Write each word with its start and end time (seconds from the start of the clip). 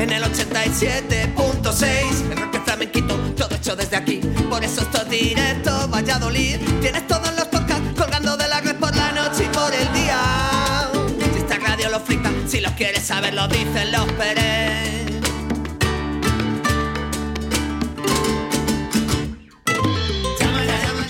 en 0.00 0.10
el 0.10 0.22
87.6. 0.22 2.30
El 2.30 2.38
rock 2.38 2.64
flamenquito, 2.64 3.14
todo 3.36 3.54
hecho 3.54 3.76
desde 3.76 3.96
aquí. 3.96 4.20
Por 4.48 4.64
eso 4.64 4.80
esto 4.80 5.02
es 5.02 5.10
directo, 5.10 5.88
Valladolid. 5.88 6.56
Tienes 6.80 7.06
todos 7.06 7.34
los 7.36 7.44
podcasts 7.48 8.00
colgando 8.00 8.36
de 8.36 8.48
la 8.48 8.60
red 8.60 8.76
por 8.76 8.96
la 8.96 9.12
noche 9.12 9.44
y 9.44 9.48
por 9.48 9.72
el 9.74 9.92
día. 9.92 10.88
Si 11.32 11.38
esta 11.38 11.58
radio 11.58 11.90
lo 11.90 12.00
frita, 12.00 12.30
si 12.46 12.60
lo 12.60 12.70
quieres 12.76 13.02
saber, 13.02 13.34
lo 13.34 13.46
dicen 13.48 13.92
los 13.92 14.10
Pérez. 14.12 15.10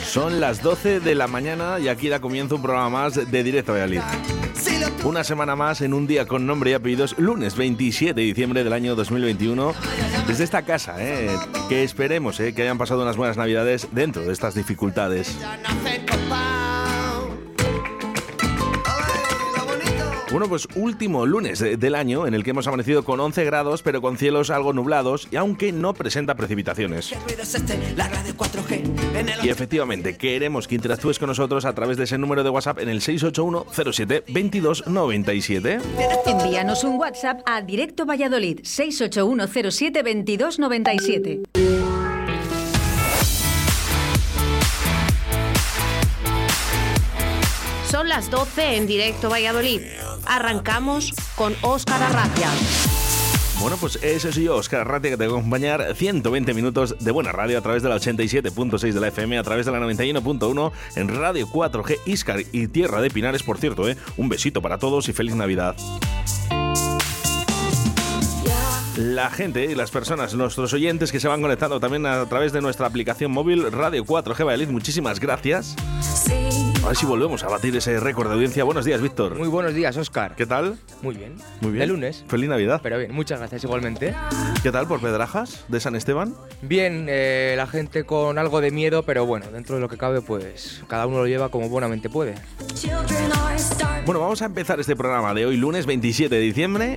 Son 0.05 0.41
las 0.41 0.61
12 0.61 0.99
de 0.99 1.15
la 1.15 1.29
mañana 1.29 1.79
y 1.79 1.87
aquí 1.87 2.09
da 2.09 2.21
comienzo 2.21 2.57
un 2.57 2.63
programa 2.63 2.91
más 2.91 3.31
de 3.31 3.43
Directo 3.45 3.73
Valladolid. 3.73 4.01
Una 5.05 5.25
semana 5.25 5.57
más 5.57 5.81
en 5.81 5.95
un 5.95 6.07
día 6.07 6.27
con 6.27 6.47
nombre 6.47 6.71
y 6.71 6.75
apellidos, 6.75 7.19
lunes 7.19 7.57
27 7.57 8.15
de 8.15 8.23
diciembre 8.23 8.65
del 8.65 8.73
año 8.73 8.95
2021, 8.95 9.75
desde 10.27 10.45
esta 10.45 10.63
casa, 10.63 10.97
eh, 10.99 11.31
que 11.69 11.83
esperemos 11.83 12.39
eh, 12.41 12.55
que 12.55 12.63
hayan 12.63 12.79
pasado 12.79 13.03
unas 13.03 13.17
buenas 13.17 13.37
navidades 13.37 13.89
dentro 13.93 14.23
de 14.23 14.33
estas 14.33 14.55
dificultades. 14.55 15.37
Bueno, 20.31 20.49
pues 20.49 20.69
último 20.77 21.27
lunes 21.27 21.59
del 21.59 21.95
año 21.97 22.25
en 22.29 22.35
el 22.35 22.45
que 22.45 22.51
hemos 22.51 22.67
amanecido 22.69 23.05
con 23.05 23.19
11 23.19 23.45
grados, 23.45 23.83
pero 23.83 24.01
con 24.01 24.17
cielos 24.17 24.51
algo 24.51 24.73
nublados 24.73 25.27
y 25.33 25.37
aunque 25.37 25.73
no 25.73 25.93
presenta 25.93 26.37
precipitaciones. 26.37 27.13
Y 29.43 29.49
efectivamente, 29.49 30.17
queremos 30.17 30.69
que 30.69 30.77
interactúes 30.77 31.19
con 31.19 31.29
nosotros 31.29 31.65
a 31.65 31.75
través 31.75 31.97
de 31.97 32.05
ese 32.05 32.17
número 32.17 32.45
de 32.45 32.51
WhatsApp 32.51 32.79
en 32.79 32.89
el 32.91 33.01
681 33.01 33.67
07 33.93 34.25
2297. 34.29 35.79
Envíanos 36.27 36.85
un 36.85 36.97
WhatsApp 36.97 37.41
a 37.45 37.61
Directo 37.63 38.07
Valladolid 38.07 38.61
681 38.63 39.49
07 39.71 40.03
2297. 40.03 41.90
Son 48.01 48.09
las 48.09 48.31
12 48.31 48.77
en 48.77 48.87
Directo 48.87 49.29
Valladolid. 49.29 49.83
Arrancamos 50.25 51.13
con 51.37 51.55
Óscar 51.61 52.03
Arratia. 52.03 52.49
Bueno, 53.61 53.77
pues 53.79 53.99
eso 54.03 54.33
sí 54.33 54.45
yo, 54.45 54.57
Óscar 54.57 54.81
Arratia, 54.81 55.11
que 55.11 55.17
te 55.19 55.27
voy 55.27 55.37
a 55.37 55.39
acompañar 55.39 55.95
120 55.95 56.55
minutos 56.55 56.97
de 56.99 57.11
buena 57.11 57.31
radio 57.31 57.59
a 57.59 57.61
través 57.61 57.83
de 57.83 57.91
la 57.91 57.97
87.6 57.97 58.93
de 58.93 59.01
la 59.01 59.09
FM, 59.09 59.37
a 59.37 59.43
través 59.43 59.67
de 59.67 59.73
la 59.73 59.81
91.1 59.81 60.73
en 60.97 61.09
Radio 61.09 61.47
4G 61.47 61.99
Iscar 62.07 62.41
y 62.53 62.69
Tierra 62.69 63.03
de 63.03 63.11
Pinares, 63.11 63.43
por 63.43 63.59
cierto, 63.59 63.87
¿eh? 63.87 63.99
Un 64.17 64.31
besito 64.31 64.63
para 64.63 64.79
todos 64.79 65.07
y 65.11 65.13
feliz 65.13 65.35
Navidad 65.35 65.77
la 68.97 69.31
gente 69.31 69.65
y 69.65 69.75
las 69.75 69.91
personas, 69.91 70.35
nuestros 70.35 70.75
oyentes 70.75 71.11
que 71.11 71.21
se 71.21 71.29
van 71.29 71.41
conectando 71.41 71.81
también 71.81 72.05
a 72.05 72.27
través 72.27 72.53
de 72.53 72.61
nuestra 72.61 72.87
aplicación 72.87 73.31
móvil 73.31 73.73
Radio 73.73 74.05
4G 74.05 74.45
Valladolid. 74.45 74.69
Muchísimas 74.69 75.21
gracias. 75.21 75.75
A 76.83 76.89
ver 76.89 76.97
si 76.97 77.05
volvemos 77.05 77.43
a 77.45 77.49
batir 77.49 77.77
ese 77.77 78.01
récord 78.01 78.29
de 78.29 78.35
audiencia. 78.35 78.65
Buenos 78.65 78.87
días, 78.87 79.03
Víctor. 79.03 79.37
Muy 79.37 79.49
buenos 79.49 79.75
días, 79.75 79.95
Oscar. 79.99 80.35
¿Qué 80.35 80.47
tal? 80.47 80.79
Muy 81.03 81.15
bien. 81.15 81.37
Muy 81.61 81.73
bien. 81.73 81.81
De 81.81 81.87
lunes. 81.87 82.25
Feliz 82.27 82.49
Navidad. 82.49 82.81
Pero 82.83 82.97
bien, 82.99 83.13
muchas 83.13 83.39
gracias 83.39 83.65
igualmente. 83.65 84.15
¿Qué 84.63 84.73
tal 84.73 84.89
por 84.89 84.99
Pedrajas 85.01 85.67
de 85.69 85.79
San 85.79 85.95
Esteban? 85.95 86.35
Bien, 86.63 87.07
eh, 87.11 87.53
la 87.57 87.67
gente 87.67 88.05
con 88.05 88.39
algo 88.39 88.63
de 88.63 88.71
miedo, 88.71 89.03
pero 89.03 89.27
bueno, 89.27 89.51
dentro 89.53 89.75
de 89.75 89.83
lo 89.83 89.91
que 89.91 89.99
cabe, 89.99 90.23
pues 90.23 90.83
cada 90.89 91.07
uno 91.07 91.19
lo 91.19 91.27
lleva 91.27 91.51
como 91.51 91.69
buenamente 91.69 92.09
puede. 92.09 92.35
Bueno, 94.07 94.21
vamos 94.21 94.41
a 94.41 94.47
empezar 94.47 94.81
este 94.81 94.97
programa 94.97 95.35
de 95.35 95.45
hoy, 95.45 95.59
lunes 95.59 95.85
27 95.85 96.35
de 96.35 96.41
diciembre 96.41 96.97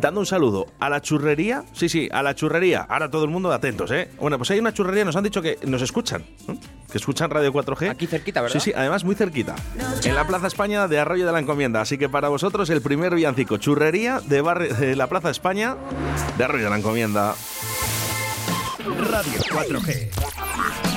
dando 0.00 0.20
un 0.20 0.26
saludo 0.26 0.66
a 0.78 0.88
la 0.88 1.00
churrería. 1.00 1.64
Sí, 1.72 1.88
sí, 1.88 2.08
a 2.10 2.22
la 2.22 2.34
churrería. 2.34 2.86
Ahora 2.88 3.10
todo 3.10 3.24
el 3.24 3.30
mundo 3.30 3.52
atentos, 3.52 3.90
¿eh? 3.90 4.10
Bueno, 4.18 4.38
pues 4.38 4.50
hay 4.50 4.58
una 4.58 4.72
churrería, 4.72 5.04
nos 5.04 5.16
han 5.16 5.24
dicho 5.24 5.42
que 5.42 5.58
nos 5.66 5.82
escuchan, 5.82 6.24
que 6.90 6.98
escuchan 6.98 7.30
Radio 7.30 7.52
4G. 7.52 7.90
Aquí 7.90 8.06
cerquita, 8.06 8.40
¿verdad? 8.40 8.58
Sí, 8.58 8.60
sí, 8.60 8.72
además 8.74 9.04
muy 9.04 9.14
cerquita. 9.14 9.54
En 10.04 10.14
la 10.14 10.26
Plaza 10.26 10.46
España 10.46 10.88
de 10.88 10.98
Arroyo 10.98 11.26
de 11.26 11.32
la 11.32 11.38
Encomienda. 11.40 11.80
Así 11.80 11.98
que 11.98 12.08
para 12.08 12.28
vosotros 12.28 12.70
el 12.70 12.80
primer 12.82 13.14
villancico, 13.14 13.58
churrería 13.58 14.20
de, 14.20 14.42
de 14.78 14.96
la 14.96 15.08
Plaza 15.08 15.30
España 15.30 15.76
de 16.38 16.44
Arroyo 16.44 16.64
de 16.64 16.70
la 16.70 16.78
Encomienda. 16.78 17.34
Radio 18.84 19.40
4G. 19.50 20.89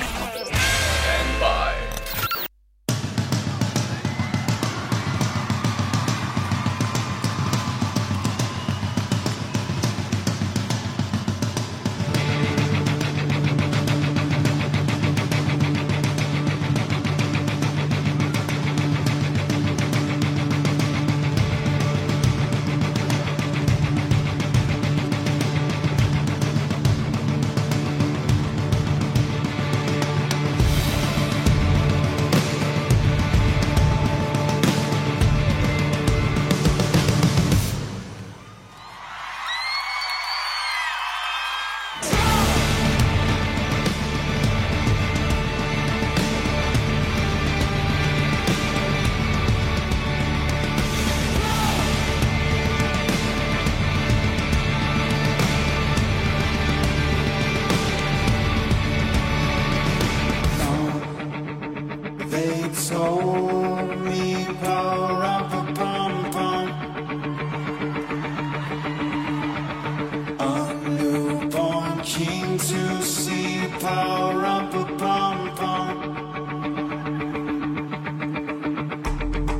came 72.04 72.58
to 72.58 73.02
see 73.02 73.66
power 73.80 74.44
up 74.44 74.74
a 74.74 74.84
pom 74.98 75.56
pom. 75.56 75.96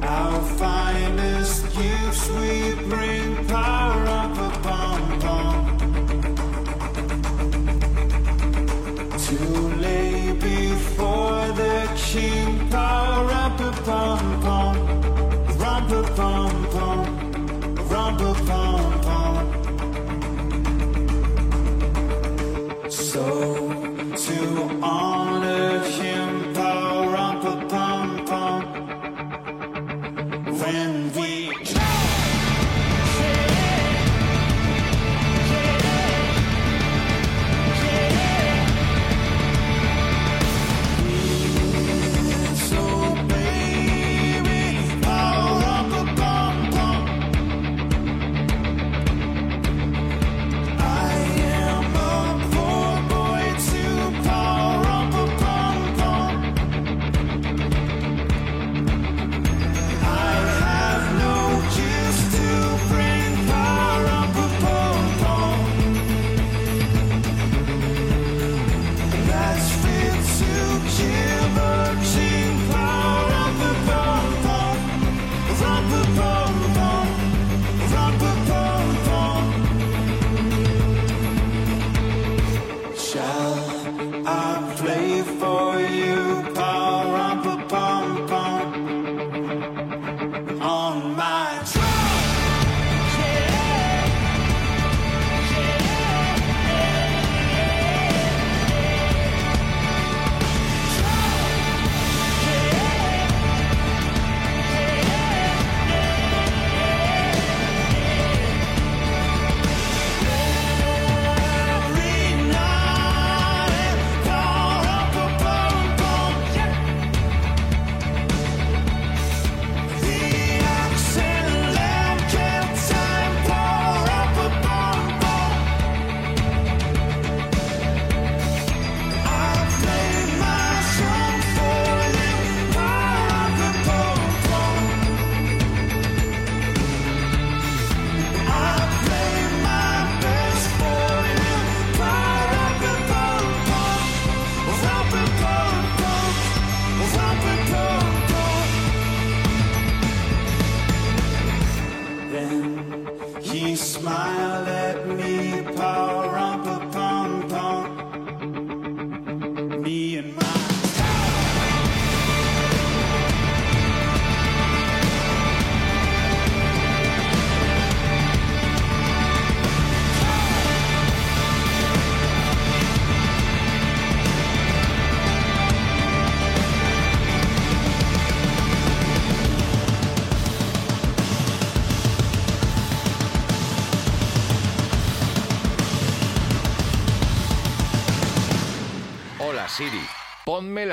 our 0.02 0.42
finest 0.58 1.62
gifts 1.74 2.28
we 2.28 2.74
bring 2.90 3.23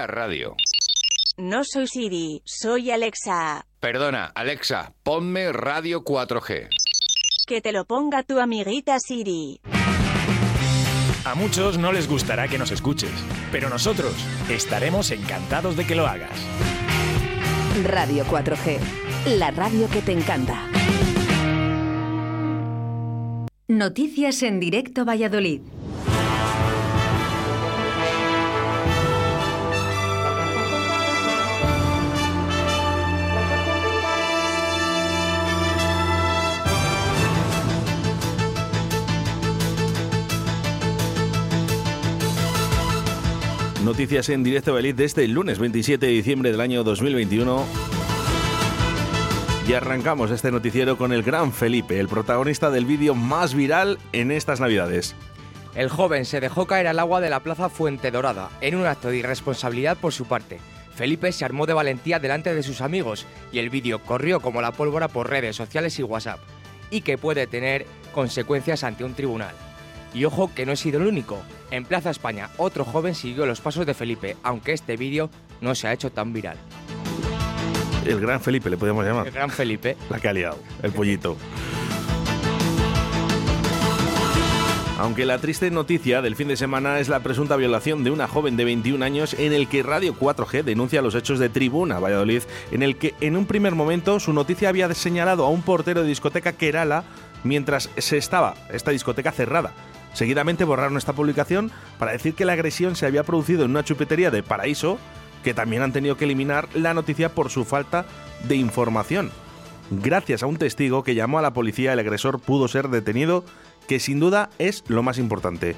la 0.02 0.08
radio. 0.08 0.56
No 1.38 1.62
soy 1.64 1.86
Siri, 1.86 2.42
soy 2.44 2.90
Alexa. 2.90 3.68
Perdona, 3.80 4.32
Alexa, 4.34 4.94
ponme 5.04 5.52
radio 5.52 6.04
4G. 6.04 6.70
Que 7.46 7.62
te 7.62 7.72
lo 7.72 7.86
ponga 7.86 8.24
tu 8.24 8.40
amiguita 8.40 8.98
Siri. 9.00 9.62
A 11.24 11.36
muchos 11.36 11.78
no 11.78 11.92
les 11.92 12.08
gustará 12.08 12.48
que 12.48 12.58
nos 12.58 12.72
escuches, 12.72 13.12
pero 13.52 13.70
nosotros 13.70 14.14
estaremos 14.50 15.12
encantados 15.12 15.78
de 15.78 15.86
que 15.86 15.94
lo 15.94 16.08
hagas. 16.08 16.36
Radio 17.84 18.26
4G, 18.26 18.80
la 19.38 19.52
radio 19.52 19.88
que 19.88 20.02
te 20.02 20.14
encanta. 20.14 20.68
Noticias 23.68 24.42
en 24.42 24.60
directo 24.60 25.06
Valladolid. 25.06 25.62
Noticias 44.02 44.30
en 44.30 44.44
directo 44.44 44.74
Belit 44.74 44.96
de 44.96 45.06
este 45.06 45.28
lunes 45.28 45.60
27 45.60 46.04
de 46.04 46.12
diciembre 46.12 46.52
del 46.52 46.60
año 46.60 46.84
2021. 46.84 47.68
Y 49.68 49.74
arrancamos 49.74 50.32
este 50.32 50.50
noticiero 50.50 50.98
con 50.98 51.14
el 51.14 51.22
gran 51.22 51.54
Felipe, 51.54 52.00
el 52.00 52.08
protagonista 52.08 52.72
del 52.72 52.86
vídeo 52.86 53.14
más 53.14 53.54
viral 53.54 54.00
en 54.12 54.32
estas 54.32 54.60
navidades. 54.60 55.14
El 55.76 55.88
joven 55.88 56.26
se 56.26 56.40
dejó 56.40 56.66
caer 56.66 56.88
al 56.88 56.98
agua 56.98 57.22
de 57.22 57.30
la 57.30 57.42
plaza 57.42 57.70
Fuente 57.70 58.10
Dorada, 58.10 58.50
en 58.60 58.74
un 58.74 58.88
acto 58.88 59.10
de 59.10 59.18
irresponsabilidad 59.18 59.98
por 59.98 60.14
su 60.14 60.26
parte. 60.26 60.58
Felipe 60.96 61.32
se 61.32 61.46
armó 61.46 61.68
de 61.68 61.74
valentía 61.74 62.18
delante 62.18 62.56
de 62.56 62.64
sus 62.64 62.82
amigos 62.82 63.28
y 63.52 63.60
el 63.60 63.70
vídeo 63.70 64.00
corrió 64.00 64.40
como 64.40 64.64
la 64.64 64.72
pólvora 64.72 65.10
por 65.10 65.30
redes 65.30 65.56
sociales 65.56 66.00
y 66.00 66.04
WhatsApp, 66.04 66.40
y 66.90 67.02
que 67.02 67.20
puede 67.20 67.46
tener 67.46 67.86
consecuencias 68.16 68.84
ante 68.84 69.04
un 69.04 69.14
tribunal. 69.14 69.54
Y 70.14 70.26
ojo 70.26 70.52
que 70.54 70.66
no 70.66 70.72
he 70.72 70.78
sido 70.78 71.00
el 71.00 71.08
único. 71.08 71.40
En 71.72 71.86
Plaza 71.86 72.10
España, 72.10 72.50
otro 72.58 72.84
joven 72.84 73.16
siguió 73.16 73.46
los 73.46 73.62
pasos 73.62 73.86
de 73.86 73.94
Felipe, 73.94 74.36
aunque 74.44 74.74
este 74.74 74.98
vídeo 74.98 75.30
no 75.62 75.76
se 75.76 75.88
ha 75.88 75.94
hecho 75.94 76.12
tan 76.12 76.34
viral. 76.34 76.58
El 78.06 78.20
gran 78.20 78.42
Felipe, 78.42 78.70
le 78.70 78.78
podemos 78.78 79.06
llamar. 79.06 79.28
El 79.28 79.34
gran 79.34 79.50
Felipe. 79.50 79.96
La 80.10 80.20
que 80.20 80.28
ha 80.28 80.34
liado, 80.34 80.58
el 80.82 80.92
pollito. 80.92 81.38
Aunque 85.02 85.26
la 85.26 85.40
triste 85.40 85.72
noticia 85.72 86.22
del 86.22 86.36
fin 86.36 86.48
de 86.48 86.56
semana 86.56 87.00
es 87.00 87.10
la 87.10 87.22
presunta 87.22 87.56
violación 87.56 88.04
de 88.04 88.12
una 88.12 88.28
joven 88.28 88.56
de 88.56 88.66
21 88.66 89.04
años 89.04 89.34
en 89.34 89.52
el 89.52 89.68
que 89.68 89.82
Radio 89.82 90.14
4G 90.14 90.64
denuncia 90.64 91.02
los 91.02 91.16
hechos 91.16 91.40
de 91.40 91.50
Tribuna 91.50 92.00
Valladolid, 92.00 92.44
en 92.72 92.84
el 92.84 92.98
que 92.98 93.16
en 93.20 93.36
un 93.36 93.48
primer 93.48 93.74
momento 93.74 94.20
su 94.20 94.32
noticia 94.32 94.70
había 94.70 94.94
señalado 94.94 95.44
a 95.44 95.50
un 95.50 95.64
portero 95.64 96.04
de 96.04 96.08
discoteca 96.08 96.54
Kerala 96.54 97.04
mientras 97.44 97.90
se 97.98 98.18
estaba 98.18 98.54
esta 98.72 98.92
discoteca 98.92 99.32
cerrada. 99.32 99.74
Seguidamente 100.14 100.66
borraron 100.66 100.98
esta 100.98 101.14
publicación 101.14 101.72
para 101.98 102.12
decir 102.12 102.34
que 102.36 102.46
la 102.46 102.54
agresión 102.54 102.96
se 102.96 103.06
había 103.06 103.24
producido 103.24 103.64
en 103.64 103.72
una 103.72 103.84
chupetería 103.84 104.32
de 104.32 104.44
Paraíso, 104.44 104.98
que 105.44 105.54
también 105.54 105.82
han 105.82 105.94
tenido 105.94 106.18
que 106.18 106.26
eliminar 106.26 106.68
la 106.74 106.94
noticia 106.94 107.34
por 107.34 107.50
su 107.50 107.66
falta 107.66 108.06
de 108.48 108.56
información. 108.56 109.32
Gracias 109.90 110.44
a 110.44 110.48
un 110.48 110.58
testigo 110.58 111.04
que 111.04 111.16
llamó 111.16 111.40
a 111.40 111.42
la 111.42 111.54
policía, 111.54 111.94
el 111.94 112.00
agresor 112.00 112.40
pudo 112.40 112.68
ser 112.68 112.90
detenido, 112.90 113.44
que 113.88 114.00
sin 114.00 114.20
duda 114.20 114.50
es 114.58 114.84
lo 114.88 115.04
más 115.04 115.18
importante. 115.18 115.76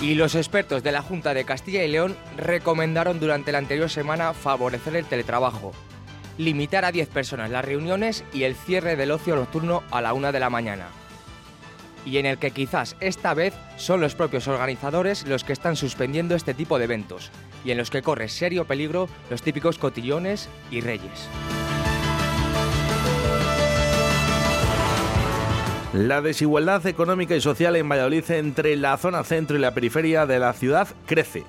Y 0.00 0.14
los 0.14 0.34
expertos 0.34 0.82
de 0.82 0.92
la 0.92 1.02
Junta 1.02 1.34
de 1.34 1.44
Castilla 1.44 1.82
y 1.82 1.88
León 1.88 2.16
recomendaron 2.36 3.18
durante 3.18 3.52
la 3.52 3.58
anterior 3.58 3.90
semana 3.90 4.34
favorecer 4.34 4.94
el 4.96 5.04
teletrabajo 5.04 5.72
limitar 6.38 6.84
a 6.84 6.92
10 6.92 7.08
personas 7.08 7.50
las 7.50 7.64
reuniones 7.64 8.24
y 8.32 8.44
el 8.44 8.54
cierre 8.54 8.96
del 8.96 9.10
ocio 9.10 9.36
nocturno 9.36 9.82
a 9.90 10.00
la 10.00 10.12
1 10.12 10.32
de 10.32 10.40
la 10.40 10.50
mañana. 10.50 10.88
Y 12.04 12.18
en 12.18 12.26
el 12.26 12.38
que 12.38 12.52
quizás 12.52 12.96
esta 13.00 13.34
vez 13.34 13.54
son 13.76 14.00
los 14.00 14.14
propios 14.14 14.46
organizadores 14.46 15.26
los 15.26 15.42
que 15.42 15.52
están 15.52 15.76
suspendiendo 15.76 16.34
este 16.34 16.54
tipo 16.54 16.78
de 16.78 16.84
eventos, 16.84 17.30
y 17.64 17.72
en 17.72 17.78
los 17.78 17.90
que 17.90 18.02
corre 18.02 18.28
serio 18.28 18.64
peligro 18.64 19.08
los 19.28 19.42
típicos 19.42 19.78
cotillones 19.78 20.48
y 20.70 20.80
reyes. 20.80 21.28
La 25.92 26.20
desigualdad 26.20 26.86
económica 26.86 27.34
y 27.34 27.40
social 27.40 27.74
en 27.74 27.88
Valladolid 27.88 28.30
entre 28.30 28.76
la 28.76 28.98
zona 28.98 29.24
centro 29.24 29.56
y 29.56 29.60
la 29.60 29.72
periferia 29.72 30.26
de 30.26 30.38
la 30.38 30.52
ciudad 30.52 30.88
crece. 31.06 31.44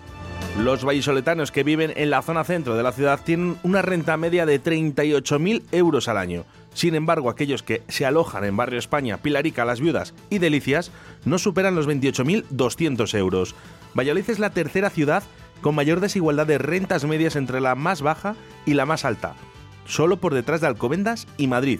Los 0.59 0.83
vallisoletanos 0.83 1.51
que 1.51 1.63
viven 1.63 1.93
en 1.95 2.09
la 2.09 2.23
zona 2.23 2.43
centro 2.43 2.75
de 2.75 2.81
la 2.81 2.91
ciudad 2.91 3.19
tienen 3.23 3.57
una 3.61 3.83
renta 3.83 4.17
media 4.17 4.47
de 4.47 4.61
38.000 4.61 5.61
euros 5.71 6.07
al 6.07 6.17
año. 6.17 6.45
Sin 6.73 6.95
embargo, 6.95 7.29
aquellos 7.29 7.61
que 7.61 7.83
se 7.87 8.07
alojan 8.07 8.43
en 8.43 8.57
Barrio 8.57 8.79
España, 8.79 9.17
Pilarica, 9.17 9.65
Las 9.65 9.79
Viudas 9.79 10.15
y 10.31 10.39
Delicias 10.39 10.91
no 11.25 11.37
superan 11.37 11.75
los 11.75 11.87
28.200 11.87 13.17
euros. 13.17 13.55
Valladolid 13.95 14.29
es 14.29 14.39
la 14.39 14.49
tercera 14.49 14.89
ciudad 14.89 15.23
con 15.61 15.75
mayor 15.75 15.99
desigualdad 15.99 16.47
de 16.47 16.57
rentas 16.57 17.05
medias 17.05 17.35
entre 17.35 17.61
la 17.61 17.75
más 17.75 18.01
baja 18.01 18.35
y 18.65 18.73
la 18.73 18.87
más 18.87 19.05
alta, 19.05 19.35
solo 19.85 20.17
por 20.17 20.33
detrás 20.33 20.61
de 20.61 20.67
Alcobendas 20.67 21.27
y 21.37 21.47
Madrid. 21.47 21.79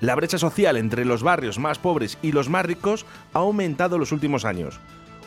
La 0.00 0.14
brecha 0.14 0.38
social 0.38 0.76
entre 0.76 1.06
los 1.06 1.22
barrios 1.22 1.58
más 1.58 1.78
pobres 1.78 2.18
y 2.22 2.32
los 2.32 2.50
más 2.50 2.64
ricos 2.64 3.06
ha 3.32 3.38
aumentado 3.38 3.96
en 3.96 4.00
los 4.00 4.12
últimos 4.12 4.44
años. 4.44 4.80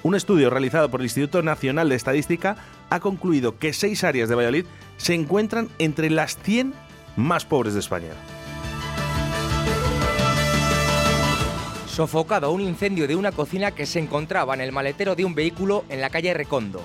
Un 0.03 0.15
estudio 0.15 0.49
realizado 0.49 0.89
por 0.89 0.99
el 0.99 1.05
Instituto 1.05 1.43
Nacional 1.43 1.89
de 1.89 1.95
Estadística 1.95 2.57
ha 2.89 2.99
concluido 2.99 3.59
que 3.59 3.71
seis 3.71 4.03
áreas 4.03 4.29
de 4.29 4.35
Valladolid 4.35 4.65
se 4.97 5.13
encuentran 5.13 5.69
entre 5.77 6.09
las 6.09 6.37
100 6.37 6.73
más 7.15 7.45
pobres 7.45 7.75
de 7.75 7.81
España. 7.81 8.09
Sofocado 11.85 12.51
un 12.51 12.61
incendio 12.61 13.07
de 13.07 13.15
una 13.15 13.31
cocina 13.31 13.71
que 13.71 13.85
se 13.85 13.99
encontraba 13.99 14.55
en 14.55 14.61
el 14.61 14.71
maletero 14.71 15.15
de 15.15 15.25
un 15.25 15.35
vehículo 15.35 15.85
en 15.89 16.01
la 16.01 16.09
calle 16.09 16.33
Recondo. 16.33 16.81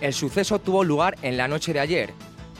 El 0.00 0.12
suceso 0.12 0.60
tuvo 0.60 0.84
lugar 0.84 1.16
en 1.22 1.36
la 1.36 1.48
noche 1.48 1.72
de 1.72 1.80
ayer, 1.80 2.14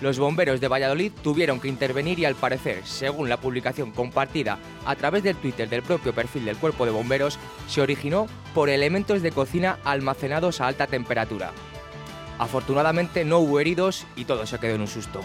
los 0.04 0.18
bomberos 0.18 0.60
de 0.60 0.68
Valladolid 0.68 1.12
tuvieron 1.22 1.58
que 1.58 1.68
intervenir 1.68 2.18
y 2.18 2.26
al 2.26 2.34
parecer, 2.34 2.82
según 2.84 3.30
la 3.30 3.38
publicación 3.38 3.90
compartida 3.90 4.58
a 4.84 4.94
través 4.96 5.22
del 5.22 5.34
Twitter 5.34 5.66
del 5.66 5.82
propio 5.82 6.12
perfil 6.12 6.44
del 6.44 6.58
cuerpo 6.58 6.84
de 6.84 6.92
bomberos, 6.92 7.38
se 7.68 7.80
originó 7.80 8.26
por 8.52 8.68
elementos 8.68 9.22
de 9.22 9.32
cocina 9.32 9.78
almacenados 9.82 10.60
a 10.60 10.66
alta 10.66 10.86
temperatura. 10.86 11.52
Afortunadamente 12.38 13.24
no 13.24 13.38
hubo 13.38 13.60
heridos 13.60 14.06
y 14.14 14.26
todo 14.26 14.44
se 14.44 14.58
quedó 14.58 14.74
en 14.74 14.82
un 14.82 14.88
susto. 14.88 15.22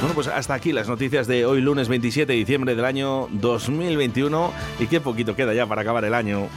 Bueno, 0.00 0.14
pues 0.14 0.26
hasta 0.28 0.52
aquí 0.52 0.72
las 0.74 0.86
noticias 0.86 1.26
de 1.26 1.46
hoy 1.46 1.62
lunes 1.62 1.88
27 1.88 2.30
de 2.30 2.38
diciembre 2.38 2.74
del 2.74 2.84
año 2.84 3.28
2021 3.32 4.52
y 4.80 4.86
qué 4.86 5.00
poquito 5.00 5.34
queda 5.34 5.54
ya 5.54 5.64
para 5.64 5.80
acabar 5.80 6.04
el 6.04 6.12
año. 6.12 6.48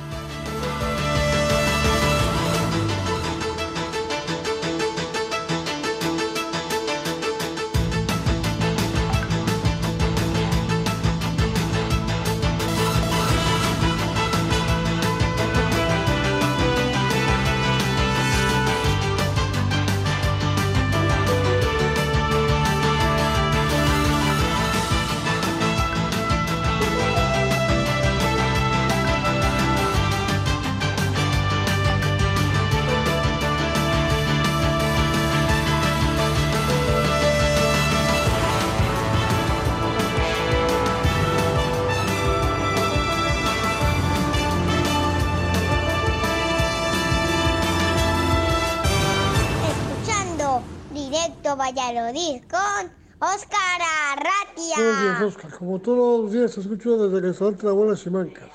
Valladolid 51.73 52.43
con 52.49 52.91
Óscar 53.19 53.81
Arratia. 54.11 54.75
Buenos 54.75 55.01
días, 55.01 55.21
Óscar. 55.21 55.57
Como 55.57 55.79
todos 55.79 56.21
los 56.21 56.31
días, 56.31 56.53
te 56.53 56.61
escucho 56.61 56.97
desde 56.97 57.17
el 57.17 57.23
restaurante 57.23 57.65
La 57.65 57.71
Buena 57.71 57.95
Simancas. 57.95 58.49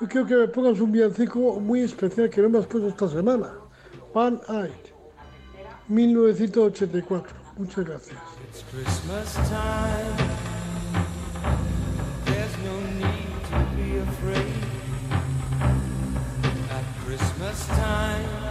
Hoy 0.00 0.06
quiero 0.06 0.26
que 0.26 0.36
me 0.36 0.48
pongas 0.48 0.78
un 0.80 0.92
villancico 0.92 1.58
muy 1.60 1.80
especial 1.80 2.30
que 2.30 2.42
no 2.42 2.50
me 2.50 2.58
has 2.58 2.66
puesto 2.66 2.88
esta 2.88 3.08
semana. 3.08 3.52
One 4.12 4.38
Eyed, 4.48 4.70
1984. 5.88 7.34
Muchas 7.56 7.84
gracias. 7.84 8.18
Christmas 8.70 9.34
time. 9.34 10.28
There's 12.24 12.56
no 12.64 12.80
need 12.98 13.34
to 13.50 13.58
be 13.76 13.98
afraid. 13.98 14.54
At 16.70 16.84
Christmas 17.04 17.66
time, 17.66 18.43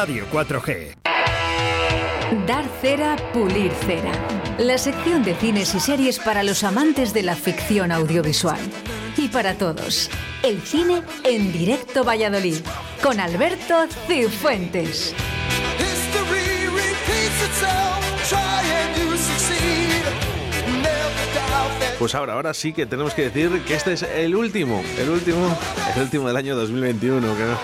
Radio 0.00 0.24
4G. 0.32 0.94
Dar 2.46 2.64
cera, 2.80 3.16
pulir 3.34 3.70
cera. 3.84 4.12
La 4.56 4.78
sección 4.78 5.22
de 5.22 5.34
cines 5.34 5.74
y 5.74 5.80
series 5.80 6.18
para 6.18 6.42
los 6.42 6.64
amantes 6.64 7.12
de 7.12 7.22
la 7.22 7.36
ficción 7.36 7.92
audiovisual. 7.92 8.58
Y 9.18 9.28
para 9.28 9.58
todos, 9.58 10.08
el 10.42 10.62
cine 10.62 11.02
en 11.24 11.52
directo 11.52 12.02
Valladolid, 12.02 12.56
con 13.02 13.20
Alberto 13.20 13.88
Cifuentes. 14.06 15.14
Pues 21.98 22.14
ahora, 22.14 22.32
ahora 22.32 22.54
sí 22.54 22.72
que 22.72 22.86
tenemos 22.86 23.12
que 23.12 23.28
decir 23.28 23.60
que 23.66 23.74
este 23.74 23.92
es 23.92 24.02
el 24.04 24.34
último, 24.34 24.82
el 24.98 25.10
último, 25.10 25.54
el 25.94 26.02
último 26.02 26.28
del 26.28 26.36
año 26.38 26.56
2021, 26.56 27.20
que 27.36 27.42
no, 27.42 27.58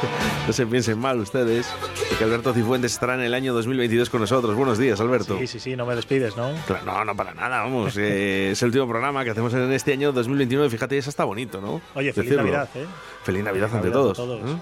no 0.46 0.52
se 0.52 0.66
piensen 0.66 0.98
mal 0.98 1.18
ustedes, 1.20 1.66
que 2.18 2.24
Alberto 2.24 2.54
Cifuentes 2.54 2.92
estará 2.92 3.14
en 3.14 3.20
el 3.20 3.34
año 3.34 3.52
2022 3.52 4.08
con 4.08 4.20
nosotros. 4.22 4.54
Buenos 4.54 4.78
días, 4.78 4.98
Alberto. 5.00 5.38
Sí, 5.38 5.46
sí, 5.46 5.60
sí, 5.60 5.76
no 5.76 5.84
me 5.84 5.94
despides, 5.94 6.34
¿no? 6.36 6.52
Claro, 6.66 6.84
no, 6.86 7.04
no 7.04 7.14
para 7.16 7.34
nada, 7.34 7.60
vamos. 7.62 7.94
eh, 7.98 8.50
es 8.52 8.62
el 8.62 8.68
último 8.68 8.88
programa 8.88 9.22
que 9.24 9.30
hacemos 9.30 9.52
en 9.52 9.70
este 9.72 9.92
año 9.92 10.12
2021 10.12 10.64
y 10.64 10.70
fíjate, 10.70 10.96
eso 10.96 11.10
está 11.10 11.24
bonito, 11.24 11.60
¿no? 11.60 11.80
Oye, 11.94 12.12
feliz 12.12 12.30
Decirlo. 12.30 12.42
Navidad, 12.52 12.68
¿eh? 12.74 12.86
Feliz 13.22 13.44
Navidad 13.44 13.64
ante 13.66 13.76
Navidad 13.88 13.92
todos. 13.92 14.16
todos. 14.16 14.40
¿eh? 14.50 14.56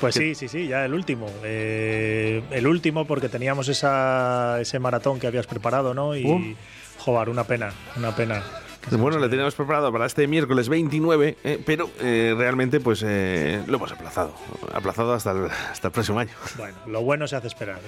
Pues 0.00 0.14
¿Qué- 0.14 0.20
sí, 0.20 0.34
sí, 0.34 0.48
sí, 0.48 0.68
ya 0.68 0.84
el 0.84 0.94
último. 0.94 1.28
Eh, 1.42 2.42
el 2.50 2.66
último 2.66 3.06
porque 3.06 3.28
teníamos 3.28 3.68
esa, 3.68 4.60
ese 4.60 4.78
maratón 4.78 5.18
que 5.18 5.26
habías 5.26 5.46
preparado, 5.46 5.94
¿no? 5.94 6.14
Y, 6.16 6.24
Uh. 6.26 6.54
joder, 6.98 7.28
una 7.28 7.44
pena, 7.44 7.72
una 7.96 8.14
pena. 8.14 8.42
Bueno, 8.90 9.18
le 9.18 9.28
teníamos 9.28 9.54
preparado 9.54 9.90
para 9.92 10.06
este 10.06 10.26
miércoles 10.26 10.68
29, 10.68 11.36
eh, 11.44 11.62
pero 11.64 11.88
eh, 12.00 12.34
realmente 12.36 12.80
pues 12.80 13.02
eh, 13.06 13.62
lo 13.66 13.76
hemos 13.76 13.90
aplazado. 13.92 14.34
Aplazado 14.74 15.14
hasta 15.14 15.30
el, 15.30 15.46
hasta 15.70 15.88
el 15.88 15.92
próximo 15.92 16.18
año. 16.18 16.32
Bueno, 16.58 16.76
lo 16.86 17.02
bueno 17.02 17.26
se 17.28 17.36
hace 17.36 17.46
esperar. 17.46 17.78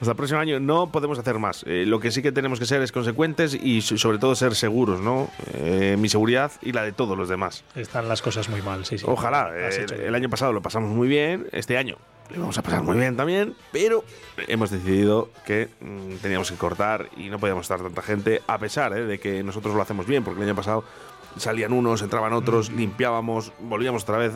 Hasta 0.00 0.10
el 0.10 0.16
próximo 0.16 0.40
año 0.40 0.60
no 0.60 0.90
podemos 0.90 1.18
hacer 1.18 1.38
más. 1.38 1.62
Eh, 1.66 1.84
lo 1.86 2.00
que 2.00 2.10
sí 2.10 2.20
que 2.20 2.32
tenemos 2.32 2.58
que 2.58 2.66
ser 2.66 2.82
es 2.82 2.92
consecuentes 2.92 3.54
y 3.54 3.80
so- 3.80 3.96
sobre 3.96 4.18
todo 4.18 4.34
ser 4.34 4.54
seguros, 4.54 5.00
¿no? 5.00 5.30
Mi 5.98 6.08
seguridad 6.08 6.50
y 6.62 6.72
la 6.72 6.82
de 6.82 6.92
todos 6.92 7.16
los 7.16 7.28
demás. 7.28 7.64
Están 7.76 8.08
las 8.08 8.20
cosas 8.20 8.48
muy 8.48 8.60
mal, 8.62 8.84
sí, 8.84 8.98
sí. 8.98 9.04
Ojalá. 9.08 9.50
Bien. 9.50 10.00
el 10.04 10.14
año 10.14 10.28
pasado 10.28 10.52
lo 10.52 10.60
pasamos 10.62 10.90
muy 10.90 11.08
bien, 11.08 11.46
este 11.52 11.78
año 11.78 11.96
lo 12.34 12.40
vamos 12.40 12.58
a 12.58 12.62
pasar 12.62 12.82
muy 12.82 12.96
bien 12.96 13.16
también, 13.16 13.54
pero 13.72 14.04
hemos 14.48 14.70
decidido 14.70 15.30
que 15.46 15.68
mm, 15.80 16.16
teníamos 16.22 16.50
que 16.50 16.56
cortar 16.56 17.08
y 17.16 17.28
no 17.28 17.38
podíamos 17.38 17.62
estar 17.62 17.80
tanta 17.80 18.02
gente, 18.02 18.42
a 18.46 18.58
pesar 18.58 18.96
eh, 18.96 19.04
de 19.04 19.18
que 19.18 19.42
nosotros 19.42 19.74
lo 19.74 19.82
hacemos 19.82 20.06
bien, 20.06 20.24
porque 20.24 20.40
el 20.40 20.46
año 20.48 20.56
pasado 20.56 20.84
salían 21.36 21.72
unos, 21.72 22.02
entraban 22.02 22.32
otros, 22.32 22.70
limpiábamos, 22.70 23.52
volvíamos 23.60 24.02
otra 24.04 24.18
vez, 24.18 24.32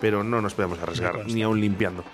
pero 0.00 0.24
no 0.24 0.40
nos 0.40 0.54
podíamos 0.54 0.78
arriesgar, 0.80 1.12
consta. 1.12 1.32
ni 1.32 1.42
aún 1.42 1.60
limpiando. 1.60 2.04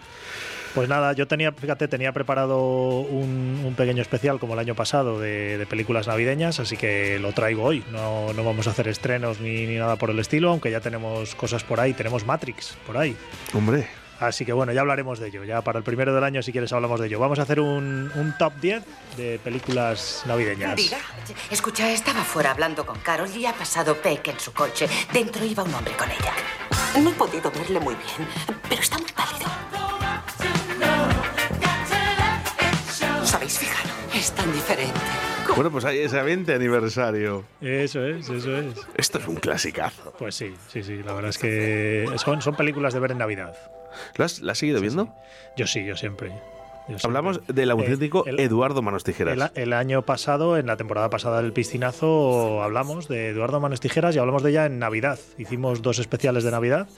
Pues 0.74 0.88
nada, 0.88 1.12
yo 1.14 1.26
tenía, 1.26 1.50
fíjate, 1.50 1.88
tenía 1.88 2.12
preparado 2.12 3.00
un, 3.00 3.60
un 3.64 3.74
pequeño 3.74 4.02
especial 4.02 4.38
como 4.38 4.52
el 4.52 4.60
año 4.60 4.76
pasado 4.76 5.18
de, 5.18 5.58
de 5.58 5.66
películas 5.66 6.06
navideñas, 6.06 6.60
así 6.60 6.76
que 6.76 7.18
lo 7.18 7.32
traigo 7.32 7.64
hoy. 7.64 7.82
No, 7.90 8.32
no 8.32 8.44
vamos 8.44 8.68
a 8.68 8.70
hacer 8.70 8.86
estrenos 8.86 9.40
ni, 9.40 9.66
ni 9.66 9.76
nada 9.76 9.96
por 9.96 10.10
el 10.10 10.18
estilo, 10.20 10.50
aunque 10.50 10.70
ya 10.70 10.78
tenemos 10.80 11.34
cosas 11.34 11.64
por 11.64 11.80
ahí, 11.80 11.92
tenemos 11.92 12.24
Matrix 12.24 12.76
por 12.86 12.96
ahí. 12.98 13.16
Hombre. 13.52 13.88
Así 14.20 14.44
que 14.44 14.52
bueno, 14.52 14.72
ya 14.72 14.82
hablaremos 14.82 15.18
de 15.18 15.28
ello. 15.28 15.44
Ya 15.44 15.62
para 15.62 15.78
el 15.78 15.84
primero 15.84 16.14
del 16.14 16.22
año, 16.22 16.42
si 16.42 16.52
quieres, 16.52 16.72
hablamos 16.72 17.00
de 17.00 17.06
ello. 17.06 17.18
Vamos 17.18 17.38
a 17.38 17.42
hacer 17.42 17.58
un, 17.58 18.34
top 18.38 18.52
10 18.60 18.84
de 19.16 19.38
películas 19.38 20.22
navideñas. 20.26 20.78
Escucha, 21.50 21.90
estaba 21.90 22.22
fuera 22.22 22.50
hablando 22.50 22.84
con 22.84 22.98
Carol 23.00 23.30
y 23.34 23.46
ha 23.46 23.54
pasado 23.54 23.96
Peck 23.96 24.28
en 24.28 24.38
su 24.38 24.52
coche. 24.52 24.86
Dentro 25.12 25.44
iba 25.44 25.62
un 25.62 25.74
hombre 25.74 25.94
con 25.96 26.10
ella. 26.10 26.34
No 27.02 27.10
he 27.10 27.14
podido 27.14 27.50
verle 27.50 27.80
muy 27.80 27.94
bien, 27.94 28.28
pero 28.68 28.82
está 28.82 28.98
muy 28.98 29.10
pálido. 29.12 29.48
¿Os 33.22 33.34
habéis 33.34 33.58
fijado? 33.58 33.79
Es 34.20 34.32
tan 34.32 34.52
diferente. 34.52 34.92
Bueno, 35.56 35.70
pues 35.70 35.84
hay 35.86 35.98
ese 36.00 36.22
20 36.22 36.54
aniversario. 36.54 37.44
Eso 37.60 38.04
es, 38.04 38.28
eso 38.28 38.56
es. 38.56 38.74
Esto 38.96 39.18
es 39.18 39.26
un 39.26 39.36
clasicazo. 39.36 40.12
Pues 40.18 40.34
sí, 40.34 40.54
sí, 40.68 40.82
sí. 40.82 41.02
La 41.02 41.14
verdad 41.14 41.30
es 41.30 41.38
que 41.38 42.06
son, 42.16 42.42
son 42.42 42.54
películas 42.54 42.92
de 42.92 43.00
ver 43.00 43.12
en 43.12 43.18
Navidad. 43.18 43.56
¿Lo 44.16 44.24
has, 44.24 44.40
la 44.42 44.52
has 44.52 44.58
seguido 44.58 44.80
viendo? 44.80 45.08
Yo 45.56 45.66
sí, 45.66 45.84
yo 45.84 45.96
siempre. 45.96 46.28
Yo 46.28 46.98
siempre. 46.98 47.02
Hablamos 47.04 47.40
del 47.48 47.70
auténtico 47.70 48.24
el- 48.26 48.38
Eduardo 48.40 48.82
Manos 48.82 49.04
Tijeras. 49.04 49.50
El, 49.54 49.62
el 49.62 49.72
año 49.72 50.02
pasado, 50.02 50.56
en 50.58 50.66
la 50.66 50.76
temporada 50.76 51.08
pasada 51.10 51.40
del 51.42 51.52
piscinazo, 51.52 52.62
hablamos 52.62 53.08
de 53.08 53.28
Eduardo 53.30 53.58
Manos 53.58 53.80
Tijeras 53.80 54.14
y 54.14 54.18
hablamos 54.18 54.42
de 54.42 54.50
ella 54.50 54.66
en 54.66 54.78
Navidad. 54.78 55.18
Hicimos 55.38 55.80
dos 55.82 55.98
especiales 55.98 56.44
de 56.44 56.50
Navidad 56.50 56.88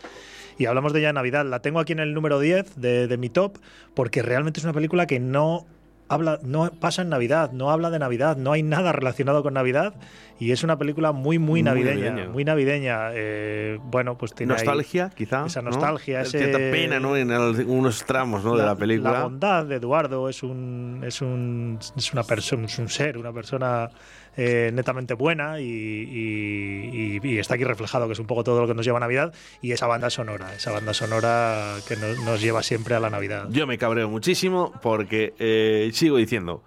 y 0.59 0.67
hablamos 0.67 0.93
de 0.93 0.99
ella 1.01 1.11
en 1.11 1.15
Navidad. 1.15 1.47
La 1.47 1.61
tengo 1.63 1.79
aquí 1.81 1.93
en 1.93 2.01
el 2.01 2.13
número 2.15 2.41
10 2.41 2.77
de, 2.77 3.07
de 3.07 3.17
mi 3.17 3.31
top 3.31 3.57
porque 3.95 4.23
realmente 4.23 4.61
es 4.61 4.65
una 4.65 4.75
película 4.75 5.07
que 5.07 5.21
no 5.21 5.67
habla, 6.13 6.39
no 6.43 6.71
pasa 6.79 7.03
en 7.03 7.09
Navidad, 7.09 7.53
no 7.53 7.71
habla 7.71 7.91
de 7.91 7.99
Navidad, 7.99 8.37
no 8.37 8.53
hay 8.53 8.63
nada 8.63 8.93
relacionado 8.93 9.43
con 9.43 9.55
Navidad 9.55 9.95
y 10.39 10.51
es 10.51 10.65
una 10.65 10.77
película 10.79 11.13
muy, 11.13 11.39
muy 11.39 11.63
navideña. 11.63 12.29
Muy 12.29 12.45
navideña. 12.45 13.11
Eh, 13.13 13.79
bueno, 13.85 14.19
pues 14.19 14.35
tiene 14.35 14.55
ahí 14.55 14.59
nostalgia, 14.59 15.11
quizá. 15.15 15.47
Esa 15.47 15.63
¿no? 15.63 15.71
nostalgia, 15.71 16.23
Es 16.23 16.29
ese- 16.29 16.39
Cierta 16.39 16.59
pena, 16.59 16.99
¿no? 16.99 17.17
En 17.17 17.31
algunos 17.31 18.05
tramos 18.05 18.45
¿no? 18.45 18.57
de 18.57 18.65
la 18.65 18.75
película. 18.75 19.13
La 19.13 19.23
bondad 19.25 19.65
de 19.67 19.77
Eduardo 19.77 20.29
es 20.29 20.43
un 20.43 21.03
es 21.07 21.23
un 21.23 21.79
es 21.97 22.13
una 22.13 22.25
persona 22.25 22.65
es 22.67 22.79
un 22.79 22.89
ser, 22.89 23.19
una 23.19 23.33
persona 23.33 23.89
eh, 24.37 24.71
netamente 24.73 25.15
buena 25.15 25.61
y, 25.61 27.21
y- 27.23 27.39
está 27.39 27.55
aquí 27.55 27.65
reflejado 27.65 28.07
que 28.07 28.13
es 28.13 28.19
un 28.19 28.27
poco 28.27 28.45
todo 28.45 28.61
lo 28.61 28.67
que 28.67 28.75
nos 28.75 28.85
lleva 28.85 28.99
a 28.99 29.01
Navidad 29.01 29.33
y 29.61 29.73
esa 29.73 29.87
banda 29.87 30.11
sonora, 30.11 30.55
esa 30.55 30.71
banda 30.73 30.95
sonora 30.95 31.77
que 31.89 31.97
nos, 31.97 32.19
nos 32.25 32.41
lleva 32.41 32.63
siempre 32.63 32.95
a 32.95 33.01
la 33.01 33.11
Navidad. 33.11 33.49
Yo 33.51 33.67
me 33.67 33.79
cabreo 33.79 34.09
muchísimo 34.09 34.73
porque 34.83 35.35
eh, 35.39 35.91
sigo 35.93 36.17
diciendo, 36.17 36.63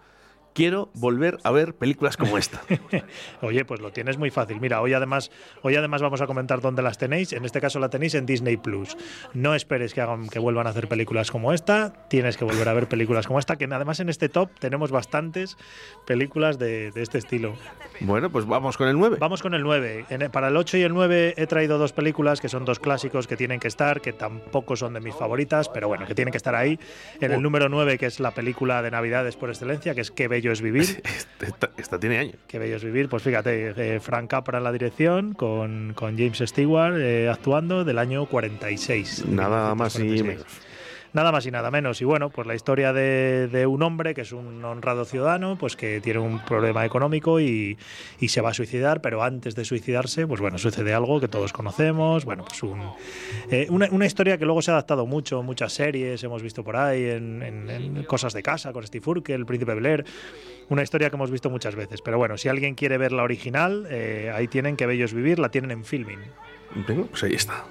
quiero 0.56 0.90
volver 0.94 1.38
a 1.44 1.52
ver 1.52 1.76
películas 1.76 2.16
como 2.18 2.38
esta. 2.38 2.62
Oye, 3.42 3.66
pues 3.66 3.82
lo 3.82 3.92
tienes 3.92 4.18
muy 4.18 4.32
fácil. 4.32 4.60
Mira, 4.62 4.82
hoy 4.82 4.94
además, 4.94 5.30
hoy 5.62 5.76
además 5.76 6.02
vamos 6.02 6.22
a 6.22 6.28
comentar 6.28 6.62
dónde 6.62 6.82
las 6.82 6.98
tenéis. 6.98 7.34
En 7.34 7.44
este 7.46 7.60
caso 7.62 7.78
la 7.80 7.90
tenéis 7.90 8.16
en 8.16 8.26
Disney 8.26 8.56
Plus. 8.58 8.96
No 9.34 9.54
esperes 9.54 9.94
que 9.94 10.00
hagan 10.02 10.30
que 10.30 10.40
vuelvan 10.40 10.66
a 10.66 10.70
hacer 10.70 10.88
películas 10.88 11.30
como 11.30 11.52
esta. 11.54 12.08
Tienes 12.10 12.38
que 12.38 12.46
volver 12.46 12.68
a 12.70 12.74
ver 12.74 12.88
películas 12.88 13.28
como 13.28 13.38
esta. 13.38 13.58
Que 13.58 13.66
además 13.66 14.00
en 14.00 14.08
este 14.08 14.30
top 14.30 14.50
tenemos 14.58 14.92
bastantes 14.92 15.58
películas 16.08 16.58
de, 16.58 16.92
de 16.92 17.02
este 17.02 17.18
estilo. 17.18 17.54
bueno, 18.00 18.30
pues 18.32 18.46
vamos 18.46 18.78
con 18.78 18.88
el 18.88 18.98
9. 18.98 19.18
Vamos 19.20 19.42
con 19.42 19.54
el 19.54 19.62
9. 19.64 20.06
En- 20.10 20.32
para 20.32 20.48
el 20.48 20.56
8 20.58 20.78
y 20.78 20.82
el 20.84 20.94
9 20.94 21.34
he 21.36 21.48
traído 21.48 21.78
dos 21.78 21.92
películas 21.92 22.40
que 22.40 22.48
son 22.48 22.64
dos 22.64 22.80
clásicos 22.80 23.28
que 23.28 23.36
tienen 23.36 23.60
que 23.60 23.68
estar, 23.68 24.00
que 24.00 24.14
tampoco 24.14 24.78
son 24.78 24.94
de 24.94 25.02
mis 25.02 25.14
favoritas, 25.16 25.68
pero 25.70 25.90
bueno, 25.90 26.06
que 26.08 26.16
tienen 26.16 26.32
que 26.32 26.38
estar 26.38 26.56
ahí. 26.56 26.80
En 27.20 27.34
el 27.34 27.42
número 27.42 27.68
9, 27.68 27.98
que 27.98 28.06
es 28.06 28.22
la 28.22 28.32
película 28.32 28.82
de 28.82 28.92
Navidades 28.92 29.36
por 29.36 29.50
excelencia, 29.50 29.94
que 29.94 30.02
es 30.02 30.12
Qué 30.12 30.28
bello 30.30 30.45
es 30.52 30.62
vivir. 30.62 31.02
Esta, 31.40 31.70
esta 31.78 32.00
tiene 32.00 32.18
años. 32.18 32.36
Qué 32.48 32.58
bello 32.58 32.78
es 32.78 32.84
vivir. 32.84 33.10
Pues 33.10 33.22
fíjate, 33.22 33.74
eh, 33.76 34.00
Frank 34.00 34.30
Capra 34.30 34.58
en 34.58 34.64
la 34.64 34.72
dirección, 34.72 35.34
con, 35.34 35.94
con 35.94 36.18
James 36.18 36.42
Stewart 36.46 36.96
eh, 36.98 37.30
actuando 37.30 37.84
del 37.84 38.00
año 38.00 38.26
46. 38.26 39.26
Nada 39.28 39.76
más 39.76 39.96
y 40.00 40.04
1946. 40.04 40.24
menos. 40.24 40.65
Nada 41.16 41.32
más 41.32 41.46
y 41.46 41.52
nada 41.52 41.72
menos. 41.72 42.02
Y 42.02 42.06
bueno, 42.06 42.30
pues 42.30 42.46
la 42.46 42.54
historia 42.56 42.92
de, 42.92 43.48
de 43.48 43.66
un 43.66 43.82
hombre 43.84 44.14
que 44.14 44.22
es 44.22 44.34
un 44.34 44.64
honrado 44.66 45.06
ciudadano, 45.06 45.58
pues 45.58 45.76
que 45.78 46.02
tiene 46.02 46.20
un 46.20 46.44
problema 46.44 46.86
económico 46.86 47.40
y, 47.40 47.78
y 48.20 48.28
se 48.28 48.42
va 48.42 48.50
a 48.50 48.54
suicidar, 48.54 49.00
pero 49.02 49.24
antes 49.24 49.56
de 49.56 49.64
suicidarse, 49.64 50.28
pues 50.28 50.42
bueno, 50.42 50.58
sucede 50.58 50.94
algo 50.94 51.22
que 51.22 51.30
todos 51.30 51.54
conocemos. 51.54 52.26
Bueno, 52.26 52.44
pues 52.46 52.62
un, 52.64 52.82
eh, 53.50 53.66
una, 53.70 53.88
una 53.92 54.06
historia 54.06 54.38
que 54.38 54.44
luego 54.46 54.62
se 54.62 54.72
ha 54.72 54.74
adaptado 54.74 55.06
mucho, 55.06 55.42
muchas 55.42 55.72
series, 55.72 56.22
hemos 56.24 56.44
visto 56.44 56.66
por 56.66 56.76
ahí, 56.76 57.06
en, 57.06 57.42
en- 57.42 57.70
en 57.70 58.04
Cosas 58.04 58.34
de 58.34 58.44
Casa, 58.44 58.74
con 58.74 58.86
Steve 58.86 59.04
Urkel, 59.10 59.36
El 59.36 59.46
Príncipe 59.46 59.74
Blair. 59.74 60.04
Una 60.68 60.84
historia 60.84 61.10
que 61.10 61.16
hemos 61.16 61.32
visto 61.32 61.50
muchas 61.50 61.76
veces. 61.76 62.02
Pero 62.02 62.18
bueno, 62.18 62.38
si 62.38 62.50
alguien 62.50 62.76
quiere 62.76 62.98
ver 62.98 63.14
la 63.14 63.24
original, 63.24 63.88
eh, 63.90 64.32
ahí 64.36 64.50
tienen 64.50 64.76
que 64.76 64.86
bellos 64.86 65.14
vivir, 65.14 65.40
la 65.40 65.48
tienen 65.50 65.72
en 65.72 65.86
filming. 65.86 66.20
Venga, 66.88 67.06
pues 67.10 67.24
ahí 67.24 67.36
está. 67.36 67.64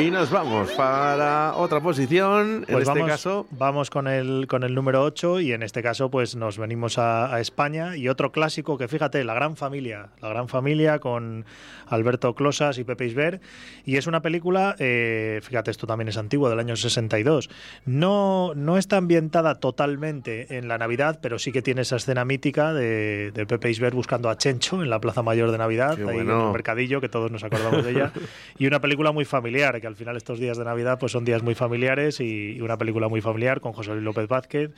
Y 0.00 0.10
nos 0.12 0.30
vamos 0.30 0.70
para 0.72 1.54
otra 1.56 1.80
posición. 1.80 2.64
en 2.68 2.74
Pues 2.74 2.88
este 2.88 3.00
vamos, 3.00 3.10
caso, 3.10 3.46
vamos 3.50 3.90
con 3.90 4.06
el, 4.06 4.46
con 4.46 4.62
el 4.62 4.74
número 4.74 5.02
8 5.02 5.40
y 5.40 5.52
en 5.52 5.64
este 5.64 5.82
caso 5.82 6.08
pues 6.08 6.36
nos 6.36 6.56
venimos 6.56 6.98
a, 6.98 7.34
a 7.34 7.40
España 7.40 7.96
y 7.96 8.08
otro 8.08 8.30
clásico 8.30 8.78
que 8.78 8.86
fíjate, 8.86 9.24
La 9.24 9.34
Gran 9.34 9.56
Familia, 9.56 10.10
La 10.20 10.28
Gran 10.28 10.48
Familia 10.48 11.00
con 11.00 11.44
Alberto 11.86 12.34
Closas 12.34 12.78
y 12.78 12.84
Pepe 12.84 13.06
Isber 13.06 13.40
y 13.84 13.96
es 13.96 14.06
una 14.06 14.22
película, 14.22 14.76
eh, 14.78 15.40
fíjate 15.42 15.70
esto 15.70 15.86
también 15.86 16.08
es 16.08 16.16
antiguo, 16.16 16.48
del 16.48 16.60
año 16.60 16.76
62, 16.76 17.50
no, 17.84 18.52
no 18.54 18.78
está 18.78 18.98
ambientada 18.98 19.56
totalmente 19.56 20.58
en 20.58 20.68
la 20.68 20.78
Navidad, 20.78 21.18
pero 21.20 21.38
sí 21.38 21.50
que 21.50 21.62
tiene 21.62 21.82
esa 21.82 21.96
escena 21.96 22.24
mítica 22.24 22.72
de, 22.72 23.32
de 23.32 23.46
Pepe 23.46 23.70
Isber 23.70 23.94
buscando 23.94 24.30
a 24.30 24.38
Chencho 24.38 24.82
en 24.82 24.90
la 24.90 25.00
Plaza 25.00 25.22
Mayor 25.22 25.50
de 25.50 25.58
Navidad, 25.58 25.94
ahí 25.94 26.02
en 26.02 26.12
bueno. 26.12 26.46
el 26.46 26.52
mercadillo, 26.52 27.00
que 27.00 27.08
todos 27.08 27.32
nos 27.32 27.42
acordamos 27.42 27.84
de 27.84 27.90
ella, 27.90 28.12
y 28.58 28.66
una 28.66 28.80
película 28.80 29.10
muy 29.10 29.24
familiar, 29.24 29.80
que 29.80 29.87
al 29.88 29.96
final 29.96 30.16
estos 30.16 30.38
días 30.38 30.56
de 30.56 30.64
Navidad 30.64 30.98
pues 31.00 31.10
son 31.12 31.24
días 31.24 31.42
muy 31.42 31.56
familiares 31.56 32.20
y, 32.20 32.52
y 32.56 32.60
una 32.60 32.76
película 32.76 33.08
muy 33.08 33.20
familiar 33.20 33.60
con 33.60 33.72
José 33.72 33.90
Luis 33.92 34.04
López 34.04 34.28
Vázquez 34.28 34.70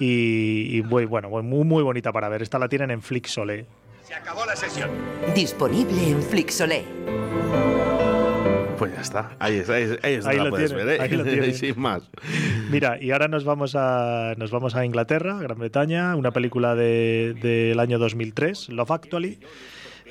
y, 0.00 0.76
y 0.78 0.82
muy, 0.82 1.04
bueno, 1.04 1.28
muy, 1.30 1.64
muy 1.64 1.82
bonita 1.84 2.10
para 2.12 2.28
ver. 2.28 2.42
Esta 2.42 2.58
la 2.58 2.68
tienen 2.68 2.90
en 2.90 3.00
Flixolé. 3.02 3.66
Se 4.02 4.14
acabó 4.14 4.44
la 4.44 4.56
sesión. 4.56 4.90
Disponible 5.34 6.10
en 6.10 6.22
Flixolé. 6.22 6.84
pues 8.78 8.92
ya 8.94 9.00
está. 9.02 9.30
Ahí 9.38 9.56
está, 9.58 9.74
ahí, 9.74 9.84
ahí 10.02 10.14
está, 10.14 10.30
Ahí 10.30 10.36
la 10.36 10.44
lo 10.44 10.50
puedes 10.50 10.70
tienen, 10.70 10.86
ver, 10.86 11.00
¿eh? 11.00 11.02
ahí 11.02 11.10
lo 11.16 11.24
tienen. 11.24 11.54
Sin 11.54 11.78
más. 11.80 12.02
Mira, 12.70 12.98
y 13.00 13.12
ahora 13.12 13.28
nos 13.28 13.44
vamos 13.44 13.74
a, 13.76 14.34
nos 14.36 14.50
vamos 14.50 14.74
a 14.74 14.84
Inglaterra, 14.84 15.38
Gran 15.40 15.58
Bretaña, 15.58 16.16
una 16.16 16.32
película 16.32 16.74
de- 16.74 17.34
del 17.40 17.78
año 17.78 17.98
2003, 17.98 18.70
Love 18.70 18.90
Actually. 18.90 19.38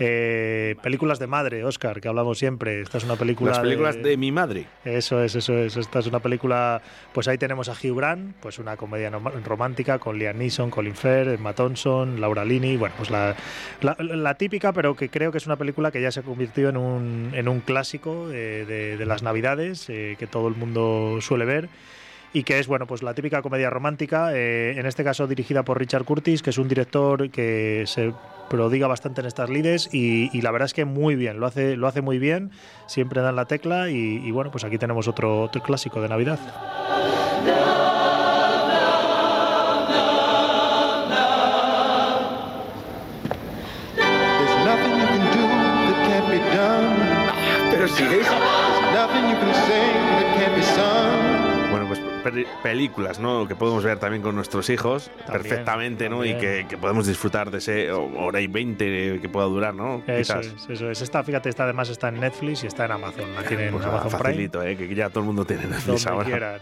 Eh, 0.06 0.76
películas 0.82 1.18
de 1.18 1.28
madre, 1.28 1.64
Oscar, 1.64 2.02
que 2.02 2.10
hablamos 2.10 2.38
siempre. 2.38 2.82
Esta 2.82 2.98
es 2.98 3.06
una 3.06 3.16
película. 3.16 3.52
Las 3.52 3.60
películas 3.60 4.02
de 4.04 4.18
mi 4.18 4.32
madre. 4.32 4.66
Eso 4.84 5.24
es, 5.24 5.36
eso 5.36 5.58
es. 5.58 5.78
Esta 5.78 6.00
es 6.00 6.08
una 6.08 6.20
película. 6.20 6.82
Pues 7.14 7.30
ahí 7.30 7.38
tenemos 7.38 7.70
a 7.70 7.72
Hugh 7.72 7.96
Grant, 7.96 8.36
pues 8.42 8.60
una 8.60 8.76
comedia 8.76 9.10
romántica 9.46 10.00
con 10.00 10.20
Liam 10.20 10.38
Neeson, 10.38 10.70
Colin 10.70 10.96
Firth, 10.96 11.30
Emma 11.30 11.54
Thompson, 11.54 12.20
Laura 12.20 12.44
Linney. 12.44 12.76
Bueno, 12.76 12.96
pues 12.98 13.10
la, 13.10 13.36
la, 13.82 13.96
la 14.00 14.34
típica, 14.36 14.74
pero 14.74 14.96
que 14.96 15.10
creo 15.10 15.32
que 15.32 15.38
es 15.38 15.46
una 15.46 15.56
película 15.56 15.92
que 15.92 16.02
ya 16.02 16.12
se 16.12 16.20
ha 16.20 16.24
convertido 16.24 16.70
en 16.70 16.78
un, 16.78 17.32
en 17.34 17.48
un 17.48 17.62
clásico 17.62 18.30
eh, 18.32 18.66
de, 18.68 18.98
de 18.98 19.06
las 19.06 19.24
Navidades, 19.24 19.90
eh, 19.90 20.18
que 20.20 20.28
todo 20.28 20.50
el 20.50 20.56
mundo 20.56 21.20
suele 21.22 21.46
ver 21.46 21.70
y 22.34 22.44
que 22.44 22.60
es, 22.60 22.68
bueno, 22.68 22.88
pues 22.88 23.04
la 23.04 23.14
típica 23.14 23.42
comedia 23.42 23.70
romántica, 23.70 24.36
eh, 24.36 24.74
en 24.78 24.86
este 24.86 25.04
caso 25.04 25.28
dirigida 25.28 25.64
por 25.64 25.78
Richard 25.80 26.04
Curtis, 26.04 26.42
que 26.42 26.50
es 26.50 26.58
un 26.58 26.68
director 26.68 27.30
que 27.30 27.84
se 27.86 28.12
prodiga 28.50 28.88
bastante 28.88 29.22
en 29.22 29.28
estas 29.28 29.50
lides 29.50 29.90
y, 29.94 30.36
y 30.36 30.42
la 30.42 30.52
verdad 30.52 30.66
es 30.66 30.74
que 30.74 30.86
muy 30.86 31.16
bien, 31.16 31.40
lo 31.40 31.46
hace, 31.46 31.78
lo 31.78 31.88
hace 31.88 32.02
muy 32.02 32.18
bien, 32.18 32.52
siempre 32.88 33.22
dan 33.22 33.36
la 33.36 33.46
tecla 33.46 33.90
y, 33.90 34.22
y 34.26 34.32
bueno, 34.32 34.52
pues 34.52 34.64
aquí 34.64 34.78
tenemos 34.78 35.08
otro, 35.08 35.44
otro 35.44 35.62
clásico 35.62 36.02
de 36.02 36.10
Navidad. 36.10 36.40
Pero 47.72 47.88
si 47.88 48.04
es, 48.04 48.28
películas, 52.64 53.20
¿no? 53.20 53.48
Que 53.48 53.56
podemos 53.56 53.84
ver 53.84 54.00
también 54.00 54.22
con 54.24 54.36
nuestros 54.36 54.70
hijos 54.70 55.12
perfectamente, 55.28 56.10
¿no? 56.10 56.24
Y 56.26 56.36
que, 56.38 56.66
que 56.70 56.78
podemos 56.78 57.06
disfrutar 57.08 57.52
de 57.52 57.58
ese 57.60 57.92
hora 57.92 58.42
y 58.42 58.48
veinte 58.48 59.20
que 59.22 59.30
pueda 59.30 59.46
durar, 59.48 59.74
¿no? 59.76 60.02
Eso 60.08 60.34
Quizás. 60.40 60.46
es, 60.48 60.70
eso 60.70 60.90
es. 60.90 61.02
Esta, 61.02 61.24
fíjate, 61.24 61.50
esta 61.50 61.64
además 61.66 61.90
está 61.90 62.10
en 62.10 62.20
Netflix 62.20 62.64
y 62.64 62.68
está 62.68 62.86
en 62.86 62.92
Amazon. 62.94 63.34
La 63.36 63.44
tienen 63.44 63.68
en 63.68 63.74
Pues 63.74 63.86
Amazon 63.86 64.10
Prime. 64.12 64.24
facilito, 64.24 64.64
¿eh? 64.64 64.76
Que 64.78 64.94
ya 64.96 65.10
todo 65.10 65.20
el 65.22 65.26
mundo 65.28 65.46
tiene 65.46 65.64
Netflix 65.68 66.04
donde 66.06 66.10
ahora. 66.10 66.26
quieran. 66.26 66.60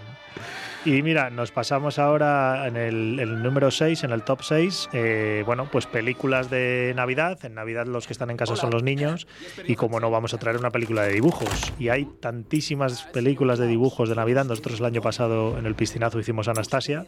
Y 0.83 1.03
mira, 1.03 1.29
nos 1.29 1.51
pasamos 1.51 1.99
ahora 1.99 2.65
en 2.67 2.75
el, 2.75 3.19
el 3.19 3.43
número 3.43 3.69
6, 3.69 4.03
en 4.03 4.11
el 4.11 4.23
top 4.23 4.41
6. 4.41 4.89
eh, 4.93 5.43
bueno, 5.45 5.69
pues 5.71 5.85
películas 5.85 6.49
de 6.49 6.93
Navidad. 6.95 7.37
En 7.45 7.53
Navidad 7.53 7.85
los 7.85 8.07
que 8.07 8.13
están 8.13 8.31
en 8.31 8.37
casa 8.37 8.55
son 8.55 8.71
los 8.71 8.81
niños. 8.81 9.27
Y 9.67 9.75
como 9.75 9.99
no, 9.99 10.09
vamos 10.09 10.33
a 10.33 10.39
traer 10.39 10.57
una 10.57 10.71
película 10.71 11.03
de 11.03 11.13
dibujos. 11.13 11.71
Y 11.77 11.89
hay 11.89 12.05
tantísimas 12.05 13.03
películas 13.13 13.59
de 13.59 13.67
dibujos 13.67 14.09
de 14.09 14.15
Navidad. 14.15 14.43
Nosotros 14.45 14.79
el 14.79 14.85
año 14.85 15.03
pasado 15.03 15.55
en 15.59 15.67
el 15.67 15.75
piscinazo 15.75 16.19
hicimos 16.19 16.47
Anastasia. 16.47 17.05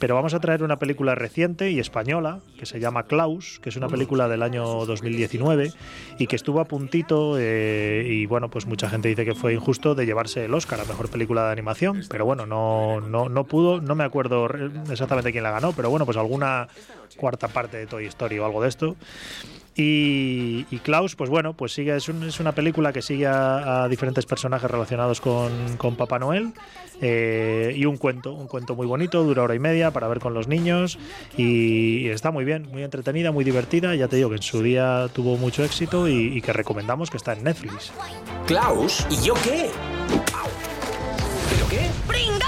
Pero 0.00 0.14
vamos 0.14 0.32
a 0.32 0.40
traer 0.40 0.62
una 0.62 0.78
película 0.78 1.14
reciente 1.14 1.70
y 1.70 1.78
española 1.78 2.40
que 2.58 2.64
se 2.64 2.80
llama 2.80 3.02
Klaus, 3.02 3.60
que 3.62 3.68
es 3.68 3.76
una 3.76 3.86
película 3.86 4.28
del 4.28 4.42
año 4.42 4.64
2019 4.86 5.72
y 6.18 6.26
que 6.26 6.36
estuvo 6.36 6.60
a 6.60 6.64
puntito 6.64 7.36
eh, 7.38 8.06
y 8.08 8.24
bueno, 8.24 8.48
pues 8.48 8.64
mucha 8.64 8.88
gente 8.88 9.08
dice 9.08 9.26
que 9.26 9.34
fue 9.34 9.52
injusto 9.52 9.94
de 9.94 10.06
llevarse 10.06 10.46
el 10.46 10.54
Oscar 10.54 10.80
a 10.80 10.86
Mejor 10.86 11.10
Película 11.10 11.44
de 11.44 11.52
Animación, 11.52 12.00
pero 12.08 12.24
bueno, 12.24 12.46
no, 12.46 13.02
no, 13.02 13.28
no 13.28 13.44
pudo, 13.44 13.82
no 13.82 13.94
me 13.94 14.04
acuerdo 14.04 14.48
exactamente 14.90 15.32
quién 15.32 15.44
la 15.44 15.50
ganó, 15.50 15.72
pero 15.72 15.90
bueno, 15.90 16.06
pues 16.06 16.16
alguna 16.16 16.66
cuarta 17.18 17.48
parte 17.48 17.76
de 17.76 17.86
Toy 17.86 18.06
Story 18.06 18.38
o 18.38 18.46
algo 18.46 18.62
de 18.62 18.70
esto. 18.70 18.96
Y, 19.76 20.66
y 20.70 20.78
Klaus, 20.78 21.14
pues 21.14 21.30
bueno, 21.30 21.54
pues 21.54 21.72
sigue, 21.72 21.94
es, 21.96 22.08
un- 22.08 22.24
es 22.24 22.40
una 22.40 22.52
película 22.52 22.92
que 22.92 23.02
sigue 23.02 23.26
a, 23.26 23.84
a 23.84 23.88
diferentes 23.88 24.26
personajes 24.26 24.70
relacionados 24.70 25.20
con, 25.20 25.76
con 25.78 25.94
Papá 25.96 26.18
Noel 26.18 26.52
eh, 27.00 27.72
y 27.76 27.84
un 27.86 27.96
cuento, 27.96 28.32
un 28.32 28.46
cuento 28.48 28.74
muy 28.74 28.86
bonito, 28.86 29.22
dura 29.22 29.42
hora 29.44 29.54
y 29.54 29.58
media 29.60 29.90
para 29.92 30.08
ver 30.08 30.18
con 30.18 30.34
los 30.34 30.48
niños 30.48 30.98
y, 31.38 32.08
está 32.08 32.30
muy 32.30 32.44
bien, 32.44 32.68
muy 32.70 32.82
entretenida, 32.82 33.30
muy 33.32 33.44
divertida. 33.44 33.94
Ya 33.94 34.08
te 34.08 34.16
digo 34.16 34.28
que 34.28 34.36
en 34.36 34.42
su 34.42 34.60
día 34.62 35.08
tuvo 35.14 35.36
mucho 35.36 35.64
éxito 35.64 36.08
y, 36.08 36.36
y 36.36 36.42
que 36.42 36.52
recomendamos 36.52 37.08
que 37.08 37.16
está 37.16 37.32
en 37.32 37.44
Netflix. 37.44 37.92
¿Klaus? 38.46 39.06
¿Y 39.08 39.22
yo 39.24 39.34
qué? 39.34 39.70
¿Pero 41.50 41.68
qué? 41.68 41.88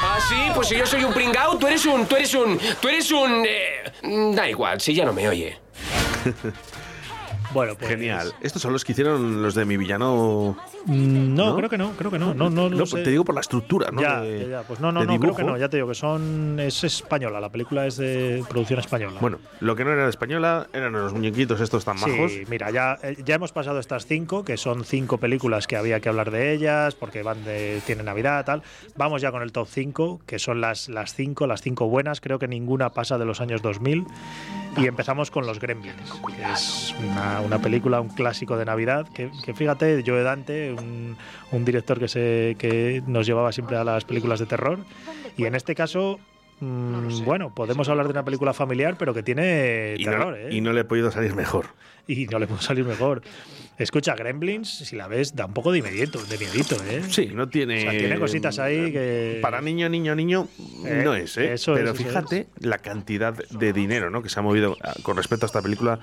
Ah, 0.04 0.18
sí, 0.28 0.34
pues 0.54 0.68
si 0.68 0.76
yo 0.76 0.84
soy 0.84 1.04
un 1.04 1.12
pringao, 1.14 1.56
tú 1.56 1.66
eres 1.68 1.86
un. 1.86 2.04
Tú 2.06 2.16
eres 2.16 2.34
un. 2.34 2.58
Tú 2.80 2.88
eres 2.88 3.10
un. 3.12 3.44
eh, 3.46 4.34
da 4.34 4.48
igual, 4.50 4.80
si 4.80 4.92
ya 4.92 5.04
no 5.04 5.12
me 5.12 5.28
oye. 5.28 5.56
Bueno, 7.52 7.74
pues. 7.76 7.90
Genial. 7.90 8.32
Estos 8.40 8.62
son 8.62 8.72
los 8.72 8.84
que 8.84 8.92
hicieron 8.92 9.42
los 9.42 9.54
de 9.54 9.64
mi 9.64 9.76
villano. 9.76 10.56
Mm, 10.86 11.34
No, 11.34 11.46
¿No? 11.50 11.56
creo 11.56 11.68
que 11.70 11.78
no, 11.78 11.90
creo 11.92 12.10
que 12.10 12.18
no. 12.18 12.34
No, 12.34 12.48
no, 12.50 12.86
sé. 12.86 13.02
te 13.02 13.10
digo 13.10 13.24
por 13.24 13.34
la 13.34 13.40
estructura, 13.40 13.90
¿no? 13.90 14.00
Ya, 14.00 14.20
De- 14.20 14.40
ya, 14.42 14.46
ya. 14.48 14.62
Pues 14.62 14.80
no, 14.80 14.90
no, 14.92 15.04
no, 15.04 15.18
creo 15.20 15.34
que 15.34 15.44
no. 15.44 15.56
Ya 15.56 15.68
te 15.68 15.76
digo 15.76 15.88
que 15.88 15.94
son. 15.94 16.58
Es 16.60 16.84
española, 16.84 17.40
la 17.40 17.50
película 17.50 17.86
es 17.86 17.96
de 17.96 18.44
producción 18.48 18.78
española. 18.80 19.18
Bueno, 19.20 19.38
lo 19.60 19.76
que 19.76 19.84
no 19.84 19.92
era 19.92 20.08
española 20.08 20.66
eran 20.72 20.92
los 20.92 21.12
muñequitos 21.12 21.60
estos 21.60 21.84
tan 21.84 21.96
majos. 22.00 22.32
Sí, 22.32 22.42
mira, 22.48 22.70
ya, 22.70 22.98
eh, 23.02 23.16
ya 23.24 23.34
hemos 23.36 23.52
pasado 23.52 23.78
estas 23.78 24.06
cinco, 24.06 24.44
que 24.44 24.56
son 24.56 24.84
cinco 24.84 25.18
películas 25.18 25.66
que 25.66 25.76
había 25.76 26.00
que 26.00 26.08
hablar 26.08 26.30
de 26.30 26.52
ellas, 26.52 26.94
porque 26.94 27.22
van 27.22 27.44
de, 27.44 27.80
tienen 27.86 28.06
Navidad, 28.06 28.44
tal. 28.44 28.62
Vamos 28.96 29.22
ya 29.22 29.30
con 29.30 29.42
el 29.42 29.52
top 29.52 29.68
5, 29.70 30.20
que 30.26 30.38
son 30.38 30.60
las, 30.60 30.88
las 30.88 31.14
cinco, 31.14 31.46
las 31.46 31.62
cinco 31.62 31.86
buenas. 31.88 32.20
Creo 32.20 32.38
que 32.38 32.48
ninguna 32.48 32.90
pasa 32.90 33.18
de 33.18 33.24
los 33.24 33.40
años 33.40 33.62
2000. 33.62 34.04
Y 34.76 34.86
empezamos 34.86 35.30
con 35.30 35.46
Los 35.46 35.60
Gremlins, 35.60 36.12
que 36.26 36.52
es 36.52 36.94
una, 37.44 37.58
película, 37.58 38.00
un 38.00 38.08
clásico 38.08 38.56
de 38.56 38.64
Navidad, 38.64 39.06
que, 39.08 39.30
que 39.44 39.54
fíjate, 39.54 40.02
Joe 40.06 40.22
Dante, 40.22 40.72
un, 40.72 41.16
un 41.50 41.64
director 41.64 41.98
que, 41.98 42.08
se, 42.08 42.56
que 42.58 43.02
nos 43.06 43.26
llevaba 43.26 43.52
siempre 43.52 43.76
a 43.76 43.84
las 43.84 44.04
películas 44.04 44.40
de 44.40 44.46
terror. 44.46 44.78
Y 45.36 45.44
en 45.44 45.54
este 45.54 45.74
caso... 45.74 46.18
mm, 46.64 47.24
Bueno, 47.24 47.54
podemos 47.54 47.88
hablar 47.88 48.06
de 48.06 48.12
una 48.12 48.24
película 48.24 48.52
familiar, 48.52 48.96
pero 48.98 49.14
que 49.14 49.22
tiene 49.22 49.94
Y 49.98 50.04
terror, 50.04 50.32
no, 50.32 50.36
¿eh? 50.36 50.48
y 50.50 50.60
no 50.60 50.72
le 50.72 50.80
he 50.80 50.84
podido 50.84 51.10
salir 51.10 51.34
mejor. 51.34 51.66
y 52.06 52.26
no 52.26 52.38
le 52.38 52.46
puede 52.46 52.62
salir 52.62 52.84
mejor. 52.84 53.22
Escucha, 53.78 54.14
Gremlins, 54.14 54.68
si 54.68 54.96
la 54.96 55.08
ves, 55.08 55.34
da 55.34 55.46
un 55.46 55.54
poco 55.54 55.72
de 55.72 55.82
miedito, 55.82 56.22
de 56.24 56.38
miedito, 56.38 56.76
¿eh? 56.84 57.02
Sí, 57.08 57.30
no 57.34 57.48
tiene. 57.48 57.78
O 57.78 57.80
sea, 57.80 57.90
tiene 57.90 58.18
cositas 58.18 58.58
ahí 58.58 58.92
que. 58.92 59.38
Para 59.40 59.60
niño, 59.60 59.88
niño, 59.88 60.14
niño, 60.14 60.48
Eh, 60.84 61.02
no 61.04 61.14
es, 61.14 61.36
¿eh? 61.38 61.54
eso 61.54 61.74
Pero 61.74 61.90
es, 61.90 61.94
eso 61.94 62.08
fíjate 62.08 62.48
la 62.58 62.78
cantidad 62.78 63.34
de 63.34 63.72
dinero 63.72 64.10
¿no? 64.10 64.22
que 64.22 64.28
se 64.28 64.38
ha 64.38 64.42
movido 64.42 64.76
ah, 64.82 64.94
con 65.02 65.16
respecto 65.16 65.46
a 65.46 65.48
esta 65.48 65.62
película 65.62 65.98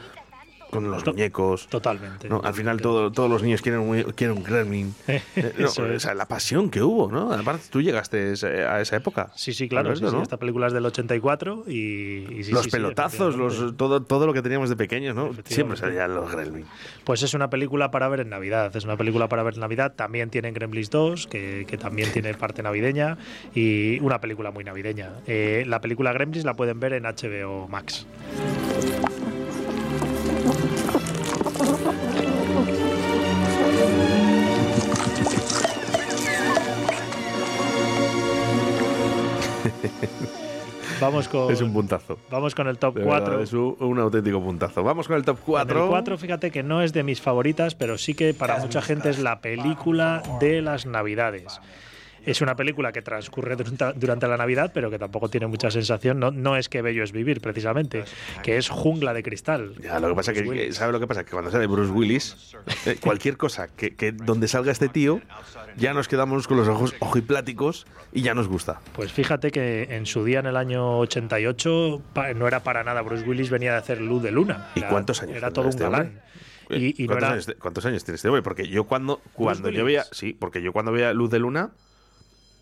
con 0.70 0.90
los 0.90 1.06
muñecos. 1.06 1.68
Totalmente. 1.68 2.30
¿no? 2.30 2.42
Al 2.44 2.54
final 2.54 2.80
todo- 2.82 3.12
todos 3.12 3.30
los 3.30 3.42
niños 3.44 3.62
quieren 3.62 3.82
un, 3.82 4.04
quieren 4.14 4.38
un 4.38 4.44
gremlin. 4.44 4.94
Eh, 5.08 5.54
no, 5.58 5.68
Eso 5.68 5.86
es. 5.86 5.98
o 5.98 6.00
sea, 6.00 6.14
la 6.16 6.26
pasión 6.28 6.70
que 6.70 6.82
hubo, 6.82 7.10
¿no? 7.12 7.32
Aparte, 7.32 7.66
tú 7.70 7.82
llegaste 7.82 8.34
a 8.44 8.82
esa 8.82 8.96
época. 8.96 9.32
Sí, 9.36 9.54
sí, 9.54 9.68
claro. 9.70 9.88
sí, 9.96 10.00
Alberto, 10.00 10.10
sí, 10.10 10.16
¿no? 10.18 10.22
Esta 10.24 10.38
película 10.38 10.68
es 10.68 10.74
del 10.74 10.86
84 10.86 11.64
y. 11.68 12.40
y 12.40 12.44
sí, 12.44 12.52
los 12.52 12.68
pelotazos, 12.68 13.36
los, 13.36 13.76
todo, 13.78 14.02
todo 14.02 14.26
lo 14.28 14.34
que 14.34 14.42
teníamos 14.42 14.70
de 14.70 14.76
pequeños, 14.76 15.16
¿no? 15.16 15.32
Siempre 15.46 15.78
salían 15.78 16.14
los 16.14 16.32
gremlin. 16.32 16.66
Pues 17.04 17.24
es 17.24 17.34
una 17.34 17.50
película 17.50 17.92
para 17.92 18.08
ver 18.10 18.20
en 18.22 18.30
Navidad. 18.30 18.76
Es 18.76 18.84
una 18.86 18.98
película 18.98 19.28
para 19.30 19.44
ver 19.44 19.54
en 19.56 19.62
Navidad. 19.62 19.94
También 19.96 20.30
tiene 20.30 20.52
Gremlins 20.52 20.90
2, 20.90 21.28
que, 21.28 21.66
que 21.68 21.78
también 21.78 22.12
tiene 22.12 22.34
parte 22.34 22.62
navideña. 22.64 23.18
Y 23.56 24.00
una 24.02 24.20
película 24.22 24.52
muy 24.52 24.64
navideña. 24.64 25.12
Eh, 25.28 25.64
la 25.68 25.80
película 25.82 26.12
Gremlins 26.14 26.46
la 26.46 26.56
pueden 26.56 26.80
ver 26.80 26.94
en 26.94 27.04
HBO 27.04 27.68
Max. 27.68 28.06
Vamos 41.00 41.30
con, 41.30 41.52
Es 41.52 41.62
un 41.62 41.72
puntazo. 41.72 42.18
vamos 42.30 42.56
con 42.56 42.68
el 42.68 42.78
top 42.78 42.96
De 42.96 43.04
4. 43.04 43.26
verdad, 43.30 43.44
es 43.44 43.54
un, 43.54 43.76
un 43.80 44.00
auténtico 44.00 44.42
puntazo. 44.42 44.84
Vamos 44.84 45.08
con 45.08 45.16
el 45.18 45.24
top 45.24 45.38
En 45.38 45.44
4. 45.46 45.84
el 45.84 45.90
4, 45.90 46.18
fíjate 46.18 46.52
que 46.52 46.64
no 46.64 46.82
es 46.82 46.92
de 46.94 47.04
mis 47.04 47.22
favoritas, 47.22 47.76
pero 47.76 47.98
sí 47.98 48.16
que 48.16 48.34
para 48.34 48.58
mucha 48.60 48.82
gente 48.82 49.10
es 49.10 49.20
la 49.20 49.40
película 49.40 50.22
de 50.42 50.62
las 50.62 50.86
Navidades. 50.86 51.62
Es 52.26 52.42
una 52.42 52.56
película 52.56 52.92
que 52.92 53.02
transcurre 53.02 53.56
durante, 53.56 54.28
la 54.28 54.38
Navidad, 54.38 54.72
pero 54.74 54.90
que 54.92 55.00
tampoco 55.00 55.30
tiene 55.30 55.48
mucha 55.48 55.72
sensación. 55.72 56.20
No, 56.20 56.32
no 56.32 56.56
es 56.58 56.70
que 56.70 56.82
bello 56.82 57.04
es 57.04 57.12
vivir, 57.12 57.42
precisamente, 57.42 58.04
que 58.44 58.58
es 58.58 58.70
jungla 58.70 59.14
de 59.14 59.24
cristal. 59.24 59.74
Ya, 59.82 60.00
lo 60.00 60.10
que 60.10 60.16
pasa 60.16 60.34
que, 60.34 60.42
Bruce 60.42 60.68
que-. 60.68 60.74
¿sabe 60.74 60.92
lo 60.92 61.00
que 61.00 61.08
pasa? 61.08 61.24
Que 61.24 61.32
cuando 61.32 61.50
sale 61.52 61.68
Bruce 61.68 61.92
Willis, 61.92 62.56
eh, 62.86 62.98
cualquier 63.00 63.38
cosa 63.38 63.68
que, 63.68 63.96
que 63.96 64.12
donde 64.12 64.48
salga 64.48 64.72
este 64.72 64.90
tío, 64.90 65.22
ya 65.78 65.94
nos 65.94 66.08
quedamos 66.08 66.48
con 66.48 66.58
los 66.58 66.68
ojos 66.68 66.94
ojipláticos 67.00 67.86
y 68.12 68.22
ya 68.22 68.34
nos 68.34 68.48
gusta. 68.48 68.80
Pues 68.94 69.12
fíjate 69.12 69.52
que 69.52 69.84
en 69.96 70.06
su 70.06 70.24
día, 70.26 70.40
en 70.40 70.46
el 70.48 70.58
año 70.58 71.00
88, 71.00 72.02
pa- 72.14 72.34
no 72.34 72.48
era 72.48 72.62
para 72.64 72.84
nada 72.84 73.02
Bruce 73.02 73.24
Willis, 73.28 73.50
venía 73.50 73.72
de 73.72 73.78
hacer 73.78 74.02
Luz 74.02 74.22
de 74.24 74.32
Luna. 74.32 74.70
¿Y 74.76 74.82
cuántos 74.82 75.22
años 75.22 75.38
Era 75.38 75.52
todo 75.52 75.66
un 75.66 75.70
este 75.70 75.84
galán. 75.84 76.22
Y, 76.72 76.94
no 77.00 77.08
¿Cuántos, 77.08 77.18
era, 77.18 77.32
años, 77.34 77.46
te- 77.48 77.56
cuántos 77.56 77.86
años 77.86 78.04
tiene 78.04 78.16
este 78.18 78.28
hombre? 78.28 78.44
Porque 78.44 78.68
yo 78.68 78.84
cuando, 78.84 79.22
cuando 79.34 79.70
yo 79.70 79.84
Willis. 79.84 79.86
veía, 79.86 80.04
sí, 80.12 80.34
porque 80.40 80.62
yo 80.62 80.72
cuando 80.72 80.92
veía 80.92 81.12
Luz 81.14 81.32
de 81.32 81.40
Luna 81.40 81.72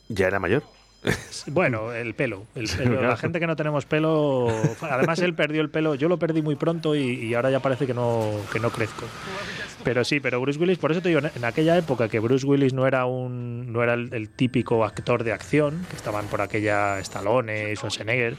ya 0.10 0.28
era 0.28 0.39
mayor. 0.39 0.63
Bueno, 1.48 1.93
el 1.93 2.13
pelo. 2.15 2.46
el 2.56 2.67
pelo. 2.78 3.02
La 3.02 3.15
gente 3.15 3.39
que 3.39 3.48
no 3.48 3.56
tenemos 3.56 3.86
pelo. 3.86 4.48
Además, 4.82 5.20
él 5.20 5.34
perdió 5.34 5.62
el 5.62 5.70
pelo. 5.70 5.96
Yo 5.96 6.10
lo 6.10 6.17
perdí 6.17 6.41
muy 6.41 6.56
pronto 6.56 6.96
y, 6.96 7.02
y 7.26 7.34
ahora 7.36 7.50
ya 7.52 7.62
parece 7.62 7.86
que 7.88 7.93
no, 7.93 8.32
que 8.52 8.60
no 8.60 8.70
crezco. 8.72 9.06
Pero 9.84 10.04
sí, 10.04 10.20
pero 10.20 10.41
Bruce 10.41 10.60
Willis, 10.60 10.78
por 10.80 10.91
eso 10.91 11.02
te 11.02 11.08
digo, 11.10 11.22
en- 11.22 11.32
en 11.34 11.46
aquella 11.46 11.78
época 11.78 12.10
que 12.10 12.20
Bruce 12.20 12.46
Willis 12.46 12.74
no 12.74 12.86
era 12.88 13.06
un 13.06 13.72
no 13.72 13.84
era 13.84 13.93
el, 13.93 14.13
el 14.13 14.28
típico 14.28 14.84
actor 14.84 15.24
de 15.24 15.32
acción, 15.32 15.86
que 15.89 15.96
estaban 15.96 16.26
por 16.26 16.41
aquella 16.41 17.00
Stallone, 17.00 17.74
Schwarzenegger, 17.76 18.36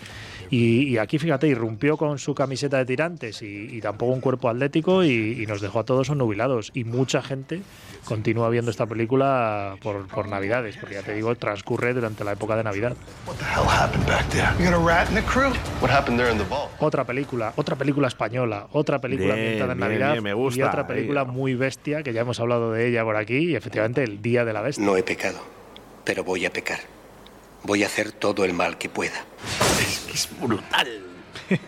y, 0.51 0.89
y 0.89 0.99
aquí 0.99 1.19
fíjate, 1.19 1.47
irrumpió 1.49 1.97
con 1.97 2.19
su 2.19 2.35
camiseta 2.35 2.79
de 2.79 2.85
tirantes 2.87 3.43
y, 3.43 3.69
y 3.77 3.81
tampoco 3.81 4.13
un 4.13 4.21
cuerpo 4.21 4.49
atlético 4.49 5.05
y, 5.05 5.43
y 5.43 5.47
nos 5.47 5.61
dejó 5.61 5.81
a 5.81 5.85
todos 5.85 6.09
onnubilados. 6.11 6.71
Y 6.75 6.85
mucha 6.85 7.23
gente 7.23 7.61
continúa 8.05 8.49
viendo 8.49 8.71
esta 8.71 8.87
película 8.87 9.77
por, 9.83 10.07
por 10.09 10.29
Navidades, 10.29 10.77
porque 10.79 10.95
ya 10.97 11.03
te 11.03 11.15
digo, 11.15 11.35
transcurre 11.37 11.93
durante 11.95 12.25
la 12.25 12.33
época 12.33 12.57
de 12.57 12.65
Navidad. 12.65 12.97
hell 13.27 13.67
happened 13.69 14.07
back 14.07 14.27
there? 14.31 14.49
You 14.59 14.65
got 14.71 14.75
a 14.75 14.85
rat 14.87 15.09
in 15.09 15.15
the 15.15 15.23
crew? 15.23 15.53
What 15.81 15.91
happened 15.91 16.19
there 16.19 16.31
in 16.33 16.39
the 16.39 16.45
vault? 16.45 16.71
Otra 16.81 17.05
película, 17.05 17.53
otra 17.57 17.77
película 17.77 18.09
española, 18.09 18.69
otra 18.73 18.99
película 19.01 19.35
Bien, 19.35 19.47
ambientada 19.47 19.73
en 19.73 19.79
bien, 19.79 19.89
Navidad 19.91 20.13
bien, 20.13 20.25
me 20.25 20.33
gusta. 20.35 20.61
y 20.61 20.63
otra 20.63 20.87
película 20.87 21.23
Ahí. 21.23 21.27
muy 21.27 21.55
bestia 21.55 22.03
que 22.03 22.13
ya 22.13 22.23
hemos 22.23 22.41
hablado 22.41 22.73
de 22.73 22.89
ella 22.89 23.05
por 23.05 23.17
aquí 23.17 23.51
y 23.51 23.55
efectivamente 23.57 24.03
el 24.03 24.23
Día 24.23 24.45
de 24.45 24.53
la 24.53 24.63
Bestia. 24.63 24.85
No 24.85 24.97
he 24.97 25.03
pecado, 25.03 25.39
pero 26.05 26.25
voy 26.25 26.47
a 26.47 26.51
pecar. 26.53 26.79
Voy 27.69 27.83
a 27.83 27.87
hacer 27.87 28.13
todo 28.13 28.47
el 28.47 28.55
mal 28.55 28.79
que 28.79 28.89
pueda. 28.89 29.27
Es 30.11 30.27
brutal. 30.41 31.03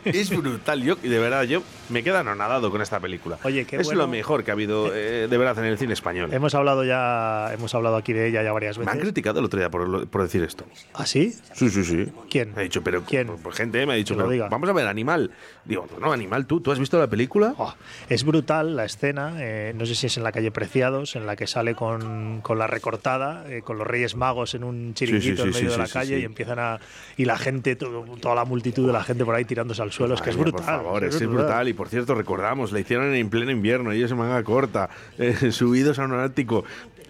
es 0.02 0.30
brutal. 0.30 0.82
Yo, 0.82 0.96
de 0.96 1.18
verdad, 1.18 1.42
yo 1.42 1.62
me 1.90 2.02
quedo 2.02 2.18
anonadado 2.18 2.70
con 2.70 2.80
esta 2.82 3.00
película. 3.00 3.38
Oye, 3.44 3.64
qué 3.64 3.76
es 3.76 3.86
bueno. 3.86 4.02
lo 4.02 4.08
mejor 4.08 4.44
que 4.44 4.50
ha 4.50 4.54
habido 4.54 4.94
eh, 4.94 5.26
de 5.28 5.38
verdad 5.38 5.58
en 5.58 5.64
el 5.66 5.78
cine 5.78 5.92
español. 5.92 6.32
Hemos 6.32 6.54
hablado 6.54 6.84
ya, 6.84 7.52
hemos 7.52 7.74
hablado 7.74 7.96
aquí 7.96 8.12
de 8.12 8.28
ella 8.28 8.42
ya 8.42 8.52
varias 8.52 8.78
Me 8.78 8.84
veces. 8.84 8.94
han 8.94 9.00
criticado 9.00 9.38
el 9.40 9.44
otro 9.46 9.58
día 9.58 9.70
por, 9.70 10.08
por 10.08 10.22
decir 10.22 10.42
esto. 10.42 10.64
¿Ah, 10.94 11.06
sí? 11.06 11.34
Sí, 11.54 11.68
sí, 11.70 11.84
sí. 11.84 12.06
¿Quién? 12.30 12.52
Me 12.54 12.60
ha 12.60 12.64
dicho, 12.64 12.82
pero 12.82 13.02
¿quién? 13.02 13.26
Por, 13.26 13.52
gente 13.52 13.84
me 13.86 13.92
ha 13.92 13.96
dicho, 13.96 14.16
pero 14.16 14.28
diga. 14.30 14.48
vamos 14.48 14.68
a 14.68 14.72
ver 14.72 14.86
Animal. 14.86 15.30
Digo, 15.64 15.86
no, 16.00 16.12
Animal, 16.12 16.46
tú, 16.46 16.60
¿tú 16.60 16.72
has 16.72 16.78
visto 16.78 16.98
la 16.98 17.06
película? 17.08 17.54
Oh, 17.58 17.74
es 18.08 18.24
brutal 18.24 18.76
la 18.76 18.84
escena, 18.84 19.34
eh, 19.38 19.72
no 19.76 19.86
sé 19.86 19.94
si 19.94 20.06
es 20.06 20.16
en 20.16 20.22
la 20.24 20.32
calle 20.32 20.50
Preciados, 20.50 21.16
en 21.16 21.26
la 21.26 21.36
que 21.36 21.46
sale 21.46 21.74
con, 21.74 22.40
con 22.40 22.58
la 22.58 22.66
recortada, 22.66 23.44
eh, 23.48 23.62
con 23.62 23.78
los 23.78 23.86
Reyes 23.86 24.16
Magos 24.16 24.54
en 24.54 24.64
un 24.64 24.94
chiringuito 24.94 25.42
sí, 25.42 25.48
en 25.48 25.54
sí, 25.54 25.60
medio 25.64 25.72
de 25.72 25.78
la 25.78 25.88
calle 25.88 26.18
y 26.18 26.24
empiezan 26.24 26.58
a. 26.58 26.80
y 27.16 27.24
la 27.24 27.36
gente, 27.38 27.76
todo- 27.76 28.04
toda 28.20 28.34
la 28.34 28.44
multitud 28.44 28.86
de 28.86 28.92
la 28.92 29.02
gente 29.04 29.24
por 29.24 29.34
ahí 29.34 29.44
tirándose 29.44 29.82
al 29.82 29.92
suelo. 29.92 30.14
es 30.14 30.22
que 30.22 30.30
es 30.30 30.36
brutal. 30.36 30.60
Por 30.60 30.64
favor, 30.64 31.04
es, 31.04 31.20
brutal. 31.28 31.68
Y 31.68 31.72
por 31.80 31.88
cierto, 31.88 32.14
recordamos, 32.14 32.72
la 32.72 32.80
hicieron 32.80 33.14
en 33.14 33.30
pleno 33.30 33.50
invierno, 33.50 33.90
ellos 33.90 34.10
en 34.10 34.18
manga 34.18 34.44
corta, 34.44 34.90
eh, 35.16 35.50
subidos 35.50 35.98
a 35.98 36.04
un 36.04 36.12
ático. 36.12 36.62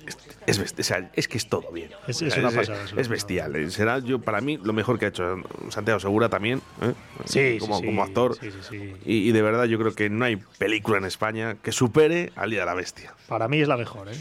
Es, 0.06 0.16
es 0.46 0.61
best- 0.76 0.78
o 0.78 0.83
sea, 0.85 1.11
es 1.12 1.26
que 1.26 1.38
es 1.38 1.48
todo 1.48 1.72
bien. 1.72 1.90
Es- 2.06 2.22
una 2.22 2.52
pasada, 2.52 2.78
es 2.96 3.09
bestial. 3.09 3.56
eh, 3.56 3.68
Será 3.72 3.98
yo 3.98 4.20
para 4.20 4.40
mí 4.40 4.59
lo 4.62 4.72
mejor 4.72 4.96
que 4.96 5.06
ha 5.06 5.09
hecho 5.09 5.42
Santiago 5.70 5.98
Segura 5.98 6.28
también. 6.28 6.62
¿eh? 6.83 6.92
Sí, 7.24 7.59
como, 7.59 7.80
sí, 7.80 7.87
como 7.87 8.04
sí, 8.04 8.09
actor. 8.11 8.37
sí, 8.40 8.50
sí, 8.52 8.59
sí. 8.70 8.94
Y, 9.04 9.28
y 9.28 9.33
de 9.33 9.42
verdad 9.42 9.64
yo 9.64 9.76
creo 9.76 9.92
que 9.92 10.09
no 10.09 10.24
hay 10.24 10.37
película 10.37 10.98
en 10.98 11.04
España 11.04 11.56
que 11.61 11.72
supere 11.72 12.30
al 12.37 12.50
Día 12.50 12.61
de 12.61 12.66
la 12.66 12.74
Bestia. 12.74 13.12
Para 13.26 13.48
mí 13.48 13.61
es 13.61 13.66
la 13.66 13.76
mejor, 13.76 14.09
¿eh? 14.09 14.12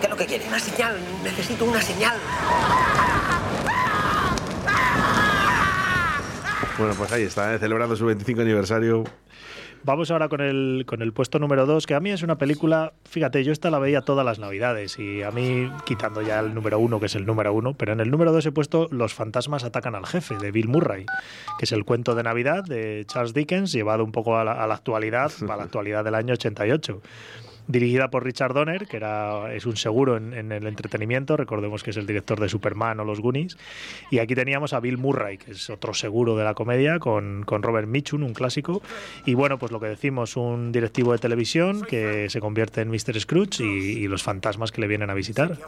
¿Qué 0.00 0.04
es 0.04 0.10
lo 0.10 0.16
que 0.18 0.26
quiere? 0.26 0.46
Una 0.48 0.58
señal. 0.58 0.96
Necesito 1.24 1.64
una 1.64 1.80
señal. 1.80 2.18
Bueno, 6.78 6.92
pues 6.94 7.10
ahí 7.10 7.22
está, 7.22 7.54
¿eh? 7.54 7.58
celebrando 7.58 7.96
su 7.96 8.04
25 8.04 8.42
aniversario. 8.42 9.04
Vamos 9.82 10.10
ahora 10.10 10.28
con 10.28 10.40
el, 10.40 10.84
con 10.86 11.00
el 11.00 11.12
puesto 11.12 11.38
número 11.38 11.64
2, 11.64 11.86
que 11.86 11.94
a 11.94 12.00
mí 12.00 12.10
es 12.10 12.22
una 12.22 12.36
película, 12.36 12.92
fíjate, 13.04 13.44
yo 13.44 13.52
esta 13.52 13.70
la 13.70 13.78
veía 13.78 14.02
todas 14.02 14.26
las 14.26 14.38
navidades 14.38 14.98
y 14.98 15.22
a 15.22 15.30
mí, 15.30 15.70
quitando 15.84 16.20
ya 16.22 16.40
el 16.40 16.54
número 16.54 16.78
1, 16.78 17.00
que 17.00 17.06
es 17.06 17.14
el 17.14 17.24
número 17.24 17.54
1, 17.54 17.74
pero 17.74 17.92
en 17.92 18.00
el 18.00 18.10
número 18.10 18.32
2 18.32 18.46
he 18.46 18.52
puesto 18.52 18.88
Los 18.90 19.14
fantasmas 19.14 19.64
atacan 19.64 19.94
al 19.94 20.04
jefe, 20.04 20.36
de 20.36 20.50
Bill 20.50 20.68
Murray, 20.68 21.06
que 21.58 21.64
es 21.64 21.72
el 21.72 21.84
cuento 21.84 22.14
de 22.14 22.24
Navidad 22.24 22.64
de 22.64 23.04
Charles 23.06 23.32
Dickens, 23.32 23.72
llevado 23.72 24.04
un 24.04 24.12
poco 24.12 24.36
a 24.36 24.44
la, 24.44 24.52
a 24.52 24.66
la 24.66 24.74
actualidad, 24.74 25.32
a 25.48 25.56
la 25.56 25.62
actualidad 25.62 26.04
del 26.04 26.16
año 26.16 26.34
88. 26.34 27.00
Dirigida 27.68 28.10
por 28.10 28.24
Richard 28.24 28.54
Donner, 28.54 28.86
que 28.86 28.96
era, 28.96 29.52
es 29.52 29.66
un 29.66 29.76
seguro 29.76 30.16
en, 30.16 30.32
en 30.34 30.52
el 30.52 30.66
entretenimiento, 30.66 31.36
recordemos 31.36 31.82
que 31.82 31.90
es 31.90 31.96
el 31.96 32.06
director 32.06 32.38
de 32.38 32.48
Superman 32.48 33.00
o 33.00 33.04
Los 33.04 33.20
Goonies. 33.20 33.58
Y 34.10 34.18
aquí 34.18 34.34
teníamos 34.34 34.72
a 34.72 34.80
Bill 34.80 34.98
Murray, 34.98 35.38
que 35.38 35.52
es 35.52 35.68
otro 35.70 35.92
seguro 35.94 36.36
de 36.36 36.44
la 36.44 36.54
comedia, 36.54 36.98
con, 36.98 37.42
con 37.44 37.62
Robert 37.62 37.88
Mitchum, 37.88 38.22
un 38.22 38.34
clásico. 38.34 38.82
Y 39.24 39.34
bueno, 39.34 39.58
pues 39.58 39.72
lo 39.72 39.80
que 39.80 39.86
decimos, 39.86 40.36
un 40.36 40.70
directivo 40.72 41.12
de 41.12 41.18
televisión 41.18 41.82
que 41.82 42.30
se 42.30 42.40
convierte 42.40 42.82
en 42.82 42.88
Mr. 42.88 43.20
Scrooge 43.20 43.64
y, 43.64 44.04
y 44.04 44.08
los 44.08 44.22
fantasmas 44.22 44.70
que 44.70 44.80
le 44.80 44.86
vienen 44.86 45.10
a 45.10 45.14
visitar. 45.14 45.58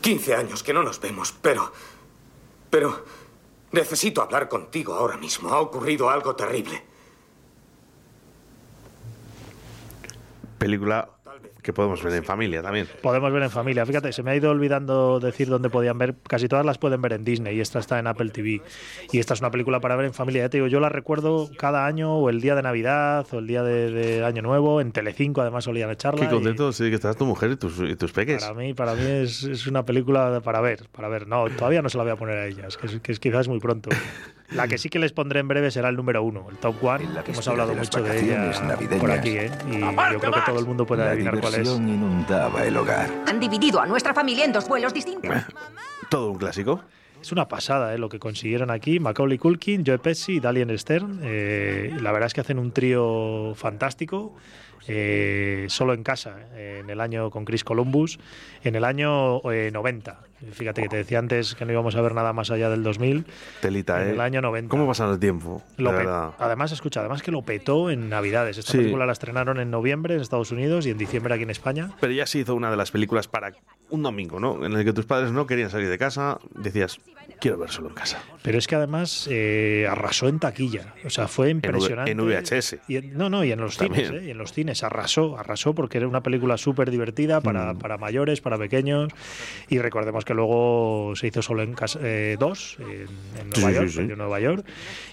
15 0.00 0.34
años 0.34 0.62
que 0.62 0.72
no 0.72 0.82
nos 0.82 1.00
vemos, 1.00 1.34
pero... 1.42 1.72
Pero... 2.70 3.04
Necesito 3.72 4.20
hablar 4.20 4.48
contigo 4.48 4.94
ahora 4.94 5.16
mismo. 5.16 5.50
Ha 5.50 5.60
ocurrido 5.60 6.10
algo 6.10 6.34
terrible. 6.34 6.89
Película 10.60 11.08
que 11.62 11.72
podemos 11.72 12.02
ver 12.02 12.14
en 12.14 12.24
familia 12.24 12.62
también. 12.62 12.86
Podemos 13.02 13.32
ver 13.32 13.42
en 13.42 13.50
familia. 13.50 13.84
Fíjate, 13.86 14.12
se 14.12 14.22
me 14.22 14.30
ha 14.30 14.36
ido 14.36 14.50
olvidando 14.50 15.20
decir 15.20 15.48
dónde 15.48 15.68
podían 15.70 15.96
ver. 15.98 16.14
Casi 16.26 16.48
todas 16.48 16.64
las 16.66 16.78
pueden 16.78 17.00
ver 17.02 17.12
en 17.14 17.24
Disney 17.24 17.56
y 17.56 17.60
esta 17.60 17.78
está 17.78 17.98
en 17.98 18.06
Apple 18.06 18.30
TV. 18.30 18.62
Y 19.12 19.18
esta 19.18 19.34
es 19.34 19.40
una 19.40 19.50
película 19.50 19.80
para 19.80 19.96
ver 19.96 20.06
en 20.06 20.14
familia. 20.14 20.42
Ya 20.42 20.48
te 20.48 20.56
digo, 20.58 20.68
yo 20.68 20.80
la 20.80 20.88
recuerdo 20.88 21.50
cada 21.58 21.86
año 21.86 22.14
o 22.16 22.30
el 22.30 22.40
día 22.40 22.54
de 22.54 22.62
Navidad 22.62 23.26
o 23.32 23.38
el 23.38 23.46
día 23.46 23.62
de, 23.62 23.90
de 23.90 24.24
Año 24.24 24.42
Nuevo. 24.42 24.80
En 24.80 24.92
Telecinco 24.92 25.40
además 25.42 25.64
solían 25.64 25.90
echarla. 25.90 26.20
Qué 26.20 26.26
y- 26.26 26.34
contento 26.34 26.72
sí, 26.72 26.88
que 26.88 26.94
estás 26.94 27.16
tu 27.16 27.24
mujer 27.26 27.52
y 27.52 27.56
tus, 27.56 27.78
y 27.80 27.96
tus 27.96 28.12
peques. 28.12 28.42
Para 28.42 28.54
mí, 28.54 28.74
para 28.74 28.94
mí 28.94 29.04
es, 29.04 29.44
es 29.44 29.66
una 29.66 29.84
película 29.84 30.40
para 30.42 30.60
ver, 30.60 30.88
para 30.92 31.08
ver. 31.08 31.26
No, 31.26 31.48
todavía 31.50 31.82
no 31.82 31.88
se 31.88 31.96
la 31.98 32.04
voy 32.04 32.12
a 32.12 32.16
poner 32.16 32.38
a 32.38 32.46
ellas, 32.46 32.76
que, 32.76 32.86
es, 32.86 33.00
que 33.00 33.12
es 33.12 33.20
quizás 33.20 33.48
muy 33.48 33.60
pronto. 33.60 33.90
La 34.52 34.66
que 34.66 34.78
sí 34.78 34.88
que 34.88 34.98
les 34.98 35.12
pondré 35.12 35.40
en 35.40 35.48
breve 35.48 35.70
será 35.70 35.88
el 35.90 35.96
número 35.96 36.22
uno, 36.22 36.46
el 36.50 36.56
Top 36.56 36.82
One. 36.82 37.04
Hemos 37.04 37.24
víspera 37.24 37.50
hablado 37.52 37.70
de 37.70 37.76
las 37.76 37.86
mucho 37.86 38.02
de 38.02 38.20
ella 38.20 38.52
navideñas. 38.62 39.00
por 39.00 39.10
aquí, 39.12 39.30
¿eh? 39.30 39.50
Y 39.70 39.80
yo 39.80 40.18
creo 40.20 40.32
que 40.32 40.40
todo 40.44 40.58
el 40.58 40.66
mundo 40.66 40.84
puede 40.86 41.04
La 41.04 41.10
adivinar 41.10 41.40
cuál 41.40 41.54
es. 41.54 41.68
inundaba 41.68 42.64
el 42.64 42.76
hogar. 42.76 43.08
Han 43.28 43.38
dividido 43.38 43.80
a 43.80 43.86
nuestra 43.86 44.12
familia 44.12 44.44
en 44.44 44.52
dos 44.52 44.66
vuelos 44.68 44.92
distintos. 44.92 45.30
Todo 46.08 46.30
un 46.32 46.38
clásico. 46.38 46.82
Es 47.22 47.30
una 47.32 47.46
pasada 47.46 47.94
¿eh? 47.94 47.98
lo 47.98 48.08
que 48.08 48.18
consiguieron 48.18 48.70
aquí. 48.70 48.98
Macaulay 48.98 49.36
Culkin, 49.38 49.84
Joe 49.86 49.98
Pesci 49.98 50.36
y 50.36 50.40
Dalian 50.40 50.76
Stern. 50.76 51.20
Eh, 51.22 51.94
la 52.00 52.10
verdad 52.12 52.26
es 52.28 52.34
que 52.34 52.40
hacen 52.40 52.58
un 52.58 52.72
trío 52.72 53.52
fantástico. 53.54 54.34
eh, 54.88 55.66
solo 55.68 55.92
en 55.92 56.02
casa, 56.02 56.36
eh, 56.54 56.78
en 56.82 56.88
el 56.90 57.00
año 57.02 57.30
con 57.30 57.44
Chris 57.44 57.62
Columbus, 57.62 58.18
en 58.64 58.74
el 58.74 58.84
año 58.84 59.40
eh, 59.52 59.70
90. 59.72 60.18
Fíjate 60.52 60.82
que 60.82 60.88
te 60.88 60.96
decía 60.96 61.18
antes 61.18 61.54
que 61.54 61.64
no 61.64 61.72
íbamos 61.72 61.94
a 61.96 62.00
ver 62.00 62.14
nada 62.14 62.32
más 62.32 62.50
allá 62.50 62.70
del 62.70 62.82
2000. 62.82 63.26
Telita, 63.60 64.02
En 64.02 64.08
¿eh? 64.08 64.12
el 64.12 64.20
año 64.20 64.40
90. 64.40 64.70
¿Cómo 64.70 64.86
pasa 64.86 65.10
el 65.10 65.18
tiempo? 65.18 65.62
Lo. 65.76 65.90
Además, 66.38 66.72
escucha, 66.72 67.00
además 67.00 67.22
que 67.22 67.30
lo 67.30 67.42
petó 67.42 67.90
en 67.90 68.08
Navidades. 68.08 68.58
Esta 68.58 68.72
Sí. 68.72 68.78
película 68.78 69.06
la 69.06 69.12
estrenaron 69.12 69.60
en 69.60 69.70
noviembre 69.70 70.14
en 70.14 70.20
Estados 70.20 70.50
Unidos 70.50 70.86
y 70.86 70.90
en 70.90 70.98
diciembre 70.98 71.34
aquí 71.34 71.42
en 71.42 71.50
España. 71.50 71.90
Pero 72.00 72.12
ya 72.12 72.26
se 72.26 72.38
hizo 72.38 72.54
una 72.54 72.70
de 72.70 72.76
las 72.76 72.90
películas 72.90 73.28
para 73.28 73.52
un 73.90 74.02
domingo, 74.02 74.38
¿no? 74.40 74.64
En 74.64 74.72
el 74.72 74.84
que 74.84 74.92
tus 74.92 75.04
padres 75.06 75.32
no 75.32 75.46
querían 75.46 75.68
salir 75.68 75.88
de 75.88 75.98
casa, 75.98 76.38
decías, 76.54 76.98
quiero 77.40 77.58
ver 77.58 77.70
solo 77.70 77.88
en 77.88 77.94
casa. 77.94 78.22
Pero 78.42 78.56
es 78.56 78.66
que 78.68 78.76
además 78.76 79.26
eh, 79.30 79.86
arrasó 79.90 80.28
en 80.28 80.38
taquilla. 80.38 80.94
O 81.04 81.10
sea, 81.10 81.26
fue 81.28 81.50
impresionante. 81.50 82.12
en 82.12 82.18
VHS. 82.18 82.78
Y 82.88 82.96
en- 82.96 83.18
no, 83.18 83.28
no, 83.28 83.44
y 83.44 83.50
en 83.52 83.60
los 83.60 83.76
También. 83.76 84.06
cines, 84.06 84.22
¿eh? 84.22 84.26
Y 84.26 84.30
en 84.30 84.38
los 84.38 84.52
cines 84.52 84.82
arrasó, 84.84 85.36
arrasó 85.36 85.74
porque 85.74 85.98
era 85.98 86.06
una 86.08 86.22
película 86.22 86.56
súper 86.56 86.90
divertida 86.90 87.40
para, 87.40 87.74
Mm. 87.74 87.78
para 87.78 87.98
mayores, 87.98 88.40
para 88.40 88.56
pequeños. 88.58 89.12
Y 89.68 89.78
recordemos 89.78 90.24
que 90.24 90.29
luego 90.34 91.12
se 91.16 91.26
hizo 91.28 91.42
solo 91.42 91.62
en 91.62 91.74
casa, 91.74 91.98
eh, 92.02 92.36
dos, 92.38 92.76
en, 92.80 92.88
en 92.90 93.52
Sí, 93.52 93.60
Nueva 93.60 93.68
sí, 93.70 93.74
York, 93.74 93.88
sí. 93.88 93.94
salió 93.96 94.12
en 94.12 94.18
Nueva 94.18 94.40
York, 94.40 94.64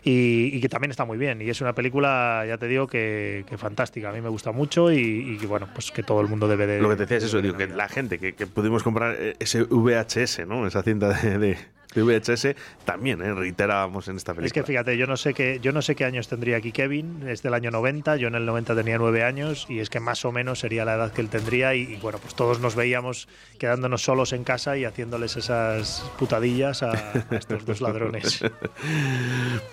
y, 0.03 0.49
y 0.56 0.62
que 0.62 0.69
también 0.69 0.91
está 0.91 1.06
muy 1.06 1.17
bien. 1.17 1.41
Y 1.41 1.49
es 1.49 1.62
una 1.62 1.73
película, 1.73 2.43
ya 2.47 2.58
te 2.58 2.67
digo, 2.67 2.88
que, 2.88 3.45
que 3.49 3.58
fantástica. 3.58 4.10
A 4.10 4.13
mí 4.13 4.21
me 4.21 4.30
gusta 4.30 4.51
mucho 4.51 4.91
y, 4.91 4.97
y 5.34 5.38
que, 5.38 5.47
bueno, 5.47 5.67
pues 5.73 5.91
que 5.91 6.03
todo 6.03 6.21
el 6.21 6.27
mundo 6.27 6.47
debe 6.47 6.67
de... 6.67 6.82
Lo 6.82 6.89
que 6.89 6.95
te 6.95 7.01
decía 7.03 7.17
es 7.17 7.23
eso, 7.25 7.41
digo, 7.41 7.58
que 7.58 7.67
la 7.67 7.89
gente 7.89 8.19
que, 8.19 8.34
que 8.34 8.47
pudimos 8.47 8.84
comprar 8.84 9.15
eh, 9.19 9.36
ese 9.39 9.63
VHS, 9.63 10.47
¿no? 10.47 10.65
Esa 10.67 10.84
cinta 10.84 11.10
de, 11.13 11.38
de- 11.38 11.58
de 11.97 12.19
VHS, 12.19 12.55
también, 12.86 13.21
¿eh? 13.21 13.33
Reiterábamos 13.33 14.07
en 14.07 14.17
esta 14.17 14.33
película. 14.33 14.47
Es 14.47 14.53
que 14.53 14.63
fíjate, 14.63 14.97
yo 14.97 15.07
no 15.07 15.17
sé 15.17 15.33
qué, 15.33 15.60
yo 15.62 15.71
no 15.71 15.81
sé 15.81 15.95
qué 15.95 16.05
años 16.05 16.27
tendría 16.27 16.57
aquí 16.57 16.71
Kevin, 16.71 17.27
es 17.27 17.43
del 17.43 17.53
año 17.53 17.71
90, 17.71 18.17
yo 18.17 18.27
en 18.27 18.36
el 18.36 18.45
90 18.45 18.75
tenía 18.75 18.97
nueve 18.97 19.23
años 19.23 19.65
y 19.69 19.79
es 19.79 19.89
que 19.89 19.99
más 19.99 20.23
o 20.25 20.31
menos 20.31 20.60
sería 20.60 20.86
la 20.86 20.95
edad 20.95 21.12
que 21.12 21.21
él 21.21 21.29
tendría 21.29 21.75
y, 21.75 21.81
y, 21.81 21.95
bueno, 21.97 22.19
pues 22.19 22.36
todos 22.36 22.60
nos 22.60 22.75
veíamos 22.75 23.27
quedándonos 23.60 24.03
solos 24.03 24.33
en 24.33 24.43
casa 24.43 24.77
y 24.77 24.86
haciéndoles 24.86 25.36
esas 25.38 26.10
putadillas 26.19 26.83
a, 26.83 26.91
a 26.91 27.36
estos 27.36 27.65
dos 27.65 27.81
ladrones. 27.81 28.43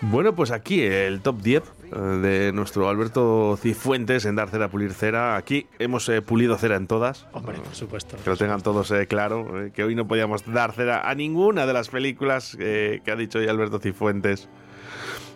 Bueno, 0.01 0.35
pues 0.35 0.51
aquí 0.51 0.83
el 0.83 1.21
top 1.21 1.41
10 1.43 1.63
eh, 1.63 1.99
de 1.99 2.53
nuestro 2.53 2.89
Alberto 2.89 3.57
Cifuentes 3.61 4.25
en 4.25 4.37
dar 4.37 4.49
cera, 4.49 4.69
pulir 4.69 4.93
cera. 4.93 5.37
Aquí 5.37 5.67
hemos 5.79 6.09
eh, 6.09 6.23
pulido 6.23 6.57
cera 6.57 6.77
en 6.77 6.87
todas. 6.87 7.27
Hombre, 7.33 7.59
por 7.59 7.75
supuesto. 7.75 8.17
Que 8.23 8.31
lo 8.31 8.37
tengan 8.37 8.63
todos 8.63 8.91
eh, 8.91 9.07
claro, 9.07 9.71
que 9.75 9.85
hoy 9.85 9.95
no 9.95 10.07
podíamos 10.07 10.45
dar 10.53 10.73
cera 10.73 11.09
a 11.09 11.15
ninguna 11.15 11.67
de 11.67 11.73
las 11.73 11.89
películas 11.89 12.14
eh, 12.59 13.01
que 13.05 13.11
ha 13.11 13.17
dicho 13.17 13.39
hoy 13.39 13.49
Alberto 13.49 13.79
Cifuentes. 13.79 14.49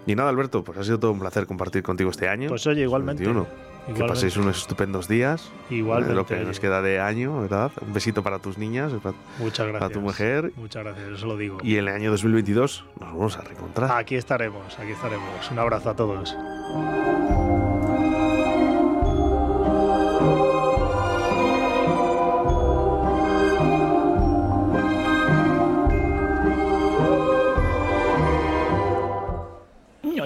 Y 0.07 0.15
nada, 0.15 0.31
Alberto, 0.31 0.65
pues 0.65 0.79
ha 0.79 0.85
sido 0.85 0.99
todo 0.99 1.13
un 1.13 1.21
placer 1.21 1.47
compartir 1.47 1.83
contigo 1.83 2.11
este 2.11 2.29
año. 2.29 2.49
Pues 2.49 2.67
oye, 2.67 2.83
igualmente. 2.83 3.23
21. 3.25 3.47
Que 3.95 4.05
paséis 4.05 4.37
unos 4.37 4.59
estupendos 4.59 5.09
días. 5.09 5.51
Igualmente, 5.71 6.13
eh, 6.13 6.17
lo 6.17 6.27
que 6.27 6.37
nos 6.41 6.61
queda 6.61 6.83
de 6.83 7.01
año, 7.01 7.41
¿verdad? 7.41 7.73
Un 7.81 7.95
besito 7.95 8.23
para 8.23 8.39
tus 8.39 8.59
niñas, 8.59 8.93
para, 9.03 9.17
Muchas 9.39 9.67
gracias. 9.67 9.81
para 9.81 9.93
tu 9.93 10.01
mujer. 10.01 10.53
Muchas 10.57 10.85
gracias, 10.85 11.09
eso 11.09 11.27
lo 11.27 11.37
digo. 11.37 11.59
Y 11.63 11.75
en 11.75 11.89
el 11.89 11.95
año 11.95 12.11
2022 12.11 12.85
nos 13.01 13.09
vamos 13.09 13.39
a 13.39 13.43
reencontrar. 13.43 13.93
Aquí 13.93 14.17
estaremos, 14.17 14.79
aquí 14.79 14.93
estaremos. 14.93 15.51
Un 15.51 15.59
abrazo 15.59 15.91
a 15.91 15.97
todos. 15.97 16.37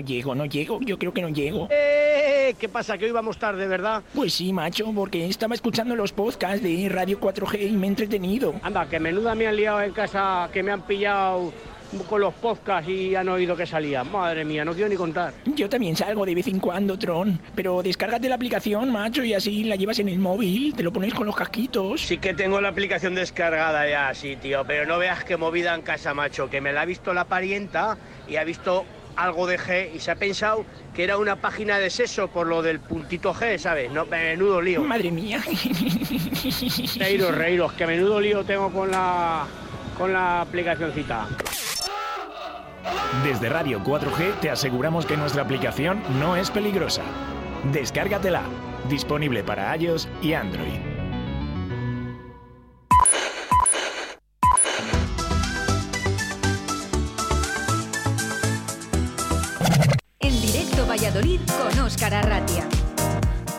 Llego, 0.03 0.35
no 0.35 0.45
llego, 0.45 0.81
yo 0.83 0.99
creo 0.99 1.13
que 1.13 1.23
no 1.23 1.29
llego. 1.31 1.69
¡Eh! 1.71 2.55
¿Qué 2.59 2.69
pasa? 2.69 2.99
¿Que 2.99 3.07
hoy 3.07 3.13
vamos 3.13 3.39
tarde, 3.39 3.67
verdad? 3.67 4.03
Pues 4.15 4.35
sí, 4.35 4.53
macho, 4.53 4.93
porque 4.95 5.27
estaba 5.27 5.55
escuchando 5.55 5.97
los 5.97 6.13
podcasts 6.13 6.63
de 6.63 6.89
Radio 6.89 7.19
4G 7.21 7.71
y 7.71 7.73
me 7.73 7.87
he 7.87 7.91
entretenido. 7.91 8.55
Anda, 8.63 8.87
que 8.89 9.01
menuda 9.01 9.35
me 9.35 9.47
han 9.47 9.57
liado 9.57 9.81
en 9.81 9.93
casa, 9.93 10.49
que 10.53 10.63
me 10.63 10.71
han 10.71 10.83
pillado 10.83 11.53
con 12.09 12.21
los 12.21 12.33
podcasts 12.35 12.89
y 12.89 13.15
han 13.15 13.29
oído 13.29 13.57
que 13.57 13.67
salía. 13.67 14.03
Madre 14.05 14.45
mía, 14.45 14.65
no 14.65 14.73
quiero 14.73 14.89
ni 14.89 14.97
contar. 14.97 15.35
Yo 15.45 15.69
también 15.69 15.97
salgo 15.97 16.25
de 16.25 16.35
vez 16.35 16.47
en 16.47 16.59
cuando, 16.59 16.99
Tron. 16.99 17.39
Pero 17.55 17.83
descárgate 17.83 18.29
la 18.29 18.37
aplicación, 18.37 18.91
macho, 18.91 19.23
y 19.25 19.35
así 19.35 19.65
la 19.65 19.77
llevas 19.77 19.99
en 19.99 20.09
el 20.09 20.19
móvil, 20.19 20.75
te 20.75 20.83
lo 20.83 20.93
pones 20.93 21.13
con 21.15 21.27
los 21.27 21.37
casquitos. 21.37 22.01
Sí 22.01 22.19
que 22.19 22.35
tengo 22.35 22.61
la 22.61 22.69
aplicación 22.69 23.15
descargada 23.15 23.89
ya, 23.89 24.15
sí, 24.15 24.37
tío, 24.37 24.65
pero 24.67 24.87
no 24.87 24.99
veas 24.99 25.25
qué 25.25 25.37
movida 25.37 25.75
en 25.75 25.83
casa, 25.83 26.15
macho, 26.15 26.49
que 26.49 26.61
me 26.61 26.73
la 26.73 26.83
ha 26.83 26.85
visto 26.87 27.13
la 27.13 27.25
parienta 27.25 27.99
y 28.29 28.37
ha 28.37 28.45
visto 28.45 28.85
algo 29.17 29.47
de 29.47 29.59
G 29.59 29.95
y 29.95 29.99
se 30.01 30.11
ha 30.11 30.17
pensado 30.17 30.65
que 30.95 31.05
era 31.05 31.17
una 31.17 31.37
página 31.37 31.79
de 31.79 31.91
sexo 31.91 32.29
por 32.29 32.47
lo 32.47 32.63
del 32.63 32.81
puntito 32.81 33.35
G, 33.35 33.59
¿sabes? 33.59 33.91
No, 33.91 34.07
menudo 34.07 34.61
lío. 34.61 34.83
Madre 34.83 35.11
mía. 35.11 35.43
Reiros, 36.99 37.35
reiros, 37.35 37.73
que 37.73 37.87
menudo 37.87 38.21
lío 38.21 38.45
tengo 38.45 38.71
con 38.71 38.91
la 38.91 39.47
con 39.97 40.13
la 40.13 40.41
aplicacióncita. 40.41 41.29
Desde 43.25 43.49
Radio 43.49 43.81
4G 43.81 44.41
te 44.41 44.51
aseguramos 44.51 45.07
que 45.07 45.17
nuestra 45.17 45.43
aplicación 45.43 46.03
no 46.19 46.37
es 46.37 46.51
peligrosa. 46.51 47.03
Descárgatela. 47.73 48.43
Disponible 48.89 49.45
para 49.45 49.77
iOS 49.77 50.09
y 50.23 50.33
Android. 50.33 50.92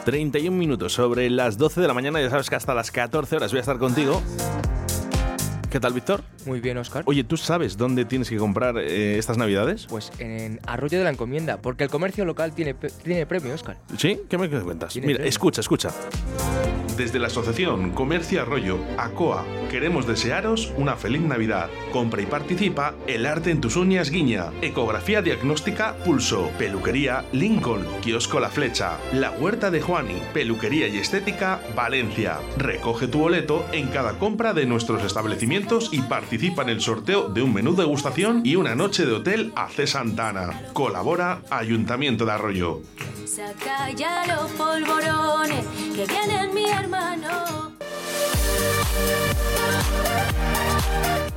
31 0.03 0.55
minutos 0.55 0.93
sobre 0.93 1.29
las 1.29 1.57
12 1.57 1.81
de 1.81 1.87
la 1.87 1.93
mañana. 1.93 2.21
Ya 2.21 2.29
sabes 2.29 2.49
que 2.49 2.55
hasta 2.55 2.73
las 2.73 2.91
14 2.91 3.37
horas 3.37 3.51
voy 3.51 3.57
a 3.57 3.61
estar 3.61 3.77
contigo. 3.77 4.21
¿Qué 5.73 5.79
tal, 5.79 5.93
Víctor? 5.93 6.21
Muy 6.45 6.59
bien, 6.59 6.77
Oscar. 6.77 7.01
Oye, 7.07 7.23
¿tú 7.23 7.35
sabes 7.35 7.77
dónde 7.77 8.05
tienes 8.05 8.29
que 8.29 8.37
comprar 8.37 8.77
eh, 8.77 9.17
estas 9.17 9.39
navidades? 9.39 9.87
Pues 9.89 10.11
en 10.19 10.59
Arroyo 10.67 10.99
de 10.99 11.03
la 11.03 11.09
Encomienda, 11.09 11.57
porque 11.57 11.83
el 11.83 11.89
comercio 11.89 12.25
local 12.25 12.53
tiene, 12.53 12.75
tiene 12.75 13.25
premio, 13.25 13.55
Oscar. 13.55 13.79
¿Sí? 13.97 14.19
¿Qué 14.29 14.37
me 14.37 14.47
cuentas? 14.47 14.95
Mira, 14.95 15.15
premio. 15.15 15.25
escucha, 15.27 15.61
escucha. 15.61 15.89
Desde 16.95 17.17
la 17.17 17.25
Asociación 17.25 17.89
Comercio 17.89 18.43
Arroyo, 18.43 18.77
ACOA, 18.99 19.43
queremos 19.71 20.05
desearos 20.05 20.71
una 20.77 20.95
feliz 20.95 21.21
Navidad. 21.21 21.71
Compra 21.91 22.21
y 22.21 22.27
participa 22.27 22.93
El 23.07 23.25
Arte 23.25 23.49
en 23.49 23.61
tus 23.61 23.75
uñas 23.77 24.11
Guiña, 24.11 24.51
Ecografía 24.61 25.23
Diagnóstica 25.23 25.95
Pulso, 26.05 26.51
Peluquería 26.59 27.25
Lincoln, 27.31 27.83
Kiosco 28.01 28.39
La 28.39 28.49
Flecha, 28.49 28.99
La 29.11 29.31
Huerta 29.31 29.71
de 29.71 29.81
Juani, 29.81 30.21
Peluquería 30.35 30.87
y 30.87 30.97
Estética 30.97 31.61
Valencia. 31.75 32.37
Recoge 32.57 33.07
tu 33.07 33.17
boleto 33.17 33.65
en 33.71 33.87
cada 33.87 34.19
compra 34.19 34.53
de 34.53 34.67
nuestros 34.67 35.03
establecimientos 35.03 35.62
y 35.91 36.01
participa 36.01 36.61
en 36.61 36.69
el 36.69 36.81
sorteo 36.81 37.29
de 37.29 37.41
un 37.41 37.53
menú 37.53 37.73
degustación 37.75 38.41
y 38.43 38.57
una 38.57 38.75
noche 38.75 39.05
de 39.05 39.13
hotel 39.13 39.53
a 39.55 39.69
C. 39.69 39.87
Santana. 39.87 40.61
Colabora 40.73 41.41
Ayuntamiento 41.49 42.25
de 42.25 42.31
Arroyo. 42.31 42.81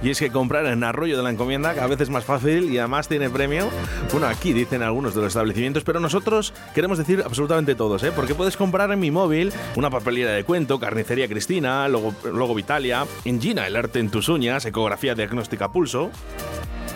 Y 0.02 0.10
es 0.10 0.18
que 0.20 0.30
comprar 0.30 0.66
en 0.66 0.84
Arroyo 0.84 1.16
de 1.16 1.22
la 1.22 1.30
Encomienda 1.30 1.74
cada 1.74 1.88
vez 1.88 2.00
es 2.00 2.10
más 2.10 2.24
fácil 2.24 2.72
y 2.72 2.78
además 2.78 3.08
tiene 3.08 3.28
premio. 3.28 3.68
Bueno, 4.12 4.28
aquí 4.28 4.52
dicen 4.52 4.82
algunos 4.82 5.14
de 5.14 5.22
los 5.22 5.28
establecimientos, 5.28 5.82
pero 5.84 5.98
nosotros 5.98 6.52
queremos 6.74 6.98
decir 6.98 7.22
absolutamente 7.24 7.74
todos, 7.74 8.04
¿eh? 8.04 8.12
Porque 8.14 8.34
puedes 8.34 8.56
comprar 8.56 8.92
en 8.92 9.00
mi 9.00 9.10
móvil 9.10 9.52
una 9.74 9.90
papelera 9.90 10.30
de 10.30 10.44
cuento, 10.44 10.78
carnicería 10.78 11.26
Cristina, 11.26 11.88
logo, 11.88 12.14
logo 12.24 12.54
Vitalia, 12.54 13.04
en 13.24 13.40
Gina, 13.40 13.66
el 13.66 13.74
arte 13.74 13.98
en 13.98 14.10
tus 14.10 14.28
uñas, 14.28 14.64
ecografía 14.64 15.14
diagnóstica 15.14 15.72
pulso. 15.72 16.10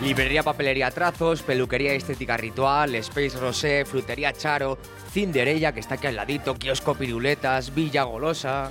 Librería 0.02 0.42
Papelería 0.42 0.90
Trazos, 0.90 1.42
Peluquería 1.42 1.94
Estética 1.94 2.36
Ritual, 2.36 2.94
Space 2.94 3.36
Rosé, 3.38 3.84
Frutería 3.84 4.32
Charo, 4.32 4.78
Cinderella, 5.10 5.72
que 5.72 5.80
está 5.80 5.96
aquí 5.96 6.06
al 6.06 6.16
ladito, 6.16 6.54
Kiosco 6.54 6.94
Piruletas, 6.94 7.74
Villa 7.74 8.04
Golosa. 8.04 8.70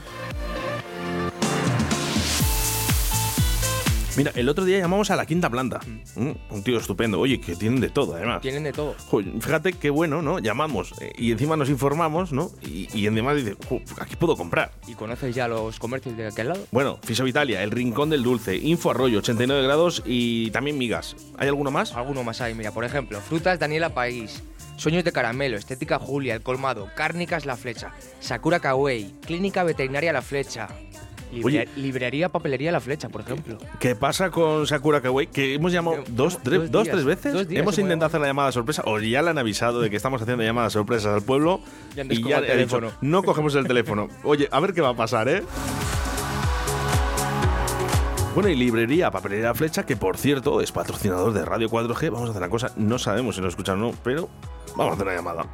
Mira, 4.20 4.34
el 4.36 4.50
otro 4.50 4.66
día 4.66 4.80
llamamos 4.80 5.10
a 5.12 5.16
la 5.16 5.26
quinta 5.26 5.50
planta. 5.50 5.80
Mm, 6.18 6.32
un 6.50 6.62
tío 6.62 6.78
estupendo. 6.78 7.22
Oye, 7.22 7.40
que 7.40 7.56
tienen 7.56 7.80
de 7.80 7.88
todo, 7.88 8.16
además. 8.16 8.42
Tienen 8.42 8.64
de 8.64 8.74
todo. 8.74 8.94
Fíjate 9.40 9.72
qué 9.72 9.90
bueno, 9.90 10.22
¿no? 10.22 10.40
Llamamos 10.40 10.94
eh, 11.00 11.14
y 11.18 11.32
encima 11.32 11.56
nos 11.56 11.70
informamos, 11.70 12.34
¿no? 12.34 12.52
Y, 12.62 12.90
y 12.94 13.08
encima 13.08 13.34
dice, 13.34 13.56
"Jo, 13.70 13.80
aquí 13.98 14.18
puedo 14.18 14.36
comprar. 14.36 14.74
¿Y 14.90 14.96
conoces 14.96 15.34
ya 15.34 15.48
los 15.48 15.80
comercios 15.80 16.18
de 16.18 16.28
aquel 16.28 16.50
lado? 16.50 16.68
Bueno, 16.70 17.00
Fiso 17.02 17.24
Vitalia, 17.24 17.64
El 17.64 17.72
Rincón 17.72 18.10
del 18.10 18.22
Dulce, 18.22 18.58
Info 18.58 18.92
Arroyo, 18.92 19.20
89 19.20 19.64
grados 19.64 20.04
y 20.06 20.52
también 20.52 20.78
migas. 20.78 21.16
¿Hay 21.38 21.48
alguno 21.48 21.72
más? 21.72 21.94
Alguno 21.96 22.22
más 22.26 22.42
hay, 22.42 22.54
mira, 22.56 22.74
por 22.74 22.84
ejemplo, 22.84 23.22
Frutas 23.22 23.58
Daniela 23.58 23.94
País, 23.94 24.44
Sueños 24.76 25.06
de 25.06 25.14
Caramelo, 25.14 25.56
Estética 25.56 25.98
Julia, 25.98 26.36
El 26.36 26.42
Colmado, 26.42 26.90
Cárnicas 26.94 27.46
La 27.46 27.56
Flecha, 27.56 27.94
Sakura 28.20 28.60
Kawaii, 28.60 29.16
Clínica 29.26 29.64
Veterinaria 29.64 30.12
La 30.12 30.22
Flecha, 30.22 30.68
Oye. 31.44 31.68
Librería 31.76 32.30
Papelería 32.30 32.72
La 32.72 32.80
Flecha, 32.80 33.10
por 33.10 33.22
ejemplo. 33.22 33.58
¿Qué 33.80 33.96
pasa 33.96 34.30
con 34.32 34.66
Sakura 34.68 35.02
Kawaii? 35.02 35.28
Que 35.28 35.54
hemos 35.56 35.72
llamado 35.72 36.04
dos, 36.10 36.40
tres, 36.42 36.60
dos 36.62 36.72
dos, 36.72 36.84
días, 36.86 36.94
tres 36.96 37.06
veces. 37.06 37.34
dos 37.34 37.48
hemos 37.50 37.78
intentado 37.78 38.08
hacer 38.08 38.22
la 38.22 38.28
llamada 38.28 38.52
sorpresa 38.52 38.82
o 38.86 39.00
ya 39.00 39.22
le 39.22 39.30
han 39.30 39.38
avisado 39.38 39.80
de 39.82 39.90
que 39.90 39.96
estamos 39.96 40.22
haciendo 40.22 40.44
llamadas 40.44 40.74
sorpresas 40.74 41.14
al 41.14 41.22
pueblo 41.22 41.62
Ya 41.96 42.04
y 42.10 42.24
ya 42.24 42.38
el 42.40 42.44
he 42.46 42.58
dicho, 42.58 42.78
teléfono. 42.78 42.92
no 43.02 43.24
cogemos 43.24 43.54
el 43.56 43.68
teléfono. 43.68 44.08
Oye, 44.24 44.48
a 44.52 44.60
ver 44.60 44.74
qué 44.74 44.82
va 44.82 44.90
a 44.90 44.96
pasar, 44.96 45.28
¿eh? 45.30 45.44
Bueno, 48.36 48.50
y 48.50 48.56
librería 48.56 49.12
Papelería 49.12 49.54
Flecha, 49.54 49.86
que 49.86 49.98
por 49.98 50.16
cierto 50.18 50.62
es 50.62 50.72
patrocinador 50.72 51.34
de 51.34 51.44
Radio 51.46 51.70
4G. 51.70 52.12
Vamos 52.12 52.28
a 52.28 52.32
hacer 52.32 52.42
una 52.42 52.50
cosa, 52.50 52.72
no 52.78 52.98
sabemos 53.00 53.36
si 53.36 53.42
nos 53.42 53.50
escuchan 53.50 53.82
o 53.84 53.92
no, 53.92 53.98
pero 54.04 54.30
vamos 54.76 54.92
a 54.92 54.96
hacer 54.96 55.08
una 55.08 55.16
llamada. 55.16 55.46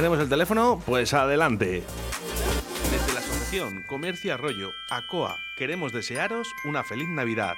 ¿Tenemos 0.00 0.18
el 0.18 0.30
teléfono? 0.30 0.82
Pues 0.86 1.12
adelante. 1.12 1.82
Desde 2.90 3.12
la 3.12 3.20
Asociación 3.20 3.82
Comercio 3.82 4.32
Arroyo, 4.32 4.72
ACOA, 4.88 5.36
queremos 5.58 5.92
desearos 5.92 6.48
una 6.64 6.82
feliz 6.82 7.06
Navidad. 7.10 7.56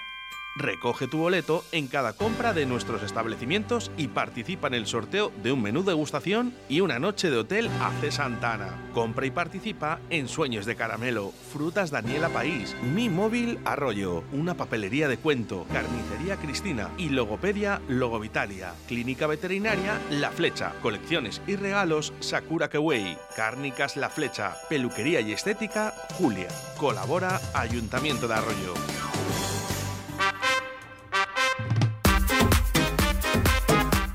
Recoge 0.55 1.09
tu 1.09 1.19
boleto 1.19 1.65
en 1.73 1.89
cada 1.89 2.13
compra 2.13 2.53
de 2.53 2.67
nuestros 2.67 3.03
establecimientos 3.03 3.91
y 3.97 4.09
participa 4.09 4.67
en 4.67 4.75
el 4.75 4.87
sorteo 4.87 5.33
de 5.43 5.51
un 5.51 5.63
menú 5.63 5.83
degustación 5.83 6.55
y 6.69 6.81
una 6.81 6.99
noche 6.99 7.31
de 7.31 7.39
hotel 7.39 7.71
a 7.81 7.91
C. 8.01 8.13
Santana. 8.13 8.91
Compra 8.93 9.25
y 9.25 9.31
participa 9.31 9.99
en 10.11 10.29
Sueños 10.29 10.67
de 10.67 10.77
Caramelo, 10.77 11.33
Frutas 11.53 11.91
Daniela 11.91 12.29
País, 12.29 12.77
Mi 12.83 13.09
Móvil 13.09 13.61
Arroyo, 13.65 14.25
una 14.33 14.55
papelería 14.55 15.09
de 15.09 15.17
cuento, 15.17 15.67
Carnicería 15.73 16.37
Cristina 16.37 16.91
y 16.99 17.09
Logopedia 17.09 17.81
Logovitalia, 17.89 18.75
Clínica 18.89 19.27
Veterinaria 19.27 19.99
La 20.11 20.31
Flecha, 20.31 20.75
Colecciones 20.83 21.41
y 21.47 21.57
Regalos 21.57 22.13
Sakura 22.21 22.69
Kewei, 22.69 23.17
Cárnicas 23.37 23.97
La 23.97 24.11
Flecha, 24.11 24.57
Peluquería 24.69 25.23
y 25.23 25.33
Estética 25.33 25.95
Julia. 26.19 26.49
Colabora 26.77 27.41
Ayuntamiento 27.55 28.29
de 28.29 28.35
Arroyo. 28.35 29.22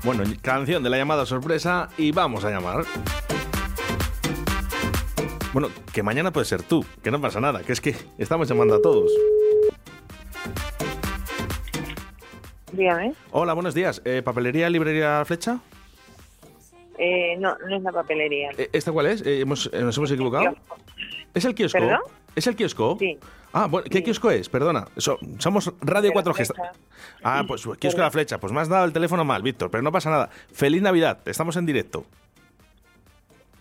Bueno, 0.08 0.24
canción 0.40 0.82
de 0.82 0.88
la 0.88 0.96
llamada 0.96 1.26
sorpresa 1.26 1.90
y 1.98 2.12
vamos 2.12 2.42
a 2.42 2.50
llamar. 2.50 2.86
Bueno, 5.52 5.68
que 5.92 6.02
mañana 6.02 6.32
puede 6.32 6.46
ser 6.46 6.62
tú, 6.62 6.82
que 7.02 7.10
no 7.10 7.20
pasa 7.20 7.40
nada, 7.42 7.62
que 7.62 7.72
es 7.74 7.80
que 7.82 7.94
estamos 8.16 8.48
llamando 8.48 8.76
a 8.76 8.80
todos. 8.80 9.12
Dígame. 12.72 13.12
Hola, 13.32 13.52
buenos 13.52 13.74
días. 13.74 14.00
Eh, 14.06 14.22
¿Papelería, 14.24 14.70
librería 14.70 15.22
Flecha? 15.26 15.58
Eh, 16.96 17.36
no, 17.38 17.54
no 17.68 17.76
es 17.76 17.82
la 17.82 17.92
papelería. 17.92 18.48
Eh, 18.56 18.70
¿Esta 18.72 18.90
cuál 18.92 19.08
es? 19.08 19.20
Eh, 19.26 19.40
hemos- 19.42 19.70
¿Nos 19.74 19.94
hemos 19.98 20.10
equivocado? 20.10 20.54
¿Es 21.34 21.44
el 21.44 21.54
kiosco? 21.54 21.80
¿Perdón? 21.80 22.00
¿Es 22.34 22.46
el 22.46 22.56
kiosco? 22.56 22.96
Sí. 22.98 23.18
Ah, 23.52 23.66
bueno, 23.66 23.86
¿qué 23.90 24.02
kiosco 24.02 24.30
es? 24.30 24.48
Perdona. 24.48 24.86
So- 24.96 25.18
somos 25.38 25.72
Radio 25.80 26.12
4G. 26.12 26.52
Ah, 27.22 27.44
pues 27.46 27.62
kiosco 27.78 28.00
de 28.00 28.04
la 28.06 28.10
flecha. 28.10 28.38
Pues 28.38 28.52
me 28.52 28.60
has 28.60 28.68
dado 28.68 28.84
el 28.84 28.92
teléfono 28.92 29.24
mal, 29.24 29.42
Víctor, 29.42 29.70
pero 29.70 29.82
no 29.82 29.92
pasa 29.92 30.10
nada. 30.10 30.30
Feliz 30.52 30.82
Navidad, 30.82 31.20
estamos 31.24 31.56
en 31.56 31.66
directo. 31.66 32.04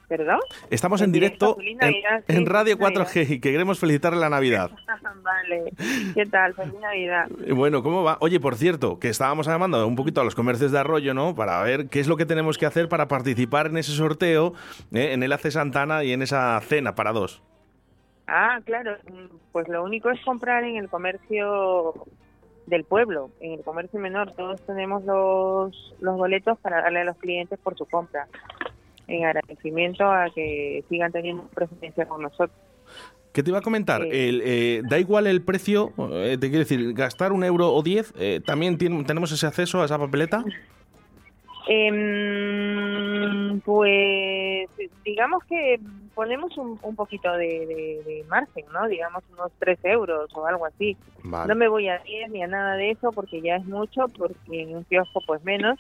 ¿Perdón? 0.08 0.40
Estamos 0.70 1.02
en, 1.02 1.06
En 1.06 1.12
directo 1.12 1.58
en, 1.60 1.80
sí, 2.38 2.46
Radio 2.46 2.78
feliz 2.78 2.98
4G 2.98 3.24
y 3.30 3.40
que 3.42 3.52
queremos 3.52 3.78
felicitarle 3.78 4.20
la 4.20 4.30
Navidad. 4.30 4.72
vale. 5.22 5.74
¿Qué 6.14 6.26
tal? 6.26 6.54
Feliz 6.54 6.76
Navidad. 6.80 7.28
Bueno, 7.54 7.84
¿cómo 7.84 8.04
va? 8.04 8.18
Oye, 8.22 8.40
por 8.40 8.56
cierto, 8.56 9.00
que 9.00 9.10
estábamos 9.10 9.48
llamando 9.48 9.86
un 9.86 9.98
poquito 9.98 10.22
a 10.22 10.24
los 10.24 10.34
comercios 10.34 10.72
de 10.72 10.80
Arroyo, 10.80 11.14
¿no? 11.14 11.36
Para 11.36 11.62
ver 11.62 11.90
qué 11.90 12.00
es 12.00 12.08
lo 12.08 12.16
que 12.16 12.26
tenemos 12.26 12.58
que 12.58 12.66
hacer 12.66 12.88
para 12.88 13.10
participar 13.10 13.68
en 13.68 13.78
ese 13.78 13.92
sorteo, 13.92 14.54
¿eh? 14.94 15.12
en 15.12 15.24
el 15.24 15.34
Hace 15.34 15.52
Santana 15.52 16.06
y 16.06 16.14
en 16.14 16.22
esa 16.22 16.58
cena 16.62 16.96
para 16.96 17.12
dos. 17.12 17.42
Ah, 18.28 18.60
claro. 18.66 18.98
mm, 19.10 19.36
Pues 19.52 19.68
lo 19.68 19.84
único 19.84 20.10
es 20.10 20.20
comprar 20.26 20.64
en 20.64 20.76
el 20.78 20.90
comercio 20.90 21.94
del 22.66 22.84
pueblo, 22.84 23.32
en 23.40 23.54
el 23.54 23.64
comercio 23.64 24.00
menor. 24.00 24.34
Todos 24.34 24.62
tenemos 24.66 25.04
los, 25.06 25.96
los 26.02 26.18
boletos 26.18 26.60
para 26.60 26.82
darle 26.82 27.00
a 27.02 27.06
los 27.06 27.18
clientes 27.18 27.58
por 27.60 27.78
su 27.78 27.86
compra, 27.86 28.28
en 29.08 29.26
agradecimiento 29.26 30.04
a 30.06 30.30
que 30.36 30.84
sigan 30.90 31.12
teniendo 31.14 31.44
preferencia 31.48 32.06
con 32.06 32.22
nosotros. 32.22 32.52
¿Qué 33.32 33.44
te 33.44 33.52
iba 33.52 33.60
a 33.60 33.62
comentar? 33.62 34.02
Sí. 34.04 34.10
El, 34.12 34.42
eh, 34.44 34.82
da 34.90 34.98
igual 35.00 35.28
el 35.28 35.42
precio, 35.44 35.94
eh, 36.12 36.38
te 36.40 36.48
quiero 36.50 36.60
decir, 36.60 36.94
gastar 36.94 37.32
un 37.32 37.44
euro 37.44 37.72
o 37.72 37.84
diez, 37.84 38.12
eh, 38.18 38.42
¿también 38.46 38.78
tiene- 38.78 39.04
tenemos 39.06 39.32
ese 39.32 39.46
acceso 39.48 39.82
a 39.82 39.86
esa 39.86 39.98
papeleta? 40.00 40.44
Em, 41.68 43.60
pues 43.62 44.70
digamos 45.04 45.44
que 45.46 45.80
ponemos 46.14 46.58
un, 46.58 46.80
un 46.82 46.96
poquito 46.96 47.32
de, 47.34 47.66
de- 47.66 48.02
de 48.06 48.24
margen, 48.30 48.66
¿no? 48.74 48.88
Digamos 48.88 49.24
unos 49.32 49.52
3 49.60 49.80
euros 49.84 50.30
o 50.36 50.46
algo 50.46 50.66
así. 50.66 50.98
Vale. 51.24 51.48
No 51.50 51.56
me 51.56 51.68
voy 51.68 51.88
a 51.90 52.00
10 52.00 52.30
ni 52.32 52.44
a 52.44 52.48
nada 52.48 52.76
de 52.76 52.92
eso 52.92 53.12
porque 53.12 53.42
ya 53.42 53.56
es 53.58 53.66
mucho, 53.66 54.06
porque 54.18 54.62
en 54.62 54.76
un 54.76 54.84
kiosco 54.86 55.22
pues 55.26 55.44
menos, 55.44 55.78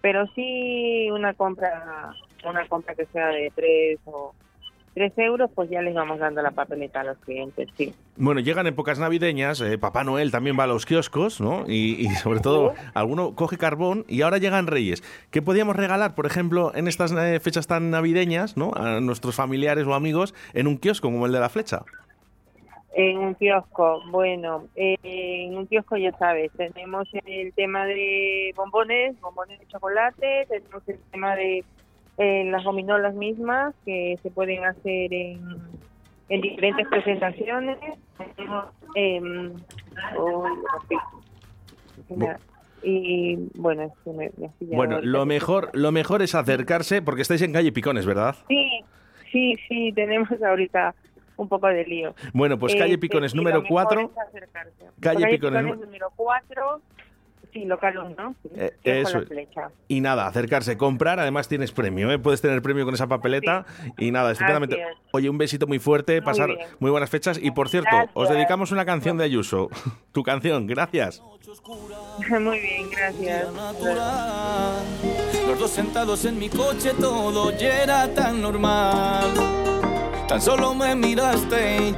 pero 0.00 0.26
sí 0.34 1.08
una 1.10 1.34
compra 1.34 2.14
una 2.44 2.66
compra 2.66 2.94
que 2.96 3.06
sea 3.06 3.28
de 3.28 3.52
3 3.54 4.00
o 4.06 4.34
3 4.94 5.12
euros, 5.18 5.50
pues 5.54 5.70
ya 5.70 5.80
les 5.80 5.94
vamos 5.94 6.18
dando 6.18 6.42
la 6.42 6.50
papeleta 6.50 7.00
a 7.00 7.04
los 7.04 7.18
clientes, 7.18 7.68
sí. 7.76 7.94
Bueno, 8.16 8.40
llegan 8.40 8.66
épocas 8.66 8.98
navideñas, 8.98 9.60
eh, 9.60 9.78
Papá 9.78 10.04
Noel 10.04 10.30
también 10.30 10.58
va 10.58 10.64
a 10.64 10.66
los 10.66 10.84
kioscos, 10.84 11.40
¿no? 11.40 11.64
Y, 11.66 12.06
y 12.06 12.08
sobre 12.10 12.40
todo, 12.40 12.74
alguno 12.94 13.34
coge 13.34 13.56
carbón 13.56 14.04
y 14.06 14.22
ahora 14.22 14.38
llegan 14.38 14.66
Reyes. 14.66 15.02
¿Qué 15.30 15.40
podíamos 15.40 15.76
regalar, 15.76 16.14
por 16.14 16.26
ejemplo, 16.26 16.72
en 16.74 16.88
estas 16.88 17.12
eh, 17.12 17.40
fechas 17.40 17.66
tan 17.66 17.90
navideñas, 17.90 18.56
¿no? 18.56 18.72
A 18.74 19.00
nuestros 19.00 19.34
familiares 19.34 19.86
o 19.86 19.94
amigos 19.94 20.34
en 20.52 20.66
un 20.66 20.76
kiosco 20.76 21.08
como 21.08 21.26
el 21.26 21.32
de 21.32 21.40
la 21.40 21.48
flecha. 21.48 21.82
En 22.94 23.16
un 23.16 23.34
kiosco, 23.34 24.02
bueno, 24.10 24.64
eh, 24.76 24.98
en 25.02 25.56
un 25.56 25.66
kiosco 25.66 25.96
ya 25.96 26.12
sabes, 26.18 26.52
tenemos 26.52 27.08
el 27.24 27.54
tema 27.54 27.86
de 27.86 28.52
bombones, 28.54 29.18
bombones 29.18 29.58
de 29.58 29.66
chocolate, 29.66 30.46
tenemos 30.46 30.86
el 30.86 30.98
tema 31.10 31.34
de 31.34 31.64
eh, 32.18 32.44
las 32.50 32.64
gominolas 32.64 33.14
mismas 33.14 33.74
que 33.84 34.18
se 34.22 34.30
pueden 34.30 34.64
hacer 34.64 35.12
en, 35.12 35.40
en 36.28 36.40
diferentes 36.40 36.86
presentaciones. 36.88 37.78
Em, 38.94 39.52
oh, 40.18 40.46
y 42.82 43.36
bueno, 43.54 43.82
es 43.82 43.92
que 44.04 44.12
me, 44.12 44.30
Bueno, 44.74 45.00
lo 45.00 45.24
mejor, 45.24 45.70
lo 45.72 45.92
mejor 45.92 46.22
es 46.22 46.34
acercarse 46.34 47.00
porque 47.00 47.22
estáis 47.22 47.42
en 47.42 47.52
calle 47.52 47.72
Picones, 47.72 48.06
¿verdad? 48.06 48.36
Sí, 48.48 48.84
sí, 49.30 49.56
sí, 49.68 49.92
tenemos 49.92 50.28
ahorita 50.42 50.94
un 51.36 51.48
poco 51.48 51.68
de 51.68 51.84
lío. 51.84 52.14
Bueno, 52.32 52.58
pues 52.58 52.74
calle 52.74 52.94
Este, 52.94 52.98
Picones 52.98 53.34
número 53.34 53.58
lo 53.58 53.62
mejor 53.62 53.86
4. 53.86 54.00
es 54.00 54.28
acercarse. 54.28 54.84
Calle 55.00 55.22
Calle 55.22 55.34
Picones 55.34 55.62
Picones 55.62 55.84
número 55.84 56.12
4, 56.16 56.80
sí, 57.52 57.64
local 57.64 57.98
1, 57.98 58.34
sí, 58.42 58.48
Eh, 58.56 58.72
eso 58.84 59.04
con 59.04 59.12
la 59.12 59.22
es. 59.22 59.28
flecha. 59.28 59.70
Y 59.88 60.00
nada, 60.00 60.26
acercarse, 60.26 60.76
comprar, 60.76 61.20
además 61.20 61.48
tienes 61.48 61.72
premio, 61.72 62.10
¿eh? 62.10 62.18
puedes 62.18 62.40
tener 62.40 62.62
premio 62.62 62.84
con 62.84 62.94
esa 62.94 63.06
papeleta 63.06 63.66
y 63.98 64.10
nada, 64.10 64.32
estupendamente. 64.32 64.76
Es. 64.76 64.96
Oye, 65.12 65.28
un 65.30 65.38
besito 65.38 65.66
muy 65.66 65.78
fuerte, 65.78 66.20
Muy 66.20 66.24
pasar 66.24 66.48
bien. 66.48 66.60
muy 66.80 66.90
buenas 66.90 67.10
fechas 67.10 67.38
y 67.42 67.50
por 67.50 67.68
cierto, 67.68 67.90
os 68.14 68.28
dedicamos 68.28 68.72
una 68.72 68.84
canción 68.84 69.18
de 69.18 69.24
Ayuso, 69.24 69.68
tu 70.12 70.22
canción, 70.22 70.66
gracias. 70.66 71.22
Muy 72.40 72.60
bien, 72.60 72.88
gracias. 72.90 73.48
Los 75.46 75.58
dos 75.58 75.70
sentados 75.70 76.24
en 76.24 76.38
mi 76.38 76.48
coche, 76.48 76.92
todo 76.98 77.50
ya 77.56 77.82
era 77.82 78.14
tan 78.14 78.40
normal. 78.40 79.24
Tan 80.28 80.40
solo 80.40 80.74
me 80.74 80.94
miraste, 80.94 81.94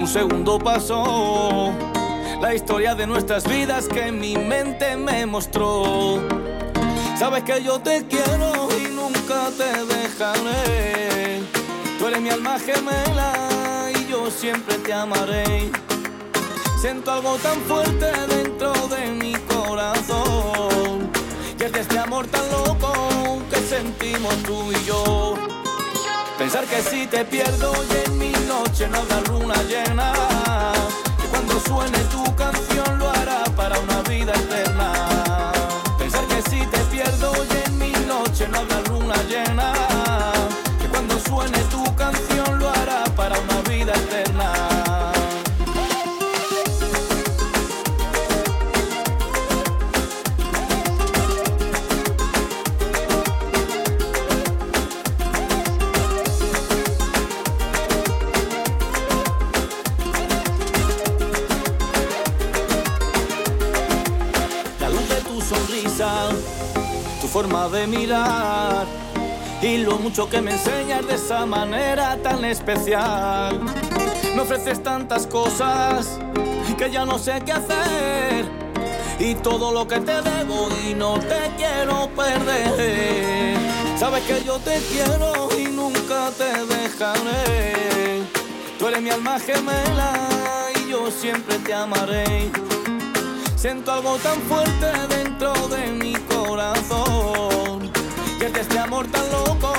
un 0.00 0.06
segundo 0.06 0.58
pasó. 0.58 1.72
La 2.44 2.54
historia 2.54 2.94
de 2.94 3.06
nuestras 3.06 3.48
vidas 3.48 3.88
que 3.88 4.12
mi 4.12 4.36
mente 4.36 4.98
me 4.98 5.24
mostró. 5.24 6.20
Sabes 7.18 7.42
que 7.42 7.64
yo 7.64 7.80
te 7.80 8.04
quiero 8.06 8.68
y 8.78 8.88
nunca 8.94 9.48
te 9.56 9.82
dejaré. 9.86 11.40
Tú 11.98 12.06
eres 12.06 12.20
mi 12.20 12.28
alma 12.28 12.58
gemela 12.58 13.90
y 13.98 14.10
yo 14.10 14.30
siempre 14.30 14.76
te 14.76 14.92
amaré. 14.92 15.70
Siento 16.78 17.12
algo 17.12 17.36
tan 17.36 17.58
fuerte 17.62 18.12
dentro 18.28 18.74
de 18.88 19.06
mi 19.12 19.32
corazón. 19.48 21.10
Y 21.58 21.64
es 21.64 21.72
de 21.72 21.80
este 21.80 21.98
amor 21.98 22.26
tan 22.26 22.46
loco 22.50 23.38
que 23.48 23.56
sentimos 23.56 24.36
tú 24.42 24.70
y 24.70 24.84
yo. 24.84 25.34
Pensar 26.36 26.66
que 26.66 26.82
si 26.82 27.06
te 27.06 27.24
pierdo 27.24 27.72
y 27.88 28.06
en 28.06 28.18
mi 28.18 28.32
noche 28.46 28.86
no 28.86 28.98
habrá 28.98 29.20
luna 29.32 29.54
llena. 29.62 30.12
Cuando 31.34 31.58
suene 31.58 31.98
tu 32.12 32.22
canción 32.36 32.73
forma 67.34 67.68
de 67.68 67.88
mirar 67.88 68.86
y 69.60 69.78
lo 69.78 69.98
mucho 69.98 70.30
que 70.30 70.40
me 70.40 70.52
enseñas 70.52 71.04
de 71.04 71.16
esa 71.16 71.44
manera 71.44 72.16
tan 72.22 72.44
especial. 72.44 73.60
Me 74.36 74.40
ofreces 74.40 74.80
tantas 74.84 75.26
cosas 75.26 76.20
que 76.78 76.92
ya 76.92 77.04
no 77.04 77.18
sé 77.18 77.42
qué 77.44 77.50
hacer 77.50 78.44
y 79.18 79.34
todo 79.34 79.72
lo 79.72 79.88
que 79.88 79.98
te 79.98 80.22
debo 80.22 80.68
y 80.88 80.94
no 80.94 81.18
te 81.18 81.50
quiero 81.56 82.08
perder. 82.14 83.58
Sabes 83.98 84.22
que 84.28 84.44
yo 84.44 84.60
te 84.60 84.80
quiero 84.92 85.48
y 85.58 85.64
nunca 85.72 86.30
te 86.38 86.64
dejaré. 86.72 88.22
Tú 88.78 88.86
eres 88.86 89.02
mi 89.02 89.10
alma 89.10 89.40
gemela 89.40 90.12
y 90.76 90.88
yo 90.88 91.10
siempre 91.10 91.58
te 91.58 91.74
amaré. 91.74 92.52
Siento 93.56 93.90
algo 93.90 94.18
tan 94.18 94.40
fuerte 94.42 94.86
dentro 95.16 95.52
de. 95.66 95.83
Este 98.58 98.78
amor 98.78 99.06
tan 99.08 99.30
loco 99.30 99.72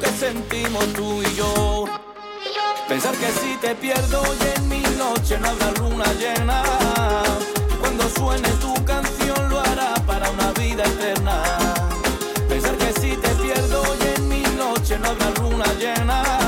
que 0.00 0.08
sentimos 0.08 0.86
tú 0.94 1.22
y 1.22 1.34
yo. 1.36 1.84
Pensar 2.88 3.14
que 3.16 3.30
si 3.30 3.56
te 3.60 3.74
pierdo 3.74 4.22
y 4.40 4.58
en 4.58 4.68
mi 4.68 4.82
noche 4.98 5.38
no 5.38 5.48
habrá 5.48 5.70
luna 5.72 6.04
llena. 6.14 6.62
Cuando 7.80 8.08
suene 8.08 8.48
tu 8.60 8.74
canción 8.84 9.48
lo 9.48 9.60
hará 9.60 9.94
para 10.06 10.30
una 10.30 10.52
vida 10.52 10.84
eterna. 10.84 11.42
Pensar 12.48 12.76
que 12.76 12.92
si 13.00 13.16
te 13.16 13.28
pierdo 13.28 13.82
y 14.00 14.16
en 14.16 14.28
mi 14.28 14.42
noche 14.56 14.98
no 14.98 15.08
habrá 15.08 15.30
luna 15.40 15.66
llena. 15.78 16.43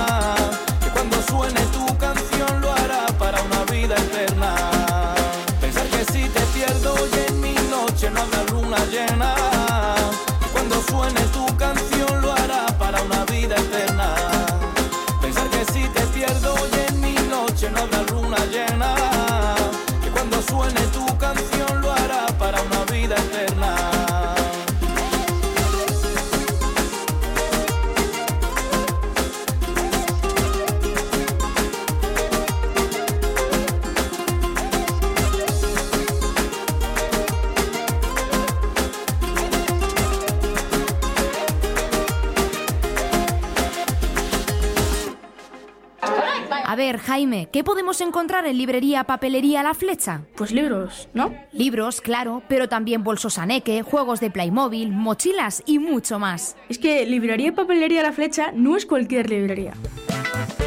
Jaime, 47.16 47.48
¿qué 47.50 47.64
podemos 47.64 48.02
encontrar 48.02 48.46
en 48.46 48.58
librería 48.58 49.04
Papelería 49.04 49.62
La 49.62 49.72
Flecha? 49.72 50.26
Pues 50.36 50.52
libros, 50.52 51.08
¿no? 51.14 51.32
Libros, 51.50 52.02
claro, 52.02 52.42
pero 52.46 52.68
también 52.68 53.02
bolsos 53.02 53.38
Aneque, 53.38 53.80
juegos 53.80 54.20
de 54.20 54.30
Playmobil, 54.30 54.92
mochilas 54.92 55.62
y 55.64 55.78
mucho 55.78 56.18
más. 56.18 56.58
Es 56.68 56.76
que 56.76 57.06
librería 57.06 57.54
Papelería 57.54 58.02
La 58.02 58.12
Flecha 58.12 58.52
no 58.52 58.76
es 58.76 58.84
cualquier 58.84 59.30
librería. 59.30 59.72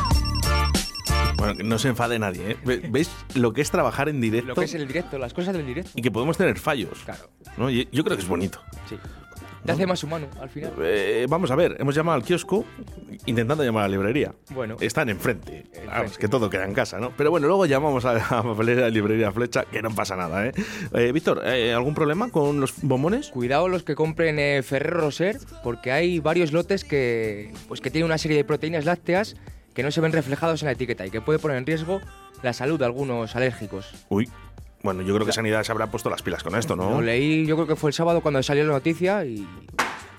Bueno, 1.40 1.56
que 1.56 1.64
no 1.64 1.80
se 1.80 1.88
enfade 1.88 2.20
nadie, 2.20 2.52
¿eh? 2.52 2.58
Ve- 2.66 2.82
¿Veis 2.90 3.10
lo 3.36 3.54
que 3.54 3.62
es 3.62 3.72
trabajar 3.72 4.10
en 4.10 4.22
directo? 4.22 4.50
Lo 4.50 4.56
que 4.56 4.66
es 4.66 4.74
el 4.76 4.88
directo, 4.88 5.18
las 5.18 5.34
cosas 5.34 5.56
del 5.56 5.66
directo. 5.66 5.92
Y 5.96 6.02
que 6.02 6.12
podemos 6.12 6.38
tener 6.38 6.60
fallos. 6.60 7.00
Claro. 7.06 7.30
¿no? 7.58 7.70
Y 7.70 7.88
yo 7.92 8.04
creo 8.04 8.16
que 8.18 8.24
es 8.24 8.30
bonito. 8.30 8.60
Sí. 8.88 8.98
Te 9.66 9.74
hace 9.74 9.86
más 9.86 10.02
humano 10.06 10.28
al 10.42 10.50
final. 10.50 10.72
Eh, 10.82 11.26
vamos 11.30 11.52
a 11.52 11.56
ver, 11.56 11.76
hemos 11.80 11.94
llamado 11.94 12.16
al 12.16 12.24
kiosco 12.24 12.64
intentando 13.26 13.62
llamar 13.64 13.84
a 13.84 13.88
la 13.88 13.92
librería. 13.92 14.34
Bueno. 14.52 14.78
Están 14.80 15.10
enfrente. 15.10 15.66
Vamos, 15.86 16.18
que 16.18 16.30
todo 16.30 16.50
queda 16.50 16.64
en 16.66 16.74
casa, 16.74 16.98
¿no? 16.98 17.12
Pero 17.18 17.30
bueno, 17.30 17.48
luego 17.48 17.66
llamamos 17.66 18.06
a 18.06 18.14
la 18.14 18.26
papelera 18.42 18.86
de 18.86 18.92
librería 18.92 19.32
Flecha, 19.34 19.66
que 19.66 19.82
no 19.82 19.92
pasa 19.94 20.16
nada, 20.16 20.48
¿eh? 20.48 20.54
Eh, 20.94 21.12
Víctor, 21.12 21.42
eh, 21.46 21.74
¿algún 21.74 21.94
problema 21.94 22.32
con 22.32 22.62
los 22.62 22.74
bombones? 22.82 23.30
Cuidado 23.30 23.68
los 23.68 23.84
que 23.84 23.96
compren 23.96 24.64
Ferrero 24.64 25.02
Roser, 25.02 25.38
porque 25.62 25.92
hay 25.92 26.20
varios 26.20 26.54
lotes 26.54 26.86
que, 26.86 27.52
pues, 27.68 27.82
que 27.82 27.92
tienen 27.92 28.06
una 28.06 28.18
serie 28.18 28.38
de 28.38 28.46
proteínas 28.46 28.86
lácteas 28.86 29.36
que 29.80 29.84
no 29.84 29.92
se 29.92 30.02
ven 30.02 30.12
reflejados 30.12 30.62
en 30.62 30.66
la 30.66 30.74
etiqueta 30.74 31.06
y 31.06 31.10
que 31.10 31.22
puede 31.22 31.40
poner 31.40 31.56
en 31.56 31.66
riesgo 31.66 32.02
la 32.44 32.52
salud 32.52 32.78
de 32.78 32.84
algunos 32.84 33.34
alérgicos. 33.38 33.90
Uy. 34.10 34.30
Bueno, 34.84 35.04
yo 35.04 35.14
creo 35.16 35.26
que 35.26 35.32
Sanidad 35.32 35.64
se 35.64 35.72
habrá 35.72 35.88
puesto 35.88 36.10
las 36.10 36.22
pilas 36.22 36.44
con 36.44 36.54
esto, 36.56 36.76
¿no? 36.76 36.90
Lo 36.92 37.02
leí, 37.02 37.46
yo 37.46 37.56
creo 37.56 37.66
que 37.66 37.78
fue 37.78 37.90
el 37.92 37.94
sábado 37.94 38.20
cuando 38.20 38.44
salió 38.44 38.66
la 38.66 38.74
noticia 38.74 39.24
y 39.24 39.48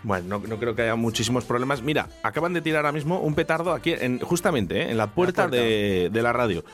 Bueno, 0.02 0.38
no, 0.38 0.46
no 0.48 0.58
creo 0.58 0.74
que 0.74 0.80
haya 0.82 0.96
muchísimos 0.96 1.44
problemas. 1.44 1.82
Mira, 1.82 2.08
acaban 2.22 2.54
de 2.54 2.62
tirar 2.62 2.86
ahora 2.86 2.92
mismo 2.92 3.20
un 3.20 3.34
petardo 3.34 3.72
aquí, 3.74 3.92
en, 3.92 4.18
justamente, 4.20 4.80
¿eh? 4.80 4.90
en 4.90 4.96
la 4.96 5.08
puerta, 5.08 5.46
De, 5.46 6.08
de 6.10 6.22
la 6.22 6.32
radio. 6.32 6.64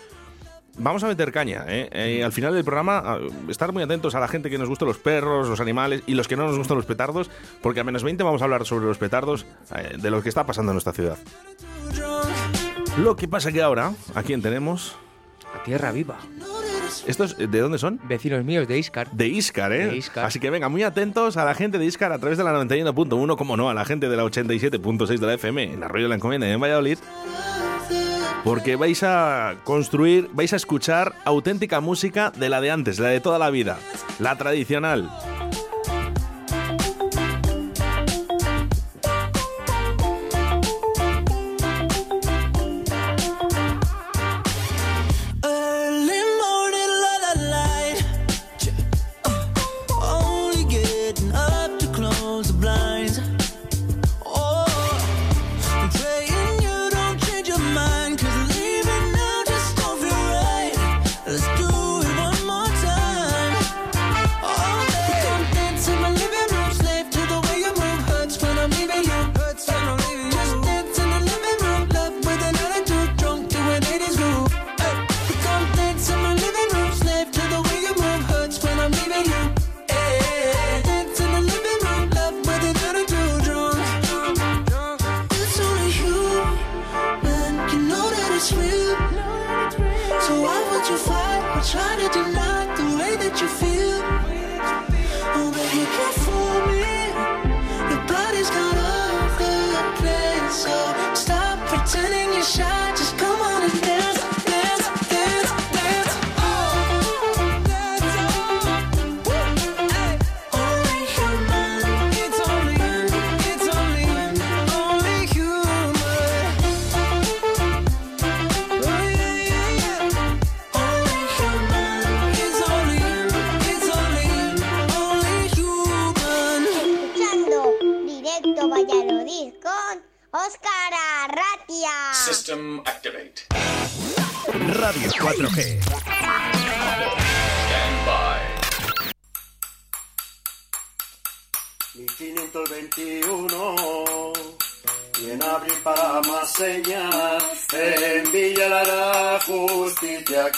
Vamos 0.78 1.03
a 1.03 1.09
meter 1.09 1.32
caña, 1.32 1.64
¿eh? 1.66 1.89
Eh, 1.91 2.22
al 2.22 2.32
final 2.32 2.55
del 2.55 2.62
programa, 2.62 2.99
a- 2.99 3.18
estar 3.49 3.72
muy 3.72 3.82
atentos 3.82 4.14
a 4.14 4.20
la 4.20 4.28
gente 4.28 4.49
que 4.51 4.59
nos 4.59 4.68
gustan 4.68 4.87
los 4.87 4.99
perros, 4.99 5.49
los 5.49 5.59
animales 5.59 6.03
y 6.07 6.14
los 6.14 6.28
que 6.28 6.37
no 6.37 6.47
nos 6.47 6.57
gustan 6.59 6.76
los 6.76 6.87
petardos, 6.87 7.30
porque 7.62 7.80
a 7.80 7.84
menos 7.84 8.05
20 8.05 8.22
vamos 8.22 8.43
a 8.43 8.45
hablar 8.45 8.64
sobre 8.64 8.84
los 8.87 8.99
petardos 8.99 9.45
eh, 9.74 9.97
de 9.99 10.11
lo 10.11 10.22
que 10.22 10.28
está 10.28 10.45
pasando 10.47 10.72
en 10.72 10.74
nuestra 10.74 10.93
ciudad. 10.93 11.16
Lo 12.99 13.16
que 13.16 13.28
pasa 13.28 13.53
que 13.53 13.62
ahora, 13.62 13.92
¿a 14.14 14.22
quién 14.22 14.40
tenemos? 14.42 14.97
a 15.55 15.62
tierra 15.62 15.92
viva. 15.92 16.16
¿Estos 17.07 17.36
eh, 17.38 17.47
de 17.47 17.61
dónde 17.61 17.78
son? 17.78 18.01
Vecinos 18.05 18.44
míos 18.44 18.66
de 18.68 18.78
Iscar. 18.78 19.11
De 19.12 19.28
Iscar, 19.28 19.72
¿eh? 19.72 19.86
De 19.86 19.97
Íscar. 19.97 20.24
Así 20.24 20.40
que 20.40 20.51
venga, 20.51 20.68
muy 20.68 20.82
atentos 20.82 21.36
a 21.36 21.44
la 21.44 21.55
gente 21.55 21.78
de 21.78 21.86
Iscar 21.86 22.12
a 22.12 22.18
través 22.18 22.38
de 22.38 22.44
la 22.44 22.53
91.1, 22.53 23.36
como 23.36 23.57
no, 23.57 23.70
a 23.70 23.74
la 23.74 23.84
gente 23.84 24.09
de 24.09 24.16
la 24.16 24.24
87.6 24.24 25.18
de 25.18 25.26
la 25.26 25.34
FM 25.34 25.74
en 25.74 25.82
Arroyo 25.82 26.05
de 26.05 26.09
la 26.11 26.14
Encomienda 26.16 26.49
y 26.49 26.53
en 26.53 26.61
Valladolid. 26.61 26.99
Porque 28.44 28.76
vais 28.76 29.03
a 29.03 29.57
construir, 29.64 30.30
vais 30.32 30.53
a 30.53 30.57
escuchar 30.57 31.14
auténtica 31.24 31.80
música 31.80 32.30
de 32.30 32.49
la 32.49 32.61
de 32.61 32.70
antes, 32.70 33.01
la 33.01 33.09
de 33.09 33.20
toda 33.20 33.38
la 33.38 33.51
vida, 33.51 33.78
la 34.20 34.36
tradicional. 34.36 35.11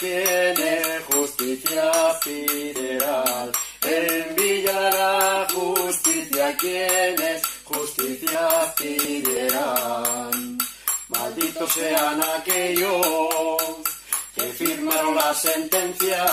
Es 0.03 1.05
justicia 1.05 1.93
federal. 2.23 3.53
En 3.83 4.37
Villa 4.37 4.91
la 4.91 5.47
justicia 5.53 6.57
quien 6.57 7.23
es 7.23 7.43
justicia 7.65 8.49
federal 8.77 10.59
malditos 11.09 11.73
sean 11.73 12.21
aquellos 12.37 13.07
que 14.35 14.45
firmaron 14.53 15.15
la 15.15 15.35
sentencia, 15.35 16.25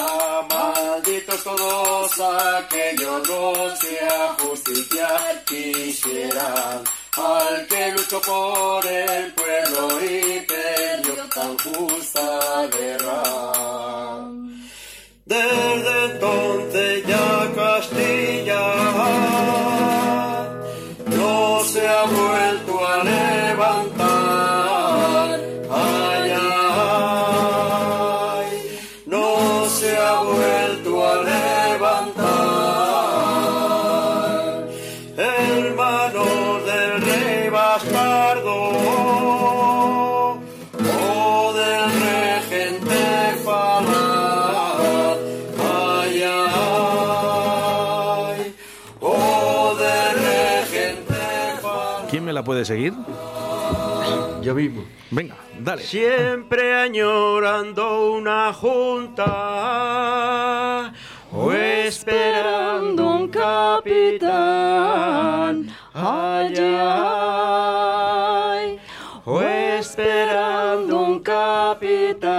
malditos 0.49 1.43
todos 1.43 2.19
aquellos 2.19 3.27
los 3.27 3.79
que 3.79 3.99
a 3.99 4.35
justicia 4.39 5.43
quisieran, 5.45 6.83
al 7.17 7.67
que 7.67 7.91
luchó 7.91 8.21
por 8.21 8.85
el 8.85 9.33
pueblo 9.33 10.03
y 10.03 10.41
perdió 10.41 11.13
tan 11.33 11.57
justa 11.57 12.67
guerra. 12.67 13.23
Desde 15.25 16.05
entonces 16.11 17.05
ya 17.07 17.51
Castilla 17.55 18.34
la 52.35 52.43
puede 52.43 52.65
seguir? 52.65 52.93
Yo 54.41 54.53
mismo. 54.53 54.83
Venga, 55.09 55.35
dale. 55.59 55.81
Siempre 55.81 56.75
añorando 56.75 58.11
una 58.11 58.53
junta, 58.53 59.25
capitán. 63.35 65.67
Ay, 65.93 66.53
ay, 68.17 68.79
o 69.25 69.41
esperando 69.41 71.01
un 71.01 71.19
capitán. 71.19 72.35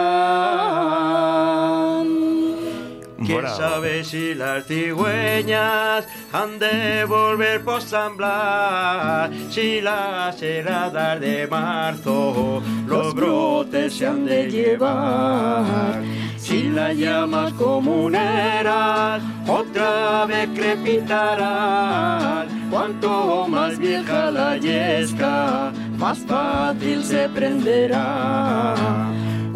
¿Quién 3.25 3.39
Bravo. 3.39 3.57
sabe 3.57 4.05
si 4.05 4.35
las 4.35 4.67
cigüeñas 4.67 6.07
han 6.37 6.59
de 6.59 7.05
volver 7.07 7.65
por 7.65 7.81
San 7.81 8.17
Blas? 8.17 9.31
Si 9.51 9.81
las 9.81 10.41
heladas 10.43 11.21
de 11.21 11.47
marzo 11.47 12.63
los 12.87 13.15
brotes 13.15 13.95
se 13.95 14.07
han 14.07 14.27
de 14.27 14.51
llevar. 14.51 16.03
Si 16.37 16.69
las 16.69 16.97
llamas 16.97 17.53
comuneras 17.55 19.23
otra 19.49 20.27
vez 20.27 20.49
crepitarán. 20.55 22.47
Cuanto 22.71 23.47
más 23.49 23.79
vieja 23.79 24.31
la 24.31 24.57
yesca, 24.59 25.73
más 25.97 26.19
fácil 26.19 27.03
se 27.03 27.29
prenderá. 27.31 28.75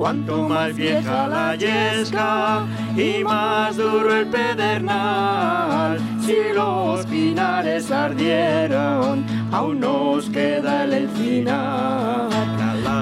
Cuanto 0.01 0.49
más 0.49 0.75
vieja 0.75 1.29
la 1.29 1.55
yesca 1.55 2.65
y 2.97 3.23
más 3.23 3.77
duro 3.77 4.17
el 4.17 4.27
pedernal, 4.29 6.01
si 6.25 6.55
los 6.55 7.05
pinares 7.05 7.91
ardieron, 7.91 9.27
aún 9.53 9.81
nos 9.81 10.31
queda 10.31 10.85
el 10.85 10.95
encinar. 10.95 12.31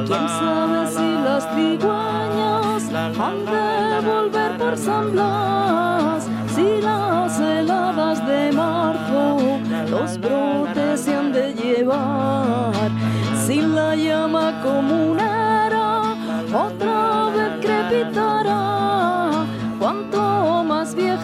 ¿Quién 0.09 0.29
sabe 0.29 0.91
si 0.91 1.09
las 1.23 1.49
cigüeñas 1.55 2.93
han 2.93 3.45
de 3.45 4.09
volver 4.09 4.59
por 4.59 4.77
San 4.77 5.13
Blas? 5.13 6.29
Si 6.53 6.81
las 6.83 7.39
heladas 7.39 8.27
de 8.27 8.51
marzo 8.51 9.61
los 9.89 10.19
brotes 10.19 11.01
se 11.03 11.15
han 11.15 11.33
de 11.33 11.55
llevar. 11.55 12.91
Si 13.47 13.61
la 13.61 13.95
llama 13.95 14.61
comunera 14.65 15.28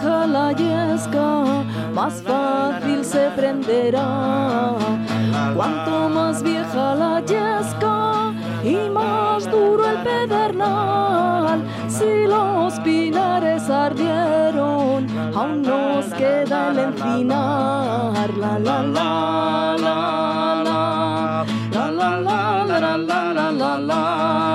la 0.03 0.51
yesca, 0.51 1.43
más 1.93 2.21
fácil 2.21 3.03
se 3.03 3.29
prenderá. 3.35 4.75
Cuanto 5.55 6.09
más 6.09 6.41
vieja 6.43 6.95
la 6.95 7.19
yesca 7.21 8.33
y 8.63 8.89
más 8.89 9.49
duro 9.49 9.87
el 9.87 9.97
pedernal. 10.03 11.63
Si 11.87 12.27
los 12.27 12.79
pinares 12.79 13.69
ardieron, 13.69 15.07
aún 15.35 15.61
nos 15.61 16.05
queda 16.13 16.71
el 16.71 16.79
encinar. 16.79 18.29
La 18.37 18.59
la 18.59 18.81
la 18.83 19.75
la 19.77 20.65
la 20.65 20.91
la 21.71 21.91
la 21.91 22.19
la 22.19 22.65
la 22.65 22.97
la 22.97 23.31
la 23.31 23.51
la 23.51 23.77
la 23.79 24.54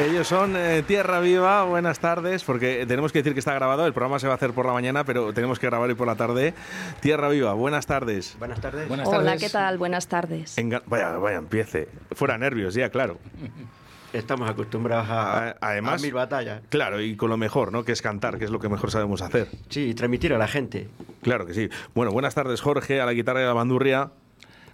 Ellos 0.00 0.28
son 0.28 0.54
eh, 0.56 0.84
Tierra 0.86 1.18
Viva, 1.18 1.64
buenas 1.64 1.98
tardes, 1.98 2.44
porque 2.44 2.84
tenemos 2.86 3.10
que 3.10 3.18
decir 3.18 3.32
que 3.32 3.40
está 3.40 3.52
grabado, 3.54 3.84
el 3.84 3.92
programa 3.92 4.20
se 4.20 4.28
va 4.28 4.34
a 4.34 4.36
hacer 4.36 4.52
por 4.52 4.64
la 4.64 4.72
mañana, 4.72 5.02
pero 5.02 5.32
tenemos 5.32 5.58
que 5.58 5.66
grabar 5.66 5.88
hoy 5.88 5.96
por 5.96 6.06
la 6.06 6.14
tarde. 6.14 6.54
Tierra 7.00 7.28
Viva, 7.28 7.52
buenas 7.54 7.86
tardes. 7.86 8.36
Buenas 8.38 8.60
tardes. 8.60 8.88
Hola, 9.08 9.36
¿qué 9.38 9.50
tal? 9.50 9.76
Buenas 9.76 10.06
tardes. 10.06 10.56
Enga- 10.56 10.82
vaya, 10.86 11.16
vaya, 11.16 11.38
empiece. 11.38 11.88
Fuera 12.12 12.38
nervios, 12.38 12.74
ya, 12.74 12.90
claro. 12.90 13.18
Estamos 14.12 14.48
acostumbrados 14.48 15.06
a, 15.10 15.56
Además, 15.60 16.00
a 16.00 16.04
mil 16.04 16.14
batallas. 16.14 16.62
Claro, 16.70 17.00
y 17.00 17.16
con 17.16 17.28
lo 17.28 17.36
mejor, 17.36 17.72
¿no? 17.72 17.84
Que 17.84 17.92
es 17.92 18.00
cantar, 18.00 18.38
que 18.38 18.44
es 18.46 18.50
lo 18.50 18.58
que 18.58 18.68
mejor 18.68 18.90
sabemos 18.90 19.20
hacer. 19.20 19.48
Sí, 19.68 19.94
transmitir 19.94 20.32
a 20.32 20.38
la 20.38 20.48
gente. 20.48 20.88
Claro 21.22 21.44
que 21.46 21.52
sí. 21.54 21.68
Bueno, 21.94 22.10
buenas 22.12 22.34
tardes, 22.34 22.60
Jorge, 22.62 23.00
a 23.00 23.06
la 23.06 23.12
guitarra 23.12 23.40
y 23.40 23.44
a 23.44 23.48
la 23.48 23.52
bandurria. 23.52 24.10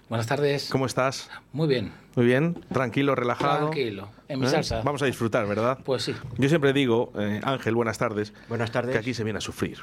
Buenas 0.08 0.26
tardes. 0.26 0.68
¿Cómo 0.70 0.86
estás? 0.86 1.30
Muy 1.52 1.66
bien. 1.66 1.90
Muy 2.14 2.26
bien, 2.26 2.54
tranquilo, 2.72 3.14
relajado. 3.16 3.70
Tranquilo, 3.70 4.08
en 4.28 4.38
mi 4.38 4.46
¿Eh? 4.46 4.50
salsa. 4.50 4.82
Vamos 4.84 5.02
a 5.02 5.06
disfrutar, 5.06 5.46
¿verdad? 5.48 5.78
Pues 5.84 6.04
sí. 6.04 6.14
Yo 6.38 6.48
siempre 6.48 6.72
digo, 6.72 7.12
eh, 7.18 7.40
Ángel, 7.42 7.74
buenas 7.74 7.98
tardes. 7.98 8.32
Buenas 8.48 8.70
tardes. 8.70 8.92
Que 8.92 8.98
aquí 8.98 9.14
se 9.14 9.24
viene 9.24 9.38
a 9.38 9.40
sufrir. 9.40 9.78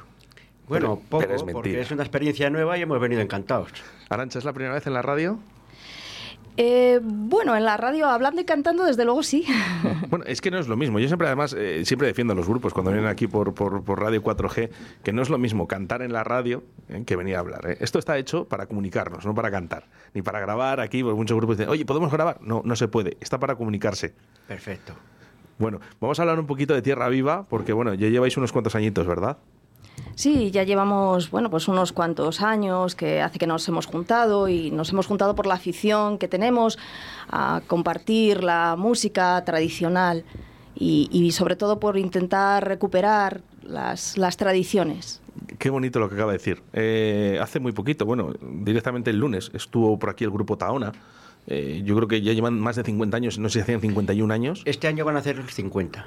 Bueno, 0.70 0.96
Pero- 0.96 1.10
poco, 1.10 1.24
pero 1.24 1.36
es 1.36 1.44
porque 1.44 1.82
es 1.82 1.92
una 1.92 2.04
experiencia 2.04 2.50
nueva 2.50 2.78
y 2.78 2.84
hemos 2.84 3.02
venido 3.02 3.20
encantados. 3.22 3.72
Arancha, 4.10 4.40
¿es 4.40 4.46
la 4.46 4.54
primera 4.54 4.74
vez 4.76 4.88
en 4.88 4.94
la 4.94 5.02
radio? 5.02 5.40
Eh, 6.58 7.00
bueno, 7.02 7.56
en 7.56 7.64
la 7.64 7.78
radio 7.78 8.08
hablando 8.08 8.42
y 8.42 8.46
cantando, 8.46 8.84
desde 8.86 9.06
luego 9.06 9.24
sí. 9.24 9.46
Bueno, 10.10 10.26
es 10.28 10.42
que 10.42 10.52
no 10.52 10.58
es 10.60 10.68
lo 10.68 10.76
mismo. 10.76 11.00
Yo 11.00 11.08
siempre, 11.08 11.28
además, 11.28 11.56
eh, 11.58 11.86
siempre 11.86 12.08
defiendo 12.08 12.34
a 12.34 12.36
los 12.36 12.48
grupos 12.48 12.74
cuando 12.74 12.92
vienen 12.92 13.10
aquí 13.10 13.28
por, 13.28 13.54
por, 13.54 13.84
por 13.84 14.00
Radio 14.02 14.22
4G, 14.22 14.70
que 15.04 15.14
no 15.14 15.22
es 15.22 15.30
lo 15.30 15.38
mismo 15.38 15.68
cantar 15.68 16.02
en 16.02 16.12
la 16.12 16.24
radio 16.26 16.64
eh, 16.90 17.04
que 17.06 17.16
venir 17.16 17.38
a 17.38 17.40
hablar. 17.40 17.66
eh. 17.70 17.78
Esto 17.80 17.98
está 17.98 18.18
hecho 18.18 18.46
para 18.46 18.66
comunicarnos, 18.66 19.26
no 19.26 19.34
para 19.34 19.50
cantar. 19.50 19.86
Ni 20.14 20.22
para 20.22 20.42
grabar 20.42 20.82
aquí, 20.82 21.02
porque 21.02 21.16
muchos 21.16 21.38
grupos 21.38 21.58
dicen, 21.58 21.70
oye, 21.72 21.86
¿podemos 21.86 22.12
grabar? 22.12 22.40
No, 22.42 22.62
no 22.66 22.76
se 22.76 22.90
puede. 22.90 23.16
Está 23.22 23.40
para 23.40 23.56
comunicarse. 23.56 24.14
Perfecto. 24.48 24.94
Bueno, 25.58 25.80
vamos 26.02 26.20
a 26.20 26.24
hablar 26.24 26.40
un 26.40 26.48
poquito 26.48 26.74
de 26.74 26.82
Tierra 26.82 27.08
Viva, 27.08 27.46
porque, 27.48 27.72
bueno, 27.72 27.94
ya 27.94 28.10
lleváis 28.10 28.36
unos 28.36 28.52
cuantos 28.52 28.76
añitos, 28.76 29.08
¿verdad? 29.08 29.38
Sí, 30.16 30.52
ya 30.52 30.64
llevamos, 30.64 31.32
bueno, 31.32 31.50
pues 31.50 31.68
unos 31.68 31.94
cuantos 31.94 32.42
años 32.42 32.96
que 32.96 33.22
hace 33.22 33.40
que 33.40 33.48
nos 33.48 33.68
hemos 33.68 33.88
juntado 33.88 34.48
y 34.48 34.70
nos 34.70 34.92
hemos 34.92 35.08
juntado 35.08 35.36
por 35.36 35.48
la 35.48 35.56
afición 35.56 36.18
que 36.18 36.28
tenemos 36.28 36.78
a 37.30 37.62
compartir 37.68 38.44
la 38.44 38.76
música 38.78 39.44
tradicional 39.46 40.24
y, 40.76 41.32
sobre 41.32 41.56
todo 41.56 41.80
por 41.80 41.98
intentar 41.98 42.68
recuperar 42.68 43.42
las, 43.64 44.18
las 44.18 44.38
tradiciones. 44.38 45.22
Qué 45.60 45.70
bonito 45.70 46.00
lo 46.00 46.10
que 46.10 46.16
acaba 46.16 46.32
de 46.32 46.38
decir. 46.40 46.64
Eh, 46.74 47.38
hace 47.42 47.60
muy 47.60 47.72
poquito, 47.72 48.06
bueno, 48.06 48.34
directamente 48.42 49.12
el 49.12 49.18
lunes, 49.18 49.52
estuvo 49.54 49.98
por 50.00 50.10
aquí 50.10 50.24
el 50.24 50.32
grupo 50.32 50.58
Taona. 50.58 50.92
Eh, 51.48 51.82
yo 51.84 51.96
creo 51.96 52.08
que 52.08 52.22
ya 52.22 52.34
llevan 52.34 52.60
más 52.60 52.76
de 52.76 52.84
50 52.84 53.18
años, 53.18 53.40
no 53.40 53.50
sé 53.50 53.60
si 53.60 53.64
hacían 53.64 53.82
51 53.82 54.34
años. 54.34 54.62
Este 54.66 54.88
año 54.88 55.04
van 55.06 55.16
a 55.16 55.20
hacer 55.20 55.42
50. 55.48 56.06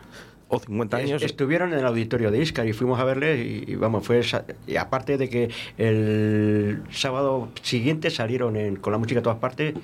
O 0.48 0.58
50 0.60 0.96
años. 0.98 1.22
Es- 1.22 1.30
Estuvieron 1.32 1.72
en 1.72 1.80
el 1.80 1.86
auditorio 1.86 2.30
de 2.30 2.40
Iscar 2.40 2.66
y 2.68 2.72
fuimos 2.72 3.00
a 3.00 3.04
verles 3.04 3.44
y, 3.44 3.72
y 3.72 3.74
vamos, 3.74 4.06
fue 4.06 4.20
y 4.66 4.76
aparte 4.76 5.18
de 5.18 5.28
que 5.28 5.50
el 5.78 6.82
sábado 6.90 7.48
siguiente 7.62 8.10
salieron 8.10 8.56
en- 8.56 8.76
con 8.76 8.92
la 8.92 8.98
música 8.98 9.20
a 9.20 9.22
todas 9.22 9.38
partes 9.38 9.74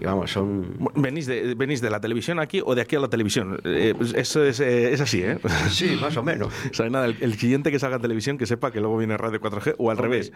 y 0.00 0.04
vamos, 0.04 0.30
son 0.30 0.76
¿Venís 0.94 1.26
de, 1.26 1.54
¿Venís 1.54 1.80
de 1.80 1.88
la 1.88 2.00
televisión 2.00 2.38
aquí 2.38 2.60
o 2.64 2.74
de 2.74 2.82
aquí 2.82 2.96
a 2.96 3.00
la 3.00 3.08
televisión? 3.08 3.58
Eh, 3.64 3.94
pues 3.96 4.12
eso 4.14 4.44
es, 4.44 4.60
eh, 4.60 4.92
es 4.92 5.00
así, 5.00 5.22
¿eh? 5.22 5.38
Sí, 5.70 5.96
más 6.00 6.16
o 6.18 6.22
menos. 6.22 6.52
O 6.70 6.74
sea, 6.74 6.90
nada, 6.90 7.06
el, 7.06 7.16
el 7.20 7.34
siguiente 7.38 7.70
que 7.70 7.78
salga 7.78 7.96
en 7.96 8.02
televisión 8.02 8.36
que 8.36 8.46
sepa 8.46 8.70
que 8.72 8.80
luego 8.80 8.98
viene 8.98 9.16
Radio 9.16 9.40
4G 9.40 9.76
o 9.78 9.90
al 9.90 9.96
revés. 9.96 10.32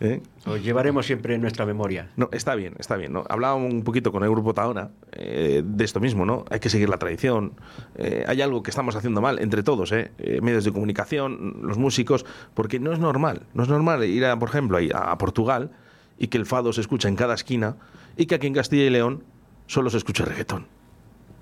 ¿Eh? 0.00 0.22
Os 0.46 0.62
llevaremos 0.62 1.04
siempre 1.04 1.34
en 1.34 1.42
nuestra 1.42 1.66
memoria. 1.66 2.08
No, 2.16 2.30
está 2.32 2.54
bien, 2.54 2.74
está 2.78 2.96
bien. 2.96 3.12
¿no? 3.12 3.24
Hablaba 3.28 3.54
un 3.54 3.82
poquito 3.82 4.10
con 4.10 4.24
el 4.24 4.30
grupo 4.30 4.54
Taona 4.54 4.90
eh, 5.12 5.62
de 5.62 5.84
esto 5.84 6.00
mismo, 6.00 6.24
¿no? 6.24 6.46
Hay 6.50 6.58
que 6.58 6.70
seguir 6.70 6.88
la 6.88 6.96
tradición. 6.96 7.52
Eh, 7.96 8.24
hay 8.26 8.40
algo 8.40 8.62
que 8.62 8.70
estamos 8.70 8.96
haciendo 8.96 9.20
mal 9.20 9.38
entre 9.40 9.62
todos, 9.62 9.92
¿eh? 9.92 10.10
Eh, 10.18 10.40
Medios 10.40 10.64
de 10.64 10.72
comunicación, 10.72 11.58
los 11.62 11.76
músicos, 11.76 12.24
porque 12.54 12.80
no 12.80 12.94
es 12.94 12.98
normal. 12.98 13.42
No 13.52 13.62
es 13.62 13.68
normal 13.68 14.02
ir, 14.04 14.24
a, 14.24 14.38
por 14.38 14.48
ejemplo, 14.48 14.78
ahí 14.78 14.90
a, 14.92 15.10
a 15.12 15.18
Portugal 15.18 15.70
y 16.18 16.28
que 16.28 16.38
el 16.38 16.46
fado 16.46 16.72
se 16.72 16.80
escucha 16.80 17.08
en 17.08 17.16
cada 17.16 17.34
esquina 17.34 17.76
y 18.16 18.24
que 18.24 18.36
aquí 18.36 18.46
en 18.46 18.54
Castilla 18.54 18.84
y 18.84 18.90
León 18.90 19.22
solo 19.66 19.90
se 19.90 19.98
escucha 19.98 20.24
reggaetón. 20.24 20.66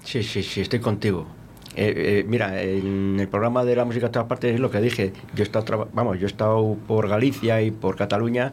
Sí, 0.03 0.25
sí, 0.25 0.43
sí, 0.43 0.63
estoy 0.63 0.81
contigo. 0.81 1.27
Eh, 1.81 1.95
eh, 2.21 2.25
mira, 2.27 2.61
en 2.61 3.19
el 3.21 3.29
programa 3.29 3.65
de 3.65 3.77
la 3.77 3.85
música 3.85 4.07
a 4.09 4.11
todas 4.11 4.27
partes 4.27 4.53
es 4.55 4.59
lo 4.61 4.69
que 4.71 4.81
dije. 4.81 5.13
Yo 5.35 5.45
he 5.45 5.47
estado, 5.47 5.89
vamos, 5.93 6.19
yo 6.19 6.27
he 6.27 6.31
estado 6.31 6.77
por 6.89 7.09
Galicia 7.09 7.63
y 7.63 7.71
por 7.71 7.95
Cataluña. 7.95 8.53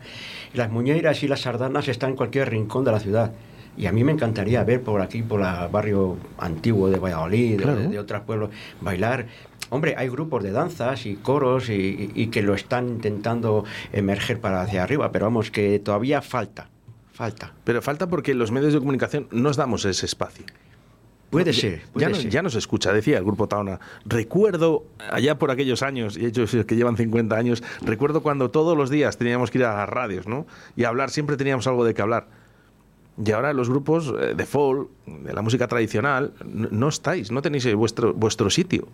Y 0.53 0.57
las 0.57 0.69
muñeiras 0.71 1.23
y 1.23 1.27
las 1.27 1.41
sardanas 1.41 1.87
están 1.87 2.11
en 2.11 2.15
cualquier 2.17 2.49
rincón 2.51 2.85
de 2.85 2.91
la 2.91 2.99
ciudad. 2.99 3.31
Y 3.77 3.87
a 3.87 3.91
mí 3.91 4.03
me 4.03 4.11
encantaría 4.11 4.63
ver 4.63 4.81
por 4.83 5.01
aquí, 5.01 5.23
por 5.23 5.41
el 5.41 5.47
barrio 5.71 6.17
antiguo 6.37 6.87
de 6.89 6.99
Valladolid, 6.99 7.57
de- 7.57 7.63
Claro. 7.63 7.79
de, 7.79 7.87
de 7.87 7.99
otros 7.99 8.21
pueblos, 8.21 8.51
bailar. 8.79 9.25
Hombre, 9.71 9.95
hay 9.97 10.07
grupos 10.07 10.43
de 10.43 10.51
danzas 10.51 11.07
y 11.07 11.15
coros 11.15 11.69
y, 11.69 11.73
y- 11.73 12.11
y 12.13 12.27
que 12.27 12.43
lo 12.43 12.53
están 12.53 12.87
intentando 12.87 13.65
emerger 13.91 14.39
para 14.39 14.61
hacia 14.61 14.83
arriba, 14.83 15.11
pero 15.11 15.25
vamos, 15.25 15.49
que 15.49 15.79
todavía 15.79 16.21
falta, 16.21 16.69
falta. 17.11 17.53
Pero 17.63 17.81
falta 17.81 18.07
porque 18.07 18.35
los 18.35 18.51
medios 18.51 18.71
de 18.73 18.79
comunicación 18.79 19.27
nos 19.31 19.57
damos 19.57 19.83
ese 19.85 20.05
espacio. 20.05 20.45
Puede 21.35 21.51
Ya- 21.53 21.61
ser, 21.61 21.79
ya, 21.79 21.91
puede 21.93 22.09
no, 22.09 22.15
ser. 22.15 22.29
ya 22.29 22.41
no 22.41 22.49
se 22.49 22.57
escucha, 22.59 22.91
decía 22.93 23.17
el 23.17 23.23
grupo 23.23 23.47
Taona. 23.47 23.79
Recuerdo, 24.05 24.85
allá 25.11 25.37
por 25.37 25.51
aquellos 25.51 25.81
años, 25.83 26.17
y 26.17 26.25
ellos 26.25 26.55
que 26.65 26.75
llevan 26.75 26.97
50 26.97 27.35
años, 27.35 27.63
recuerdo 27.81 28.21
cuando 28.23 28.51
todos 28.51 28.77
los 28.77 28.89
días 28.89 29.17
teníamos 29.17 29.51
que 29.51 29.57
ir 29.59 29.65
a 29.65 29.75
las 29.75 29.89
radios, 29.89 30.27
¿no? 30.27 30.45
Y 30.75 30.83
hablar, 30.85 31.09
siempre 31.09 31.37
teníamos 31.37 31.67
algo 31.67 31.83
de 31.85 31.93
qué 31.93 32.01
hablar. 32.01 32.27
Y 33.23 33.31
ahora 33.31 33.53
los 33.53 33.69
grupos 33.69 34.13
eh, 34.19 34.33
de 34.35 34.45
folk, 34.45 34.89
de 35.05 35.33
la 35.33 35.41
música 35.41 35.67
tradicional, 35.67 36.33
no 36.45 36.89
estáis, 36.89 37.31
no 37.31 37.41
tenéis 37.41 37.73
vuestro, 37.73 38.13
vuestro 38.13 38.49
sitio. 38.49 38.87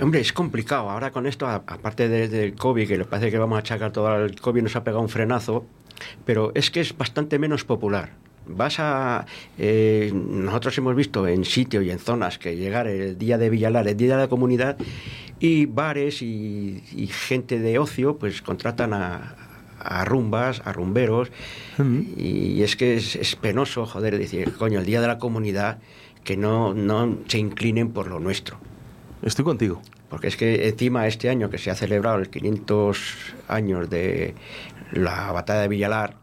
Hombre, 0.00 0.20
es 0.20 0.32
complicado. 0.32 0.90
Ahora 0.90 1.10
con 1.10 1.26
esto, 1.26 1.46
aparte 1.48 2.08
de- 2.08 2.28
del 2.28 2.54
COVID, 2.54 2.86
que 2.86 2.98
le 2.98 3.04
parece 3.06 3.30
que 3.30 3.38
vamos 3.38 3.56
a 3.56 3.60
achacar 3.60 3.92
todo 3.92 4.08
al 4.08 4.38
COVID, 4.38 4.62
nos 4.62 4.76
ha 4.76 4.84
pegado 4.84 5.00
un 5.00 5.08
frenazo, 5.08 5.64
pero 6.26 6.52
es 6.54 6.70
que 6.70 6.80
es 6.80 6.96
bastante 6.96 7.38
menos 7.38 7.64
popular. 7.64 8.10
Vas 8.46 8.78
a... 8.78 9.26
eh, 9.58 10.12
nosotros 10.14 10.76
hemos 10.78 10.94
visto 10.94 11.26
en 11.26 11.44
sitios 11.44 11.84
y 11.84 11.90
en 11.90 11.98
zonas 11.98 12.38
que 12.38 12.56
llegar 12.56 12.86
el 12.86 13.18
día 13.18 13.38
de 13.38 13.50
Villalar, 13.50 13.86
el 13.88 13.96
día 13.96 14.16
de 14.16 14.22
la 14.22 14.28
comunidad, 14.28 14.76
y 15.40 15.66
bares 15.66 16.22
y, 16.22 16.82
y 16.94 17.06
gente 17.08 17.58
de 17.58 17.78
ocio, 17.78 18.16
pues 18.16 18.42
contratan 18.42 18.94
a, 18.94 19.34
a 19.78 20.04
rumbas, 20.04 20.62
a 20.64 20.72
rumberos, 20.72 21.30
y 22.16 22.62
es 22.62 22.76
que 22.76 22.96
es, 22.96 23.16
es 23.16 23.36
penoso, 23.36 23.84
joder, 23.86 24.18
decir, 24.18 24.54
coño, 24.54 24.80
el 24.80 24.86
día 24.86 25.00
de 25.00 25.08
la 25.08 25.18
comunidad, 25.18 25.78
que 26.24 26.36
no, 26.36 26.74
no 26.74 27.18
se 27.28 27.38
inclinen 27.38 27.90
por 27.90 28.08
lo 28.08 28.18
nuestro. 28.18 28.58
Estoy 29.22 29.44
contigo. 29.44 29.82
Porque 30.08 30.28
es 30.28 30.36
que 30.36 30.68
encima 30.68 31.08
este 31.08 31.28
año 31.28 31.50
que 31.50 31.58
se 31.58 31.68
ha 31.68 31.74
celebrado 31.74 32.18
el 32.18 32.30
500 32.30 33.16
años 33.48 33.90
de 33.90 34.34
la 34.92 35.32
batalla 35.32 35.62
de 35.62 35.68
Villalar, 35.68 36.14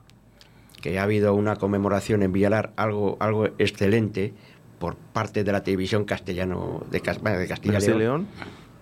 que 0.83 0.99
ha 0.99 1.03
habido 1.03 1.33
una 1.33 1.55
conmemoración 1.55 2.23
en 2.23 2.33
Villalar, 2.33 2.73
algo, 2.75 3.15
algo 3.21 3.45
excelente 3.57 4.33
por 4.79 4.97
parte 4.97 5.45
de 5.45 5.51
la 5.53 5.63
televisión 5.63 6.03
castellano 6.03 6.83
de, 6.91 6.99
de 6.99 7.47
Castilla 7.47 7.79
y 7.79 7.97
León. 7.97 8.27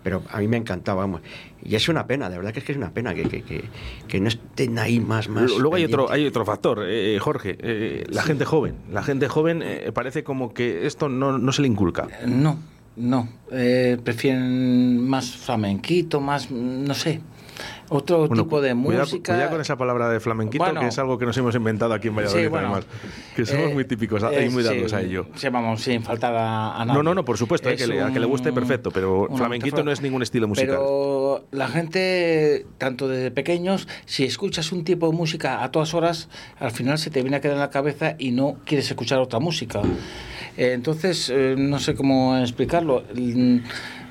Pero 0.02 0.24
a 0.32 0.40
mí 0.40 0.48
me 0.48 0.58
encantaba, 0.58 1.02
vamos. 1.02 1.22
Y 1.64 1.76
es 1.76 1.88
una 1.90 2.08
pena, 2.08 2.28
de 2.28 2.38
verdad 2.38 2.54
que 2.54 2.58
es 2.58 2.66
que 2.66 2.72
es 2.72 2.78
una 2.80 2.90
pena 2.90 3.14
que, 3.14 3.30
que, 3.30 3.44
que, 3.44 3.66
que 4.08 4.20
no 4.20 4.30
estén 4.30 4.80
ahí 4.80 5.00
más, 5.00 5.30
más. 5.30 5.52
Luego 5.52 5.76
hay 5.76 5.86
otro, 5.86 6.12
hay 6.12 6.26
otro 6.26 6.44
factor, 6.44 6.86
eh, 6.88 7.20
Jorge, 7.20 7.56
eh, 7.60 8.04
la 8.10 8.24
gente 8.24 8.46
joven. 8.46 8.78
La 8.92 9.04
gente 9.04 9.28
joven 9.28 9.62
eh, 9.64 9.92
parece 9.94 10.24
como 10.24 10.56
que 10.56 10.88
esto 10.88 11.08
no, 11.08 11.38
no 11.38 11.52
se 11.52 11.62
le 11.62 11.68
inculca. 11.68 12.08
No, 12.26 12.58
no. 12.96 13.30
eh, 13.52 14.00
prefieren 14.04 15.08
más 15.08 15.36
flamenquito, 15.38 16.20
más, 16.20 16.50
no 16.50 16.96
sé, 16.96 17.22
otro 17.94 18.28
Bueno, 18.28 18.44
tipo 18.44 18.62
de 18.62 18.74
cuidado- 18.74 19.06
música. 19.06 19.34
Cuidado 19.34 19.52
con 19.52 19.62
esa 19.62 19.78
palabra 19.78 20.08
de 20.10 20.20
flamenquito, 20.22 20.64
Bueno. 20.64 20.80
que 20.80 20.88
es 20.88 20.98
algo 20.98 21.18
que 21.18 21.26
nos 21.26 21.36
hemos 21.38 21.54
inventado 21.56 21.94
aquí 21.94 22.08
en 22.08 22.16
Valladolid, 22.16 22.44
Sí, 22.44 22.48
bueno, 22.50 22.68
además. 22.68 22.86
Que 23.36 23.46
somos 23.46 23.70
eh, 23.70 23.74
muy 23.74 23.84
típicos 23.86 24.24
eh, 24.24 24.46
y 24.46 24.50
muy 24.50 24.64
dados 24.64 24.92
sí, 24.92 24.96
a 24.96 25.02
ello. 25.02 25.26
Sí, 25.36 25.50
vamos, 25.50 25.82
sin 25.82 26.02
faltar 26.02 26.34
a, 26.36 26.86
nadie. 26.86 26.94
No, 26.94 27.04
no, 27.04 27.14
no, 27.14 27.26
por 27.26 27.38
supuesto, 27.38 27.70
eh, 27.70 27.76
que 27.76 27.84
Es 27.84 27.90
le- 27.90 28.02
a 28.02 28.12
que 28.14 28.20
le 28.22 28.26
guste 28.26 28.50
un- 28.50 28.56
perfecto, 28.56 28.92
pero 28.92 29.28
flamenquito 29.36 29.84
no 29.84 29.92
es 29.92 30.02
ningún 30.02 30.22
estilo 30.22 30.48
musical. 30.48 30.70
Pero 30.78 31.46
la 31.52 31.68
gente, 31.68 32.66
tanto 32.78 33.08
desde 33.10 33.30
pequeños, 33.32 33.88
si 34.06 34.24
escuchas 34.24 34.72
un 34.72 34.84
tipo 34.86 35.10
de 35.10 35.14
música 35.18 35.62
a 35.64 35.72
todas 35.72 35.94
horas, 35.94 36.30
al 36.60 36.72
final 36.72 36.98
se 36.98 37.10
te 37.10 37.22
viene 37.22 37.38
a 37.38 37.42
quedar 37.42 37.56
en 37.56 37.60
la 37.62 37.70
cabeza 37.70 38.16
y 38.18 38.32
no 38.32 38.56
quieres 38.66 38.90
escuchar 38.90 39.20
otra 39.20 39.40
música. 39.40 39.82
Eh, 40.58 40.72
entonces, 40.74 41.30
eh, 41.30 41.56
no 41.58 41.80
sé 41.80 41.94
cómo 41.96 42.38
explicarlo. 42.38 43.04
Mm, 43.14 43.58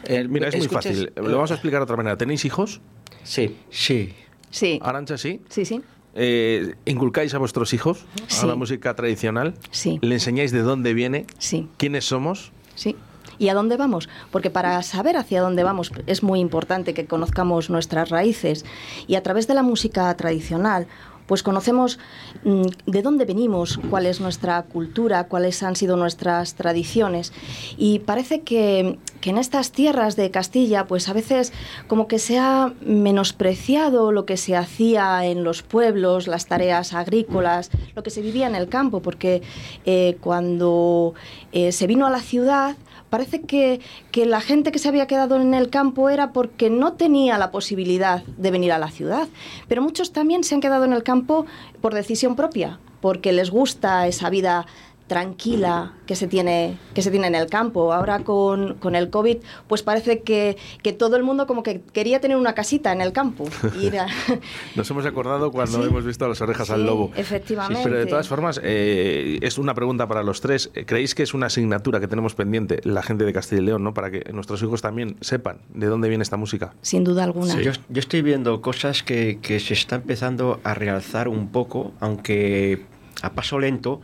eh, 0.04 0.26
Mira, 0.28 0.48
es 0.48 0.56
muy 0.56 0.66
escuches- 0.66 0.72
fácil. 0.72 1.12
Lo 1.16 1.32
vamos 1.36 1.50
a 1.50 1.54
explicar 1.54 1.80
de 1.80 1.84
otra 1.84 1.96
manera. 1.96 2.16
¿Tenéis 2.16 2.44
hijos? 2.44 2.80
Sí. 3.22 3.56
Sí. 3.70 4.14
Sí. 4.50 4.78
Arancha, 4.82 5.16
sí. 5.18 5.40
Sí, 5.48 5.64
sí. 5.64 5.80
Eh, 6.14 6.74
¿Inculcáis 6.86 7.34
a 7.34 7.38
vuestros 7.38 7.72
hijos 7.72 8.04
Sí. 8.26 8.40
a 8.44 8.46
la 8.48 8.56
música 8.56 8.94
tradicional? 8.96 9.54
Sí. 9.70 9.98
¿Le 10.02 10.14
enseñáis 10.16 10.50
de 10.50 10.62
dónde 10.62 10.92
viene? 10.94 11.26
Sí. 11.38 11.68
¿Quiénes 11.76 12.04
somos? 12.04 12.50
Sí. 12.74 12.96
¿Y 13.38 13.48
a 13.48 13.54
dónde 13.54 13.76
vamos? 13.76 14.08
Porque 14.30 14.50
para 14.50 14.82
saber 14.82 15.16
hacia 15.16 15.40
dónde 15.40 15.62
vamos 15.62 15.92
es 16.06 16.22
muy 16.22 16.40
importante 16.40 16.94
que 16.94 17.06
conozcamos 17.06 17.70
nuestras 17.70 18.10
raíces 18.10 18.64
y 19.06 19.14
a 19.14 19.22
través 19.22 19.46
de 19.46 19.54
la 19.54 19.62
música 19.62 20.14
tradicional 20.16 20.86
pues 21.26 21.44
conocemos 21.44 22.00
mm, 22.42 22.62
de 22.86 23.02
dónde 23.02 23.24
venimos, 23.24 23.78
cuál 23.88 24.06
es 24.06 24.20
nuestra 24.20 24.60
cultura, 24.64 25.28
cuáles 25.28 25.62
han 25.62 25.76
sido 25.76 25.96
nuestras 25.96 26.56
tradiciones. 26.56 27.32
Y 27.78 28.00
parece 28.00 28.40
que, 28.40 28.98
que 29.20 29.30
en 29.30 29.38
estas 29.38 29.72
tierras 29.72 30.16
de 30.16 30.30
Castilla, 30.30 30.86
pues 30.86 31.08
a 31.08 31.12
veces 31.12 31.52
como 31.86 32.08
que 32.08 32.18
se 32.18 32.38
ha 32.38 32.72
menospreciado 32.80 34.12
lo 34.12 34.26
que 34.26 34.36
se 34.36 34.56
hacía 34.56 35.24
en 35.26 35.44
los 35.44 35.62
pueblos, 35.62 36.26
las 36.26 36.46
tareas 36.46 36.94
agrícolas, 36.94 37.70
lo 37.94 38.02
que 38.02 38.10
se 38.10 38.22
vivía 38.22 38.46
en 38.46 38.54
el 38.54 38.68
campo, 38.68 39.00
porque 39.00 39.42
eh, 39.84 40.16
cuando 40.20 41.14
eh, 41.52 41.72
se 41.72 41.86
vino 41.86 42.06
a 42.06 42.10
la 42.10 42.20
ciudad, 42.20 42.76
parece 43.10 43.42
que, 43.42 43.80
que 44.12 44.24
la 44.24 44.40
gente 44.40 44.72
que 44.72 44.78
se 44.78 44.88
había 44.88 45.06
quedado 45.06 45.36
en 45.36 45.52
el 45.52 45.68
campo 45.68 46.08
era 46.08 46.32
porque 46.32 46.70
no 46.70 46.94
tenía 46.94 47.36
la 47.38 47.50
posibilidad 47.50 48.22
de 48.24 48.50
venir 48.50 48.72
a 48.72 48.78
la 48.78 48.90
ciudad. 48.90 49.28
Pero 49.68 49.82
muchos 49.82 50.12
también 50.12 50.44
se 50.44 50.54
han 50.54 50.60
quedado 50.60 50.84
en 50.84 50.92
el 50.92 51.02
campo 51.02 51.44
por 51.80 51.92
decisión 51.92 52.36
propia, 52.36 52.78
porque 53.00 53.32
les 53.32 53.50
gusta 53.50 54.06
esa 54.06 54.30
vida 54.30 54.66
tranquila 55.10 55.92
que 56.06 56.14
se 56.16 56.26
tiene 56.28 56.78
que 56.94 57.02
se 57.02 57.10
tiene 57.10 57.26
en 57.26 57.34
el 57.34 57.46
campo. 57.46 57.92
Ahora 57.92 58.20
con, 58.20 58.74
con 58.74 58.94
el 58.94 59.10
COVID, 59.10 59.38
pues 59.68 59.82
parece 59.82 60.22
que, 60.22 60.56
que 60.82 60.92
todo 60.92 61.16
el 61.16 61.22
mundo 61.24 61.46
como 61.46 61.62
que 61.62 61.80
quería 61.92 62.20
tener 62.20 62.36
una 62.36 62.54
casita 62.54 62.92
en 62.92 63.00
el 63.00 63.12
campo. 63.12 63.44
Ir 63.80 63.98
a- 63.98 64.06
Nos 64.76 64.90
hemos 64.90 65.04
acordado 65.06 65.50
cuando 65.50 65.82
Sí. 65.82 65.88
hemos 65.88 66.04
visto 66.04 66.26
las 66.28 66.40
orejas 66.40 66.68
Sí, 66.68 66.72
al 66.72 66.86
lobo. 66.86 67.10
efectivamente. 67.16 67.82
Pero 67.84 67.98
de 67.98 68.06
todas 68.06 68.28
formas, 68.28 68.60
eh, 68.62 69.38
es 69.42 69.58
una 69.58 69.74
pregunta 69.74 70.06
para 70.08 70.22
los 70.22 70.40
tres. 70.40 70.70
¿Creéis 70.86 71.14
que 71.14 71.22
es 71.24 71.34
una 71.34 71.46
asignatura 71.46 72.00
que 72.00 72.08
tenemos 72.08 72.34
pendiente 72.34 72.80
la 72.84 73.02
gente 73.02 73.24
de 73.24 73.32
Castilla 73.32 73.62
y 73.62 73.64
León, 73.66 73.82
¿no? 73.84 73.92
para 73.94 74.10
que 74.10 74.32
nuestros 74.32 74.62
hijos 74.62 74.80
también 74.80 75.16
sepan 75.20 75.58
de 75.74 75.86
dónde 75.86 76.08
viene 76.08 76.22
esta 76.22 76.36
música? 76.36 76.72
sin 76.82 77.04
duda 77.04 77.24
alguna. 77.24 77.60
Yo, 77.60 77.72
yo 77.88 77.98
estoy 78.00 78.22
viendo 78.22 78.60
cosas 78.60 79.02
que, 79.02 79.38
que 79.42 79.58
se 79.60 79.74
está 79.74 79.96
empezando 79.96 80.60
a 80.64 80.74
realzar 80.74 81.28
un 81.28 81.48
poco, 81.48 81.92
aunque 82.00 82.84
a 83.22 83.32
paso 83.32 83.58
lento, 83.58 84.00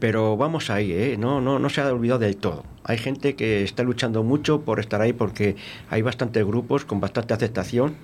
pero 0.00 0.36
vamos 0.36 0.70
ahí, 0.70 0.92
¿eh? 0.92 1.16
no, 1.18 1.40
no, 1.40 1.58
no 1.58 1.68
se 1.70 1.80
ha 1.80 1.92
olvidado 1.92 2.20
del 2.20 2.36
todo. 2.36 2.64
Hay 2.84 2.98
gente 2.98 3.34
que 3.36 3.62
está 3.62 3.82
luchando 3.82 4.22
mucho 4.22 4.62
por 4.62 4.80
estar 4.80 5.00
ahí 5.00 5.12
porque 5.12 5.56
hay 5.90 6.02
bastantes 6.02 6.44
grupos 6.44 6.84
con 6.84 7.00
bastante 7.00 7.34
aceptación 7.34 7.94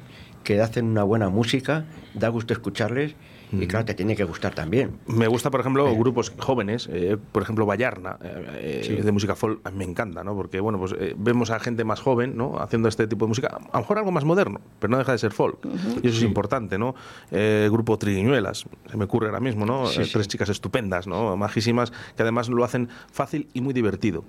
que 0.44 0.60
hacen 0.60 0.86
una 0.86 1.04
buena 1.04 1.28
música, 1.28 1.84
da 2.14 2.28
gusto 2.28 2.52
escucharles 2.52 3.14
y 3.52 3.66
claro, 3.66 3.84
te 3.84 3.94
tiene 3.94 4.16
que 4.16 4.24
gustar 4.24 4.54
también. 4.54 4.98
Me 5.06 5.26
gusta, 5.28 5.50
por 5.50 5.60
ejemplo, 5.60 5.94
grupos 5.96 6.32
jóvenes, 6.38 6.88
eh, 6.90 7.16
por 7.32 7.42
ejemplo, 7.42 7.66
Vallarna, 7.66 8.16
eh, 8.22 8.46
eh, 8.54 8.80
Sí. 8.84 8.94
de 8.96 9.12
música 9.12 9.34
folk, 9.36 9.60
me 9.72 9.84
encanta, 9.84 10.24
¿no? 10.24 10.34
Porque, 10.34 10.58
bueno, 10.60 10.78
pues 10.78 10.94
eh, 10.98 11.14
vemos 11.16 11.50
a 11.50 11.58
gente 11.60 11.84
más 11.84 12.00
joven, 12.00 12.36
¿no? 12.36 12.58
Haciendo 12.58 12.88
este 12.88 13.06
tipo 13.06 13.26
de 13.26 13.28
música, 13.28 13.48
a 13.48 13.60
lo 13.76 13.80
mejor 13.80 13.98
algo 13.98 14.10
más 14.12 14.24
moderno, 14.24 14.60
pero 14.78 14.90
no 14.90 14.98
deja 14.98 15.12
de 15.12 15.18
ser 15.18 15.32
folk. 15.32 15.58
Y 16.02 16.08
eso 16.08 16.16
es 16.16 16.22
importante, 16.22 16.78
¿no? 16.78 16.94
Eh, 17.30 17.68
grupo 17.70 17.98
Triguiñuelas, 17.98 18.64
se 18.90 18.96
me 18.96 19.04
ocurre 19.04 19.26
ahora 19.26 19.40
mismo, 19.40 19.66
¿no? 19.66 19.84
Eh, 19.90 20.04
sí. 20.04 20.12
Tres 20.12 20.28
chicas 20.28 20.48
estupendas, 20.48 21.06
¿no? 21.06 21.36
Majísimas, 21.36 21.92
que 22.16 22.22
además 22.22 22.48
lo 22.48 22.64
hacen 22.64 22.88
fácil 23.12 23.48
y 23.52 23.60
muy 23.60 23.74
divertido. 23.74 24.24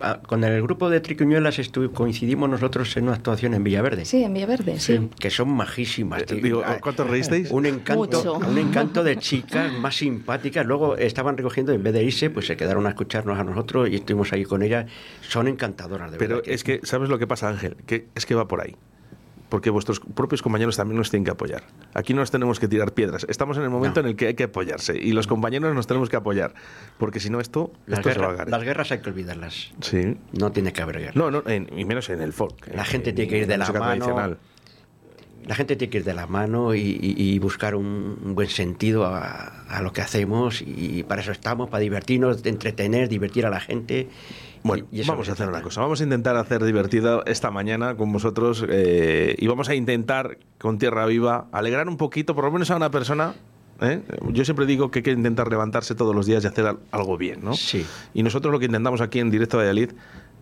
Ah, 0.00 0.20
Con 0.24 0.44
el 0.44 0.62
grupo 0.62 0.90
de 0.90 1.00
Tricuñuelas 1.00 1.58
estu- 1.58 1.92
coincidimos 1.92 2.48
nosotros 2.48 2.96
en 2.96 3.04
una 3.04 3.14
actuación 3.14 3.54
en 3.54 3.64
Villaverde. 3.64 4.04
Sí, 4.04 4.22
en 4.22 4.32
Villaverde, 4.32 4.78
sí. 4.78 5.08
que 5.18 5.28
son 5.30 5.48
majísimas. 5.50 6.24
tío. 6.24 6.36
Eh, 6.38 6.40
digo, 6.40 6.62
¿cuánto 6.80 7.02
reísteis? 7.04 7.50
Un 7.50 7.66
encanto, 7.66 8.04
Mucho. 8.04 8.34
un 8.34 8.58
encanto 8.58 9.02
de 9.02 9.16
chicas 9.16 9.72
más 9.72 9.96
simpáticas. 9.96 10.64
Luego 10.66 10.96
estaban 10.96 11.36
recogiendo, 11.36 11.72
en 11.72 11.82
vez 11.82 11.92
de 11.94 12.04
irse, 12.04 12.30
pues 12.30 12.46
se 12.46 12.56
quedaron 12.56 12.86
a 12.86 12.90
escucharnos 12.90 13.38
a 13.38 13.42
nosotros 13.44 13.88
y 13.90 13.96
estuvimos 13.96 14.32
ahí 14.32 14.44
con 14.44 14.62
ellas. 14.62 14.86
Son 15.20 15.48
encantadoras, 15.48 16.12
de 16.12 16.18
Pero 16.18 16.36
verdad. 16.36 16.52
es 16.52 16.62
que, 16.62 16.80
¿sabes 16.84 17.08
lo 17.08 17.18
que 17.18 17.26
pasa, 17.26 17.48
Ángel? 17.48 17.76
Que 17.86 18.06
es 18.14 18.24
que 18.24 18.34
va 18.36 18.46
por 18.46 18.60
ahí. 18.60 18.76
Porque 19.48 19.70
vuestros 19.70 20.00
propios 20.00 20.42
compañeros 20.42 20.76
también 20.76 20.98
nos 20.98 21.10
tienen 21.10 21.24
que 21.24 21.30
apoyar. 21.30 21.62
Aquí 21.94 22.12
no 22.12 22.20
nos 22.20 22.30
tenemos 22.30 22.60
que 22.60 22.68
tirar 22.68 22.92
piedras. 22.92 23.24
Estamos 23.30 23.56
en 23.56 23.62
el 23.62 23.70
momento 23.70 24.00
en 24.00 24.06
el 24.06 24.14
que 24.16 24.26
hay 24.26 24.34
que 24.34 24.44
apoyarse. 24.44 24.96
Y 24.98 25.12
los 25.12 25.26
compañeros 25.26 25.74
nos 25.74 25.86
tenemos 25.86 26.10
que 26.10 26.16
apoyar. 26.16 26.52
Porque 26.98 27.18
si 27.18 27.30
no, 27.30 27.40
esto, 27.40 27.72
las, 27.86 28.00
esto 28.00 28.12
se 28.12 28.18
va 28.20 28.42
a 28.42 28.44
las 28.44 28.62
guerras 28.62 28.92
hay 28.92 28.98
que 29.00 29.08
olvidarlas. 29.08 29.72
Sí. 29.80 30.16
No 30.38 30.52
tiene 30.52 30.72
que 30.74 30.82
haber 30.82 30.98
guerra. 30.98 31.12
No, 31.14 31.30
no, 31.30 31.42
en- 31.46 31.66
y 31.78 31.84
menos 31.86 32.10
en 32.10 32.20
el 32.20 32.32
folk. 32.34 32.68
La 32.74 32.84
gente 32.84 33.10
en- 33.10 33.16
tiene 33.16 33.30
que 33.30 33.38
ir 33.38 33.46
de 33.46 33.56
la 33.56 33.72
mano. 33.72 34.36
La 35.46 35.54
gente 35.54 35.76
tiene 35.76 35.90
que 35.90 35.98
ir 35.98 36.04
de 36.04 36.12
la 36.12 36.26
mano 36.26 36.74
y, 36.74 36.80
y- 36.80 37.14
y 37.16 37.38
buscar 37.38 37.74
un, 37.74 38.18
un 38.22 38.34
buen 38.34 38.48
sentido 38.50 39.06
a, 39.06 39.64
a 39.68 39.80
lo 39.80 39.94
que 39.94 40.02
hacemos. 40.02 40.60
Y 40.60 41.04
para 41.04 41.22
eso 41.22 41.32
estamos, 41.32 41.70
para 41.70 41.80
divertirnos, 41.80 42.44
entretener, 42.44 43.08
divertir 43.08 43.46
a 43.46 43.50
la 43.50 43.60
gente. 43.60 44.08
Bueno, 44.62 44.86
Y- 44.90 45.02
vamos 45.06 45.28
a 45.28 45.32
hacer 45.32 45.48
una 45.48 45.62
cosa. 45.62 45.80
Vamos 45.80 46.00
a 46.00 46.04
intentar 46.04 46.36
hacer 46.36 46.62
divertido 46.64 47.24
esta 47.26 47.50
mañana 47.50 47.96
con 47.96 48.12
vosotros 48.12 48.64
eh, 48.68 49.34
y 49.38 49.46
vamos 49.46 49.68
a 49.68 49.74
intentar 49.74 50.38
con 50.58 50.78
Tierra 50.78 51.06
Viva 51.06 51.46
alegrar 51.52 51.88
un 51.88 51.96
poquito, 51.96 52.34
por 52.34 52.44
lo 52.44 52.50
menos 52.52 52.70
a 52.70 52.76
una 52.76 52.90
persona. 52.90 53.34
¿eh? 53.80 54.02
Yo 54.32 54.44
siempre 54.44 54.66
digo 54.66 54.90
que 54.90 54.98
hay 54.98 55.02
que 55.04 55.12
intentar 55.12 55.48
levantarse 55.48 55.94
todos 55.94 56.14
los 56.14 56.26
días 56.26 56.42
y 56.44 56.46
hacer 56.48 56.66
al- 56.66 56.78
algo 56.90 57.16
bien, 57.16 57.40
¿no? 57.44 57.54
Sí. 57.54 57.86
Y 58.14 58.22
nosotros 58.22 58.50
lo 58.52 58.58
que 58.58 58.66
intentamos 58.66 59.00
aquí 59.00 59.20
en 59.20 59.30
Directo 59.30 59.56
de 59.58 59.64
Valladolid 59.66 59.92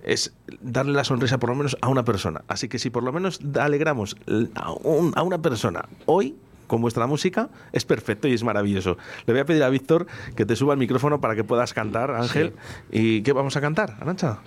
es 0.03 0.33
darle 0.62 0.93
la 0.93 1.05
sonrisa 1.05 1.39
por 1.39 1.51
lo 1.51 1.57
menos 1.57 1.77
a 1.83 1.89
una 1.89 2.05
persona. 2.05 2.43
Así 2.49 2.69
que 2.69 2.79
si 2.79 2.91
por 2.91 3.03
lo 3.03 3.12
menos 3.12 3.41
alegramos 3.61 4.17
a, 4.55 4.73
un- 4.73 5.12
a 5.17 5.23
una 5.23 5.39
persona 5.43 5.85
hoy 6.07 6.37
con 6.67 6.81
vuestra 6.81 7.07
música, 7.07 7.49
es 7.73 7.85
perfecto 7.85 8.29
y 8.29 8.35
es 8.35 8.43
maravilloso. 8.43 8.97
Le 9.27 9.33
voy 9.33 9.41
a 9.41 9.45
pedir 9.45 9.62
a 9.62 9.69
Víctor 9.69 10.07
que 10.35 10.45
te 10.45 10.57
suba 10.57 10.75
el 10.75 10.79
micrófono 10.79 11.21
para 11.21 11.35
que 11.35 11.45
puedas 11.45 11.73
cantar, 11.73 12.11
Ángel. 12.11 12.55
¿Y 12.91 13.23
qué 13.23 13.33
vamos 13.33 13.57
a 13.57 13.61
cantar, 13.61 13.97
Arancha? 14.01 14.39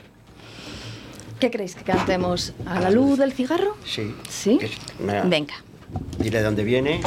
¿Qué 1.39 1.49
creéis 1.49 1.75
que 1.75 1.83
cantemos? 1.83 2.53
¿A 2.65 2.81
la 2.81 2.91
luz 2.91 3.17
del 3.17 3.31
cigarro? 3.31 3.77
Sí. 3.85 4.13
¿Sí? 4.27 4.59
Venga. 4.99 5.53
Dile 6.17 6.39
de 6.39 6.43
dónde 6.43 6.63
viene. 6.63 6.99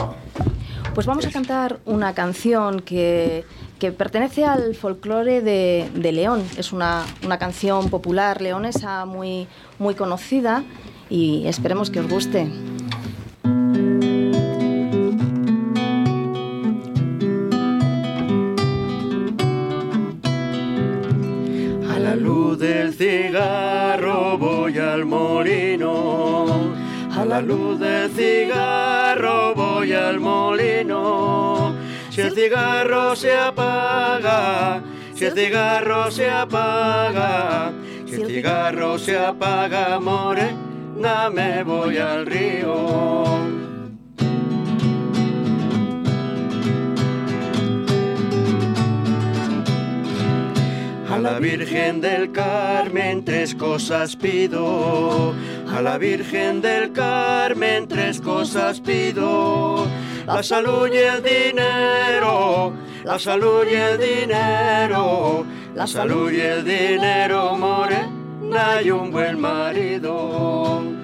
Pues 0.95 1.07
vamos 1.07 1.27
a 1.27 1.31
cantar 1.31 1.81
una 1.85 2.15
canción 2.15 2.81
que, 2.81 3.45
que 3.79 3.93
pertenece 3.93 4.45
al 4.45 4.75
folclore 4.75 5.43
de, 5.43 5.91
de 5.95 6.13
León. 6.13 6.43
Es 6.57 6.73
una, 6.73 7.05
una 7.25 7.39
canción 7.39 7.91
popular 7.91 8.41
leonesa 8.41 9.05
muy, 9.05 9.49
muy 9.79 9.95
conocida 9.95 10.65
y 11.11 11.47
esperemos 11.47 11.91
que 11.91 12.01
os 12.01 12.09
guste. 12.09 12.49
Del 22.63 22.95
cigarro 22.95 24.39
voy 24.39 24.79
al 24.79 25.05
molino. 25.05 26.47
A 27.11 27.25
la 27.25 27.41
luz 27.41 27.81
del 27.81 28.09
cigarro 28.13 29.53
voy 29.57 29.93
al 29.93 30.21
molino. 30.21 31.75
Si 32.09 32.21
el 32.21 32.33
cigarro 32.33 33.17
se 33.17 33.37
apaga, 33.37 34.81
si 35.13 35.25
el 35.25 35.35
cigarro 35.35 36.09
se 36.13 36.31
apaga, 36.31 37.73
si 38.07 38.15
el 38.15 38.27
cigarro 38.29 38.97
se 38.97 39.19
apaga, 39.19 39.99
morena, 39.99 41.31
me 41.31 41.65
voy 41.65 41.99
al 41.99 42.27
río. 42.27 43.62
La 51.23 51.39
Virgen 51.39 52.01
del 52.01 52.33
Carmen 52.33 53.25
tres 53.25 53.55
cosas 53.55 54.17
pido. 54.17 55.33
A 55.69 55.81
la 55.81 55.97
Virgen 55.97 56.61
del 56.61 56.93
Carmen 56.93 57.87
tres 57.87 58.21
cosas 58.21 58.81
pido. 58.81 59.87
La 60.27 60.43
salud 60.43 60.89
y 60.93 60.97
el 60.97 61.23
dinero. 61.23 62.73
La 63.05 63.19
salud 63.21 63.65
y 63.71 63.75
el 63.75 63.99
dinero. 63.99 65.47
La 65.77 65.87
salud 65.87 66.31
y 66.31 66.41
el 66.41 66.65
dinero, 66.65 67.57
morena 67.57 68.83
y 68.85 68.91
un 68.91 69.13
buen 69.13 69.41
marido. 69.41 71.02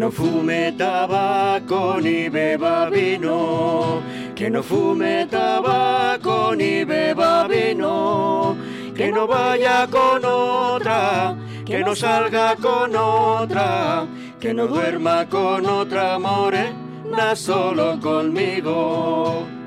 No 0.00 0.10
fume 0.10 0.72
tabaco 0.78 2.00
ni 2.00 2.30
beba 2.30 2.88
vino, 2.88 4.00
que 4.34 4.48
no 4.48 4.62
fume 4.62 5.26
tabaco 5.26 6.54
ni 6.56 6.84
beba 6.84 7.46
vino, 7.46 8.56
que 8.96 9.12
no 9.12 9.26
vaya 9.26 9.86
con 9.88 10.24
otra, 10.24 11.36
que 11.66 11.80
no 11.80 11.94
salga 11.94 12.56
con 12.56 12.96
otra, 12.96 14.06
que 14.40 14.54
no 14.54 14.66
duerma 14.66 15.28
con 15.28 15.66
otra 15.66 16.18
morena, 16.18 17.36
solo 17.36 18.00
conmigo. 18.00 19.59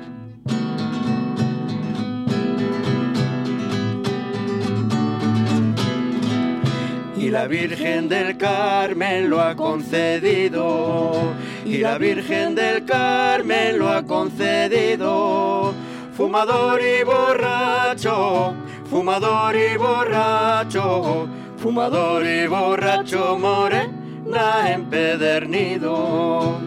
La 7.34 7.48
Virgen 7.48 8.08
del 8.08 8.36
Carmen 8.36 9.28
lo 9.28 9.40
ha 9.40 9.56
concedido. 9.56 11.34
Y 11.64 11.78
la 11.78 11.98
Virgen 11.98 12.54
del 12.54 12.84
Carmen 12.84 13.76
lo 13.76 13.88
ha 13.90 14.04
concedido. 14.04 15.74
Fumador 16.16 16.80
y 16.80 17.02
borracho, 17.02 18.54
fumador 18.88 19.56
y 19.56 19.76
borracho, 19.76 21.26
fumador 21.56 22.24
y 22.24 22.46
borracho, 22.46 23.36
morena 23.36 24.72
empedernido. 24.72 26.60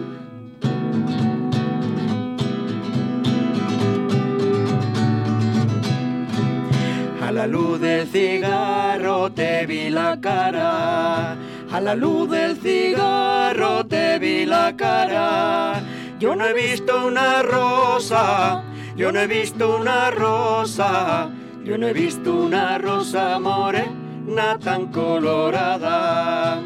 A 7.26 7.32
la 7.32 7.46
luz 7.46 7.80
del 7.80 8.06
cigarro 8.06 9.27
te 9.48 9.66
vi 9.66 9.88
la 9.88 10.10
cara, 10.20 11.36
a 11.76 11.80
la 11.80 11.94
luz 11.94 12.28
del 12.30 12.56
cigarro 12.64 13.86
te 13.86 14.18
vi 14.18 14.44
la 14.44 14.76
cara. 14.76 15.80
Yo 16.20 16.34
no 16.36 16.44
he 16.44 16.52
visto 16.52 17.06
una 17.06 17.42
rosa, 17.42 18.62
yo 18.94 19.10
no 19.10 19.20
he 19.20 19.26
visto 19.26 19.76
una 19.80 20.10
rosa, 20.10 21.30
yo 21.64 21.78
no 21.78 21.86
he 21.88 21.94
visto 21.94 22.30
una 22.48 22.76
rosa 22.78 23.38
morena 23.38 24.58
tan 24.62 24.88
colorada. 24.88 26.60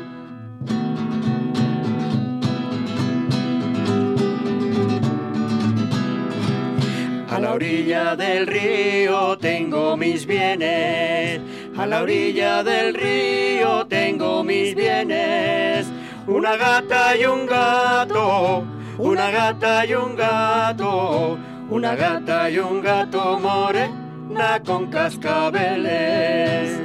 A 7.31 7.39
la 7.39 7.53
orilla 7.55 8.17
del 8.17 8.47
río 8.47 9.39
tengo 9.39 9.97
mis 9.97 10.27
bienes, 10.27 11.41
a 11.83 11.87
la 11.87 12.03
orilla 12.03 12.63
del 12.63 12.95
río 12.95 13.85
tengo 13.89 14.45
mis 14.45 14.73
bienes. 14.73 15.89
Una 16.29 16.55
gata 16.57 17.17
y 17.17 17.25
un 17.25 17.45
gato, 17.45 18.63
una 18.99 19.33
gata 19.33 19.85
y 19.85 19.95
un 19.95 20.15
gato, 20.15 21.37
una 21.71 21.97
gata 21.97 22.49
y 22.49 22.61
un 22.61 22.81
gato 22.81 23.37
morena 23.41 24.63
con 24.65 24.87
cascabeles. 24.91 26.79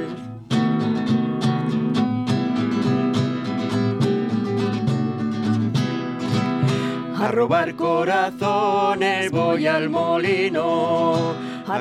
A 7.20 7.28
robar 7.30 7.76
corazones 7.76 9.30
voy 9.30 9.68
al 9.68 9.88
molino, 9.90 11.34
a 11.68 11.78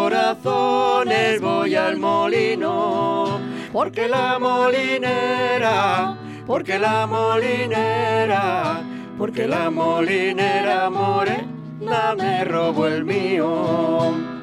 corazones 0.00 1.40
voy 1.42 1.74
al 1.74 1.98
molino, 1.98 3.38
porque 3.70 4.08
la 4.08 4.38
molinera, 4.38 6.16
porque 6.46 6.78
la 6.78 7.06
molinera, 7.06 8.82
porque 9.18 9.46
la 9.46 9.68
molinera 9.68 10.88
morena 10.88 12.14
me 12.16 12.44
robó 12.44 12.86
el 12.86 13.04
mío. 13.04 14.39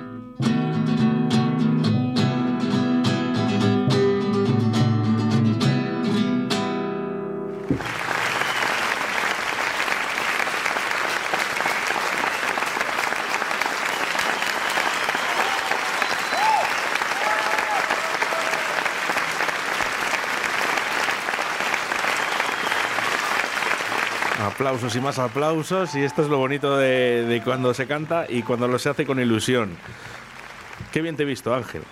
Aplausos 24.67 24.97
y 24.97 24.99
más 24.99 25.17
aplausos 25.17 25.95
y 25.95 26.03
esto 26.03 26.23
es 26.23 26.27
lo 26.27 26.39
bonito 26.39 26.75
de, 26.75 27.41
cuando 27.45 27.73
se 27.73 27.87
canta 27.87 28.25
y 28.27 28.41
cuando 28.41 28.67
lo 28.67 28.77
se 28.77 28.89
hace 28.89 29.05
con 29.05 29.17
ilusión. 29.17 29.77
Qué 30.91 31.01
bien 31.01 31.15
te 31.15 31.23
he 31.23 31.25
visto, 31.25 31.55
Ángel. 31.55 31.83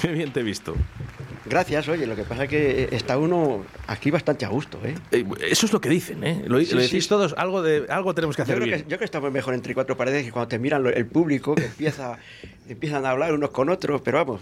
Qué 0.00 0.08
bien 0.08 0.32
te 0.32 0.40
he 0.40 0.42
visto. 0.42 0.74
Gracias, 1.50 1.88
oye, 1.88 2.06
lo 2.06 2.14
que 2.16 2.22
pasa 2.22 2.44
es 2.44 2.48
que 2.48 2.88
está 2.92 3.18
uno 3.18 3.64
aquí 3.88 4.10
bastante 4.10 4.44
a 4.44 4.48
gusto, 4.48 4.78
¿eh? 4.84 4.94
Eh, 5.10 5.24
Eso 5.50 5.66
es 5.66 5.72
lo 5.72 5.80
que 5.80 5.88
dicen, 5.88 6.22
¿eh? 6.24 6.44
Lo, 6.46 6.60
Sí, 6.60 6.72
lo 6.74 6.80
sí. 6.80 6.86
decís 6.86 7.08
todos, 7.08 7.34
algo, 7.36 7.60
de, 7.60 7.86
algo 7.88 8.14
tenemos 8.14 8.36
que 8.36 8.40
Yo 8.40 8.44
hacer 8.44 8.56
creo 8.56 8.66
bien. 8.66 8.78
que, 8.78 8.82
yo 8.84 8.86
creo 8.88 8.98
que 9.00 9.04
estamos 9.04 9.32
mejor 9.32 9.54
entre 9.54 9.74
cuatro 9.74 9.96
paredes 9.96 10.24
que 10.24 10.30
cuando 10.32 10.46
te 10.48 10.58
miran 10.60 10.86
el 10.86 11.06
público, 11.06 11.56
que 11.56 11.64
empieza, 11.66 12.18
empiezan 12.68 13.04
a 13.04 13.10
hablar 13.10 13.34
unos 13.34 13.50
con 13.50 13.68
otros, 13.68 14.00
pero 14.02 14.18
vamos, 14.18 14.40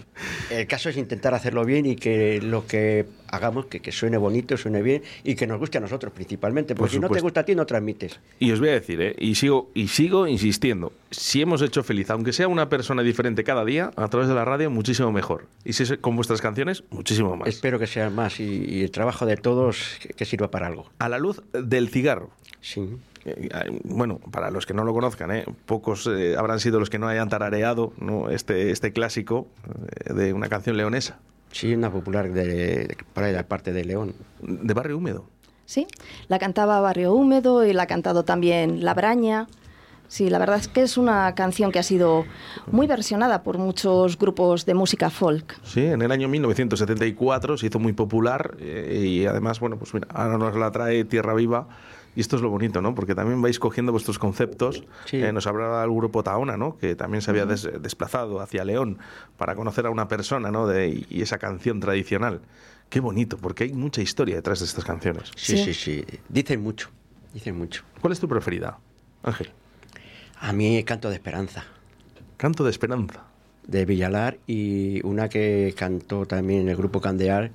el 0.51 0.67
caso 0.67 0.91
es 0.91 0.97
intentar 0.99 1.33
hacerlo 1.33 1.65
bien 1.65 1.87
y 1.87 1.97
que 1.97 2.41
lo 2.43 2.67
que 2.67 3.07
hagamos 3.31 3.67
que, 3.67 3.81
que 3.81 3.91
suene 3.93 4.17
bonito, 4.19 4.57
suene 4.57 4.83
bien 4.83 5.03
y 5.25 5.35
que 5.35 5.47
nos 5.47 5.59
guste 5.59 5.79
a 5.79 5.81
nosotros 5.81 6.13
principalmente, 6.13 6.75
Por 6.75 6.81
porque 6.81 6.95
si 6.95 7.01
no 7.01 7.09
te 7.09 7.21
gusta 7.21 7.41
a 7.41 7.45
ti 7.45 7.55
no 7.55 7.65
transmites. 7.67 8.21
Y 8.39 8.51
os 8.53 8.61
voy 8.61 8.69
a 8.69 8.73
decir, 8.73 9.01
¿eh? 9.01 9.15
y, 9.19 9.35
sigo, 9.35 9.71
y 9.75 9.89
sigo 9.89 10.27
insistiendo, 10.27 10.93
si 11.11 11.41
hemos 11.41 11.63
hecho 11.63 11.83
feliz, 11.83 12.11
aunque 12.11 12.33
sea 12.35 12.49
una 12.49 12.69
persona 12.69 13.03
diferente 13.03 13.45
cada 13.45 13.65
día, 13.65 13.91
a 13.97 14.09
través 14.09 14.29
de 14.29 14.35
la 14.35 14.45
radio, 14.45 14.71
muchísimo 14.71 15.11
mejor. 15.11 15.47
Y 15.65 15.73
si 15.75 15.85
es 15.85 15.97
con 16.01 16.17
vuestras 16.17 16.41
canciones, 16.43 16.85
muchísimo 16.99 17.37
más. 17.37 17.49
Espero 17.49 17.79
que 17.79 17.87
sea 17.87 18.11
más 18.11 18.41
y, 18.41 18.65
y 18.69 18.83
el 18.83 18.91
trabajo 18.91 19.25
de 19.27 19.37
todos 19.37 19.99
que, 20.01 20.09
que 20.11 20.25
sirva 20.25 20.51
para 20.51 20.67
algo. 20.67 20.91
A 20.99 21.09
la 21.09 21.19
luz 21.19 21.43
del 21.53 21.89
cigarro. 21.89 22.31
Sí. 22.61 22.97
Eh, 23.25 23.49
bueno, 23.85 24.19
para 24.31 24.51
los 24.51 24.65
que 24.67 24.75
no 24.75 24.85
lo 24.85 24.93
conozcan, 24.93 25.31
¿eh? 25.33 25.45
pocos 25.67 26.07
eh, 26.07 26.35
habrán 26.37 26.61
sido 26.61 26.79
los 26.81 26.89
que 26.91 26.99
no 26.99 27.09
hayan 27.09 27.29
tarareado 27.29 27.93
¿no? 27.99 28.31
este, 28.31 28.71
este 28.71 28.93
clásico 28.93 29.49
eh, 30.07 30.13
de 30.15 30.33
una 30.33 30.49
canción 30.49 30.77
leonesa. 30.77 31.19
Sí, 31.53 31.75
una 31.75 31.91
popular 31.91 32.31
de, 32.33 32.45
de- 32.47 32.97
por 33.15 33.25
ahí 33.25 33.31
de 33.33 33.37
la 33.39 33.47
parte 33.47 33.73
de 33.73 33.85
León. 33.85 34.15
De 34.41 34.75
Barrio 34.75 34.97
Húmedo. 34.99 35.25
Sí, 35.67 35.87
la 36.29 36.39
cantaba 36.39 36.81
Barrio 36.81 37.13
Húmedo 37.13 37.65
y 37.67 37.73
la 37.73 37.83
ha 37.85 37.87
cantado 37.87 38.25
también 38.25 38.85
La 38.85 38.95
Braña. 38.95 39.47
Sí, 40.09 40.31
la 40.31 40.39
verdad 40.39 40.57
es 40.57 40.69
que 40.69 40.83
es 40.83 40.97
una 40.97 41.35
canción 41.35 41.71
que 41.71 41.79
ha 41.79 41.83
sido 41.83 42.25
muy 42.73 42.87
versionada 42.87 43.43
por 43.43 43.59
muchos 43.59 44.19
grupos 44.19 44.65
de 44.67 44.75
música 44.75 45.11
folk. 45.11 45.59
Sí, 45.63 45.85
en 45.85 46.01
el 46.03 46.11
año 46.11 46.29
1974 46.29 47.59
se 47.59 47.67
hizo 47.67 47.79
muy 47.79 47.93
popular 47.93 48.57
eh, 48.59 49.05
y 49.07 49.27
además, 49.27 49.61
bueno, 49.61 49.77
pues 49.79 49.93
mira, 49.95 50.09
ahora 50.13 50.39
nos 50.39 50.57
la 50.57 50.71
trae 50.71 51.05
Tierra 51.05 51.35
Viva. 51.35 51.69
Y 52.17 52.21
esto 52.21 52.35
es 52.35 52.43
lo 52.43 52.49
bonito, 52.51 52.81
¿no? 52.83 52.97
Porque 52.97 53.15
también 53.15 53.41
vais 53.41 53.61
cogiendo 53.61 53.93
vuestros 53.93 54.19
conceptos. 54.19 54.83
Eh, 55.13 55.31
nos 55.33 55.47
hablaba 55.47 55.85
el 55.85 55.91
grupo 55.91 56.25
Taona, 56.25 56.57
¿no? 56.57 56.77
Que 56.77 56.97
también 56.97 57.23
se 57.23 57.31
había 57.31 57.47
des- 57.47 57.69
desplazado 57.81 58.41
hacia 58.41 58.65
León 58.65 58.99
para 59.37 59.55
conocer 59.55 59.87
a 59.87 59.91
una 59.91 60.09
persona, 60.09 60.51
¿no? 60.51 60.67
De, 60.67 61.05
y 61.09 61.23
esa 61.23 61.39
canción 61.39 61.79
tradicional. 61.79 62.41
Qué 62.89 62.99
bonito, 62.99 63.37
porque 63.37 63.65
hay 63.65 63.73
mucha 63.73 64.01
historia 64.01 64.35
detrás 64.35 64.59
de 64.61 64.65
estas 64.65 64.85
canciones. 64.85 65.31
Sí, 65.37 65.59
sí, 65.59 65.75
sí. 65.75 66.05
Dicen 66.29 66.61
mucho, 66.61 66.89
dicen 67.35 67.57
mucho. 67.57 67.85
¿Cuál 68.01 68.13
es 68.15 68.19
tu 68.19 68.27
preferida, 68.27 68.79
Ángel? 69.23 69.53
A 70.41 70.53
mí 70.53 70.83
Canto 70.85 71.09
de 71.09 71.15
Esperanza. 71.17 71.65
Canto 72.37 72.65
de 72.65 72.71
Esperanza. 72.71 73.25
De 73.67 73.85
Villalar 73.85 74.39
y 74.47 75.05
una 75.05 75.29
que 75.29 75.75
cantó 75.77 76.27
también 76.27 76.69
el 76.69 76.77
grupo 76.77 77.01
Candeal, 77.01 77.51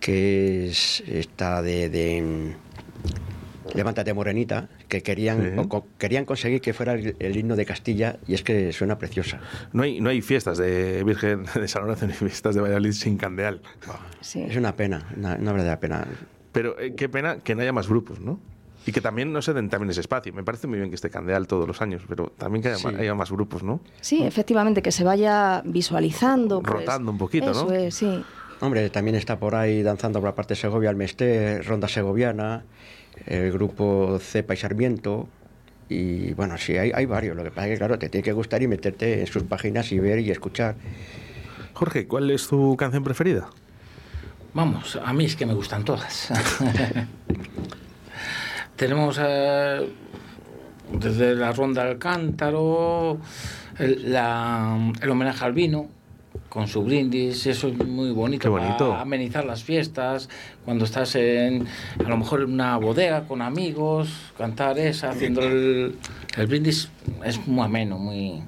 que 0.00 0.66
es 0.68 1.02
esta 1.06 1.62
de, 1.62 1.88
de, 1.88 2.22
mm, 2.22 3.76
Levántate 3.76 4.12
Morenita, 4.12 4.68
que 4.88 5.02
querían, 5.02 5.40
Sí. 5.42 5.58
o 5.58 5.68
co- 5.68 5.86
querían 5.98 6.24
conseguir 6.26 6.60
que 6.60 6.74
fuera 6.74 6.92
el, 6.94 7.16
el 7.18 7.36
himno 7.36 7.56
de 7.56 7.64
Castilla 7.64 8.18
y 8.26 8.34
es 8.34 8.42
que 8.42 8.72
suena 8.72 8.98
preciosa. 8.98 9.40
No 9.72 9.82
hay, 9.84 10.00
no 10.00 10.10
hay 10.10 10.20
fiestas 10.20 10.58
de 10.58 11.02
Virgen 11.04 11.44
de 11.54 11.66
San 11.68 11.82
Lorenzo 11.82 12.06
ni 12.06 12.12
fiestas 12.12 12.54
de 12.54 12.60
Valladolid 12.60 12.92
sin 12.92 13.16
candeal. 13.16 13.62
Es 14.22 14.56
una 14.56 14.76
pena, 14.76 15.06
una, 15.16 15.36
una 15.36 15.52
verdadera 15.52 15.80
pena. 15.80 16.06
Pero 16.52 16.78
eh, 16.78 16.94
qué 16.94 17.08
pena 17.08 17.38
que 17.38 17.54
no 17.54 17.62
haya 17.62 17.72
más 17.72 17.88
grupos, 17.88 18.20
¿no? 18.20 18.38
Y 18.86 18.92
que 18.92 19.00
también 19.00 19.32
no 19.32 19.40
se 19.40 19.52
den 19.54 19.70
también 19.70 19.90
ese 19.90 20.00
espacio. 20.00 20.32
Me 20.34 20.44
parece 20.44 20.66
muy 20.66 20.78
bien 20.78 20.90
que 20.90 20.96
esté 20.96 21.08
Candeal 21.10 21.46
todos 21.46 21.66
los 21.66 21.80
años, 21.80 22.02
pero 22.08 22.32
también 22.36 22.62
que 22.62 22.68
haya, 22.68 22.76
Sí. 22.78 22.88
haya 22.88 23.14
más 23.14 23.30
grupos, 23.30 23.62
¿no? 23.62 23.80
Sí, 24.00 24.22
efectivamente, 24.22 24.82
que 24.82 24.92
se 24.92 25.04
vaya 25.04 25.62
visualizando. 25.64 26.60
pues, 26.60 26.72
Rotando 26.80 27.10
un 27.10 27.18
poquito, 27.18 27.50
eso 27.52 27.66
¿no? 27.66 27.72
es, 27.72 27.94
sí. 27.94 28.22
Hombre, 28.60 28.90
también 28.90 29.16
está 29.16 29.38
por 29.38 29.54
ahí 29.54 29.82
danzando 29.82 30.20
por 30.20 30.28
la 30.28 30.34
parte 30.34 30.54
de 30.54 30.60
Segovia 30.60 30.90
el 30.90 30.96
Mesté, 30.96 31.62
Ronda 31.62 31.88
Segoviana, 31.88 32.64
el 33.26 33.50
grupo 33.52 34.18
Cepa 34.20 34.54
y 34.54 34.56
Sarmiento. 34.58 35.28
Y 35.88 36.32
bueno, 36.34 36.56
sí, 36.58 36.76
hay, 36.78 36.90
hay 36.94 37.06
varios. 37.06 37.36
Lo 37.36 37.42
que 37.44 37.50
pasa 37.50 37.66
es 37.68 37.72
que, 37.74 37.78
claro, 37.78 37.98
te 37.98 38.08
tiene 38.08 38.22
que 38.24 38.32
gustar 38.32 38.62
y 38.62 38.68
meterte 38.68 39.20
en 39.20 39.26
sus 39.26 39.42
páginas 39.44 39.92
y 39.92 39.98
ver 39.98 40.18
y 40.20 40.30
escuchar. 40.30 40.76
Jorge, 41.74 42.06
¿cuál 42.06 42.30
es 42.30 42.46
tu 42.48 42.76
canción 42.76 43.02
preferida? 43.04 43.48
Vamos, 44.54 44.98
a 45.02 45.12
mí 45.12 45.24
es 45.24 45.36
que 45.36 45.46
me 45.46 45.54
gustan 45.54 45.84
todas. 45.84 46.30
Tenemos 48.76 49.18
eh, 49.22 49.88
desde 50.92 51.34
la 51.34 51.52
ronda 51.52 51.82
al 51.82 51.98
cántaro, 51.98 53.18
el, 53.78 54.12
la- 54.12 54.92
el 55.00 55.10
homenaje 55.10 55.44
al 55.44 55.52
vino 55.52 55.88
con 56.48 56.66
su 56.68 56.82
brindis, 56.82 57.46
eso 57.46 57.68
es 57.68 57.78
muy 57.86 58.10
bonito, 58.10 58.42
Qué 58.42 58.48
bonito. 58.48 58.90
para 58.90 59.02
amenizar 59.02 59.44
las 59.44 59.62
fiestas, 59.64 60.28
cuando 60.64 60.84
estás 60.84 61.14
en 61.16 61.66
a 62.04 62.08
lo 62.08 62.16
mejor 62.16 62.42
en 62.42 62.52
una 62.52 62.76
bodega 62.76 63.26
con 63.26 63.42
amigos, 63.42 64.08
cantar 64.38 64.78
esa, 64.78 65.10
haciendo 65.10 65.42
el, 65.42 65.96
el 66.36 66.46
brindis, 66.46 66.90
es 67.24 67.44
muy 67.46 67.64
ameno, 67.64 67.98
muy... 67.98 68.42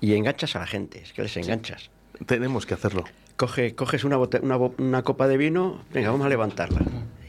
Y 0.00 0.14
enganchas 0.14 0.54
a 0.56 0.60
la 0.60 0.66
gente, 0.66 1.00
es 1.02 1.12
que 1.12 1.22
les 1.22 1.36
enganchas. 1.36 1.90
Tenemos 2.26 2.66
que 2.66 2.74
hacerlo. 2.74 3.04
Coge, 3.36 3.74
coges 3.74 4.04
una, 4.04 4.16
bote- 4.18 4.40
una, 4.40 4.56
bo- 4.56 4.74
una 4.78 5.02
copa 5.02 5.26
de 5.28 5.36
vino, 5.36 5.82
venga, 5.92 6.10
vamos 6.10 6.26
a 6.26 6.28
levantarla. 6.28 6.80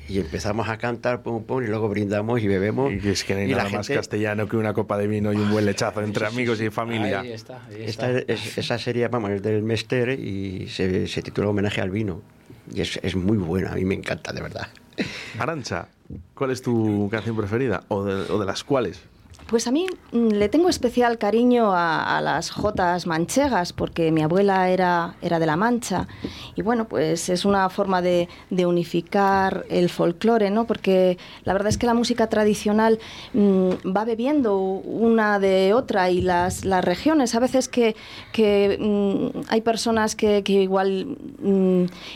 Y 0.09 0.19
empezamos 0.19 0.67
a 0.69 0.77
cantar, 0.77 1.23
pum, 1.23 1.43
pum, 1.45 1.63
y 1.63 1.67
luego 1.67 1.87
brindamos 1.89 2.41
y 2.41 2.47
bebemos. 2.47 2.91
Y 2.91 3.07
es 3.09 3.23
que 3.23 3.33
no 3.35 3.39
hay 3.39 3.47
nada 3.47 3.63
más 3.63 3.87
gente- 3.87 3.95
castellano 3.95 4.47
que 4.49 4.57
una 4.57 4.73
copa 4.73 4.97
de 4.97 5.07
vino 5.07 5.31
y 5.31 5.37
un 5.37 5.49
buen 5.49 5.65
lechazo 5.65 6.01
entre 6.01 6.25
amigos 6.27 6.59
y 6.61 6.69
familia. 6.69 7.21
Ahí 7.21 7.31
está, 7.31 7.61
ahí 7.67 7.83
Esta 7.83 8.11
está. 8.11 8.33
es- 8.33 8.57
esa 8.57 8.77
serie, 8.77 9.07
vamos, 9.07 9.31
es 9.31 9.41
del 9.41 9.63
Mester 9.63 10.09
y 10.19 10.67
se, 10.67 11.07
se 11.07 11.21
titula 11.21 11.47
Homenaje 11.47 11.79
al 11.81 11.89
vino. 11.89 12.21
Y 12.73 12.81
es, 12.81 12.99
es 13.01 13.15
muy 13.15 13.37
buena, 13.37 13.71
a 13.71 13.75
mí 13.75 13.85
me 13.85 13.95
encanta, 13.95 14.31
de 14.33 14.41
verdad. 14.41 14.67
Arancha, 15.39 15.87
¿cuál 16.33 16.51
es 16.51 16.61
tu 16.61 17.07
canción 17.09 17.35
preferida? 17.35 17.83
¿O 17.87 18.03
de, 18.03 18.29
o 18.31 18.39
de 18.39 18.45
las 18.45 18.63
cuales? 18.63 19.01
Pues 19.47 19.67
a 19.67 19.71
mí 19.71 19.85
mm, 20.11 20.29
le 20.29 20.49
tengo 20.49 20.69
especial 20.69 21.17
cariño 21.17 21.71
a, 21.73 22.21
las 22.23 22.51
jotas 22.51 23.05
manchegas 23.05 23.73
porque 23.73 24.11
mi 24.11 24.21
abuela 24.21 24.69
era, 24.69 25.15
era 25.21 25.39
de 25.39 25.45
La 25.45 25.55
Mancha. 25.55 26.07
Y 26.55 26.61
bueno, 26.61 26.85
pues 26.87 27.29
es 27.29 27.45
una 27.45 27.69
forma 27.69 28.01
de, 28.01 28.27
unificar 28.65 29.65
el 29.69 29.89
folclore, 29.89 30.49
¿no? 30.49 30.65
Porque 30.65 31.17
la 31.43 31.53
verdad 31.53 31.67
es 31.67 31.77
que 31.77 31.85
la 31.85 31.93
música 31.93 32.27
tradicional 32.27 32.99
mm, 33.33 33.69
va 33.95 34.05
bebiendo 34.05 34.57
una 34.57 35.39
de 35.39 35.73
otra 35.73 36.09
y 36.09 36.21
las, 36.21 36.63
las 36.63 36.83
regiones, 36.85 37.35
a 37.35 37.39
veces 37.39 37.67
que, 37.67 37.95
que 38.31 38.77
mm, 38.79 39.41
hay 39.49 39.61
personas 39.61 40.15
que, 40.15 40.43
igual 40.47 41.17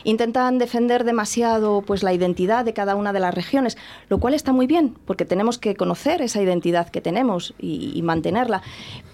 intentan 0.03 0.57
defender 0.57 1.03
demasiado 1.03 1.81
pues 1.81 2.03
la 2.03 2.13
identidad 2.13 2.63
de 2.63 2.73
cada 2.73 2.95
una 2.95 3.11
de 3.11 3.19
las 3.19 3.33
regiones, 3.33 3.77
lo 4.09 4.19
cual 4.19 4.33
está 4.33 4.53
muy 4.53 4.67
bien 4.67 4.95
porque 5.05 5.25
tenemos 5.25 5.57
que 5.57 5.75
conocer 5.75 6.21
esa 6.21 6.41
identidad 6.41 6.89
que 6.89 7.01
tenemos 7.01 7.26
y, 7.59 7.91
y 7.95 8.01
mantenerla, 8.01 8.61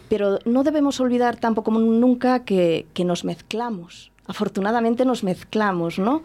pero 0.09 0.39
no 0.45 0.64
debemos 0.64 0.99
olvidar 0.99 1.38
tampoco 1.38 1.72
nunca 1.72 2.43
que, 2.43 2.86
que 2.93 3.03
nos 3.05 3.24
mezclamos. 3.24 4.11
Afortunadamente 4.26 5.03
nos 5.03 5.22
mezclamos, 5.26 5.99
¿no? 5.99 6.24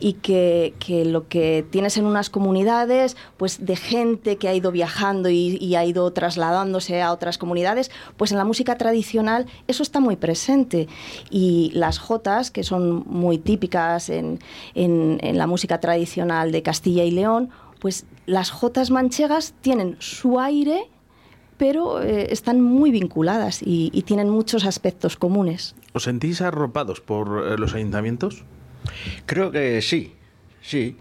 Y 0.00 0.14
que, 0.14 0.72
que 0.78 1.04
lo 1.04 1.28
que 1.28 1.62
tienes 1.68 1.98
en 1.98 2.06
unas 2.06 2.30
comunidades, 2.30 3.18
pues 3.36 3.66
de 3.66 3.76
gente 3.76 4.36
que 4.38 4.48
ha 4.48 4.54
ido 4.54 4.72
viajando 4.72 5.28
y, 5.28 5.58
y 5.60 5.74
ha 5.74 5.84
ido 5.84 6.10
trasladándose 6.10 7.02
a 7.02 7.12
otras 7.12 7.36
comunidades, 7.36 7.90
pues 8.16 8.32
en 8.32 8.38
la 8.38 8.46
música 8.46 8.78
tradicional 8.78 9.44
eso 9.68 9.82
está 9.82 10.00
muy 10.00 10.16
presente. 10.16 10.88
Y 11.30 11.70
las 11.74 11.98
jotas, 11.98 12.50
que 12.50 12.62
son 12.62 13.04
muy 13.06 13.36
típicas 13.36 14.08
en, 14.08 14.38
en- 14.74 15.18
en 15.20 15.36
la 15.36 15.46
música 15.46 15.80
tradicional 15.80 16.50
de 16.50 16.62
Castilla 16.62 17.04
y 17.04 17.10
León, 17.10 17.50
pues 17.78 18.06
las 18.24 18.50
jotas 18.50 18.90
manchegas 18.90 19.52
tienen 19.60 19.96
su 19.98 20.40
aire, 20.40 20.88
pero 21.56 22.02
eh, 22.02 22.28
están 22.30 22.60
muy 22.60 22.90
vinculadas 22.90 23.62
y, 23.62 23.90
y 23.92 24.02
tienen 24.02 24.28
muchos 24.28 24.64
aspectos 24.64 25.16
comunes. 25.16 25.74
¿Os 25.92 26.04
sentís 26.04 26.40
arropados 26.40 27.00
por 27.00 27.44
eh, 27.46 27.56
los 27.58 27.74
ayuntamientos? 27.74 28.42
Creo 29.26 29.50
que 29.50 29.80
sí, 29.82 30.14
sí. 30.62 30.96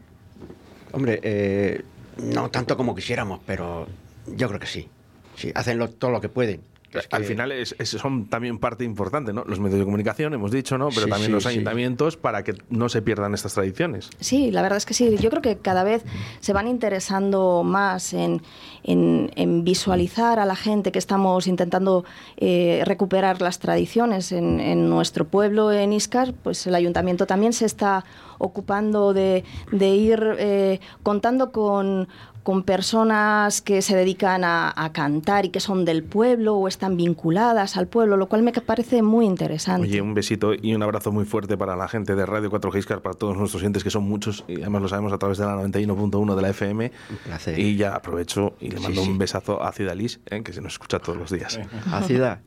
Hombre, 0.91 1.19
eh, 1.23 1.83
no 2.17 2.49
tanto 2.49 2.77
como 2.77 2.93
quisiéramos, 2.95 3.39
pero 3.45 3.87
yo 4.27 4.47
creo 4.47 4.59
que 4.59 4.67
sí. 4.67 4.87
Sí, 5.35 5.51
hacen 5.55 5.79
lo- 5.79 5.89
todo 5.89 6.11
lo 6.11 6.21
que 6.21 6.29
pueden. 6.29 6.61
Es 6.95 7.07
Al 7.11 7.23
final 7.25 7.51
es- 7.51 7.75
es- 7.79 7.89
son 7.89 8.25
también 8.27 8.57
parte 8.59 8.83
importante, 8.83 9.33
¿no? 9.33 9.43
Los 9.45 9.59
medios 9.59 9.79
de 9.79 9.85
comunicación, 9.85 10.33
hemos 10.33 10.51
dicho, 10.51 10.77
¿no? 10.77 10.89
Pero 10.89 11.03
Sí, 11.05 11.09
también 11.09 11.27
sí, 11.27 11.31
los 11.31 11.43
sí. 11.43 11.49
ayuntamientos 11.49 12.17
para 12.17 12.43
que 12.43 12.55
no 12.69 12.89
se 12.89 13.01
pierdan 13.01 13.33
estas 13.33 13.53
tradiciones. 13.53 14.09
Sí, 14.19 14.51
la 14.51 14.61
verdad 14.61 14.77
es 14.77 14.85
que 14.85 14.93
sí. 14.93 15.15
Yo 15.19 15.29
creo 15.29 15.41
que 15.41 15.57
cada 15.57 15.83
vez 15.83 16.03
se 16.39 16.53
van 16.53 16.67
interesando 16.67 17.63
más 17.63 18.13
en, 18.13 18.41
en- 18.83 19.31
en 19.35 19.63
visualizar 19.63 20.39
a 20.39 20.45
la 20.45 20.55
gente 20.55 20.91
que 20.91 20.99
estamos 20.99 21.47
intentando 21.47 22.05
eh, 22.37 22.83
recuperar 22.85 23.41
las 23.41 23.59
tradiciones 23.59 24.31
en, 24.31 24.59
en 24.59 24.89
nuestro 24.89 25.25
pueblo, 25.25 25.71
en 25.71 25.93
Iscar. 25.93 26.33
Pues 26.43 26.65
el 26.67 26.75
ayuntamiento 26.75 27.25
también 27.25 27.53
se 27.53 27.65
está 27.65 28.03
ocupando 28.39 29.13
de, 29.13 29.43
de 29.71 29.89
ir 29.89 30.35
eh, 30.37 30.79
contando 31.01 31.51
con 31.51 32.07
con 32.43 32.63
personas 32.63 33.61
que 33.61 33.81
se 33.81 33.95
dedican 33.95 34.43
a, 34.43 34.73
a 34.75 34.91
cantar 34.91 35.45
y 35.45 35.49
que 35.49 35.59
son 35.59 35.85
del 35.85 36.03
pueblo 36.03 36.55
o 36.55 36.67
están 36.67 36.97
vinculadas 36.97 37.77
al 37.77 37.87
pueblo, 37.87 38.17
lo 38.17 38.27
cual 38.27 38.43
me 38.43 38.51
parece 38.51 39.01
muy 39.01 39.25
interesante. 39.25 39.87
Oye, 39.87 40.01
un 40.01 40.13
besito 40.13 40.53
y 40.53 40.75
un 40.75 40.83
abrazo 40.83 41.11
muy 41.11 41.25
fuerte 41.25 41.57
para 41.57 41.75
la 41.75 41.87
gente 41.87 42.15
de 42.15 42.25
Radio 42.25 42.49
4 42.49 42.71
Giscar, 42.71 43.01
para 43.01 43.15
todos 43.15 43.37
nuestros 43.37 43.61
oyentes, 43.61 43.83
que 43.83 43.89
son 43.89 44.03
muchos, 44.03 44.43
y 44.47 44.61
además 44.61 44.81
lo 44.81 44.87
sabemos 44.89 45.13
a 45.13 45.17
través 45.17 45.37
de 45.37 45.45
la 45.45 45.55
91.1 45.55 46.35
de 46.35 46.41
la 46.41 46.49
FM. 46.49 46.91
Un 47.09 47.17
placer. 47.17 47.57
Y 47.59 47.77
ya 47.77 47.95
aprovecho 47.95 48.55
y 48.59 48.69
le 48.69 48.77
Sí, 48.77 48.83
mando 48.83 49.03
sí. 49.03 49.09
un 49.09 49.17
besazo 49.17 49.63
a 49.63 49.71
Cidalis, 49.71 50.19
¿eh? 50.29 50.43
que 50.43 50.53
se 50.53 50.61
nos 50.61 50.73
escucha 50.73 50.99
todos 50.99 51.17
los 51.17 51.31
días. 51.31 51.59
Ácida, 51.91 52.41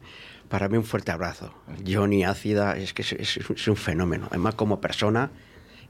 para 0.49 0.69
mí 0.69 0.77
un 0.77 0.85
fuerte 0.85 1.11
abrazo. 1.11 1.53
Johnny 1.87 2.23
Ácida 2.25 2.77
es 2.77 2.93
que 2.93 3.03
es, 3.03 3.13
es- 3.15 3.39
es 3.51 3.69
un 3.69 3.77
fenómeno. 3.77 4.27
Además, 4.31 4.55
como 4.55 4.81
persona, 4.81 5.31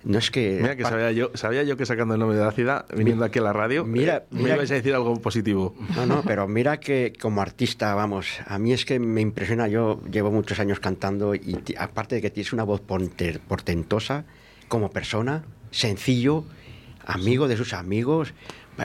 no 0.04 0.18
es 0.18 0.30
que... 0.30 0.58
Mira 0.62 0.76
que 0.76 0.84
sabía 0.84 1.10
yo, 1.12 1.30
sabía 1.34 1.62
yo 1.64 1.76
que 1.76 1.84
sacando 1.86 2.14
el 2.14 2.20
nombre 2.20 2.38
de 2.38 2.44
Ácida, 2.44 2.86
viniendo 2.96 3.24
aquí 3.24 3.38
a 3.40 3.42
la 3.42 3.52
radio, 3.52 3.84
Mira, 3.84 4.18
eh, 4.18 4.22
me 4.30 4.42
mira- 4.42 4.54
ibais 4.54 4.70
a 4.70 4.74
decir 4.74 4.94
algo 4.94 5.14
positivo. 5.20 5.74
No, 5.96 6.06
no, 6.06 6.22
pero 6.24 6.46
mira 6.46 6.78
que 6.78 7.12
como 7.20 7.42
artista, 7.42 7.94
vamos, 7.94 8.26
a 8.46 8.58
mí 8.58 8.72
es 8.72 8.84
que 8.84 8.98
me 9.00 9.20
impresiona, 9.20 9.66
yo 9.68 10.00
llevo 10.10 10.30
muchos 10.30 10.60
años 10.60 10.78
cantando 10.80 11.34
y 11.34 11.58
aparte 11.78 12.16
de 12.16 12.22
que 12.22 12.30
tienes 12.30 12.52
una 12.52 12.62
voz 12.64 12.80
portentosa, 12.80 14.24
como 14.68 14.90
persona, 14.90 15.44
sencillo, 15.70 16.44
amigo 17.04 17.48
de 17.48 17.56
sus 17.56 17.72
amigos, 17.72 18.34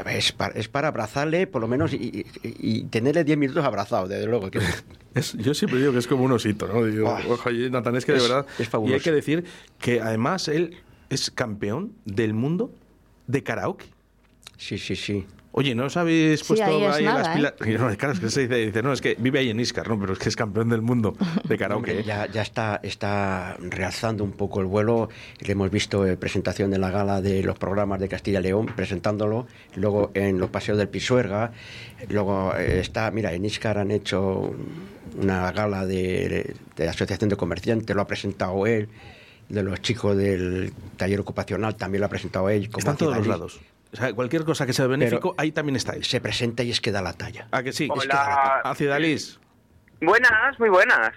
es 0.09 0.31
para, 0.31 0.53
es 0.57 0.67
para 0.69 0.87
abrazarle 0.87 1.47
por 1.47 1.61
lo 1.61 1.67
menos 1.67 1.93
y, 1.93 1.97
y- 1.97 2.25
y 2.43 2.83
tenerle 2.83 3.23
10 3.23 3.37
minutos 3.37 3.65
abrazado, 3.65 4.07
desde 4.07 4.25
luego. 4.27 4.49
que- 4.51 4.59
Es- 5.13 5.33
yo 5.33 5.53
siempre 5.53 5.79
digo 5.79 5.91
que 5.91 5.97
es 5.99 6.07
como 6.07 6.23
un 6.23 6.31
osito, 6.31 6.67
¿no? 6.67 6.85
Digo, 6.85 7.09
Ah. 7.09 7.21
Natán, 7.69 7.97
es 7.97 8.05
que 8.05 8.13
de 8.13 8.21
verdad. 8.21 8.45
es 8.57 8.61
y 8.67 8.69
fabuloso. 8.69 8.95
hay 8.95 9.01
que 9.01 9.11
decir 9.11 9.43
que 9.77 9.99
además 9.99 10.47
él 10.47 10.77
es 11.11 11.31
campeón 11.31 11.93
del 12.05 12.33
mundo 12.33 12.73
de 13.27 13.43
karaoke. 13.43 13.85
Sí, 14.57 14.77
sí, 14.77 14.95
sí. 14.95 15.25
Oye, 15.53 15.75
¿no 15.75 15.85
os 15.85 15.97
habéis 15.97 16.39
Sí, 16.39 16.45
puesto 16.47 16.65
ahí 16.65 16.83
ahí 16.85 17.03
nada, 17.03 17.19
las 17.19 17.27
¿eh? 17.27 17.31
pilas? 17.35 17.53
Y 17.65 17.71
no, 17.71 17.97
claro, 17.97 18.13
es 18.13 18.19
que 18.21 18.29
se 18.29 18.47
dice, 18.47 18.55
dice, 18.67 18.81
no, 18.81 18.93
es 18.93 19.01
que 19.01 19.15
vive 19.19 19.39
ahí 19.39 19.49
en 19.49 19.59
Iscar, 19.59 19.89
no, 19.89 19.99
pero 19.99 20.13
es 20.13 20.19
que 20.19 20.29
es 20.29 20.37
campeón 20.37 20.69
del 20.69 20.81
mundo 20.81 21.17
de 21.43 21.57
karaoke. 21.57 21.91
Hombre, 21.91 22.03
ya, 22.05 22.25
ya 22.27 22.41
está, 22.41 22.79
está 22.83 23.57
realzando 23.59 24.23
un 24.23 24.31
poco 24.31 24.61
el 24.61 24.67
vuelo. 24.67 25.09
Le 25.41 25.51
hemos 25.51 25.69
visto 25.69 26.07
eh, 26.07 26.15
presentación 26.15 26.71
de 26.71 26.77
la 26.77 26.89
gala 26.89 27.19
de 27.19 27.43
los 27.43 27.59
programas 27.59 27.99
de 27.99 28.07
Castilla 28.07 28.39
y 28.39 28.43
León, 28.43 28.67
presentándolo. 28.67 29.45
Luego 29.75 30.11
en 30.13 30.39
los 30.39 30.49
paseos 30.49 30.77
del 30.77 30.87
Pisuerga. 30.87 31.51
Luego 32.07 32.55
eh, 32.55 32.79
está, 32.79 33.11
mira, 33.11 33.33
en 33.33 33.43
Iscar 33.43 33.77
han 33.77 33.91
hecho 33.91 34.55
una 35.21 35.51
gala 35.51 35.85
de, 35.85 36.55
de 36.77 36.85
la 36.85 36.91
Asociación 36.91 37.29
de 37.29 37.35
Comerciantes, 37.35 37.93
lo 37.93 38.01
ha 38.01 38.07
presentado 38.07 38.65
él. 38.67 38.87
De 39.51 39.63
los 39.63 39.81
chicos 39.81 40.15
del 40.15 40.73
taller 40.95 41.19
ocupacional 41.19 41.75
también 41.75 41.99
lo 41.99 42.05
ha 42.05 42.09
presentado 42.09 42.49
él. 42.49 42.69
como 42.69 42.79
Está 42.79 42.91
en 42.91 42.97
todos 42.97 43.17
los 43.17 43.27
lados. 43.27 43.59
O 43.91 43.97
sea, 43.97 44.13
cualquier 44.13 44.45
cosa 44.45 44.65
que 44.65 44.71
sea 44.71 44.87
benéfico, 44.87 45.35
ahí 45.37 45.51
también 45.51 45.75
está 45.75 45.93
él. 45.93 46.05
Se 46.05 46.21
presenta 46.21 46.63
y 46.63 46.71
es 46.71 46.79
que 46.79 46.91
da 46.93 47.01
la 47.01 47.13
talla. 47.13 47.47
¿A 47.51 47.61
que 47.61 47.73
sí? 47.73 47.89
Es 47.93 48.01
que 48.01 48.07
da 48.07 48.15
la 48.15 48.33
Hola. 48.33 48.61
A 48.63 48.75
Cidalis. 48.75 49.39
Buenas, 49.99 50.57
muy 50.57 50.69
buenas. 50.69 51.11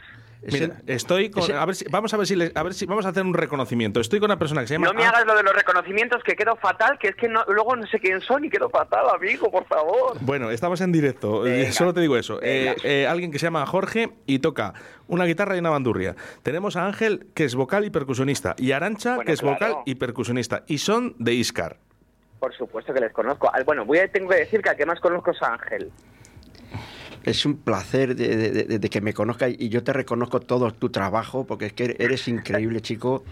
Mira, 0.52 0.76
estoy 0.86 1.30
con. 1.30 1.50
A 1.52 1.64
ver 1.66 1.74
si, 1.74 1.84
vamos 1.90 2.12
a 2.12 2.16
ver 2.16 2.26
si 2.26 2.36
le- 2.36 2.52
a 2.54 2.62
ver 2.62 2.74
si 2.74 2.86
vamos 2.86 3.06
a 3.06 3.10
hacer 3.10 3.22
un 3.24 3.34
reconocimiento. 3.34 4.00
Estoy 4.00 4.20
con 4.20 4.26
una 4.30 4.38
persona 4.38 4.60
que 4.60 4.66
se 4.68 4.74
llama. 4.74 4.86
No 4.88 4.94
me 4.94 5.04
hagas 5.04 5.24
lo 5.26 5.34
de 5.36 5.42
los 5.42 5.54
reconocimientos, 5.54 6.22
que 6.22 6.34
quedo 6.36 6.56
fatal, 6.56 6.98
que 6.98 7.08
es 7.08 7.16
que 7.16 7.28
no- 7.28 7.44
luego 7.48 7.76
no 7.76 7.86
sé 7.86 7.98
quién 7.98 8.20
son 8.20 8.44
y 8.44 8.50
quedo 8.50 8.68
fatal, 8.70 9.06
amigo, 9.14 9.50
por 9.50 9.64
favor. 9.66 10.16
Bueno, 10.20 10.50
estamos 10.50 10.80
en 10.80 10.92
directo. 10.92 11.46
eh, 11.46 11.50
Venga, 11.60 11.72
Solo 11.72 11.94
te 11.94 12.00
digo 12.00 12.16
eso. 12.16 12.40
Eh, 12.42 12.74
eh, 12.84 13.06
alguien 13.06 13.30
que 13.32 13.38
se 13.38 13.46
llama 13.46 13.64
Jorge 13.66 14.10
y 14.26 14.38
toca 14.40 14.74
una 15.08 15.24
guitarra 15.24 15.56
y 15.56 15.58
una 15.60 15.70
bandurria. 15.70 16.14
Tenemos 16.42 16.76
a 16.76 16.86
Ángel, 16.86 17.26
que 17.34 17.44
es 17.44 17.54
vocal 17.54 17.84
y 17.84 17.90
percusionista. 17.90 18.54
Y 18.58 18.72
Arancha, 18.72 19.16
Bueno, 19.16 19.26
que 19.26 19.32
es 19.32 19.40
claro. 19.40 19.54
vocal 19.54 19.76
y 19.86 19.94
percusionista. 19.96 20.64
Y 20.66 20.78
son 20.78 21.14
de 21.18 21.34
Iscar. 21.34 21.78
Por 22.40 22.54
supuesto 22.54 22.92
que 22.92 23.00
les 23.00 23.12
conozco. 23.12 23.50
Bueno, 23.64 23.84
voy 23.86 23.98
a, 23.98 24.08
tengo 24.12 24.28
que 24.28 24.36
decir 24.36 24.60
que 24.60 24.68
al 24.70 24.76
que 24.76 24.84
más 24.84 25.00
conozco 25.00 25.30
es 25.30 25.42
a 25.42 25.54
Ángel. 25.54 25.90
Es 27.24 27.46
un 27.46 27.56
placer 27.56 28.14
de, 28.16 28.36
de- 28.36 28.50
de- 28.64 28.78
de 28.78 28.90
que 28.90 29.00
me 29.00 29.14
conozca 29.14 29.48
y 29.48 29.68
yo 29.68 29.82
te 29.82 29.92
reconozco 29.92 30.40
todo 30.40 30.72
tu 30.72 30.90
trabajo 30.90 31.46
porque 31.46 31.66
es 31.66 31.72
que 31.72 31.96
eres 31.98 32.28
increíble, 32.28 32.80
chico. 32.80 33.24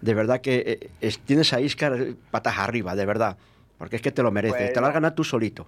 De 0.00 0.14
verdad 0.14 0.40
que 0.40 0.78
eh, 0.82 0.90
es- 1.00 1.18
tienes 1.18 1.52
a 1.52 1.60
Iscar 1.60 1.96
patas 2.30 2.58
arriba, 2.58 2.94
de 2.94 3.06
verdad. 3.06 3.36
Porque 3.78 3.96
es 3.96 4.02
que 4.02 4.12
te 4.12 4.22
lo 4.22 4.30
mereces. 4.30 4.72
Te 4.72 4.80
lo 4.80 4.86
has 4.86 4.94
ganado 4.94 5.14
tú 5.14 5.24
solito. 5.24 5.66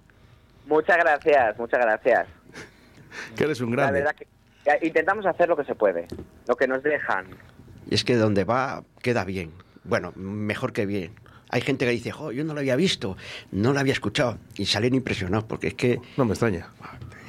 Muchas 0.65 0.97
gracias, 0.97 1.57
muchas 1.59 1.79
gracias. 1.81 2.27
Que 3.35 3.43
eres 3.43 3.59
un 3.61 3.71
La 3.75 3.83
grande. 3.83 3.99
verdad 3.99 4.15
que 4.15 4.27
eh, 4.71 4.79
intentamos 4.87 5.25
hacer 5.25 5.47
lo 5.49 5.55
que 5.57 5.63
se 5.65 5.75
puede, 5.75 6.07
lo 6.47 6.55
que 6.55 6.67
nos 6.67 6.81
dejan. 6.83 7.25
Y 7.89 7.95
es 7.95 8.03
que 8.03 8.15
donde 8.15 8.43
va, 8.45 8.83
queda 9.01 9.23
bien. 9.25 9.51
Bueno, 9.83 10.13
mejor 10.15 10.71
que 10.73 10.85
bien. 10.85 11.11
Hay 11.49 11.61
gente 11.61 11.85
que 11.85 11.91
dice, 11.91 12.11
jo, 12.11 12.31
yo 12.31 12.43
no 12.43 12.53
lo 12.53 12.59
había 12.59 12.75
visto, 12.75 13.15
no 13.51 13.71
lo 13.73 13.79
había 13.79 13.93
escuchado. 13.93 14.37
Y 14.57 14.65
salen 14.65 14.93
impresionados 14.95 15.45
porque 15.45 15.67
es 15.67 15.73
que... 15.75 15.99
No 16.17 16.25
me 16.25 16.31
extraña. 16.33 16.67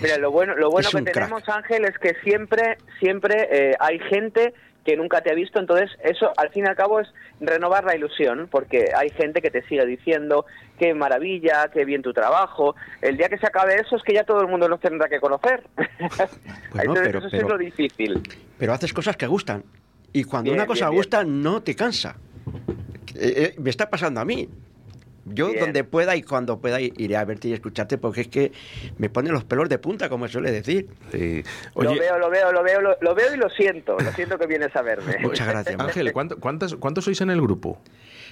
Mira, 0.01 0.17
lo 0.19 0.31
bueno, 0.31 0.57
lo 0.57 0.71
bueno 0.71 0.89
que 0.91 1.03
crack. 1.05 1.15
tenemos, 1.15 1.49
Ángel, 1.49 1.85
es 1.85 1.97
que 1.99 2.15
siempre, 2.25 2.79
siempre 3.01 3.49
eh, 3.51 3.75
hay 3.81 3.99
gente 4.01 4.55
que 4.85 4.97
nunca 4.97 5.21
te 5.21 5.31
ha 5.31 5.35
visto, 5.35 5.59
entonces 5.61 5.91
eso 6.03 6.33
al 6.39 6.49
fin 6.51 6.65
y 6.65 6.69
al 6.69 6.75
cabo 6.77 6.99
es 7.01 7.09
renovar 7.41 7.85
la 7.85 7.95
ilusión, 7.95 8.49
porque 8.51 8.87
hay 8.97 9.11
gente 9.11 9.43
que 9.43 9.51
te 9.51 9.63
sigue 9.69 9.85
diciendo 9.85 10.47
qué 10.79 10.95
maravilla, 10.95 11.69
qué 11.73 11.85
bien 11.85 12.01
tu 12.01 12.13
trabajo. 12.15 12.75
El 13.03 13.17
día 13.19 13.29
que 13.29 13.37
se 13.39 13.47
acabe 13.47 13.75
eso 13.75 13.97
es 13.97 14.03
que 14.03 14.15
ya 14.15 14.25
todo 14.25 14.41
el 14.41 14.49
mundo 14.49 14.67
nos 14.69 14.81
tendrá 14.81 15.09
que 15.09 15.21
conocer. 15.21 15.63
Entonces 15.99 16.39
pero- 17.05 17.19
eso 17.19 17.29
pero- 17.31 17.43
es 17.47 17.49
lo 17.53 17.59
difícil. 17.59 18.23
Pero 18.57 18.73
haces 18.73 18.93
cosas 18.93 19.17
que 19.17 19.27
gustan. 19.27 19.63
Y 20.13 20.25
cuando 20.25 20.51
Bien, 20.51 20.59
una 20.61 20.67
cosa 20.67 20.87
bien, 20.87 20.91
bien. 20.93 20.99
gusta, 21.01 21.25
no 21.25 21.63
te 21.63 21.77
cansa. 21.77 22.17
Eh, 23.15 23.33
eh, 23.37 23.55
me 23.59 23.71
está 23.71 23.89
pasando 23.91 24.21
a 24.21 24.25
mí. 24.25 24.49
Yo 25.31 25.49
Bien. 25.49 25.61
donde 25.61 25.85
pueda 25.85 26.17
y 26.17 26.23
cuando 26.23 26.59
pueda 26.59 26.81
iré 26.81 27.17
a 27.17 27.25
verte 27.27 27.49
y 27.49 27.53
escucharte 27.53 27.99
porque 27.99 28.23
es 28.23 28.29
que 28.29 28.51
me 28.97 29.11
ponen 29.11 29.33
los 29.33 29.45
pelos 29.45 29.69
de 29.69 29.79
punta, 29.79 30.09
como 30.09 30.27
suele 30.27 30.51
decir. 30.51 30.89
Sí. 31.13 31.43
Lo 31.77 31.91
veo, 31.95 32.19
lo 32.19 32.31
veo, 32.31 32.51
lo 32.51 32.63
veo, 32.63 32.81
lo, 32.81 32.97
lo 32.99 33.15
veo 33.15 33.35
y 33.35 33.37
lo 33.37 33.51
siento. 33.51 33.99
Lo 33.99 34.11
siento 34.13 34.39
que 34.39 34.47
vienes 34.47 34.75
a 34.75 34.81
verme. 34.81 35.19
Muchas 35.21 35.47
gracias. 35.47 35.79
Ángel, 35.79 36.13
¿cuánto- 36.13 36.39
cuántas- 36.41 36.75
¿cuántos 36.77 37.05
sois 37.05 37.21
en 37.21 37.29
el 37.29 37.43
grupo? 37.43 37.79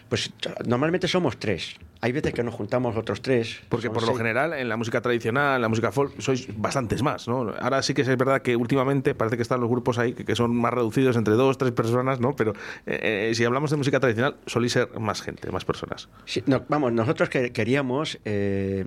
Pues 0.09 0.33
normalmente 0.65 1.07
somos 1.07 1.37
tres. 1.39 1.75
Hay 2.01 2.13
veces 2.13 2.35
que 2.35 2.43
nos 2.43 2.55
juntamos 2.55 2.97
otros 2.97 3.23
tres. 3.23 3.61
Porque 3.69 3.91
por 3.91 4.07
lo 4.07 4.15
general, 4.15 4.53
en 4.53 4.69
la 4.69 4.77
música 4.77 5.01
tradicional, 5.01 5.57
en 5.57 5.63
la 5.63 5.69
música 5.69 5.93
folk, 5.93 6.21
sois 6.21 6.47
bastantes 6.57 7.03
más, 7.03 7.27
¿no? 7.27 7.55
Ahora 7.59 7.83
sí 7.83 7.95
que 7.95 8.03
es 8.03 8.09
verdad 8.09 8.43
que 8.43 8.55
últimamente 8.57 9.15
parece 9.15 9.37
que 9.37 9.43
están 9.43 9.61
los 9.61 9.71
grupos 9.71 9.99
ahí 9.99 10.13
que, 10.13 10.37
son 10.37 10.55
más 10.55 10.73
reducidos 10.73 11.17
entre 11.17 11.35
dos, 11.35 11.57
tres 11.57 11.73
personas, 11.73 12.21
¿no? 12.21 12.37
Pero 12.37 12.53
eh, 12.87 13.31
eh, 13.31 13.35
si 13.35 13.45
hablamos 13.45 13.71
de 13.71 13.77
música 13.79 13.99
tradicional, 13.99 14.37
solís 14.47 14.73
ser 14.73 14.99
más 15.01 15.23
gente, 15.23 15.51
más 15.51 15.65
personas. 15.65 16.09
Sí, 16.27 16.43
no, 16.47 16.65
vamos, 16.69 16.93
nosotros 16.93 17.29
que 17.31 17.53
queríamos, 17.53 18.19
eh, 18.25 18.85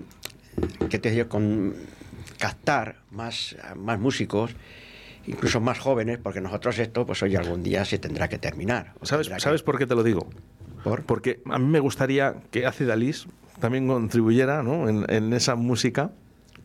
que 0.90 1.00
te 1.00 1.10
digo, 1.10 1.28
con 1.30 1.74
captar 2.38 2.98
más, 3.12 3.56
más 3.76 4.00
músicos, 4.00 4.52
incluso 5.26 5.60
más 5.60 5.80
jóvenes, 5.80 6.20
porque 6.22 6.42
nosotros 6.42 6.78
esto, 6.80 7.06
pues 7.06 7.22
hoy 7.24 7.36
algún 7.36 7.64
día 7.64 7.86
se 7.86 7.98
tendrá 7.98 8.28
que 8.28 8.38
terminar. 8.38 8.94
O 9.00 9.06
¿Sabes, 9.06 9.28
tendrá 9.28 9.38
que- 9.38 9.44
¿Sabes 9.44 9.64
por 9.64 9.78
qué 9.78 9.86
te 9.88 9.96
lo 9.96 10.04
digo? 10.04 10.30
Porque 11.06 11.42
a 11.46 11.60
mí 11.60 11.66
me 11.66 11.80
gustaría 11.80 12.36
que 12.52 12.66
Acid 12.66 12.90
Alice 12.90 13.28
también 13.60 13.88
contribuyera 13.88 14.64
¿no? 14.64 14.88
en, 14.88 15.06
en 15.10 15.34
esa 15.34 15.56
música 15.56 16.12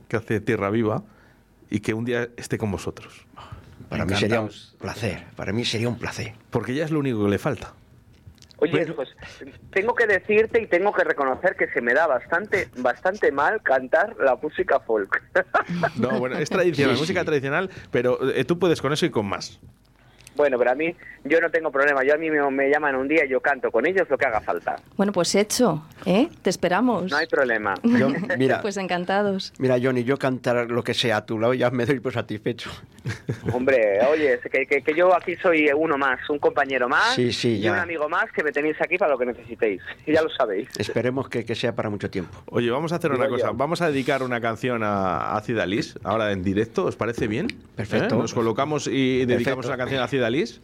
que 0.08 0.16
hace 0.16 0.40
Tierra 0.40 0.70
Viva 0.70 1.02
y 1.70 1.80
que 1.80 1.94
un 1.94 2.04
día 2.04 2.28
esté 2.36 2.56
con 2.58 2.70
vosotros. 2.70 3.26
Para 3.88 4.04
mí 4.06 4.14
sería 4.14 4.40
un 4.40 4.50
placer, 4.78 5.24
para 5.36 5.52
mí 5.52 5.64
sería 5.64 5.88
un 5.88 5.98
placer. 5.98 6.32
Porque 6.50 6.74
ya 6.74 6.84
es 6.84 6.90
lo 6.90 6.98
único 7.00 7.24
que 7.24 7.30
le 7.30 7.38
falta. 7.38 7.72
Oye, 8.58 8.86
pues 8.92 9.08
tengo 9.72 9.94
que 9.94 10.06
decirte 10.06 10.62
y 10.62 10.66
tengo 10.68 10.92
que 10.92 11.02
reconocer 11.04 11.56
que 11.56 11.68
se 11.68 11.80
me 11.80 11.92
da 11.92 12.06
bastante, 12.06 12.68
bastante 12.78 13.30
mal 13.32 13.60
cantar 13.62 14.14
la 14.18 14.36
música 14.36 14.80
folk. 14.80 15.22
No, 15.96 16.18
bueno, 16.18 16.38
es 16.38 16.48
tradicional, 16.48 16.94
Sí, 16.96 17.00
música 17.02 17.20
sí. 17.20 17.26
tradicional, 17.26 17.70
pero 17.90 18.30
eh, 18.30 18.44
tú 18.44 18.58
puedes 18.58 18.80
con 18.80 18.92
eso 18.92 19.04
y 19.06 19.10
con 19.10 19.26
más. 19.26 19.58
Bueno, 20.36 20.58
pero 20.58 20.72
a 20.72 20.74
mí, 20.74 20.94
yo 21.24 21.40
no 21.40 21.50
tengo 21.50 21.70
problema. 21.70 22.02
Yo 22.04 22.14
a 22.14 22.16
mí 22.18 22.30
me, 22.30 22.48
me 22.50 22.68
llaman 22.70 22.96
un 22.96 23.06
día 23.08 23.24
y 23.24 23.28
yo 23.28 23.40
canto 23.40 23.70
con 23.70 23.86
ellos 23.86 24.08
lo 24.10 24.18
que 24.18 24.26
haga 24.26 24.40
falta. 24.40 24.76
Bueno, 24.96 25.12
pues 25.12 25.34
hecho, 25.34 25.84
¿eh? 26.06 26.28
Te 26.42 26.50
esperamos. 26.50 27.10
No 27.10 27.16
hay 27.16 27.26
problema. 27.26 27.74
Yo, 27.82 28.08
mira, 28.38 28.60
Pues 28.62 28.76
encantados. 28.76 29.52
mira, 29.58 29.76
Johnny, 29.82 30.04
yo 30.04 30.18
cantar 30.18 30.70
lo 30.70 30.82
que 30.82 30.94
sea 30.94 31.18
a 31.18 31.26
tu 31.26 31.38
lado 31.38 31.54
ya 31.54 31.70
me 31.70 31.86
doy 31.86 32.00
por 32.00 32.12
satisfecho. 32.12 32.70
Hombre, 33.52 34.00
oye, 34.10 34.34
es 34.34 34.40
que, 34.50 34.66
que- 34.66 34.82
que 34.82 34.94
yo 34.94 35.14
aquí 35.14 35.36
soy 35.36 35.68
uno 35.76 35.98
más, 35.98 36.18
un 36.30 36.38
compañero 36.38 36.88
más 36.88 37.14
Sí, 37.14 37.32
sí, 37.32 37.58
y 37.60 37.68
un 37.68 37.76
amigo 37.76 38.08
más 38.08 38.30
que 38.32 38.42
me 38.42 38.50
tenéis 38.50 38.76
aquí 38.80 38.96
para 38.98 39.12
lo 39.12 39.18
que 39.18 39.26
necesitéis. 39.26 39.82
Ya 40.06 40.22
lo 40.22 40.30
sabéis. 40.30 40.68
Esperemos 40.78 41.28
que, 41.28 41.44
que 41.44 41.54
sea 41.54 41.74
para 41.74 41.90
mucho 41.90 42.08
tiempo. 42.10 42.42
Oye, 42.46 42.70
vamos 42.70 42.92
a 42.92 42.96
hacer 42.96 43.10
una 43.10 43.24
Digo 43.24 43.36
cosa. 43.36 43.48
yo. 43.48 43.54
Vamos 43.54 43.80
a 43.82 43.88
dedicar 43.90 44.22
una 44.22 44.40
canción 44.40 44.82
a 44.84 45.36
Acid 45.36 45.58
Alice, 45.58 45.98
ahora 46.04 46.30
en 46.32 46.42
directo. 46.42 46.84
¿Os 46.84 46.96
parece 46.96 47.26
bien? 47.26 47.48
Perfecto. 47.76 48.14
¿Eh? 48.14 48.18
Nos 48.18 48.32
colocamos 48.34 48.86
y 48.86 49.24
dedicamos 49.26 49.66
Perfecto. 49.66 49.68
una 49.68 49.76
canción 49.76 50.00
a 50.00 50.04
Acid 50.04 50.22
Alice. 50.24 50.60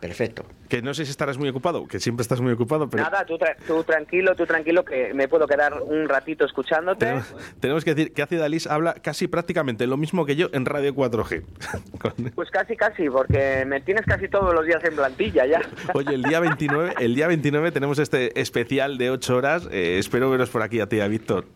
Perfecto. 0.00 0.44
Que 0.68 0.80
no 0.80 0.94
sé 0.94 1.04
si 1.04 1.10
estarás 1.10 1.38
muy 1.38 1.48
ocupado, 1.48 1.88
que 1.88 1.98
siempre 1.98 2.22
estás 2.22 2.40
muy 2.40 2.52
ocupado, 2.52 2.88
pero 2.88 3.02
Nada, 3.02 3.24
tú, 3.26 3.34
tra- 3.36 3.56
tú 3.66 3.82
tranquilo, 3.82 4.36
tú 4.36 4.46
tranquilo, 4.46 4.84
que 4.84 5.12
me 5.12 5.26
puedo 5.26 5.44
quedar 5.48 5.82
un 5.82 6.08
ratito 6.08 6.44
escuchándote. 6.44 7.04
tenemos, 7.06 7.34
tenemos 7.58 7.84
que 7.84 7.94
decir 7.96 8.12
que 8.12 8.22
Acid 8.22 8.40
Alice 8.40 8.68
habla 8.70 8.94
casi 8.94 9.26
prácticamente 9.26 9.88
lo 9.88 9.96
mismo 9.96 10.24
que 10.24 10.36
yo 10.36 10.50
en 10.52 10.66
Radio 10.66 10.94
4G. 10.94 11.42
Con- 11.98 12.30
Pues 12.32 12.48
casi, 12.50 12.76
casi, 12.76 13.10
porque 13.10 13.64
me 13.66 13.80
tienes 13.80 14.06
casi 14.06 14.28
todos 14.28 14.54
los 14.54 14.64
días 14.66 14.84
en 14.84 14.94
plantilla 14.94 15.46
ya. 15.46 15.62
Oye, 15.94 16.14
el 16.14 16.22
día 16.22 16.38
29, 16.38 16.94
el 17.00 17.16
día 17.16 17.26
29 17.26 17.72
tenemos 17.72 17.98
este 17.98 18.40
especial 18.40 18.98
de 18.98 19.10
8 19.10 19.36
horas. 19.36 19.68
Eh, 19.72 19.98
espero 19.98 20.30
veros 20.30 20.48
por 20.50 20.62
aquí 20.62 20.78
a 20.78 20.86
ti, 20.88 21.00
a 21.00 21.08
Víctor. 21.08 21.46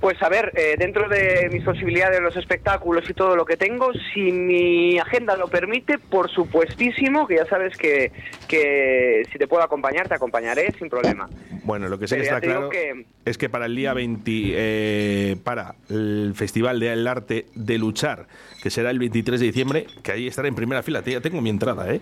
Pues 0.00 0.22
a 0.22 0.28
ver, 0.28 0.52
eh, 0.54 0.76
dentro 0.78 1.08
de 1.08 1.48
mis 1.50 1.62
posibilidades, 1.64 2.20
los 2.20 2.36
espectáculos 2.36 3.08
y 3.08 3.14
todo 3.14 3.34
lo 3.34 3.44
que 3.46 3.56
tengo, 3.56 3.90
si 4.12 4.30
mi 4.30 4.98
agenda 4.98 5.36
lo 5.36 5.48
permite, 5.48 5.98
por 5.98 6.30
supuestísimo, 6.30 7.26
que 7.26 7.36
ya 7.36 7.46
sabes 7.46 7.76
que, 7.76 8.12
que 8.46 9.22
si 9.32 9.38
te 9.38 9.46
puedo 9.48 9.62
acompañar, 9.62 10.06
te 10.06 10.14
acompañaré 10.14 10.72
sin 10.78 10.90
problema. 10.90 11.28
Bueno, 11.64 11.88
lo 11.88 11.98
que 11.98 12.06
sí 12.06 12.14
que 12.16 12.22
está 12.22 12.40
claro 12.40 12.68
que- 12.68 13.06
es 13.24 13.38
que 13.38 13.48
para 13.48 13.66
el 13.66 13.74
día 13.74 13.94
20, 13.94 14.30
eh, 14.54 15.36
para 15.42 15.74
el 15.88 16.32
Festival 16.36 16.78
del 16.78 17.06
Arte 17.08 17.46
de 17.54 17.78
Luchar, 17.78 18.26
que 18.62 18.70
será 18.70 18.90
el 18.90 18.98
23 18.98 19.40
de 19.40 19.46
diciembre, 19.46 19.86
que 20.04 20.12
ahí 20.12 20.26
estaré 20.28 20.48
en 20.48 20.54
primera 20.54 20.82
fila. 20.82 21.02
Ya 21.04 21.20
tengo 21.20 21.40
mi 21.40 21.50
entrada, 21.50 21.92
¿eh? 21.92 22.00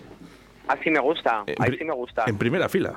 Así 0.67 0.91
me 0.91 0.99
gusta, 0.99 1.43
ahí 1.59 1.77
sí 1.77 1.85
me 1.85 1.93
gusta. 1.93 2.25
En 2.27 2.37
primera 2.37 2.67
fila. 2.69 2.93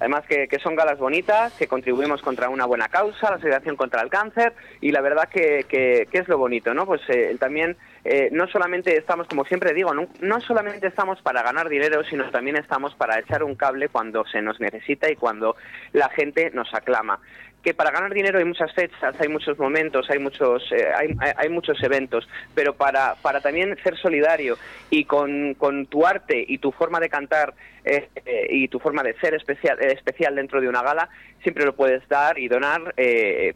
Además 0.00 0.24
que, 0.28 0.48
que 0.48 0.58
son 0.58 0.74
galas 0.74 0.98
bonitas, 0.98 1.52
que 1.54 1.66
contribuimos 1.68 2.20
contra 2.22 2.48
una 2.48 2.66
buena 2.66 2.88
causa, 2.88 3.30
la 3.30 3.36
asociación 3.36 3.76
contra 3.76 4.02
el 4.02 4.10
cáncer, 4.10 4.52
y 4.80 4.90
la 4.92 5.00
verdad 5.00 5.28
que, 5.28 5.64
que- 5.68 6.08
es 6.12 6.28
lo 6.28 6.38
bonito, 6.38 6.72
¿no? 6.74 6.86
Pues 6.86 7.00
eh, 7.08 7.36
también 7.40 7.76
eh, 8.04 8.28
no 8.32 8.46
solamente 8.48 8.96
estamos, 8.96 9.26
como 9.28 9.44
siempre 9.44 9.72
digo, 9.72 9.92
no, 9.94 10.06
no 10.20 10.40
solamente 10.40 10.86
estamos 10.86 11.20
para 11.22 11.42
ganar 11.42 11.68
dinero, 11.68 12.02
sino 12.04 12.30
también 12.30 12.56
estamos 12.56 12.94
para 12.94 13.18
echar 13.18 13.42
un 13.42 13.54
cable 13.56 13.88
cuando 13.88 14.24
se 14.26 14.40
nos 14.42 14.60
necesita 14.60 15.10
y 15.10 15.16
cuando 15.16 15.56
la 15.92 16.08
gente 16.10 16.50
nos 16.54 16.72
aclama. 16.74 17.20
Que 17.64 17.72
para 17.74 17.90
ganar 17.90 18.12
dinero 18.12 18.38
hay 18.38 18.44
muchas 18.44 18.72
fechas, 18.74 19.18
hay 19.18 19.28
muchos 19.28 19.58
momentos, 19.58 20.08
hay 20.10 20.18
muchos, 20.18 20.62
eh, 20.70 20.86
hay, 20.94 21.16
hay- 21.36 21.48
muchos 21.48 21.82
eventos, 21.82 22.28
pero 22.54 22.74
para, 22.74 23.14
para 23.22 23.40
también 23.40 23.76
ser 23.82 23.96
solidario 23.96 24.58
y 24.90 25.04
con, 25.06 25.54
con 25.54 25.86
tu 25.86 26.06
arte 26.06 26.44
y 26.46 26.58
tu 26.58 26.72
forma 26.72 27.00
de 27.00 27.08
cantar 27.08 27.54
eh, 27.84 28.08
eh, 28.26 28.46
y 28.50 28.68
tu 28.68 28.78
forma 28.80 29.02
de 29.02 29.14
ser 29.18 29.34
especial, 29.34 29.78
eh, 29.80 29.92
especial 29.92 30.34
dentro 30.34 30.60
de 30.60 30.68
una 30.68 30.82
gala, 30.82 31.08
siempre 31.42 31.64
lo 31.64 31.74
puedes 31.74 32.06
dar 32.08 32.38
y 32.38 32.48
donar 32.48 32.94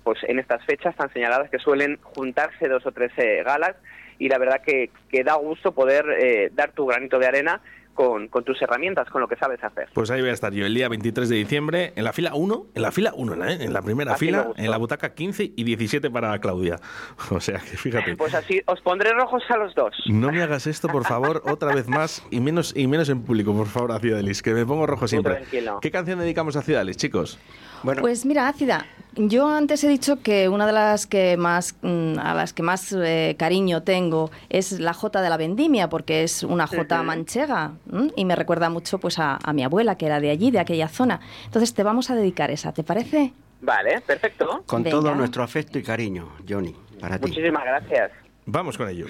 pues 0.02 0.18
en 0.24 0.38
estas 0.38 0.64
fechas 0.64 0.96
tan 0.96 1.12
señaladas 1.12 1.50
que 1.50 1.58
suelen 1.58 1.98
juntarse 2.02 2.68
dos 2.68 2.84
o 2.86 2.92
tres 2.92 3.12
galas. 3.44 3.76
Y 4.18 4.28
la 4.28 4.38
verdad 4.38 4.62
que, 4.62 4.90
que 5.10 5.22
da 5.22 5.34
gusto 5.36 5.72
poder 5.72 6.50
dar 6.54 6.72
tu 6.72 6.86
granito 6.86 7.18
de 7.18 7.26
arena 7.26 7.60
con, 7.98 8.28
con 8.28 8.44
tus 8.44 8.62
herramientas, 8.62 9.10
con 9.10 9.20
lo 9.20 9.26
que 9.26 9.34
sabes 9.34 9.58
hacer. 9.64 9.88
Pues 9.92 10.08
ahí 10.12 10.20
voy 10.20 10.30
a 10.30 10.32
estar 10.32 10.52
yo 10.52 10.64
el 10.64 10.72
día 10.72 10.88
23 10.88 11.28
de 11.28 11.34
diciembre 11.34 11.92
en 11.96 12.04
la 12.04 12.12
fila 12.12 12.32
1, 12.32 12.66
en 12.76 12.82
la 12.82 12.92
fila 12.92 13.12
1, 13.16 13.44
¿eh? 13.44 13.58
en 13.60 13.72
la 13.72 13.82
primera 13.82 14.12
Así 14.12 14.26
fila, 14.26 14.52
en 14.56 14.70
la 14.70 14.76
butaca 14.76 15.14
15 15.14 15.54
y 15.56 15.64
17 15.64 16.08
para 16.08 16.38
Claudia. 16.38 16.76
O 17.30 17.40
sea 17.40 17.58
que 17.58 17.76
fíjate. 17.76 18.16
Pues 18.16 18.34
así 18.34 18.62
os 18.66 18.80
pondré 18.82 19.12
rojos 19.12 19.42
a 19.48 19.56
los 19.56 19.74
dos. 19.74 19.96
No 20.06 20.30
me 20.30 20.42
hagas 20.42 20.68
esto, 20.68 20.86
por 20.86 21.04
favor, 21.04 21.42
otra 21.50 21.74
vez 21.74 21.88
más 21.88 22.24
y 22.30 22.38
menos 22.38 22.72
y 22.76 22.86
menos 22.86 23.08
en 23.08 23.22
público, 23.24 23.52
por 23.52 23.66
favor, 23.66 23.90
a 23.90 23.98
Ciudalis, 23.98 24.42
que 24.42 24.54
me 24.54 24.64
pongo 24.64 24.86
rojo 24.86 25.08
siempre. 25.08 25.42
¿Qué 25.80 25.90
canción 25.90 26.20
dedicamos 26.20 26.54
a 26.54 26.62
Ciudalis, 26.62 26.96
chicos? 26.96 27.40
Pues 27.82 28.24
mira, 28.26 28.48
Ácida, 28.48 28.86
yo 29.14 29.48
antes 29.48 29.82
he 29.84 29.88
dicho 29.88 30.20
que 30.22 30.48
una 30.48 30.66
de 30.66 30.72
las 30.72 31.06
que 31.06 31.36
más 31.36 31.76
mm, 31.82 32.18
a 32.18 32.34
las 32.34 32.52
que 32.52 32.62
más 32.62 32.92
eh, 32.96 33.34
cariño 33.38 33.82
tengo 33.82 34.30
es 34.48 34.78
la 34.78 34.92
Jota 34.92 35.20
de 35.22 35.28
la 35.30 35.36
Vendimia, 35.36 35.88
porque 35.88 36.22
es 36.22 36.42
una 36.42 36.66
Jota 36.66 37.02
manchega 37.02 37.72
¿m? 37.92 38.12
y 38.16 38.24
me 38.24 38.36
recuerda 38.36 38.70
mucho 38.70 38.98
pues 38.98 39.18
a, 39.18 39.38
a 39.42 39.52
mi 39.52 39.64
abuela 39.64 39.96
que 39.96 40.06
era 40.06 40.20
de 40.20 40.30
allí, 40.30 40.50
de 40.50 40.60
aquella 40.60 40.88
zona. 40.88 41.20
Entonces 41.44 41.74
te 41.74 41.82
vamos 41.82 42.10
a 42.10 42.14
dedicar 42.14 42.50
esa, 42.50 42.72
¿te 42.72 42.84
parece? 42.84 43.32
Vale, 43.60 44.00
perfecto. 44.02 44.62
Con 44.66 44.82
Venga. 44.82 44.96
todo 44.96 45.14
nuestro 45.14 45.42
afecto 45.42 45.78
y 45.78 45.82
cariño, 45.82 46.28
Johnny, 46.48 46.76
para 47.00 47.18
ti. 47.18 47.28
Muchísimas 47.28 47.64
gracias. 47.64 48.12
Vamos 48.46 48.78
con 48.78 48.88
ello. 48.88 49.06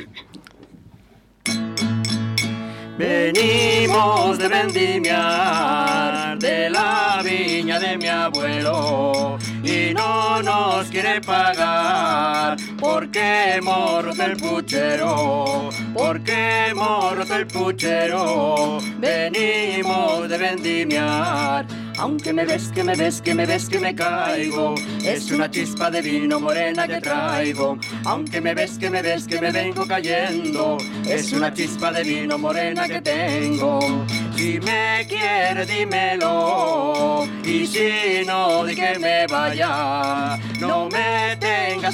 Venimos 2.98 4.36
de 4.38 4.48
vendimiar 4.48 6.36
de 6.36 6.68
la 6.68 7.20
viña 7.22 7.78
de 7.78 7.96
mi 7.96 8.08
abuelo 8.08 9.38
y 9.62 9.94
no 9.94 10.42
nos 10.42 10.88
quiere 10.88 11.20
pagar 11.20 12.56
porque 12.76 13.54
hemos 13.54 14.18
el 14.18 14.36
puchero, 14.36 15.70
porque 15.94 16.70
hemos 16.70 17.30
el 17.30 17.46
puchero. 17.46 18.78
Venimos 18.98 20.28
de 20.28 20.36
vendimiar. 20.36 21.87
Aunque 21.98 22.32
me 22.32 22.44
ves, 22.44 22.70
que 22.72 22.84
me 22.84 22.94
ves, 22.94 23.20
que 23.20 23.34
me 23.34 23.44
ves, 23.44 23.68
que 23.68 23.78
me 23.80 23.94
caigo. 23.94 24.76
Es 25.04 25.30
una 25.32 25.50
chispa 25.50 25.90
de 25.90 26.00
vino 26.00 26.38
morena 26.38 26.86
que 26.86 27.00
traigo. 27.00 27.76
Aunque 28.04 28.40
me 28.40 28.54
ves, 28.54 28.78
que 28.78 28.88
me 28.88 29.02
ves, 29.02 29.26
que 29.26 29.40
me 29.40 29.50
vengo 29.50 29.84
cayendo. 29.86 30.78
Es 31.04 31.32
una 31.32 31.52
chispa 31.52 31.90
de 31.90 32.04
vino 32.04 32.38
morena 32.38 32.86
que 32.86 33.00
tengo. 33.00 33.80
Si 34.36 34.60
me 34.60 35.04
quiere, 35.08 35.66
dímelo. 35.66 37.26
Y 37.44 37.66
si 37.66 38.24
no, 38.24 38.64
di 38.64 38.76
que 38.76 38.96
me 39.00 39.26
vaya. 39.26 40.38
No 40.60 40.88
me 40.88 41.27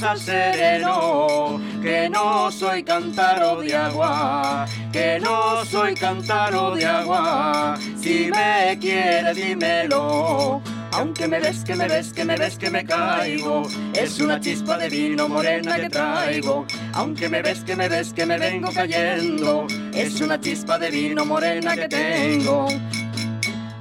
al 0.03 0.19
sereno. 0.19 1.61
Que 1.83 2.09
no 2.09 2.51
soy 2.51 2.83
cántaro 2.83 3.61
de 3.61 3.77
agua. 3.77 4.67
Que 4.93 5.21
no 5.21 5.65
soy 5.65 5.95
cántaro 5.95 6.75
de 6.75 6.85
agua. 6.85 7.79
Si 8.01 8.31
me 8.31 8.79
quiere, 8.81 9.33
dímelo. 9.35 10.63
Aunque 10.93 11.27
me 11.27 11.41
ves, 11.41 11.65
que 11.65 11.75
me 11.75 11.89
ves, 11.89 12.13
que 12.13 12.25
me 12.25 12.37
ves, 12.37 12.57
que 12.57 12.71
me 12.71 12.85
caigo. 12.85 13.63
Es 13.95 14.21
una 14.21 14.39
chispa 14.41 14.79
de 14.79 14.89
vino 14.89 15.29
morena 15.29 15.77
que 15.77 15.91
traigo. 15.91 16.67
Aunque 16.93 17.29
me 17.29 17.43
ves, 17.43 17.65
que 17.65 17.75
me 17.75 17.89
ves, 17.89 18.13
que 18.13 18.25
me 18.25 18.39
vengo 18.39 18.71
cayendo. 18.73 19.67
Es 19.93 20.21
una 20.21 20.41
chispa 20.41 20.79
de 20.79 20.91
vino 20.91 21.25
morena 21.25 21.75
que 21.75 21.89
tengo. 21.89 22.69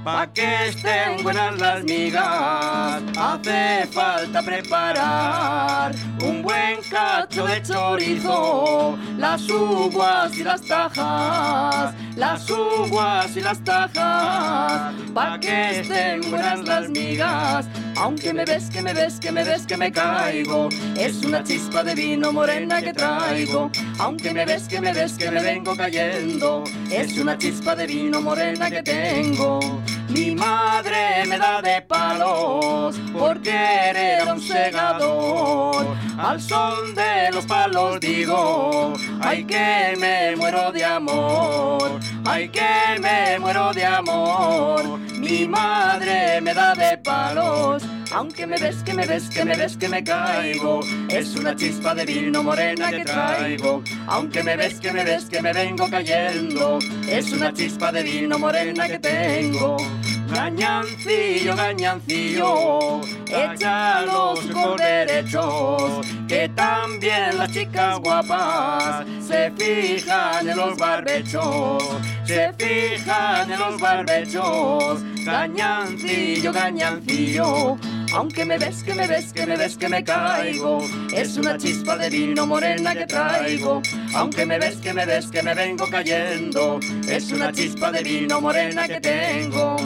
Pa' 0.03 0.27
que 0.33 0.67
estén 0.67 1.23
buenas 1.23 1.57
las 1.59 1.81
migas, 1.85 3.01
hace 3.17 3.87
falta 3.87 4.41
preparar 4.41 5.95
un 6.21 6.41
buen 6.41 6.81
cacho 6.89 7.45
de 7.45 7.63
chorizo, 7.63 8.97
las 9.17 9.49
uvas 9.49 10.35
y 10.35 10.43
las 10.43 10.61
tajas, 10.61 11.95
las 12.17 12.49
uvas 12.49 13.33
y 13.37 13.39
las 13.39 13.63
tajas, 13.63 14.93
pa' 15.13 15.39
que 15.39 15.79
estén 15.79 16.19
buenas 16.29 16.67
las 16.67 16.89
migas. 16.89 17.65
Aunque 17.95 18.33
me 18.33 18.43
ves, 18.43 18.69
que 18.69 18.81
me 18.81 18.93
ves, 18.93 19.19
que 19.21 19.31
me 19.31 19.43
ves, 19.45 19.65
que 19.65 19.77
me 19.77 19.89
caigo, 19.89 20.67
es 20.97 21.23
una 21.23 21.43
chispa 21.43 21.83
de 21.83 21.95
vino 21.95 22.33
morena 22.33 22.81
que 22.81 22.91
traigo. 22.91 23.69
Aunque 23.99 24.33
me 24.33 24.45
ves, 24.45 24.67
que 24.67 24.81
me 24.81 24.91
ves, 24.91 25.13
que 25.13 25.31
me 25.31 25.41
vengo 25.41 25.75
cayendo, 25.75 26.63
es 26.91 27.17
una 27.17 27.37
chispa 27.37 27.75
de 27.75 27.87
vino 27.87 28.19
morena 28.19 28.69
que 28.69 28.83
tengo. 28.83 29.59
Mi 30.13 30.35
madre 30.35 31.25
me 31.27 31.39
da 31.39 31.59
de 31.61 31.81
palos 31.81 32.99
porque 33.17 33.49
era 33.51 34.31
un 34.33 34.39
segador. 34.39 35.87
Al 36.19 36.39
son 36.39 36.93
de 36.93 37.31
los 37.31 37.45
palos 37.47 37.99
digo, 37.99 38.93
ay 39.21 39.43
que 39.43 39.95
me 39.99 40.35
muero 40.35 40.71
de 40.71 40.85
amor, 40.85 41.99
ay 42.25 42.47
que 42.49 42.99
me 43.01 43.39
muero 43.39 43.73
de 43.73 43.85
amor. 43.85 44.99
Mi 45.19 45.47
madre 45.47 46.39
me 46.41 46.53
da 46.53 46.75
de 46.75 46.97
palos. 46.99 47.81
Aunque 48.13 48.45
me 48.45 48.57
ves, 48.57 48.83
que 48.83 48.93
me 48.93 49.07
ves, 49.07 49.27
que 49.29 49.43
me 49.43 49.55
ves, 49.55 49.75
que 49.75 49.89
me 49.89 50.03
caigo, 50.03 50.81
es 51.09 51.35
una 51.35 51.55
chispa 51.55 51.95
de 51.95 52.05
vino 52.05 52.43
morena 52.43 52.91
que 52.91 53.03
traigo. 53.03 53.83
Aunque 54.07 54.43
me 54.43 54.55
ves, 54.55 54.79
que 54.79 54.91
me 54.91 55.03
ves, 55.03 55.25
que 55.25 55.41
me 55.41 55.51
vengo 55.51 55.89
cayendo, 55.89 56.77
es 57.07 57.31
una 57.31 57.51
chispa 57.51 57.91
de 57.91 58.03
vino 58.03 58.37
morena 58.37 58.87
que 58.87 58.99
tengo. 58.99 59.77
Gañancillo, 60.33 61.55
gañancillo, 61.55 63.01
echa 63.27 64.01
los 64.01 64.39
ojos 64.49 64.77
derechos, 64.77 66.05
que 66.27 66.49
también 66.49 67.37
las 67.37 67.51
chicas 67.51 67.99
guapas 67.99 69.05
se 69.25 69.51
fijan 69.51 70.49
en 70.49 70.57
los 70.57 70.77
barbechos, 70.77 71.83
se 72.25 72.51
fijan 72.57 73.51
en 73.51 73.59
los 73.59 73.79
barbechos. 73.79 75.03
Gañancillo, 75.23 76.51
gañancillo, 76.51 77.77
aunque 78.13 78.45
me 78.45 78.57
ves, 78.57 78.83
que 78.83 78.93
me 78.93 79.07
ves, 79.07 79.33
que 79.33 79.45
me 79.45 79.55
ves, 79.55 79.77
que 79.77 79.89
me 79.89 80.03
caigo, 80.03 80.79
es 81.13 81.37
una 81.37 81.57
chispa 81.57 81.97
de 81.97 82.09
vino 82.09 82.45
morena 82.45 82.93
que 82.93 83.05
traigo. 83.05 83.81
Aunque 84.13 84.45
me 84.45 84.59
ves, 84.59 84.75
que 84.77 84.93
me 84.93 85.05
ves, 85.05 85.27
que 85.27 85.41
me 85.41 85.53
vengo 85.55 85.87
cayendo, 85.89 86.79
es 87.07 87.31
una 87.31 87.51
chispa 87.51 87.91
de 87.91 88.03
vino 88.03 88.41
morena 88.41 88.87
que 88.87 88.99
tengo. 88.99 89.77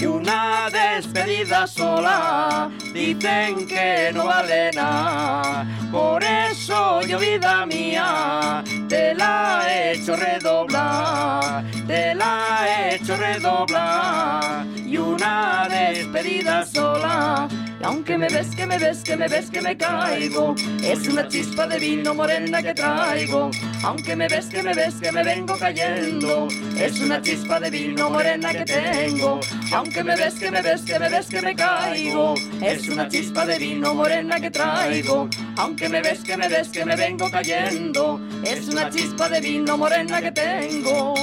Y 0.00 0.06
una 0.06 0.68
despedida 0.70 1.66
sola, 1.66 2.70
dicen 2.92 3.66
que 3.66 4.10
no 4.12 4.24
vale 4.26 4.70
nada. 4.72 5.66
Por 5.90 6.24
eso 6.24 7.02
yo, 7.02 7.18
vida 7.18 7.66
mía, 7.66 8.64
te 8.88 9.14
la 9.14 9.64
he 9.68 9.92
hecho 9.92 10.16
redoblar, 10.16 11.64
te 11.86 12.14
la 12.14 12.66
he 12.66 12.96
hecho 12.96 13.16
redoblar. 13.16 14.66
Y 14.76 14.96
una 14.96 15.68
despedida 15.68 16.64
sola, 16.66 17.48
aunque 17.82 18.16
me 18.16 18.28
ves, 18.28 18.54
que 18.54 18.66
me 18.66 18.78
ves, 18.78 19.02
que 19.02 19.16
me 19.16 19.28
ves, 19.28 19.50
que 19.50 19.60
me 19.60 19.76
caigo, 19.76 20.54
es 20.82 21.08
una 21.08 21.26
chispa 21.28 21.66
de 21.66 21.78
vino 21.78 22.14
morena 22.14 22.62
que 22.62 22.74
traigo. 22.74 23.50
Aunque 23.82 24.16
me 24.16 24.28
ves, 24.28 24.46
que 24.46 24.62
me 24.62 24.74
ves, 24.74 24.94
que 24.94 25.10
me 25.12 25.22
vengo 25.22 25.56
cayendo, 25.58 26.48
es 26.76 27.00
una 27.00 27.20
chispa 27.20 27.60
de 27.60 27.70
vino 27.70 28.10
morena 28.10 28.52
que 28.52 28.64
tengo. 28.64 29.40
Aunque 29.72 30.04
me 30.04 30.16
ves, 30.16 30.34
que 30.34 30.50
me 30.50 30.62
ves, 30.62 30.82
que 30.82 30.98
me 30.98 31.08
ves, 31.08 31.26
que 31.26 31.42
me 31.42 31.54
caigo, 31.54 32.34
es 32.60 32.88
una 32.88 33.08
chispa 33.08 33.46
de 33.46 33.58
vino 33.58 33.94
morena 33.94 34.40
que 34.40 34.50
traigo. 34.50 35.28
Aunque 35.56 35.88
me 35.88 36.00
ves, 36.02 36.20
que 36.20 36.36
me 36.36 36.48
ves, 36.48 36.68
que 36.68 36.84
me 36.84 36.96
vengo 36.96 37.30
cayendo, 37.30 38.20
es 38.44 38.68
una 38.68 38.90
chispa 38.90 39.28
de 39.28 39.40
vino 39.40 39.76
morena 39.76 40.20
que 40.20 40.32
tengo. 40.32 41.14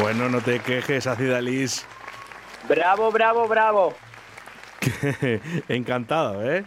Bueno, 0.00 0.28
no 0.28 0.40
te 0.40 0.60
quejes, 0.60 1.06
Acidalis. 1.06 1.86
Bravo, 2.68 3.10
bravo, 3.10 3.48
bravo. 3.48 3.94
Encantado, 5.68 6.44
¿eh? 6.50 6.64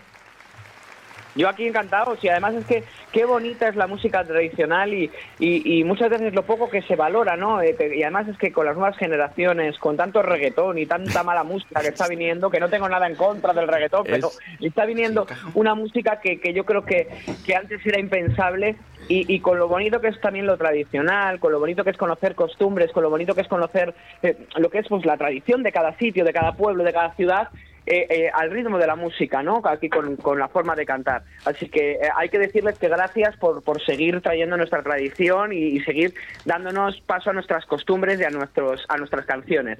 Yo 1.35 1.47
aquí 1.47 1.68
encantado, 1.68 2.18
y 2.22 2.27
además 2.27 2.56
es 2.56 2.65
que 2.65 2.84
qué 3.11 3.26
bonita 3.26 3.68
es 3.68 3.76
la 3.76 3.88
música 3.88 4.23
tradicional 4.23 4.93
y, 4.93 5.11
y, 5.39 5.80
y 5.80 5.84
muchas 5.84 6.10
veces 6.10 6.34
lo 6.34 6.43
poco 6.43 6.69
que 6.69 6.81
se 6.81 6.95
valora, 6.95 7.38
¿no? 7.38 7.61
Eh, 7.61 7.76
y 7.95 8.03
además 8.03 8.27
es 8.27 8.38
que 8.38 8.51
con 8.51 8.65
las 8.65 8.76
nuevas 8.76 8.97
generaciones, 8.97 9.77
con 9.77 9.97
tanto 9.97 10.22
reggaetón 10.22 10.77
y 10.77 10.85
tanta 10.85 11.23
mala 11.23 11.43
música 11.43 11.81
que 11.81 11.89
está 11.89 12.07
viniendo, 12.07 12.49
que 12.49 12.60
no 12.60 12.69
tengo 12.69 12.89
nada 12.89 13.07
en 13.07 13.15
contra 13.15 13.53
del 13.53 13.68
reggaetón, 13.68 14.03
pero 14.06 14.31
está 14.60 14.85
viniendo 14.85 15.27
una 15.53 15.76
música 15.76 16.19
que, 16.19 16.39
que 16.39 16.53
yo 16.53 16.65
creo 16.65 16.84
que, 16.84 17.07
que 17.45 17.56
antes 17.56 17.85
era 17.85 17.99
impensable 17.99 18.76
y, 19.07 19.34
y 19.34 19.39
con 19.39 19.57
lo 19.57 19.68
bonito 19.68 20.01
que 20.01 20.07
es 20.07 20.19
también 20.22 20.45
lo 20.45 20.57
tradicional, 20.57 21.39
con 21.39 21.51
lo 21.51 21.60
bonito 21.60 21.84
que 21.84 21.91
es 21.91 21.97
conocer 21.97 22.35
costumbres, 22.35 22.91
con 22.91 23.03
lo 23.03 23.10
bonito 23.10 23.34
que 23.34 23.41
es 23.41 23.47
conocer 23.47 23.93
eh, 24.22 24.38
lo 24.57 24.69
que 24.69 24.80
es 24.80 24.88
pues 24.88 25.06
la 25.06 25.18
tradición 25.18 25.64
de 25.64 25.72
cada 25.72 25.97
sitio, 25.97 26.23
de 26.26 26.34
cada 26.34 26.53
pueblo, 26.53 26.84
de 26.84 26.93
cada 26.93 27.14
ciudad, 27.15 27.49
eh, 27.89 28.07
eh, 28.09 28.29
al 28.33 28.51
ritmo 28.51 28.77
de 28.77 28.87
la 28.87 28.95
música, 28.95 29.41
¿no? 29.41 29.61
Aquí 29.65 29.89
con, 29.89 30.15
con 30.15 30.37
la 30.37 30.47
forma 30.47 30.75
de 30.75 30.85
cantar. 30.85 31.23
Así 31.43 31.67
que 31.67 31.93
eh, 31.93 32.09
hay 32.15 32.29
que 32.29 32.37
decirles 32.37 32.77
que 32.77 32.87
gracias 32.87 33.35
por, 33.37 33.63
por 33.63 33.83
seguir 33.83 34.21
trayendo 34.21 34.55
nuestra 34.57 34.83
tradición 34.83 35.51
y, 35.51 35.57
y 35.57 35.79
seguir 35.81 36.13
dándonos 36.45 37.01
paso 37.01 37.31
a 37.31 37.33
nuestras 37.33 37.65
costumbres 37.65 38.19
y 38.19 38.23
a, 38.23 38.29
nuestros, 38.29 38.85
a 38.87 38.97
nuestras 38.97 39.25
canciones. 39.25 39.79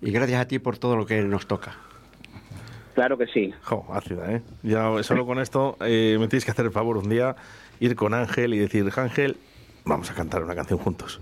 Y 0.00 0.12
gracias 0.12 0.40
a 0.40 0.46
ti 0.46 0.58
por 0.58 0.78
todo 0.78 0.96
lo 0.96 1.04
que 1.04 1.20
nos 1.22 1.46
toca. 1.46 1.74
Claro 2.94 3.18
que 3.18 3.26
sí. 3.26 3.52
Jo, 3.62 3.86
ácida, 3.92 4.30
¿eh? 4.32 4.42
Ya 4.62 5.02
solo 5.02 5.26
con 5.26 5.40
esto 5.40 5.76
eh, 5.80 6.16
me 6.20 6.28
tienes 6.28 6.44
que 6.44 6.50
hacer 6.50 6.66
el 6.66 6.72
favor 6.72 6.96
un 6.98 7.08
día, 7.08 7.34
ir 7.80 7.96
con 7.96 8.14
Ángel 8.14 8.54
y 8.54 8.58
decir, 8.58 8.88
Ángel, 8.96 9.36
vamos 9.84 10.10
a 10.10 10.14
cantar 10.14 10.42
una 10.42 10.54
canción 10.54 10.78
juntos. 10.78 11.20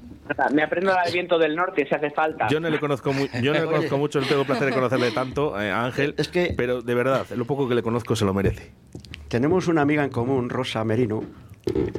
Me 0.53 0.63
aprendo 0.63 0.93
la 0.93 1.03
del 1.05 1.13
viento 1.13 1.39
del 1.39 1.55
norte 1.57 1.87
si 1.89 1.95
hace 1.95 2.11
falta. 2.11 2.47
Yo 2.49 2.61
no 2.61 2.69
le 2.71 2.79
conozco, 2.79 3.13
mu- 3.13 3.27
yo 3.43 3.53
no 3.53 3.61
le 3.61 3.67
conozco 3.73 3.99
mucho, 3.99 4.21
no 4.21 4.27
tengo 4.27 4.45
placer 4.45 4.69
de 4.69 4.73
conocerle 4.75 5.11
tanto 5.11 5.61
eh, 5.61 5.71
Ángel, 5.71 6.15
pero 6.57 6.83
de 6.83 6.95
verdad, 6.95 7.27
lo 7.37 7.45
poco 7.45 7.69
que 7.69 7.75
le 7.75 7.83
conozco 7.83 8.15
se 8.17 8.25
lo 8.25 8.33
merece. 8.35 8.73
Tenemos 9.29 9.69
una 9.69 9.83
amiga 9.83 10.03
en 10.05 10.11
común, 10.11 10.49
Rosa 10.51 10.85
Merino, 10.85 11.23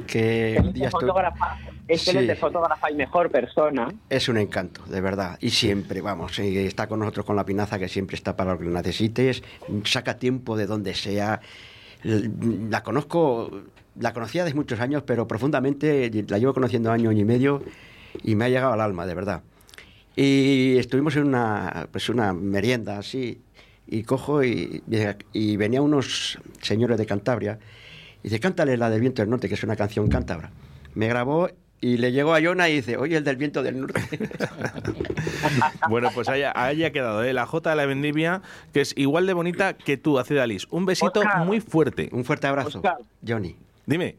que 0.06 0.56
un 0.60 0.72
día 0.72 0.88
estoy- 0.88 1.00
Fotógrafa, 1.06 1.58
excelente 1.88 2.34
Sí. 2.34 2.40
fotógrafa 2.40 2.90
y 2.90 2.94
mejor 2.94 3.30
persona. 3.30 3.88
es 4.10 4.28
un 4.28 4.36
encanto, 4.38 4.82
de 4.86 5.00
verdad. 5.00 5.38
Y 5.40 5.50
siempre, 5.50 6.00
vamos, 6.00 6.38
está 6.38 6.86
con 6.86 6.98
nosotros 7.00 7.24
con 7.26 7.36
la 7.36 7.44
pinaza, 7.44 7.78
que 7.78 7.88
siempre 7.88 8.16
está 8.16 8.36
para 8.36 8.52
lo 8.54 8.58
que 8.58 8.66
necesites, 8.66 9.42
saca 9.84 10.18
tiempo 10.18 10.56
de 10.56 10.66
donde 10.66 10.94
sea. 10.94 11.40
La 12.04 12.82
conozco, 12.82 13.62
la 13.98 14.12
conocía 14.12 14.42
desde 14.44 14.56
muchos 14.56 14.80
años, 14.80 15.04
pero 15.06 15.28
profundamente 15.28 16.10
la 16.28 16.38
llevo 16.38 16.52
conociendo 16.52 16.90
año, 16.90 17.10
año 17.10 17.20
y 17.20 17.24
medio, 17.24 17.62
y 18.22 18.34
me 18.34 18.44
ha 18.44 18.48
llegado 18.48 18.72
al 18.72 18.80
alma, 18.80 19.06
de 19.06 19.14
verdad. 19.14 19.42
Y 20.16 20.76
estuvimos 20.78 21.16
en 21.16 21.24
una, 21.26 21.88
pues 21.90 22.08
una 22.08 22.32
merienda 22.32 22.98
así, 22.98 23.40
y 23.86 24.02
cojo 24.04 24.44
y, 24.44 24.82
y 25.32 25.56
venía 25.56 25.80
unos 25.82 26.38
señores 26.60 26.98
de 26.98 27.06
Cantabria, 27.06 27.58
y 28.22 28.28
dice, 28.28 28.38
cántale 28.40 28.76
la 28.76 28.90
del 28.90 29.00
viento 29.00 29.22
del 29.22 29.30
norte, 29.30 29.48
que 29.48 29.54
es 29.54 29.62
una 29.64 29.74
canción 29.76 30.08
cántabra. 30.08 30.50
Me 30.94 31.08
grabó 31.08 31.48
y 31.80 31.96
le 31.96 32.12
llegó 32.12 32.32
a 32.34 32.38
Yona 32.40 32.68
y 32.68 32.76
dice, 32.76 32.96
oye, 32.96 33.16
el 33.16 33.24
del 33.24 33.36
viento 33.36 33.62
del 33.62 33.80
norte. 33.80 34.00
Bueno, 35.88 36.10
pues 36.14 36.28
ahí 36.28 36.42
ha- 36.42 36.52
ahí 36.54 36.84
ha 36.84 36.92
quedado, 36.92 37.22
¿eh? 37.24 37.32
La 37.32 37.46
J 37.46 37.70
de 37.70 37.76
la 37.76 37.86
Vendimia, 37.86 38.42
que 38.72 38.80
es 38.82 38.94
igual 38.96 39.26
de 39.26 39.32
bonita 39.32 39.74
que 39.74 39.96
tú, 39.96 40.18
Acida 40.18 40.44
Alice. 40.44 40.66
Un 40.70 40.86
besito 40.86 41.20
Oscar. 41.20 41.44
muy 41.44 41.60
fuerte. 41.60 42.08
Un 42.12 42.24
fuerte 42.24 42.46
abrazo, 42.46 42.78
Oscar. 42.78 42.96
Johnny. 43.26 43.56
Dime. 43.86 44.14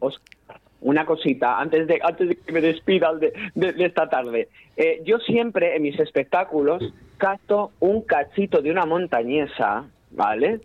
Una 0.84 1.04
cosita, 1.04 1.58
antes 1.58 1.86
de, 1.88 1.98
antes 2.02 2.28
de 2.28 2.36
que 2.36 2.52
me 2.52 2.60
despidan 2.60 3.18
de, 3.18 3.32
de- 3.54 3.72
de 3.72 3.84
esta 3.86 4.08
tarde. 4.08 4.48
Eh, 4.76 5.00
yo 5.04 5.18
siempre 5.18 5.74
en 5.76 5.82
mis 5.82 5.98
espectáculos 5.98 6.82
canto 7.18 7.72
un 7.80 8.02
cachito 8.02 8.60
de 8.62 8.70
una 8.70 8.84
montañesa, 8.86 9.84
¿vale? 10.10 10.60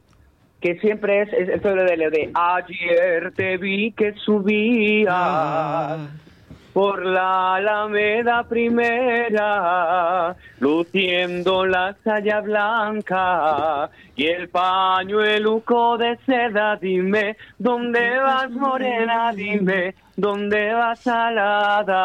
Que 0.61 0.77
siempre 0.79 1.21
es, 1.21 1.31
es 1.33 1.47
el 1.49 1.61
solo 1.61 1.83
de, 1.85 1.95
de 2.09 2.29
ayer 2.33 3.31
te 3.33 3.55
vi 3.57 3.91
que 3.93 4.13
subías 4.13 6.09
por 6.73 7.05
la 7.05 7.55
Alameda 7.55 8.43
Primera, 8.47 10.35
luciendo 10.59 11.65
la 11.65 11.95
saya 12.03 12.41
blanca 12.41 13.89
y 14.15 14.27
el 14.27 14.49
pañueluco 14.49 15.97
de 15.97 16.17
seda. 16.25 16.75
Dime, 16.77 17.37
¿dónde 17.57 18.17
vas, 18.19 18.51
morena? 18.51 19.31
Dime, 19.33 19.95
¿dónde 20.15 20.73
vas, 20.73 21.05
alada? 21.07 21.99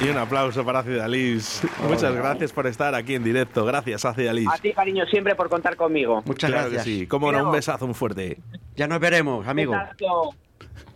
Y 0.00 0.08
un 0.08 0.16
aplauso 0.16 0.64
para 0.64 0.78
Acida 0.80 1.04
Alice. 1.04 1.66
Muchas 1.86 2.14
gracias 2.14 2.52
por 2.52 2.66
estar 2.66 2.94
aquí 2.94 3.14
en 3.14 3.22
directo. 3.22 3.64
Gracias, 3.66 4.04
Acida 4.04 4.30
Alice. 4.30 4.50
A 4.52 4.56
ti, 4.58 4.72
cariño, 4.72 5.04
siempre 5.06 5.34
por 5.34 5.48
contar 5.48 5.76
conmigo. 5.76 6.22
Muchas 6.24 6.50
Claro 6.50 6.70
gracias. 6.70 6.84
que 6.84 6.90
sí. 7.00 7.06
Cómo 7.06 7.30
no, 7.30 7.44
un 7.46 7.52
besazo 7.52 7.86
muy 7.86 7.94
fuerte. 7.94 8.38
Ya 8.76 8.86
nos 8.86 8.98
veremos, 8.98 9.46
amigo. 9.46 9.72
Besazo. 9.72 10.34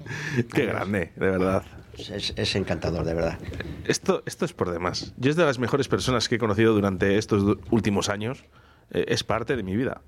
Qué 0.54 0.66
grande, 0.66 1.12
de 1.16 1.30
verdad. 1.30 1.62
Es, 1.98 2.32
es 2.36 2.56
encantador, 2.56 3.04
de 3.04 3.14
verdad. 3.14 3.38
Esto, 3.84 4.22
esto 4.26 4.44
es 4.44 4.52
por 4.52 4.70
demás. 4.70 5.12
Yo 5.18 5.30
es 5.30 5.36
de 5.36 5.44
las 5.44 5.58
mejores 5.58 5.88
personas 5.88 6.28
que 6.28 6.36
he 6.36 6.38
conocido 6.38 6.72
durante 6.72 7.18
estos 7.18 7.58
últimos 7.70 8.08
años. 8.08 8.44
Eh, 8.90 9.04
es 9.08 9.22
parte 9.24 9.56
de 9.56 9.62
mi 9.62 9.76
vida. 9.76 10.00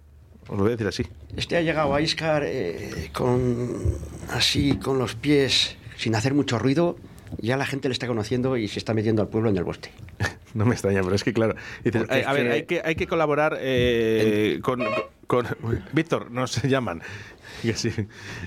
Os 0.49 0.57
lo 0.57 0.65
voy 0.65 0.69
a 0.69 0.71
decir 0.77 0.87
así. 0.87 1.07
Este 1.37 1.57
ha 1.57 1.61
llegado 1.61 1.95
a 1.95 2.01
Iscar 2.01 2.43
eh, 2.47 3.11
con 3.13 3.71
así, 4.31 4.77
con 4.77 4.99
los 4.99 5.15
pies, 5.15 5.77
sin 5.97 6.15
hacer 6.15 6.35
mucho 6.35 6.59
ruido. 6.59 6.97
Ya 7.39 7.57
la 7.57 7.65
gente 7.67 7.89
le 7.89 7.93
está 7.93 8.07
conociendo 8.07 8.57
y 8.57 8.69
se 8.69 8.79
está 8.79 8.93
metiendo 8.95 9.23
al 9.23 9.29
pueblo 9.29 9.51
en 9.51 9.57
el 9.57 9.65
bosque. 9.65 9.91
No 10.55 10.67
me 10.67 10.73
extraña, 10.75 11.01
pero 11.03 11.15
es 11.15 11.25
que 11.25 11.33
claro. 11.33 11.55
dices, 11.83 12.03
Porque 12.03 12.15
"Ay, 12.15 12.21
es 12.21 12.27
a 12.27 12.33
ver, 12.35 12.43
que- 12.47 12.53
hay 12.53 12.63
que, 12.65 12.83
hay 12.85 12.95
que 12.95 13.07
colaborar 13.07 13.57
eh, 13.59 14.59
con, 14.63 14.85
con- 15.27 15.47
Víctor, 15.95 16.31
nos 16.31 16.63
llaman. 16.65 17.01
Que 17.63 17.75
sí. 17.75 17.91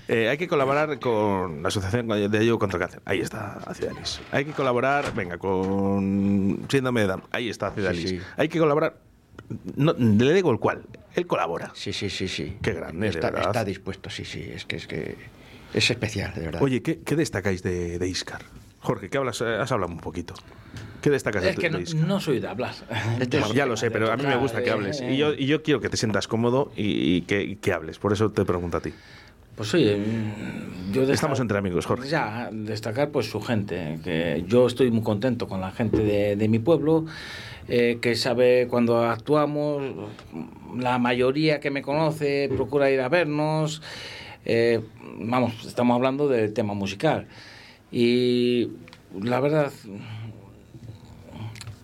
Eh, 0.07 0.27
hay 0.30 0.38
que 0.38 0.48
colaborar 0.48 0.99
con 0.99 1.61
la 1.61 1.68
Asociación 1.69 2.07
de 2.07 2.38
Ayuda 2.38 2.57
contra 2.60 2.77
el 2.77 2.82
Cáncer. 2.82 3.02
Ahí 3.06 3.19
está 3.22 3.60
Ciudadalis. 3.73 4.19
Hay 4.32 4.45
que 4.45 4.52
colaborar, 4.52 5.14
venga, 5.14 5.38
con 5.38 6.65
Síndrome 6.69 7.02
de 7.02 7.07
Down. 7.07 7.23
Ahí 7.32 7.49
está 7.49 7.72
Ciudadalis. 7.72 8.10
Sí, 8.10 8.18
sí. 8.19 8.23
Hay 8.38 8.49
que 8.49 8.60
colaborar. 8.60 8.98
No, 9.76 9.94
le 9.94 10.34
digo 10.34 10.52
el 10.52 10.60
cual. 10.60 10.84
Él 11.14 11.27
colabora. 11.27 11.72
Sí, 11.76 11.94
sí, 11.94 12.10
sí, 12.10 12.27
sí. 12.27 12.57
Qué 12.61 12.73
grande, 12.73 13.07
de 13.07 13.10
Está, 13.14 13.30
verdad. 13.30 13.48
está 13.48 13.64
dispuesto, 13.64 14.10
sí, 14.10 14.26
sí. 14.26 14.41
Es 14.41 14.65
que 14.65 14.76
es 14.77 14.88
que 14.88 15.15
es 15.73 15.90
especial, 15.91 16.34
de 16.34 16.41
verdad. 16.41 16.61
Oye, 16.61 16.82
¿qué, 16.82 16.99
qué 16.99 17.15
destacáis 17.15 17.61
de, 17.64 17.99
de 17.99 18.07
Iscar? 18.07 18.41
Jorge, 18.86 19.10
¿qué 19.10 19.18
hablas? 19.18 19.41
Eh, 19.41 19.57
Has 19.60 19.72
hablado 19.72 19.91
un 19.91 19.99
poquito. 19.99 20.34
¿Qué 21.02 21.10
destacas 21.10 21.44
Es 21.44 21.56
de, 21.56 21.62
que 21.62 21.70
de 21.70 21.94
no, 21.95 22.20
soy 22.20 22.40
de 22.40 22.48
hablar. 22.48 22.74
Ya 23.53 23.66
lo 23.66 23.78
sé, 23.78 23.91
pero 23.91 24.12
a 24.12 24.18
mí 24.18 24.24
me 24.26 24.38
gusta 24.38 24.64
que 24.64 24.72
hables. 24.72 25.02
Y 25.02 25.18
yo, 25.18 25.34
y 25.34 25.45
yo 25.45 25.62
quiero 25.62 25.80
que 25.82 25.90
te 25.90 25.98
sientas 25.98 26.28
cómodo 26.28 26.72
y, 26.76 27.18
y 27.18 27.22
que, 27.22 27.44
y 27.44 27.56
que 27.57 27.74
hables. 27.74 27.99
Por 27.99 28.14
eso 28.14 28.32
te 28.32 28.45
pregunto 28.45 28.78
a 28.78 28.82
ti. 28.82 28.94
Pues 29.56 29.74
oye, 29.74 29.95
mm, 29.95 30.91
yo 30.94 31.03
Estamos 31.03 31.40
entre 31.40 31.57
amigos, 31.57 31.86
Jorge. 31.86 32.10
Ya, 32.10 32.49
destacar 32.52 33.10
pues 33.10 33.30
su 33.30 33.41
gente, 33.41 33.99
que 34.03 34.44
yo 34.48 34.68
estoy 34.68 34.91
muy 34.91 35.03
contento 35.03 35.48
con 35.48 35.62
la 35.62 35.72
gente 35.72 35.98
de, 35.98 36.36
de 36.36 36.48
mi 36.49 36.60
pueblo, 36.60 37.06
eh, 37.68 37.99
que 38.02 38.16
sabe 38.16 38.68
cuando 38.70 39.03
actuamos, 39.06 39.82
la 40.78 40.99
mayoría 40.99 41.60
que 41.60 41.72
me 41.72 41.82
conoce 41.82 42.49
procura 42.53 42.91
ir 42.91 42.99
a 42.99 43.07
vernos, 43.10 43.82
eh, 44.44 44.82
vamos, 45.20 45.66
estamos 45.66 45.95
hablando 45.95 46.28
del 46.28 46.53
tema 46.53 46.74
musical. 46.74 47.28
Y 47.91 48.72
la 49.22 49.40
verdad, 49.40 49.72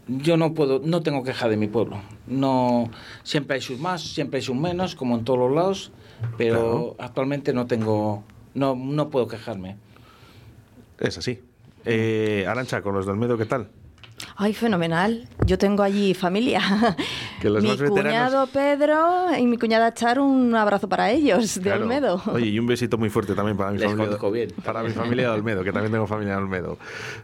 yo 0.08 0.38
no 0.38 0.54
puedo, 0.54 0.82
no 0.84 1.02
tengo 1.02 1.24
queja 1.24 1.48
de 1.48 1.58
mi 1.58 1.68
pueblo. 1.68 2.02
No, 2.28 2.90
siempre 3.24 3.56
hay 3.56 3.62
sus 3.62 3.80
más, 3.80 4.02
siempre 4.02 4.38
hay 4.38 4.44
sus 4.44 4.56
menos, 4.56 4.96
como 4.96 5.18
en 5.18 5.24
todos 5.24 5.40
los 5.40 5.52
lados, 5.52 5.92
pero 6.38 6.96
actualmente 7.00 7.54
no 7.54 7.68
tengo, 7.68 8.24
no, 8.54 8.76
no 8.76 9.10
puedo 9.10 9.28
quejarme. 9.28 9.78
Es 11.00 11.18
así. 11.18 11.42
Eh, 11.86 12.46
Arancha, 12.48 12.82
con 12.82 12.94
los 12.94 13.06
del 13.06 13.16
Medo, 13.16 13.38
¿qué 13.38 13.46
tal? 13.46 13.70
Ay, 14.36 14.54
fenomenal. 14.54 15.28
Yo 15.46 15.58
tengo 15.58 15.84
allí 15.84 16.14
familia. 16.14 16.62
Que 17.42 17.50
los 17.50 17.64
mi 17.64 17.70
más 17.70 17.80
veteranos- 17.80 18.04
cuñado 18.04 18.48
Pedro 18.48 19.38
y 19.38 19.46
mi 19.48 19.58
cuñada 19.58 19.94
Char, 19.94 20.20
un 20.20 20.56
abrazo 20.56 20.88
para 20.90 21.12
ellos 21.12 21.56
de 21.56 21.62
Claro. 21.62 21.84
Olmedo. 21.84 22.22
Oye, 22.32 22.48
y 22.48 22.60
un 22.60 22.68
besito 22.68 22.98
muy 22.98 23.10
fuerte 23.10 23.34
también 23.36 23.58
para 23.58 23.72
mi 23.72 23.78
Les 23.78 23.86
familia. 23.86 24.06
conozco 24.06 24.32
bien. 24.32 24.50
Para 24.64 24.84
mi 24.84 24.90
familia 24.92 25.30
de 25.30 25.34
Olmedo, 25.36 25.64
que 25.64 25.72
también 25.72 25.92
tengo 25.92 26.08
familia 26.08 26.34
de 26.34 26.42
Olmedo. 26.42 26.78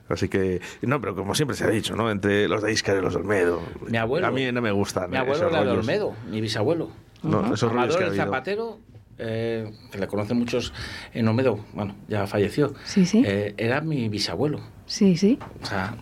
Así 0.09 0.27
que, 0.29 0.61
no, 0.81 0.99
pero 1.01 1.15
como 1.15 1.35
siempre 1.35 1.55
se 1.55 1.63
ha 1.65 1.69
dicho, 1.69 1.95
¿no? 1.95 2.09
Entre 2.09 2.47
los 2.47 2.61
de 2.63 2.71
Iscar 2.71 2.97
y 2.97 3.01
los 3.01 3.13
de 3.13 3.19
Olmedo. 3.19 3.61
Mi 3.87 3.97
abuelo. 3.97 4.27
A 4.27 4.31
mí 4.31 4.51
no 4.51 4.61
me 4.61 4.71
gustan. 4.71 5.09
Mi 5.09 5.17
eh, 5.17 5.19
abuelo 5.19 5.47
esos 5.47 5.51
era 5.51 5.63
de. 5.63 5.71
Olmedo, 5.71 6.13
mi 6.29 6.41
bisabuelo. 6.41 6.89
No, 7.23 7.53
esos 7.53 7.71
rollos 7.71 7.95
Amador 7.95 7.97
que 7.97 8.03
ha 8.03 8.07
el. 8.07 8.15
Zapatero, 8.15 8.79
eh, 9.19 9.71
que 9.91 9.97
le 9.97 10.07
conocen 10.07 10.37
muchos 10.37 10.73
en 11.13 11.27
Olmedo, 11.27 11.59
bueno, 11.73 11.95
ya 12.07 12.27
falleció. 12.27 12.73
Sí, 12.85 13.05
sí. 13.05 13.23
Eh, 13.25 13.53
era 13.57 13.81
mi 13.81 14.07
bisabuelo. 14.09 14.61
Sí, 14.85 15.17
sí. 15.17 15.37
O 15.61 15.65
sea, 15.65 15.95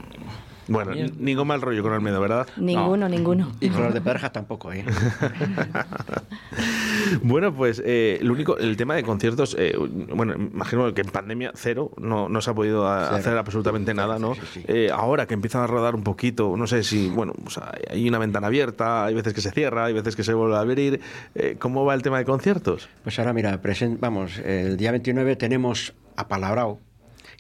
Bueno, 0.67 0.91
ningún 1.19 1.47
mal 1.47 1.61
rollo 1.61 1.83
con 1.83 1.93
Almedo, 1.93 2.19
¿verdad? 2.21 2.47
Ninguno, 2.57 3.07
ninguno. 3.07 3.51
Y 3.59 3.69
con 3.69 3.83
los 3.83 3.93
de 3.93 4.01
Perjas 4.01 4.31
tampoco, 4.33 4.71
¿eh? 4.73 4.83
Bueno, 7.21 7.53
pues 7.53 7.81
eh, 7.85 8.19
lo 8.21 8.33
único, 8.33 8.57
el 8.57 8.75
tema 8.77 8.95
de 8.95 9.03
conciertos, 9.03 9.55
eh, 9.59 9.75
bueno, 9.77 10.33
imagino 10.33 10.91
que 10.93 11.01
en 11.01 11.07
pandemia 11.09 11.51
cero, 11.55 11.91
no, 11.97 12.29
no 12.29 12.41
se 12.41 12.49
ha 12.49 12.53
podido 12.53 12.87
a- 12.87 13.15
hacer 13.15 13.37
absolutamente 13.37 13.93
nada, 13.93 14.17
¿no? 14.17 14.33
Eh, 14.67 14.89
ahora 14.91 15.27
que 15.27 15.33
empiezan 15.35 15.61
a 15.61 15.67
rodar 15.67 15.93
un 15.95 16.03
poquito, 16.03 16.55
no 16.57 16.65
sé 16.67 16.83
si, 16.83 17.09
bueno, 17.09 17.33
pues 17.43 17.59
hay 17.91 18.07
una 18.09 18.17
ventana 18.17 18.47
abierta, 18.47 19.05
hay 19.05 19.13
veces 19.13 19.33
que 19.33 19.41
se 19.41 19.51
cierra, 19.51 19.85
hay 19.85 19.93
veces 19.93 20.15
que 20.15 20.23
se 20.23 20.33
vuelve 20.33 20.55
a 20.55 20.59
abrir. 20.61 20.99
eh, 21.35 21.55
¿Cómo 21.59 21.85
va 21.85 21.93
el 21.93 22.01
tema 22.01 22.17
de 22.17 22.25
conciertos? 22.25 22.89
Pues 23.03 23.19
ahora, 23.19 23.33
mira, 23.33 23.61
presen- 23.61 23.97
vamos, 23.99 24.39
el 24.39 24.75
día 24.77 24.91
29 24.91 25.35
tenemos 25.35 25.93
apalabrado 26.15 26.79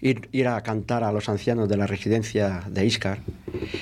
ir, 0.01 0.27
ir 0.31 0.47
a 0.47 0.61
cantar 0.61 1.03
a 1.03 1.11
los 1.11 1.29
ancianos 1.29 1.67
de 1.69 1.77
la 1.77 1.87
residencia 1.87 2.63
de 2.69 2.85
Iscar. 2.85 3.19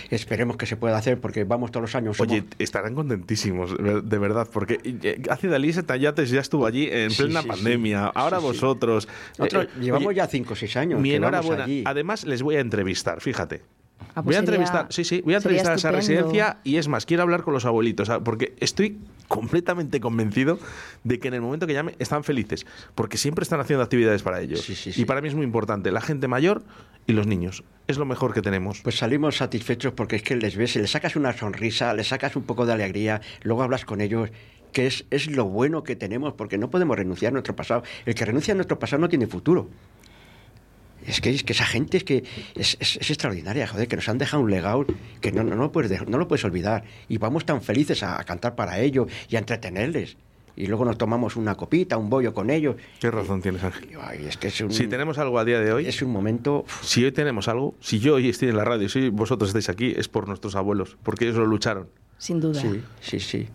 Esperemos 0.10 0.57
que 0.57 0.65
se 0.65 0.76
pueda 0.77 0.98
hacer 0.98 1.19
porque 1.19 1.44
vamos 1.44 1.72
todos 1.72 1.81
los 1.84 1.95
años. 1.95 2.19
Oye, 2.19 2.44
estarán 2.60 2.94
contentísimos, 2.95 3.76
de 3.77 4.18
verdad, 4.18 4.48
porque 4.52 4.80
eh, 4.84 5.22
hace 5.30 5.48
Dalí 5.48 5.73
Tallates 5.73 6.30
ya 6.30 6.41
estuvo 6.41 6.65
allí 6.65 6.88
en 6.91 7.10
Sí, 7.11 7.23
plena 7.23 7.41
sí, 7.41 7.48
pandemia. 7.48 8.06
sí. 8.06 8.11
Ahora 8.15 8.38
vosotros. 8.40 9.07
Nosotros 9.38 9.65
Eh, 9.65 9.69
llevamos 9.81 10.07
oye, 10.07 10.18
ya 10.18 10.27
5 10.27 10.53
o 10.53 10.56
6 10.56 10.77
años. 10.77 10.99
Mi 11.02 11.14
enhorabuena. 11.14 11.64
allí. 11.64 11.84
Además, 11.85 12.26
les 12.26 12.41
voy 12.41 12.56
a 12.56 12.60
entrevistar, 12.60 13.19
fíjate. 13.22 13.61
Ah, 14.09 14.21
pues 14.21 14.25
voy 14.25 14.35
a 14.35 14.39
sería- 14.39 14.49
entrevistar, 14.55 14.88
sí, 14.89 15.03
sí, 15.03 15.21
voy 15.21 15.34
a 15.34 15.38
entrevistar 15.38 15.71
a 15.73 15.75
esa 15.75 15.91
residencia 15.91 16.57
y 16.63 16.77
es 16.77 16.88
más, 16.88 17.05
quiero 17.05 17.23
hablar 17.23 17.43
con 17.43 17.53
los 17.53 17.65
abuelitos, 17.65 18.07
¿sabes? 18.07 18.23
porque 18.23 18.53
estoy 18.59 18.97
completamente 19.27 19.99
convencido 19.99 20.59
de 21.03 21.19
que 21.19 21.27
en 21.30 21.34
el 21.35 21.41
momento 21.41 21.65
que 21.67 21.73
llame 21.73 21.95
están 21.99 22.23
felices, 22.23 22.65
porque 22.95 23.17
siempre 23.17 23.43
están 23.43 23.59
haciendo 23.59 23.84
actividades 23.84 24.21
para 24.23 24.41
ellos. 24.41 24.67
Y 24.97 25.05
para 25.05 25.21
mí 25.21 25.27
es 25.30 25.35
muy 25.35 25.43
importante, 25.45 25.91
la 25.91 26.01
gente 26.01 26.27
mayor 26.27 26.63
y 27.07 27.13
los 27.13 27.25
niños. 27.27 27.63
Es 27.88 27.97
lo 27.97 28.05
mejor 28.05 28.34
que 28.34 28.41
tenemos. 28.41 28.81
Pues 28.81 28.97
salimos 28.97 29.38
satisfechos 29.38 29.93
porque 29.93 30.15
es 30.17 30.23
que 30.23 30.35
les 30.35 30.55
ves, 30.55 30.75
les 30.75 30.91
sacas 30.91 31.15
una 31.15 31.34
sonrisa, 31.34 31.93
les 31.93 32.07
sacas 32.09 32.35
un 32.35 32.43
poco 32.43 32.65
de 32.65 32.73
alegría, 32.73 33.21
luego 33.41 33.63
hablas 33.63 33.85
con 33.85 34.01
ellos, 34.01 34.30
que 34.71 34.88
es, 34.88 35.05
es 35.11 35.27
lo 35.30 35.45
bueno 35.45 35.84
que 35.84 35.95
tenemos, 35.95 36.34
porque 36.34 36.57
no 36.57 36.69
podemos 36.69 36.95
renunciar 36.97 37.31
a 37.31 37.34
nuestro 37.34 37.55
pasado. 37.55 37.84
El 38.05 38.15
que 38.15 38.25
renuncia 38.25 38.53
a 38.53 38.55
nuestro 38.55 38.80
pasado 38.80 39.01
no 39.01 39.09
tiene 39.09 39.27
futuro. 39.27 39.69
Es 41.07 41.21
que, 41.21 41.30
es 41.31 41.43
que 41.43 41.53
esa 41.53 41.65
gente 41.65 41.97
es 41.97 42.03
que 42.03 42.23
es, 42.55 42.77
es- 42.80 42.97
es 42.97 43.09
extraordinaria, 43.09 43.67
joder, 43.67 43.88
que 43.88 43.95
nos 43.95 44.07
han 44.09 44.17
dejado 44.17 44.43
un 44.43 44.51
legado 44.51 44.85
que 45.21 45.31
no, 45.31 45.43
no, 45.43 45.55
no, 45.55 45.63
lo 45.63 45.71
puedes 45.71 45.89
dejar- 45.91 46.09
no 46.09 46.17
lo 46.17 46.27
puedes 46.27 46.43
olvidar. 46.45 46.84
Y 47.09 47.17
vamos 47.17 47.45
tan 47.45 47.61
felices 47.61 48.03
a, 48.03 48.19
a 48.19 48.23
cantar 48.23 48.55
para 48.55 48.80
ellos 48.80 49.07
y 49.30 49.35
a 49.35 49.39
entretenerles. 49.39 50.17
Y 50.55 50.67
luego 50.67 50.85
nos 50.85 50.99
tomamos 50.99 51.35
una 51.35 51.55
copita, 51.55 51.97
un 51.97 52.11
bollo 52.11 52.31
con 52.34 52.51
ellos. 52.51 52.75
Qué 52.99 53.09
razón 53.09 53.41
tienes, 53.41 53.63
Ángel. 53.63 53.89
Ay, 53.99 54.25
es 54.27 54.38
que 54.38 54.49
es 54.49 54.61
un, 54.61 54.71
Si 54.71 54.85
tenemos 54.88 55.17
algo 55.17 55.39
a 55.39 55.45
día 55.45 55.59
de 55.59 55.73
hoy. 55.73 55.88
es 55.88 55.99
un 56.03 56.11
momento. 56.11 56.63
Si 56.84 57.03
hoy 57.03 57.11
tenemos 57.11 57.47
algo, 57.47 57.73
si 57.80 57.97
yo 57.99 58.13
hoy 58.15 58.30
estoy 58.30 58.49
en 58.49 58.57
la 58.57 58.63
radio, 58.63 58.88
si 58.88 59.09
vosotros 59.09 59.49
estáis 59.49 59.69
aquí, 59.69 59.93
es 59.97 60.07
por 60.07 60.27
nuestros 60.27 60.55
abuelos, 60.55 60.95
porque 61.01 61.25
ellos 61.25 61.38
lo 61.38 61.47
lucharon. 61.47 61.88
Sin 62.19 62.39
duda. 62.39 62.61
Sí, 62.61 62.81
sí, 63.01 63.19
sí. 63.19 63.47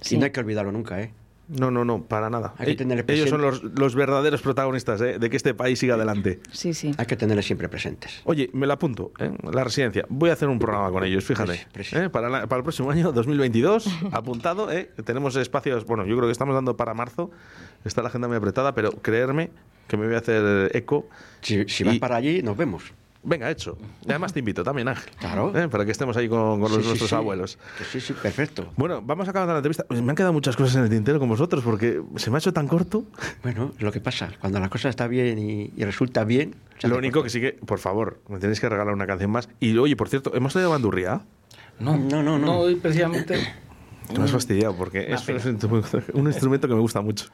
Sí. 0.00 0.16
Y 0.16 0.18
no 0.18 0.24
hay 0.24 0.32
que 0.32 0.40
olvidarlo 0.40 0.72
nunca, 0.72 1.00
¿eh? 1.00 1.12
No, 1.48 1.70
no, 1.70 1.84
no, 1.84 2.02
para 2.04 2.30
nada. 2.30 2.54
Hay 2.56 2.68
que 2.68 2.74
tenerle 2.76 3.04
Ellos 3.08 3.28
son 3.28 3.42
los, 3.42 3.62
los 3.62 3.94
verdaderos 3.94 4.40
protagonistas 4.40 5.00
¿eh? 5.02 5.18
de 5.18 5.28
que 5.30 5.36
este 5.36 5.52
país 5.52 5.78
siga 5.78 5.94
adelante. 5.94 6.40
Sí, 6.52 6.72
sí. 6.72 6.92
Hay 6.96 7.04
que 7.06 7.16
tenerles 7.16 7.44
siempre 7.44 7.68
presentes. 7.68 8.22
Oye, 8.24 8.48
me 8.54 8.66
la 8.66 8.74
apunto, 8.74 9.12
¿eh? 9.18 9.30
la 9.52 9.62
residencia. 9.62 10.06
Voy 10.08 10.30
a 10.30 10.32
hacer 10.32 10.48
un 10.48 10.58
programa 10.58 10.90
con 10.90 11.04
ellos, 11.04 11.22
fíjate. 11.24 11.66
¿eh? 11.92 12.08
Para, 12.10 12.28
la- 12.30 12.46
para 12.46 12.58
el 12.60 12.62
próximo 12.64 12.90
año, 12.90 13.12
2022, 13.12 13.86
apuntado. 14.12 14.72
¿eh? 14.72 14.90
Tenemos 15.04 15.36
espacios, 15.36 15.84
bueno, 15.84 16.06
yo 16.06 16.16
creo 16.16 16.28
que 16.28 16.32
estamos 16.32 16.54
dando 16.54 16.76
para 16.76 16.94
marzo. 16.94 17.30
Está 17.84 18.00
la 18.00 18.08
agenda 18.08 18.26
muy 18.28 18.38
apretada, 18.38 18.74
pero 18.74 18.90
creerme 18.92 19.50
que 19.88 19.98
me 19.98 20.06
voy 20.06 20.14
a 20.14 20.18
hacer 20.18 20.74
eco. 20.74 21.06
Si, 21.42 21.64
si 21.68 21.84
vas 21.84 21.98
para 21.98 22.16
allí, 22.16 22.42
nos 22.42 22.56
vemos. 22.56 22.84
Venga, 23.24 23.50
hecho. 23.50 23.76
Y 24.06 24.10
además 24.10 24.32
te 24.32 24.40
invito 24.40 24.62
también, 24.62 24.86
Ángel. 24.88 25.10
Claro. 25.18 25.52
¿eh? 25.58 25.68
Para 25.68 25.84
que 25.84 25.92
estemos 25.92 26.16
ahí 26.16 26.28
con, 26.28 26.60
con 26.60 26.70
los, 26.70 26.72
Sí, 26.72 26.82
sí, 26.82 26.86
nuestros 26.88 27.10
sí. 27.10 27.16
abuelos. 27.16 27.58
Sí, 27.90 28.00
sí, 28.00 28.12
perfecto. 28.12 28.70
Bueno, 28.76 29.00
vamos 29.02 29.26
a 29.26 29.30
acabar 29.30 29.48
la 29.48 29.56
entrevista. 29.56 29.84
Me 29.88 29.98
han 30.10 30.14
quedado 30.14 30.32
muchas 30.32 30.56
cosas 30.56 30.76
en 30.76 30.82
el 30.84 30.90
tintero 30.90 31.18
con 31.18 31.28
vosotros 31.28 31.64
porque 31.64 32.02
se 32.16 32.30
me 32.30 32.36
ha 32.36 32.38
hecho 32.38 32.52
tan 32.52 32.68
corto. 32.68 33.04
Bueno, 33.42 33.72
lo 33.78 33.90
que 33.92 34.00
pasa, 34.00 34.30
cuando 34.40 34.60
la 34.60 34.68
cosa 34.68 34.88
está 34.88 35.06
bien 35.08 35.38
y, 35.38 35.72
y 35.76 35.84
resulta 35.84 36.24
bien. 36.24 36.54
Lo 36.82 36.98
único 36.98 37.22
que 37.22 37.30
sí 37.30 37.40
que, 37.40 37.52
por 37.52 37.78
favor, 37.78 38.20
me 38.28 38.38
tenéis 38.38 38.60
que 38.60 38.68
regalar 38.68 38.92
una 38.92 39.06
canción 39.06 39.30
más. 39.30 39.48
Y 39.58 39.76
oye, 39.78 39.96
por 39.96 40.08
cierto, 40.08 40.34
¿hemos 40.34 40.52
traído 40.52 40.70
bandurria? 40.70 41.22
No, 41.80 41.96
no, 41.96 42.22
no. 42.22 42.38
No, 42.38 42.58
hoy 42.58 42.74
precisamente. 42.76 43.38
Me 44.16 44.24
has 44.24 44.30
fastidiado 44.32 44.76
porque 44.76 45.10
es 45.12 45.26
un 46.12 46.26
instrumento 46.26 46.68
que 46.68 46.74
me 46.74 46.80
gusta 46.80 47.00
mucho. 47.00 47.26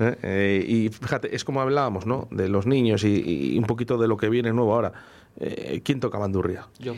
¿Eh? 0.00 0.16
Eh, 0.22 0.64
y 0.66 0.88
fíjate, 0.88 1.34
es 1.34 1.44
como 1.44 1.60
hablábamos, 1.60 2.06
¿no? 2.06 2.28
De 2.30 2.48
los 2.48 2.66
niños 2.66 3.04
y, 3.04 3.54
y 3.54 3.58
un 3.58 3.64
poquito 3.64 3.98
de 3.98 4.08
lo 4.08 4.16
que 4.16 4.28
viene 4.28 4.52
nuevo 4.52 4.74
ahora. 4.74 4.92
Eh, 5.40 5.80
¿Quién 5.82 5.98
toca 5.98 6.18
bandurria? 6.18 6.66
Yo. 6.78 6.94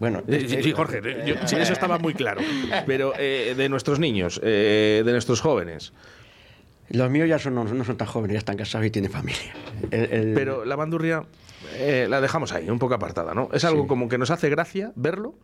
bueno, 0.00 0.22
Eh, 0.26 0.46
sí, 0.48 0.62
sí, 0.62 0.72
Jorge, 0.72 1.00
eh, 1.04 1.24
yo- 1.26 1.46
sí, 1.46 1.56
eso 1.56 1.72
estaba 1.74 1.98
muy 1.98 2.14
claro. 2.14 2.40
Pero 2.86 3.12
eh, 3.18 3.54
de 3.56 3.68
nuestros 3.68 3.98
niños, 3.98 4.40
eh, 4.42 5.02
de 5.04 5.12
nuestros 5.12 5.40
jóvenes. 5.40 5.92
Los 6.90 7.10
míos 7.10 7.28
ya 7.28 7.38
son, 7.38 7.54
no, 7.54 7.64
no 7.64 7.84
son 7.84 7.96
tan 7.96 8.06
jóvenes, 8.08 8.34
ya 8.34 8.38
están 8.38 8.56
casados 8.56 8.86
y 8.86 8.90
tienen 8.90 9.10
familia. 9.10 9.54
El- 9.90 10.12
el- 10.12 10.34
Pero 10.34 10.64
la 10.64 10.76
bandurria 10.76 11.24
eh, 11.76 12.06
la 12.08 12.20
dejamos 12.20 12.52
ahí, 12.52 12.68
un 12.70 12.78
poco 12.78 12.94
apartada, 12.94 13.34
¿no? 13.34 13.48
Es 13.52 13.64
algo 13.64 13.86
como 13.86 14.08
que 14.08 14.16
nos 14.18 14.30
hace 14.30 14.48
gracia 14.50 14.92
verlo, 14.94 15.34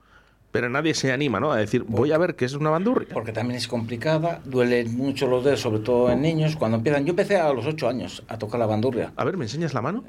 pero 0.50 0.68
nadie 0.68 0.94
se 0.94 1.12
anima, 1.12 1.38
¿no? 1.40 1.52
A 1.52 1.56
decir, 1.56 1.84
voy 1.86 2.12
a 2.12 2.18
ver 2.18 2.34
qué 2.34 2.44
es 2.44 2.54
una 2.54 2.70
bandurria. 2.70 3.08
Porque 3.12 3.32
también 3.32 3.56
es 3.56 3.68
complicada, 3.68 4.40
duelen 4.44 4.96
mucho 4.96 5.26
los 5.26 5.44
dedos, 5.44 5.60
sobre 5.60 5.80
todo 5.80 6.10
en 6.10 6.22
niños. 6.22 6.56
Cuando 6.56 6.78
empiezan, 6.78 7.04
yo 7.04 7.10
empecé 7.10 7.36
a 7.36 7.52
los 7.52 7.66
8 7.66 7.88
años 7.88 8.22
a 8.28 8.38
tocar 8.38 8.58
la 8.58 8.66
bandurria. 8.66 9.12
A 9.16 9.24
ver, 9.24 9.36
¿me 9.36 9.44
enseñas 9.44 9.74
la 9.74 9.82
mano? 9.82 10.04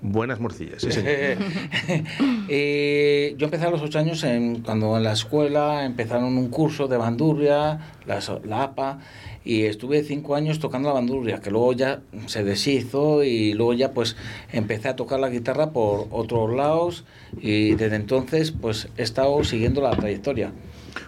Buenas 0.00 0.38
morcillas. 0.40 0.86
Eh, 2.50 3.34
yo 3.36 3.44
empecé 3.44 3.66
a 3.66 3.70
los 3.70 3.82
8 3.82 3.98
años 3.98 4.24
en- 4.24 4.60
cuando 4.62 4.96
en 4.96 5.04
la 5.04 5.12
escuela 5.12 5.84
empezaron 5.84 6.38
un 6.38 6.48
curso 6.48 6.88
de 6.88 6.96
bandurria, 6.96 7.78
la, 8.06 8.20
la 8.44 8.62
APA, 8.62 9.00
y 9.44 9.64
estuve 9.64 10.02
5 10.02 10.34
años 10.34 10.58
tocando 10.58 10.88
la 10.88 10.94
bandurria, 10.94 11.40
que 11.40 11.50
luego 11.50 11.72
ya 11.74 12.00
se 12.26 12.44
deshizo 12.44 13.22
y 13.24 13.52
luego 13.52 13.74
ya 13.74 13.92
pues 13.92 14.16
empecé 14.52 14.88
a 14.88 14.96
tocar 14.96 15.20
la 15.20 15.28
guitarra 15.28 15.70
por 15.72 16.06
otros 16.10 16.54
lados 16.54 17.04
y 17.40 17.74
desde 17.74 17.96
entonces 17.96 18.50
pues 18.50 18.88
he 18.96 19.02
estado 19.02 19.42
siguiendo 19.44 19.80
la 19.82 19.90
trayectoria. 19.90 20.52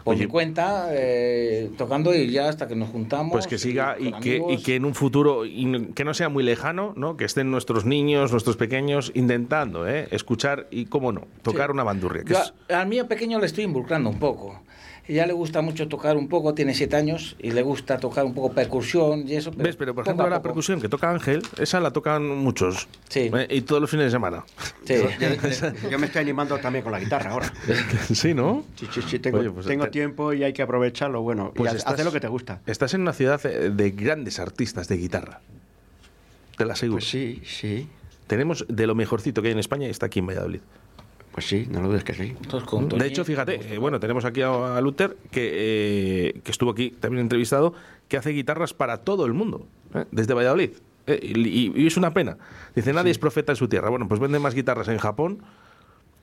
Por 0.05 0.17
mi 0.17 0.27
cuenta, 0.27 0.89
eh, 0.93 1.71
tocando 1.79 2.15
y 2.15 2.31
ya 2.31 2.49
hasta 2.49 2.67
que 2.69 2.77
nos 2.77 2.89
juntamos. 2.91 3.33
Pues 3.33 3.47
que 3.47 3.59
siga 3.59 3.97
y 3.99 4.13
que, 4.13 4.37
y 4.37 4.41
amigos. 4.43 4.63
que 4.65 4.75
en 4.77 4.85
un 4.85 4.95
futuro, 4.95 5.45
y 5.47 5.93
que 5.95 6.05
no 6.05 6.15
sea 6.15 6.29
muy 6.29 6.43
lejano, 6.45 6.93
¿no? 6.97 7.17
Que 7.17 7.25
estén 7.25 7.51
nuestros 7.51 7.85
niños, 7.85 8.33
nuestros 8.33 8.57
pequeños, 8.57 9.13
intentando 9.15 9.89
¿eh? 9.89 10.09
escuchar 10.11 10.67
y, 10.71 10.87
cómo 10.87 11.13
no, 11.13 11.27
tocar 11.43 11.67
Sí. 11.69 11.73
una 11.73 11.85
bandurria. 11.85 12.25
Que 12.25 12.33
Yo 12.35 12.41
es- 12.41 12.55
a- 12.71 12.81
al 12.81 12.89
mío 12.89 13.07
pequeño 13.09 13.39
le 13.39 13.47
estoy 13.47 13.65
involucrando 13.65 14.11
un 14.11 14.19
poco. 14.19 14.61
Ella 15.11 15.27
le 15.27 15.33
gusta 15.33 15.61
mucho 15.61 15.89
tocar 15.89 16.17
un 16.17 16.29
poco, 16.29 16.55
tiene 16.55 16.73
siete 16.73 16.95
años 16.95 17.35
y 17.41 17.51
le 17.51 17.63
gusta 17.63 17.99
tocar 17.99 18.25
un 18.25 18.33
poco 18.33 18.53
percusión 18.53 19.27
y 19.27 19.35
eso. 19.35 19.51
¿Ves? 19.57 19.75
Pero 19.75 19.93
por 19.93 20.05
ejemplo, 20.05 20.29
la 20.29 20.37
poco. 20.37 20.43
percusión 20.51 20.81
que 20.81 20.89
toca 20.89 21.11
Ángel, 21.11 21.43
esa 21.59 21.81
la 21.81 21.91
tocan 21.93 22.29
muchos. 22.29 22.87
¿eh? 23.15 23.47
Y 23.51 23.63
todos 23.63 23.81
los 23.81 23.91
fines 23.91 24.07
de 24.07 24.11
semana. 24.13 24.45
Sí. 24.85 24.95
Yo, 24.95 25.89
yo 25.91 25.99
me 25.99 26.07
estoy 26.07 26.23
animando 26.23 26.57
también 26.59 26.85
con 26.85 26.93
la 26.93 27.01
guitarra 27.01 27.33
ahora. 27.33 27.53
sí, 28.15 28.35
¿no? 28.35 28.63
Sí, 28.77 28.87
sí, 28.93 29.03
sí, 29.05 29.19
tengo, 29.19 29.39
Oye, 29.41 29.51
pues 29.51 29.67
tengo 29.67 29.85
te- 29.87 29.91
tiempo 29.91 30.33
y 30.33 30.45
hay 30.45 30.53
que 30.53 30.63
aprovecharlo. 30.63 31.23
Bueno, 31.23 31.51
Pues 31.57 31.73
y 31.73 31.77
estás- 31.79 31.93
hacer 31.93 32.05
lo 32.05 32.13
que 32.13 32.21
te 32.21 32.29
gusta. 32.29 32.61
Estás 32.67 32.95
en 32.95 33.01
una 33.01 33.13
ciudad 33.13 33.45
eh, 33.47 33.71
de 33.71 33.91
grandes 33.91 34.39
artistas 34.39 34.87
de 34.87 34.97
guitarra. 34.97 35.41
Te 36.57 36.65
la 36.65 36.75
aseguro. 36.75 36.99
Pues 36.99 37.11
sí, 37.11 37.43
sí. 37.45 37.89
Tenemos 38.29 38.65
de 38.69 38.87
lo 38.87 38.95
mejorcito 38.95 39.43
que 39.43 39.49
hay 39.49 39.53
en 39.55 39.59
España 39.59 39.89
y 39.89 39.91
está 39.91 40.07
aquí 40.07 40.21
en 40.21 40.27
Valladolid. 40.29 40.61
Pues 41.33 41.47
sí, 41.47 41.67
no 41.71 41.81
lo 41.81 41.89
dudes 41.89 42.05
que 42.05 42.13
sí. 42.15 42.37
De 42.97 43.07
hecho, 43.07 43.25
fíjate, 43.25 43.75
eh, 43.75 43.79
bueno, 43.79 44.01
tenemos 44.01 44.25
aquí 44.25 44.43
a, 44.43 44.77
a 44.77 44.81
Luther, 44.81 45.17
que, 45.31 45.51
eh, 45.53 46.41
que 46.43 46.51
estuvo 46.51 46.71
aquí 46.71 46.91
también 46.91 47.23
entrevistado, 47.23 47.73
que 48.09 48.17
hace 48.17 48.31
guitarras 48.31 48.75
para 48.75 48.99
todo 48.99 49.27
el 49.27 49.33
mundo, 49.33 49.67
¿eh? 49.95 50.05
desde 50.11 50.35
Valladolid. 50.35 50.71
Eh, 51.07 51.21
y, 51.23 51.83
y 51.83 51.87
es 51.87 51.97
una 51.97 52.13
pena. 52.13 52.37
Dice, 52.75 52.93
nadie 52.93 53.11
es 53.13 53.19
profeta 53.19 53.53
en 53.53 53.57
su 53.57 53.69
tierra. 53.69 53.91
Bueno, 53.91 54.09
pues 54.09 54.21
vende 54.21 54.39
más 54.39 54.55
guitarras 54.55 54.89
en 54.89 54.99
Japón 54.99 55.43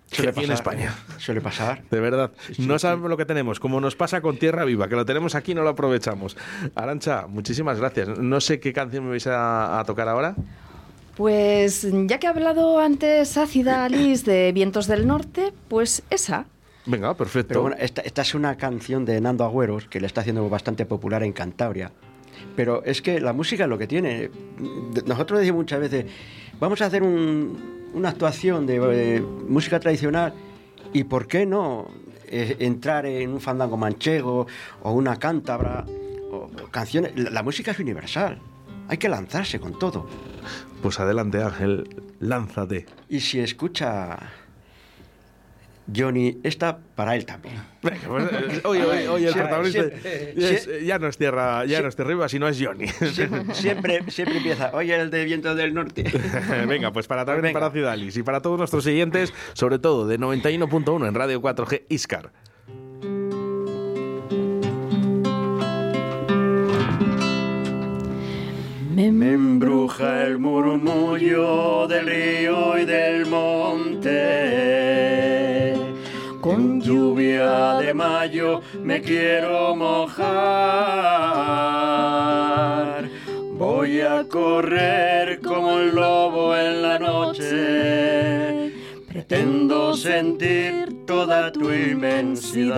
que 0.09 0.17
Suele 0.17 0.29
aquí 0.31 0.39
en 0.41 0.49
pasar, 0.49 0.55
España. 0.73 0.95
Suele 1.17 1.41
pasar. 1.41 1.83
De 1.89 1.99
verdad. 1.99 2.31
no 2.59 2.79
sabemos 2.79 3.09
lo 3.09 3.17
que 3.17 3.25
tenemos, 3.25 3.59
como 3.59 3.81
nos 3.81 3.95
pasa 3.95 4.21
con 4.21 4.37
Tierra 4.37 4.63
Viva, 4.63 4.87
que 4.87 4.95
lo 4.95 5.05
tenemos 5.05 5.35
aquí 5.35 5.51
y 5.51 5.55
no 5.55 5.63
lo 5.63 5.69
aprovechamos. 5.69 6.37
Arancha, 6.75 7.27
muchísimas 7.27 7.79
gracias. 7.79 8.17
No 8.17 8.39
sé 8.39 8.59
qué 8.59 8.71
canción 8.71 9.03
me 9.03 9.09
vais 9.11 9.27
a, 9.27 9.79
a 9.79 9.83
tocar 9.83 10.07
ahora. 10.07 10.35
Pues 11.17 11.87
ya 12.05 12.19
que 12.19 12.27
ha 12.27 12.29
hablado 12.29 12.77
antes 12.79 13.37
Ácida 13.37 13.85
Alice 13.85 14.23
de 14.29 14.51
Vientos 14.51 14.85
del 14.85 15.07
Norte, 15.07 15.51
pues 15.67 16.03
esa. 16.11 16.45
Venga, 16.85 17.15
perfecto. 17.15 17.47
Pero 17.49 17.61
bueno, 17.63 17.75
esta, 17.79 18.01
esta 18.01 18.21
es 18.21 18.35
una 18.35 18.55
canción 18.55 19.03
de 19.03 19.19
Nando 19.19 19.43
Agüeros 19.43 19.87
que 19.87 19.99
le 19.99 20.05
está 20.05 20.21
haciendo 20.21 20.47
bastante 20.47 20.85
popular 20.85 21.23
en 21.23 21.33
Cantabria. 21.33 21.91
Pero 22.55 22.83
es 22.85 23.01
que 23.01 23.19
la 23.19 23.33
música 23.33 23.63
es 23.63 23.69
lo 23.69 23.79
que 23.79 23.87
tiene. 23.87 24.29
Nosotros 25.07 25.39
decimos 25.39 25.61
muchas 25.61 25.79
veces, 25.79 26.05
vamos 26.59 26.81
a 26.81 26.85
hacer 26.85 27.01
un- 27.01 27.89
una 27.95 28.09
actuación 28.09 28.67
de 28.67 28.75
eh, 29.17 29.19
música 29.21 29.79
tradicional 29.79 30.33
y 30.93 31.03
¿por 31.05 31.27
qué 31.27 31.47
no 31.47 31.87
eh, 32.27 32.57
entrar 32.59 33.07
en 33.07 33.31
un 33.31 33.41
fandango 33.41 33.75
manchego 33.75 34.45
o 34.83 34.91
una 34.91 35.15
cántabra 35.17 35.83
o, 36.31 36.35
o 36.63 36.67
canciones? 36.69 37.13
La, 37.17 37.31
la 37.31 37.41
música 37.43 37.71
es 37.71 37.79
universal. 37.79 38.39
Hay 38.89 38.97
que 38.97 39.09
lanzarse 39.09 39.59
con 39.59 39.77
todo. 39.77 40.07
Pues 40.81 40.99
adelante, 40.99 41.41
Ángel, 41.41 41.87
lánzate. 42.19 42.85
Y 43.09 43.19
si 43.19 43.39
escucha 43.39 44.17
Johnny, 45.95 46.37
esta 46.43 46.77
para 46.95 47.15
él 47.15 47.25
también. 47.25 47.55
Venga, 47.81 48.07
pues, 48.07 48.23
eh, 48.31 48.61
hoy, 48.65 48.79
hoy- 48.79 49.07
hoy 49.07 49.25
el 49.25 49.33
protagonista 49.33 49.83
es- 50.35 50.69
ya 50.85 50.99
no 50.99 51.07
es 51.07 51.17
tierra, 51.17 51.63
ya 51.65 51.81
no 51.81 51.87
es 51.87 51.95
tierra 51.95 52.09
arriba, 52.11 52.27
sino 52.29 52.47
es 52.47 52.57
Johnny. 52.61 52.87
Siempre, 52.89 53.53
siempre, 53.55 54.11
siempre 54.11 54.37
empieza, 54.37 54.71
oye, 54.73 54.95
el 54.99 55.09
de 55.09 55.23
viento 55.23 55.55
del 55.55 55.73
norte. 55.73 56.03
Venga, 56.67 56.91
pues 56.91 57.07
para 57.07 57.23
también 57.23 57.53
para 57.53 57.71
Cidalis 57.71 58.17
y 58.17 58.23
para 58.23 58.41
todos 58.41 58.57
nuestros 58.57 58.83
siguientes, 58.83 59.33
sobre 59.53 59.79
todo 59.79 60.05
de 60.07 60.17
91.1 60.19 61.07
en 61.07 61.13
Radio 61.15 61.41
4G 61.41 61.83
Iscar. 61.87 62.31
Me 68.97 69.05
embruja 69.05 70.23
el 70.23 70.39
murmullo 70.39 71.87
del 71.87 72.07
río 72.07 72.79
y 72.79 72.85
del 72.85 73.27
monte. 73.27 74.15
Con 76.41 76.81
lluvia 76.81 77.75
de 77.75 77.93
mayo 77.93 78.61
me 78.83 78.99
quiero 79.03 79.75
mojar. 79.75 80.25
Voy 83.59 84.01
a 84.01 84.27
correr 84.27 85.41
como 85.41 85.77
el 85.77 85.93
lobo 85.93 86.57
en 86.57 86.81
la 86.81 86.97
noche. 86.97 88.73
Pretendo 89.07 89.93
sentir 89.93 91.05
toda 91.05 91.51
tu 91.51 91.71
inmensidad. 91.71 92.77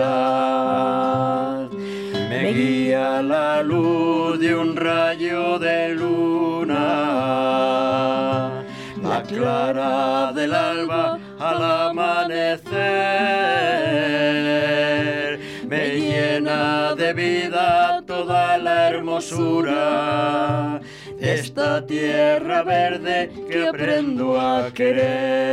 Me 2.30 2.52
guía 2.52 3.20
la 3.22 3.60
luz 3.60 4.38
de 4.38 4.54
un 4.54 4.76
rayo 4.76 5.58
de 5.58 5.96
luna, 5.96 6.76
la 9.02 9.22
clara 9.24 10.32
del 10.32 10.54
alba 10.54 11.18
al 11.40 11.60
amanecer. 11.88 12.70
Me 15.66 15.96
llena 15.98 16.94
de 16.94 17.12
vida 17.14 18.00
toda 18.06 18.58
la 18.58 18.90
hermosura 18.90 20.80
esta 21.18 21.84
tierra 21.84 22.62
verde 22.62 23.28
que 23.50 23.66
aprendo 23.66 24.40
a 24.40 24.70
querer. 24.72 25.50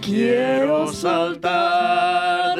Quiero 0.00 0.92
saltar 0.92 2.55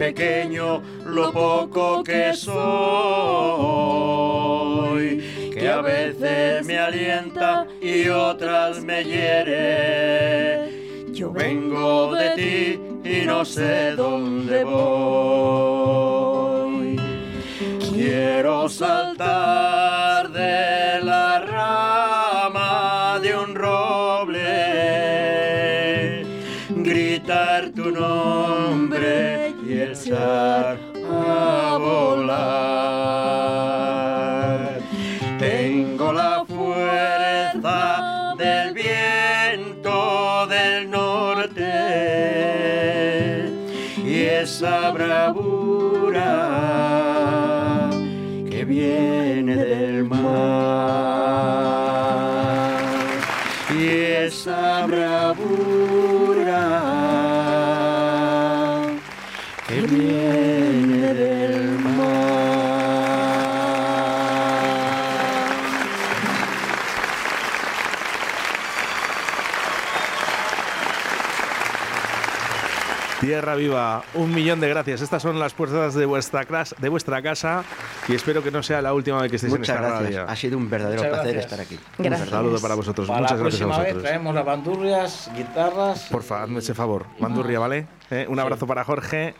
pequeño 0.00 0.82
lo 1.04 1.30
poco 1.30 2.02
que 2.02 2.32
soy 2.32 2.50
que 5.52 5.68
a 5.68 5.82
veces 5.82 6.64
me 6.64 6.78
alienta 6.78 7.66
y 7.82 8.08
otras 8.08 8.82
me 8.82 9.04
hiere. 9.04 10.70
Yo 11.12 11.30
vengo 11.30 12.14
de 12.14 12.30
ti 12.30 12.80
y 13.04 13.26
no 13.26 13.44
sé 13.44 13.94
dónde 13.94 14.64
voy. 14.64 15.78
Quiero 17.92 18.70
saltar 18.70 20.09
echar 30.20 30.78
a 31.12 31.76
volar. 31.78 32.40
Tengo 35.38 36.12
la 36.12 36.44
Viva, 73.54 74.02
un 74.14 74.34
millón 74.34 74.60
de 74.60 74.68
gracias. 74.68 75.00
Estas 75.00 75.22
son 75.22 75.38
las 75.38 75.52
puertas 75.54 75.94
de 75.94 76.06
vuestra, 76.06 76.46
clas- 76.46 76.74
de 76.76 76.88
vuestra 76.88 77.20
casa 77.22 77.64
y 78.08 78.14
espero 78.14 78.42
que 78.42 78.50
no 78.50 78.62
sea 78.62 78.80
la 78.82 78.92
última 78.94 79.20
vez 79.22 79.30
que 79.30 79.36
estéis 79.36 79.52
Muchas 79.52 79.68
en 79.76 79.84
esta 79.84 79.88
gracias. 79.98 80.14
radio. 80.20 80.32
Ha 80.32 80.36
sido 80.36 80.58
un 80.58 80.68
verdadero 80.70 81.02
Muchas 81.02 81.12
placer 81.18 81.32
gracias. 81.34 81.52
estar 81.52 81.66
aquí. 81.66 82.18
Un 82.20 82.28
saludo 82.28 82.60
para 82.60 82.74
vosotros. 82.74 83.06
Para 83.08 83.20
Muchas 83.20 83.36
la 83.38 83.42
gracias 83.44 83.62
a 83.62 83.64
próxima 83.66 83.78
vez 83.84 83.94
vosotros. 83.94 84.02
traemos 84.02 84.34
las 84.34 84.44
bandurrias, 84.44 85.30
guitarras. 85.36 86.06
Porfa, 86.10 86.42
hazme 86.42 86.58
ese 86.58 86.74
favor. 86.74 87.06
Bandurria, 87.18 87.58
¿vale? 87.58 87.86
Eh, 88.10 88.26
Un 88.28 88.38
abrazo 88.40 88.66
para 88.66 88.84
Jorge, 88.84 89.34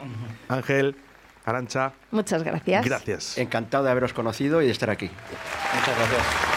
Ángel, 0.49 0.97
Arancha. 1.45 1.93
Muchas 2.11 2.43
gracias. 2.43 2.85
Gracias. 2.85 3.39
Encantado 3.39 3.85
de 3.85 3.91
haberos 3.91 4.13
conocido 4.13 4.63
y 4.63 4.67
de 4.67 4.73
estar 4.73 4.91
aquí. 4.91 5.11
Muchas 5.75 5.97
gracias. 5.97 6.50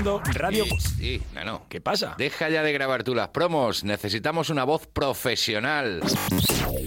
Escuchando 0.00 0.22
Radio... 0.32 0.64
Sí, 0.78 1.22
no, 1.44 1.62
¿Qué 1.68 1.80
pasa? 1.80 2.14
Deja 2.16 2.48
ya 2.48 2.62
de 2.62 2.72
grabar 2.72 3.04
tú 3.04 3.14
las 3.14 3.28
promos. 3.28 3.84
Necesitamos 3.84 4.50
una 4.50 4.64
voz 4.64 4.86
profesional. 4.86 6.00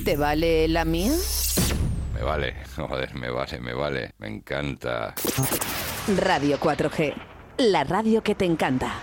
¿Te 0.04 0.18
vale 0.18 0.68
la 0.68 0.86
mía? 0.86 1.12
Me 2.14 2.24
vale, 2.24 2.56
joder, 2.76 3.14
me 3.16 3.30
vale, 3.30 3.60
me 3.60 3.74
vale. 3.74 4.12
Me 4.18 4.28
encanta. 4.28 5.14
Radio 6.18 6.60
4G. 6.60 7.14
La 7.58 7.84
radio 7.84 8.24
que 8.24 8.36
te 8.36 8.46
encanta. 8.46 9.00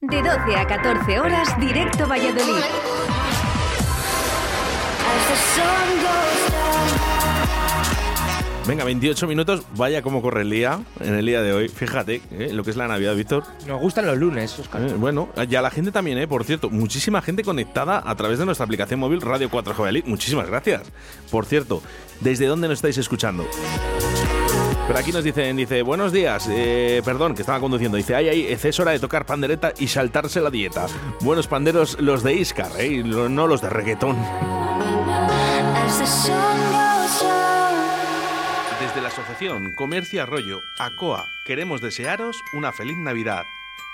De 0.00 0.22
12 0.22 0.56
a 0.56 0.66
14 0.66 1.20
horas, 1.20 1.60
directo 1.60 2.08
Valladolid. 2.08 2.64
Venga, 8.70 8.84
28 8.84 9.26
minutos. 9.26 9.64
Vaya 9.74 10.00
cómo 10.00 10.22
corre 10.22 10.42
el 10.42 10.50
día 10.50 10.80
en 11.00 11.14
el 11.16 11.26
día 11.26 11.42
de 11.42 11.52
hoy. 11.52 11.68
Fíjate 11.68 12.22
eh, 12.30 12.52
lo 12.52 12.62
que 12.62 12.70
es 12.70 12.76
la 12.76 12.86
Navidad, 12.86 13.16
Víctor. 13.16 13.42
Nos 13.66 13.80
gustan 13.80 14.06
los 14.06 14.16
lunes, 14.16 14.56
Oscar. 14.60 14.80
Eh, 14.82 14.94
bueno, 14.94 15.28
ya 15.48 15.60
la 15.60 15.72
gente 15.72 15.90
también, 15.90 16.18
¿eh? 16.18 16.28
Por 16.28 16.44
cierto, 16.44 16.70
muchísima 16.70 17.20
gente 17.20 17.42
conectada 17.42 18.00
a 18.06 18.14
través 18.14 18.38
de 18.38 18.46
nuestra 18.46 18.62
aplicación 18.64 19.00
móvil 19.00 19.22
Radio 19.22 19.50
4 19.50 19.74
Jovelit. 19.74 20.06
Muchísimas 20.06 20.46
gracias. 20.46 20.82
Por 21.32 21.46
cierto, 21.46 21.82
¿desde 22.20 22.46
dónde 22.46 22.68
nos 22.68 22.78
estáis 22.78 22.96
escuchando? 22.96 23.44
Pero 24.86 25.00
aquí 25.00 25.10
nos 25.10 25.24
dicen, 25.24 25.56
dice, 25.56 25.82
buenos 25.82 26.12
días, 26.12 26.48
eh, 26.48 27.02
perdón, 27.04 27.34
que 27.34 27.42
estaba 27.42 27.58
conduciendo. 27.58 27.96
Dice, 27.96 28.14
ay, 28.14 28.28
ay, 28.28 28.46
es 28.52 28.78
hora 28.78 28.92
de 28.92 29.00
tocar 29.00 29.26
pandereta 29.26 29.72
y 29.80 29.88
saltarse 29.88 30.40
la 30.40 30.50
dieta. 30.50 30.86
Buenos 31.22 31.48
panderos 31.48 32.00
los 32.00 32.22
de 32.22 32.34
Iscar, 32.34 32.70
¿eh? 32.78 33.02
no 33.02 33.48
los 33.48 33.62
de 33.62 33.68
reggaetón. 33.68 34.16
Desde 38.90 39.02
la 39.02 39.08
Asociación 39.08 39.70
Comercio 39.70 40.20
Arroyo, 40.20 40.62
ACOA, 40.76 41.28
queremos 41.44 41.80
desearos 41.80 42.36
una 42.54 42.72
feliz 42.72 42.96
Navidad. 42.96 43.44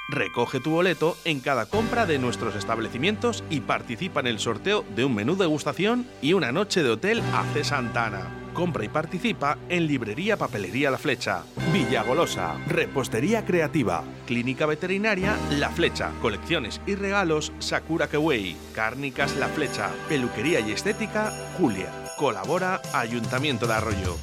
Recoge 0.08 0.58
tu 0.58 0.70
boleto 0.70 1.18
en 1.26 1.40
cada 1.40 1.66
compra 1.66 2.06
de 2.06 2.18
nuestros 2.18 2.54
establecimientos 2.56 3.44
y 3.50 3.60
participa 3.60 4.20
en 4.20 4.26
el 4.26 4.38
sorteo 4.38 4.86
de 4.96 5.04
un 5.04 5.14
menú 5.14 5.36
degustación 5.36 6.06
y 6.22 6.32
una 6.32 6.50
noche 6.50 6.82
de 6.82 6.88
hotel 6.88 7.22
AC 7.34 7.62
Santana. 7.62 8.30
Compra 8.54 8.86
y 8.86 8.88
participa 8.88 9.58
en 9.68 9.86
Librería 9.86 10.38
Papelería 10.38 10.90
La 10.90 10.96
Flecha, 10.96 11.42
Villa 11.74 12.02
Golosa, 12.02 12.56
Repostería 12.66 13.44
Creativa, 13.44 14.02
Clínica 14.26 14.64
Veterinaria 14.64 15.36
La 15.50 15.68
Flecha, 15.68 16.10
Colecciones 16.22 16.80
y 16.86 16.94
Regalos 16.94 17.52
Sakura 17.58 18.08
Kewei, 18.08 18.56
Cárnicas 18.74 19.36
La 19.36 19.48
Flecha, 19.48 19.90
Peluquería 20.08 20.60
y 20.60 20.72
Estética 20.72 21.34
Julia. 21.58 21.92
Colabora 22.16 22.80
Ayuntamiento 22.94 23.66
de 23.66 23.74
Arroyo. 23.74 24.16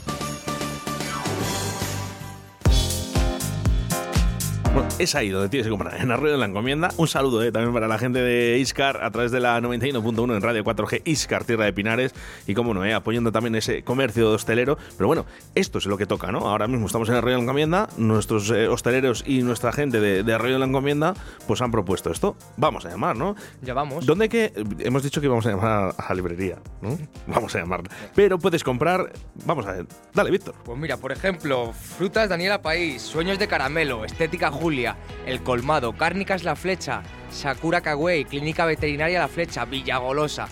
Bueno, 4.74 4.90
es 4.98 5.14
ahí 5.14 5.30
donde 5.30 5.50
tienes 5.50 5.68
que 5.68 5.70
comprar, 5.70 6.02
en 6.02 6.10
Arroyo 6.10 6.32
de 6.32 6.40
la 6.40 6.48
Encomienda. 6.48 6.90
Un 6.98 7.08
saludo 7.08 7.44
eh, 7.44 7.52
también 7.52 7.76
para 7.76 7.88
la 7.88 8.00
gente 8.00 8.24
de 8.24 8.58
Iscar 8.58 9.04
a 9.04 9.12
través 9.12 9.32
de 9.32 9.40
la 9.40 9.62
91.1 9.62 10.36
en 10.36 10.42
Radio 10.42 10.64
4G 10.64 11.04
Iscar, 11.06 11.44
Tierra 11.44 11.66
de 11.66 11.74
Pinares. 11.74 12.16
Y 12.48 12.56
como 12.56 12.74
no, 12.74 12.84
eh, 12.84 12.92
apoyando 12.92 13.32
también 13.32 13.54
ese 13.54 13.84
comercio 13.84 14.32
hostelero. 14.32 14.80
Pero 14.98 15.06
bueno, 15.06 15.28
esto 15.54 15.78
es 15.78 15.86
lo 15.86 15.96
que 15.96 16.08
toca, 16.08 16.32
¿no? 16.32 16.40
Ahora 16.40 16.68
mismo 16.68 16.88
estamos 16.88 17.08
en 17.10 17.16
Arroyo 17.16 17.36
de 17.36 17.38
la 17.38 17.44
Encomienda, 17.44 17.88
nuestros 17.98 18.50
eh, 18.50 18.68
hosteleros 18.68 19.24
y 19.28 19.44
nuestra 19.44 19.72
gente 19.74 20.00
de, 20.00 20.24
de 20.24 20.34
Arroyo 20.34 20.54
de 20.54 20.60
la 20.60 20.66
Encomienda 20.66 21.14
pues 21.46 21.62
han 21.62 21.70
propuesto 21.70 22.10
esto. 22.10 22.36
Vamos 22.58 22.84
a 22.88 22.90
llamar, 22.90 23.16
¿no? 23.16 23.36
Ya 23.62 23.76
vamos. 23.76 24.08
¿Dónde 24.08 24.28
que 24.28 24.54
hemos 24.80 25.04
dicho 25.04 25.22
que 25.22 25.28
íbamos 25.28 25.46
a 25.46 25.52
llamar 25.52 25.94
a 25.96 26.10
la 26.10 26.16
librería, 26.16 26.58
¿no? 26.82 26.98
Vamos 27.28 27.54
a 27.54 27.60
llamarla. 27.60 27.92
Pero 28.16 28.40
puedes 28.40 28.64
comprar, 28.64 29.14
vamos 29.46 29.68
a 29.68 29.74
ver, 29.74 29.86
dale, 30.16 30.32
Víctor. 30.32 30.56
Pues 30.64 30.80
mira, 30.80 30.98
por 30.98 31.12
ejemplo, 31.12 31.74
frutas 31.74 32.28
Daniela 32.28 32.64
País, 32.64 33.04
sueños 33.04 33.38
de 33.38 33.48
caramelo, 33.48 34.04
estética 34.04 34.50
Julia, 34.64 34.96
el 35.26 35.44
colmado, 35.44 35.92
cárnicas 35.92 36.46
La 36.46 36.56
Flecha, 36.56 37.02
Sakura 37.30 37.82
Kawaii, 37.82 38.24
clínica 38.24 38.66
veterinaria 38.66 39.20
La 39.20 39.28
Flecha, 39.28 39.66
Villa 39.66 39.98
Golosa, 39.98 40.48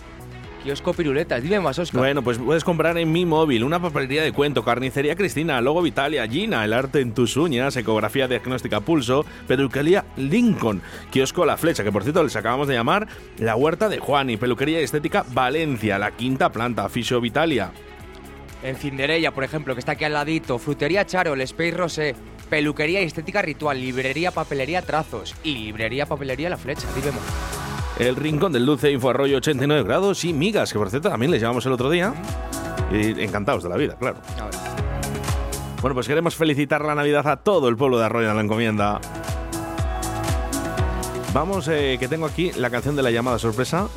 kiosco 0.62 0.92
Piruletas. 0.92 1.42
Dime 1.42 1.60
más, 1.60 1.78
Oscar. 1.78 1.98
Bueno, 1.98 2.20
pues 2.22 2.36
puedes 2.36 2.62
comprar 2.62 2.98
en 2.98 3.10
mi 3.10 3.24
móvil 3.24 3.64
una 3.64 3.80
papelería 3.80 4.22
de 4.22 4.32
cuento, 4.32 4.64
carnicería 4.64 5.16
Cristina, 5.16 5.62
logo 5.62 5.80
Vitalia, 5.80 6.28
Gina, 6.28 6.62
el 6.62 6.74
arte 6.74 7.00
en 7.00 7.14
tus 7.14 7.38
uñas, 7.38 7.74
ecografía 7.74 8.28
diagnóstica 8.28 8.80
Pulso, 8.80 9.24
peluquería 9.48 10.04
Lincoln, 10.18 10.82
kiosco 11.10 11.46
La 11.46 11.56
Flecha, 11.56 11.82
que 11.82 11.90
por 11.90 12.02
cierto 12.02 12.22
les 12.22 12.36
acabamos 12.36 12.68
de 12.68 12.74
llamar 12.74 13.08
la 13.38 13.56
huerta 13.56 13.88
de 13.88 13.96
Juan 13.96 14.28
y 14.28 14.36
peluquería 14.36 14.80
estética 14.80 15.24
Valencia, 15.32 15.98
la 15.98 16.10
quinta 16.10 16.52
planta, 16.52 16.86
Fisio 16.90 17.18
Vitalia. 17.18 17.72
En 18.62 18.76
Cinderella, 18.76 19.32
por 19.32 19.42
ejemplo, 19.42 19.74
que 19.74 19.78
está 19.80 19.92
aquí 19.92 20.04
al 20.04 20.12
ladito, 20.12 20.58
frutería 20.58 21.06
Charo, 21.06 21.32
el 21.32 21.40
Space 21.40 21.72
Rosé, 21.72 22.14
peluquería 22.52 23.00
y 23.00 23.06
estética 23.06 23.40
ritual, 23.40 23.80
librería 23.80 24.30
papelería 24.30 24.82
Trazos 24.82 25.34
y 25.42 25.54
librería 25.54 26.04
papelería 26.04 26.50
La 26.50 26.58
Flecha. 26.58 26.86
Dime 26.94 27.12
más. 27.12 27.22
El 27.98 28.14
Rincón 28.14 28.52
del 28.52 28.66
Dulce, 28.66 28.90
Infoarroyo 28.92 29.38
89 29.38 29.84
grados 29.84 30.22
y 30.26 30.34
migas, 30.34 30.70
que 30.70 30.78
por 30.78 30.90
cierto 30.90 31.08
también 31.08 31.30
les 31.30 31.40
llamamos 31.40 31.64
el 31.64 31.72
otro 31.72 31.88
día. 31.88 32.12
Y 32.92 33.22
encantados 33.22 33.62
de 33.62 33.70
la 33.70 33.78
vida, 33.78 33.96
claro. 33.98 34.18
Bueno, 35.80 35.94
pues 35.94 36.06
queremos 36.06 36.36
felicitar 36.36 36.84
la 36.84 36.94
Navidad 36.94 37.26
a 37.26 37.38
todo 37.38 37.70
el 37.70 37.76
pueblo 37.78 37.98
de 37.98 38.04
Arroyo 38.04 38.28
de 38.28 38.34
la 38.34 38.42
Encomienda. 38.42 39.00
Vamos, 41.32 41.68
eh, 41.68 41.96
que 41.98 42.06
tengo 42.06 42.26
aquí 42.26 42.52
la 42.52 42.68
canción 42.68 42.96
de 42.96 43.02
la 43.02 43.10
llamada 43.10 43.38
sorpresa. 43.38 43.88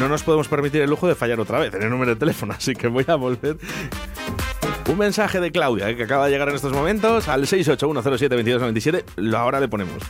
No 0.00 0.08
nos 0.08 0.22
podemos 0.22 0.48
permitir 0.48 0.80
el 0.80 0.88
lujo 0.88 1.06
de 1.06 1.14
fallar 1.14 1.38
otra 1.40 1.58
vez 1.58 1.74
en 1.74 1.82
el 1.82 1.90
número 1.90 2.12
de 2.12 2.16
teléfono, 2.16 2.54
así 2.56 2.74
que 2.74 2.88
voy 2.88 3.04
a 3.06 3.16
volver. 3.16 3.58
Un 4.88 4.96
mensaje 4.96 5.40
de 5.40 5.52
Claudia 5.52 5.90
eh, 5.90 5.96
que 5.96 6.04
acaba 6.04 6.24
de 6.24 6.32
llegar 6.32 6.48
en 6.48 6.54
estos 6.54 6.72
momentos 6.72 7.28
al 7.28 7.42
681072297. 7.42 9.34
Ahora 9.36 9.60
le 9.60 9.68
ponemos. 9.68 10.02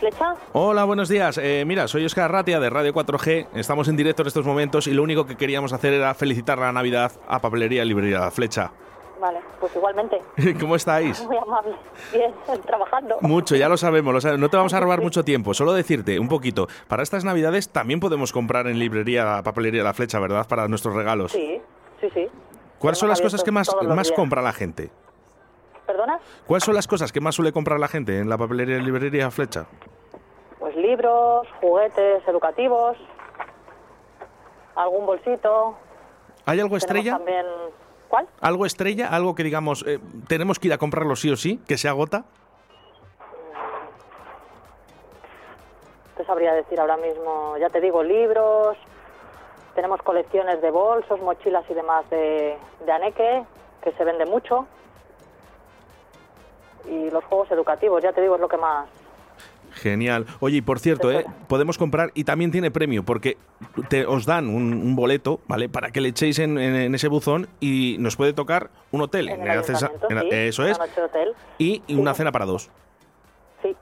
Flecha. 0.00 0.34
Hola, 0.54 0.84
buenos 0.84 1.10
días. 1.10 1.38
Eh, 1.38 1.64
mira, 1.66 1.86
soy 1.86 2.06
Oscar 2.06 2.32
Ratia 2.32 2.58
de 2.58 2.70
Radio 2.70 2.94
4G. 2.94 3.48
Estamos 3.54 3.86
en 3.86 3.96
directo 3.96 4.22
en 4.22 4.28
estos 4.28 4.46
momentos 4.46 4.86
y 4.86 4.94
lo 4.94 5.02
único 5.02 5.26
que 5.26 5.36
queríamos 5.36 5.74
hacer 5.74 5.92
era 5.92 6.14
felicitar 6.14 6.58
la 6.58 6.72
Navidad 6.72 7.12
a 7.28 7.38
Papelería 7.40 7.84
Librería 7.84 8.20
La 8.20 8.30
Flecha. 8.30 8.72
Vale, 9.20 9.40
pues 9.60 9.76
igualmente. 9.76 10.18
¿Cómo 10.60 10.74
estáis? 10.74 11.22
Muy 11.26 11.36
amable. 11.36 11.74
Bien, 12.12 12.32
trabajando. 12.66 13.18
Mucho, 13.20 13.54
ya 13.56 13.68
lo 13.68 13.76
sabemos, 13.76 14.14
lo 14.14 14.20
sabemos. 14.22 14.40
No 14.40 14.48
te 14.48 14.56
vamos 14.56 14.72
a 14.72 14.80
robar 14.80 15.02
mucho 15.02 15.22
tiempo. 15.22 15.52
Solo 15.52 15.74
decirte 15.74 16.18
un 16.18 16.28
poquito. 16.28 16.66
Para 16.88 17.02
estas 17.02 17.24
Navidades 17.24 17.68
también 17.68 18.00
podemos 18.00 18.32
comprar 18.32 18.66
en 18.68 18.78
Librería 18.78 19.42
Papelería 19.44 19.82
La 19.82 19.92
Flecha, 19.92 20.18
¿verdad? 20.18 20.48
Para 20.48 20.66
nuestros 20.68 20.94
regalos. 20.94 21.32
Sí, 21.32 21.60
sí, 22.00 22.08
sí. 22.14 22.26
¿Cuáles 22.78 22.98
son 22.98 23.10
las 23.10 23.20
cosas 23.20 23.44
que 23.44 23.50
más, 23.50 23.68
días. 23.68 24.12
compra 24.12 24.40
la 24.40 24.54
gente? 24.54 24.90
¿Perdona? 25.86 26.18
¿Cuáles 26.46 26.64
son 26.64 26.74
las 26.74 26.86
cosas 26.86 27.12
que 27.12 27.20
más 27.20 27.34
suele 27.34 27.52
comprar 27.52 27.78
la 27.78 27.88
gente 27.88 28.18
en 28.18 28.30
la 28.30 28.38
papelería 28.38 28.78
y 28.78 28.82
librería 28.82 29.24
La 29.24 29.30
Flecha? 29.30 29.66
Libros, 30.80 31.46
juguetes 31.60 32.26
educativos, 32.26 32.96
algún 34.74 35.06
bolsito. 35.06 35.76
¿Hay 36.46 36.60
algo 36.60 36.76
estrella? 36.76 37.12
También... 37.12 37.46
¿Cuál? 38.08 38.26
¿Algo 38.40 38.66
estrella? 38.66 39.08
¿Algo 39.08 39.36
que 39.36 39.44
digamos, 39.44 39.84
eh, 39.86 40.00
tenemos 40.26 40.58
que 40.58 40.66
ir 40.66 40.74
a 40.74 40.78
comprarlo 40.78 41.14
sí 41.14 41.30
o 41.30 41.36
sí? 41.36 41.60
¿Que 41.68 41.78
se 41.78 41.88
agota? 41.88 42.24
Te 46.16 46.24
sabría 46.24 46.52
decir 46.54 46.80
ahora 46.80 46.96
mismo, 46.96 47.56
ya 47.58 47.68
te 47.70 47.80
digo, 47.80 48.02
libros, 48.02 48.76
tenemos 49.76 50.02
colecciones 50.02 50.60
de 50.60 50.70
bolsos, 50.72 51.20
mochilas 51.20 51.64
y 51.70 51.74
demás 51.74 52.08
de, 52.10 52.58
de 52.84 52.92
Aneke, 52.92 53.44
que 53.82 53.92
se 53.92 54.04
vende 54.04 54.26
mucho. 54.26 54.66
Y 56.86 57.10
los 57.10 57.24
juegos 57.24 57.50
educativos, 57.52 58.02
ya 58.02 58.12
te 58.12 58.22
digo, 58.22 58.34
es 58.34 58.40
lo 58.40 58.48
que 58.48 58.56
más. 58.56 58.88
Genial. 59.80 60.26
Oye, 60.40 60.58
y 60.58 60.60
por 60.60 60.78
cierto, 60.78 61.10
¿eh? 61.10 61.24
podemos 61.48 61.78
comprar 61.78 62.10
y 62.14 62.24
también 62.24 62.50
tiene 62.50 62.70
premio 62.70 63.02
porque 63.02 63.36
te, 63.88 64.04
os 64.06 64.26
dan 64.26 64.48
un, 64.48 64.72
un 64.74 64.94
boleto, 64.96 65.40
¿vale? 65.48 65.68
Para 65.68 65.90
que 65.90 66.00
le 66.00 66.10
echéis 66.10 66.38
en, 66.38 66.58
en- 66.58 66.76
en 66.76 66.94
ese 66.94 67.08
buzón 67.08 67.48
y 67.60 67.96
nos 67.98 68.16
puede 68.16 68.32
tocar 68.32 68.70
un 68.90 69.00
hotel. 69.02 69.28
En 69.30 69.40
el 69.46 69.64
sí, 69.64 69.72
eso 70.32 70.66
es. 70.66 70.78
hotel. 70.78 71.30
Y, 71.58 71.82
y 71.86 71.94
una 71.94 72.12
cena 72.14 72.30
para 72.30 72.44
dos. 72.44 72.70
Sí. 73.62 73.74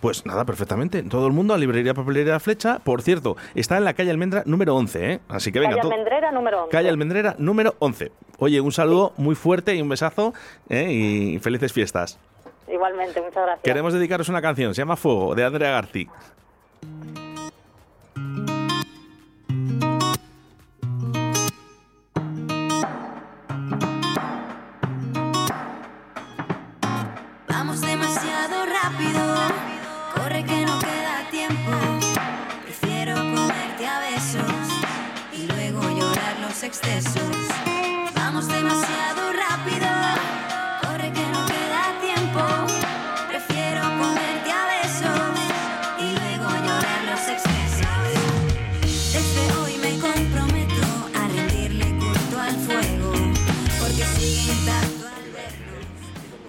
Pues 0.00 0.24
nada, 0.26 0.44
perfectamente. 0.44 1.02
Todo 1.02 1.26
el 1.26 1.32
mundo 1.32 1.54
a 1.54 1.58
Librería 1.58 1.94
Papelería 1.94 2.40
Flecha. 2.40 2.78
Por 2.80 3.02
cierto, 3.02 3.36
está 3.54 3.76
en 3.78 3.84
la 3.84 3.94
calle 3.94 4.10
Almendra 4.10 4.42
número 4.46 4.74
11, 4.74 5.12
¿eh? 5.12 5.20
Así 5.28 5.52
que 5.52 5.60
venga, 5.60 5.76
Calle 5.76 5.90
Almendrera 5.92 6.32
número 6.32 6.58
11. 6.64 6.70
Calle 6.72 6.88
Almendrera 6.88 7.36
número 7.38 7.74
11. 7.78 8.10
Oye, 8.38 8.60
un 8.60 8.72
saludo 8.72 9.12
muy 9.16 9.34
fuerte 9.34 9.74
y 9.76 9.82
un 9.82 9.88
besazo 9.88 10.34
¿eh? 10.68 10.90
y 10.90 11.38
felices 11.38 11.72
fiestas. 11.72 12.18
Igualmente, 12.72 13.20
muchas 13.20 13.44
gracias. 13.44 13.62
Queremos 13.62 13.92
dedicaros 13.92 14.28
una 14.30 14.40
canción, 14.40 14.74
se 14.74 14.80
llama 14.80 14.96
Fuego, 14.96 15.34
de 15.34 15.44
Andrea 15.44 15.72
García. 15.72 16.08
Vamos 27.46 27.80
demasiado 27.82 28.64
rápido, 28.66 29.20
corre 30.14 30.44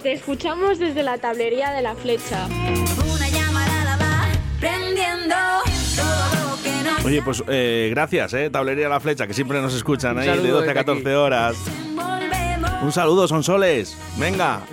Te 0.03 0.11
escuchamos 0.11 0.79
desde 0.79 1.01
la 1.01 1.17
tablería 1.17 1.71
de 1.71 1.81
la 1.81 1.95
flecha. 1.95 2.45
Una 2.47 3.29
llamarada 3.29 3.97
va 3.97 4.27
prendiendo 4.59 5.33
todo 5.95 6.49
lo 6.49 6.61
que 6.61 6.71
no 6.83 7.07
Oye, 7.07 7.21
pues 7.21 7.41
eh, 7.47 7.87
gracias, 7.89 8.33
¿eh? 8.33 8.49
Tablería 8.49 8.89
La 8.89 8.99
Flecha, 8.99 9.27
que 9.27 9.33
siempre 9.33 9.61
nos 9.61 9.73
escuchan 9.73 10.17
ahí 10.17 10.27
de 10.27 10.35
saludo 10.35 10.55
12 10.55 10.67
a 10.67 10.67
desde 10.67 10.71
aquí. 10.71 10.85
14 10.85 11.15
horas. 11.15 11.55
Un 12.81 12.91
saludo, 12.91 13.29
son 13.29 13.43
soles. 13.43 13.97
Venga, 14.17 14.63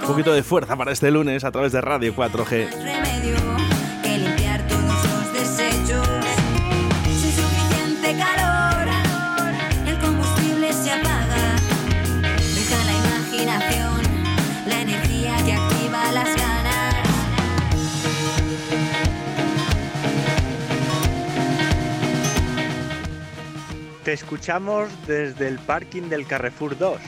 un 0.00 0.08
poquito 0.08 0.32
de 0.32 0.42
fuerza 0.42 0.76
para 0.76 0.90
este 0.90 1.12
lunes 1.12 1.44
a 1.44 1.52
través 1.52 1.70
de 1.70 1.80
Radio 1.80 2.12
4G. 2.14 3.63
Te 24.04 24.12
escuchamos 24.12 24.90
desde 25.06 25.48
el 25.48 25.58
parking 25.58 26.10
del 26.10 26.26
Carrefour 26.26 26.76
2. 26.76 27.00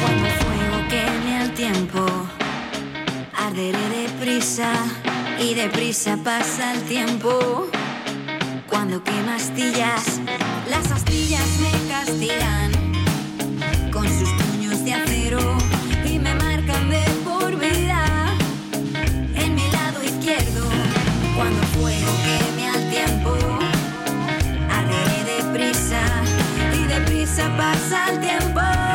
Cuando 0.00 0.26
fuego 0.36 0.88
queme 0.88 1.36
al 1.36 1.52
tiempo, 1.54 2.06
arderé 3.36 3.88
deprisa 3.88 4.72
y 5.40 5.54
deprisa 5.54 6.16
pasa 6.22 6.74
el 6.74 6.82
tiempo. 6.82 7.66
Cuando 8.68 9.02
quema 9.02 9.34
astillas, 9.34 10.20
las 10.70 10.92
astillas 10.92 11.44
me 11.58 11.88
castigan 11.88 12.70
con 13.90 14.06
sus 14.06 14.30
y 27.26 27.28
deprisa 27.28 27.56
pasa 27.56 28.10
el 28.10 28.20
tiempo. 28.20 28.85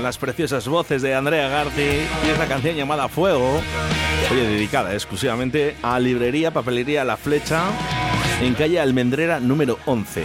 Con 0.00 0.06
las 0.06 0.16
preciosas 0.16 0.66
voces 0.66 1.02
de 1.02 1.14
Andrea 1.14 1.50
Garci 1.50 1.82
y 1.82 2.30
esa 2.30 2.48
canción 2.48 2.74
llamada 2.74 3.06
Fuego, 3.08 3.60
oye, 4.32 4.46
dedicada 4.46 4.94
exclusivamente 4.94 5.76
a 5.82 6.00
Librería 6.00 6.54
Papelería 6.54 7.04
La 7.04 7.18
Flecha 7.18 7.64
en 8.40 8.54
calle 8.54 8.80
Almendrera 8.80 9.40
número 9.40 9.78
11. 9.84 10.24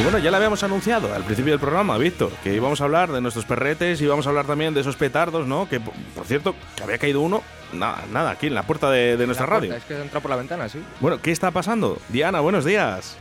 Y 0.00 0.02
bueno, 0.02 0.18
ya 0.18 0.32
lo 0.32 0.36
habíamos 0.36 0.64
anunciado 0.64 1.14
al 1.14 1.22
principio 1.22 1.52
del 1.52 1.60
programa, 1.60 1.96
Víctor, 1.96 2.32
que 2.42 2.56
íbamos 2.56 2.80
a 2.80 2.84
hablar 2.84 3.12
de 3.12 3.20
nuestros 3.20 3.44
perretes 3.44 4.00
y 4.00 4.04
íbamos 4.04 4.26
a 4.26 4.30
hablar 4.30 4.46
también 4.46 4.74
de 4.74 4.80
esos 4.80 4.96
petardos, 4.96 5.46
¿no? 5.46 5.68
Que, 5.68 5.78
por 5.78 6.26
cierto, 6.26 6.56
que 6.74 6.82
había 6.82 6.98
caído 6.98 7.20
uno, 7.20 7.44
nada, 7.72 8.02
nada, 8.10 8.32
aquí 8.32 8.48
en 8.48 8.54
la 8.54 8.64
puerta 8.64 8.90
de, 8.90 9.16
de 9.16 9.26
nuestra 9.26 9.46
La 9.46 9.50
puerta, 9.50 9.66
radio. 9.68 9.74
Es 9.76 9.84
que 9.84 9.94
ha 9.94 10.02
entrado 10.02 10.22
por 10.22 10.30
la 10.32 10.36
ventana, 10.38 10.68
sí. 10.68 10.82
Bueno, 10.98 11.22
¿qué 11.22 11.30
está 11.30 11.52
pasando? 11.52 12.00
Diana, 12.08 12.40
buenos 12.40 12.64
días. 12.64 13.16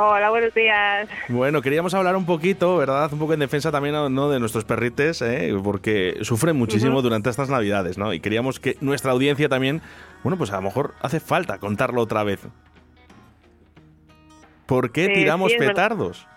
Hola, 0.00 0.30
buenos 0.30 0.54
días. 0.54 1.08
Bueno, 1.28 1.60
queríamos 1.60 1.92
hablar 1.92 2.14
un 2.14 2.24
poquito, 2.24 2.76
¿verdad? 2.76 3.12
Un 3.12 3.18
poco 3.18 3.34
en 3.34 3.40
defensa 3.40 3.72
también 3.72 3.96
¿no? 4.14 4.30
de 4.30 4.38
nuestros 4.38 4.64
perrites, 4.64 5.20
¿eh? 5.22 5.52
porque 5.64 6.18
sufren 6.22 6.54
muchísimo 6.56 7.02
durante 7.02 7.30
estas 7.30 7.48
navidades, 7.50 7.98
¿no? 7.98 8.12
Y 8.12 8.20
queríamos 8.20 8.60
que 8.60 8.76
nuestra 8.80 9.10
audiencia 9.10 9.48
también, 9.48 9.82
bueno, 10.22 10.38
pues 10.38 10.52
a 10.52 10.56
lo 10.56 10.62
mejor 10.62 10.94
hace 11.00 11.18
falta 11.18 11.58
contarlo 11.58 12.00
otra 12.00 12.22
vez. 12.22 12.46
¿Por 14.66 14.92
qué 14.92 15.06
Sí, 15.06 15.14
tiramos 15.14 15.48
sí, 15.50 15.54
es 15.54 15.60
verdad. 15.60 15.74
petardos? 15.74 16.28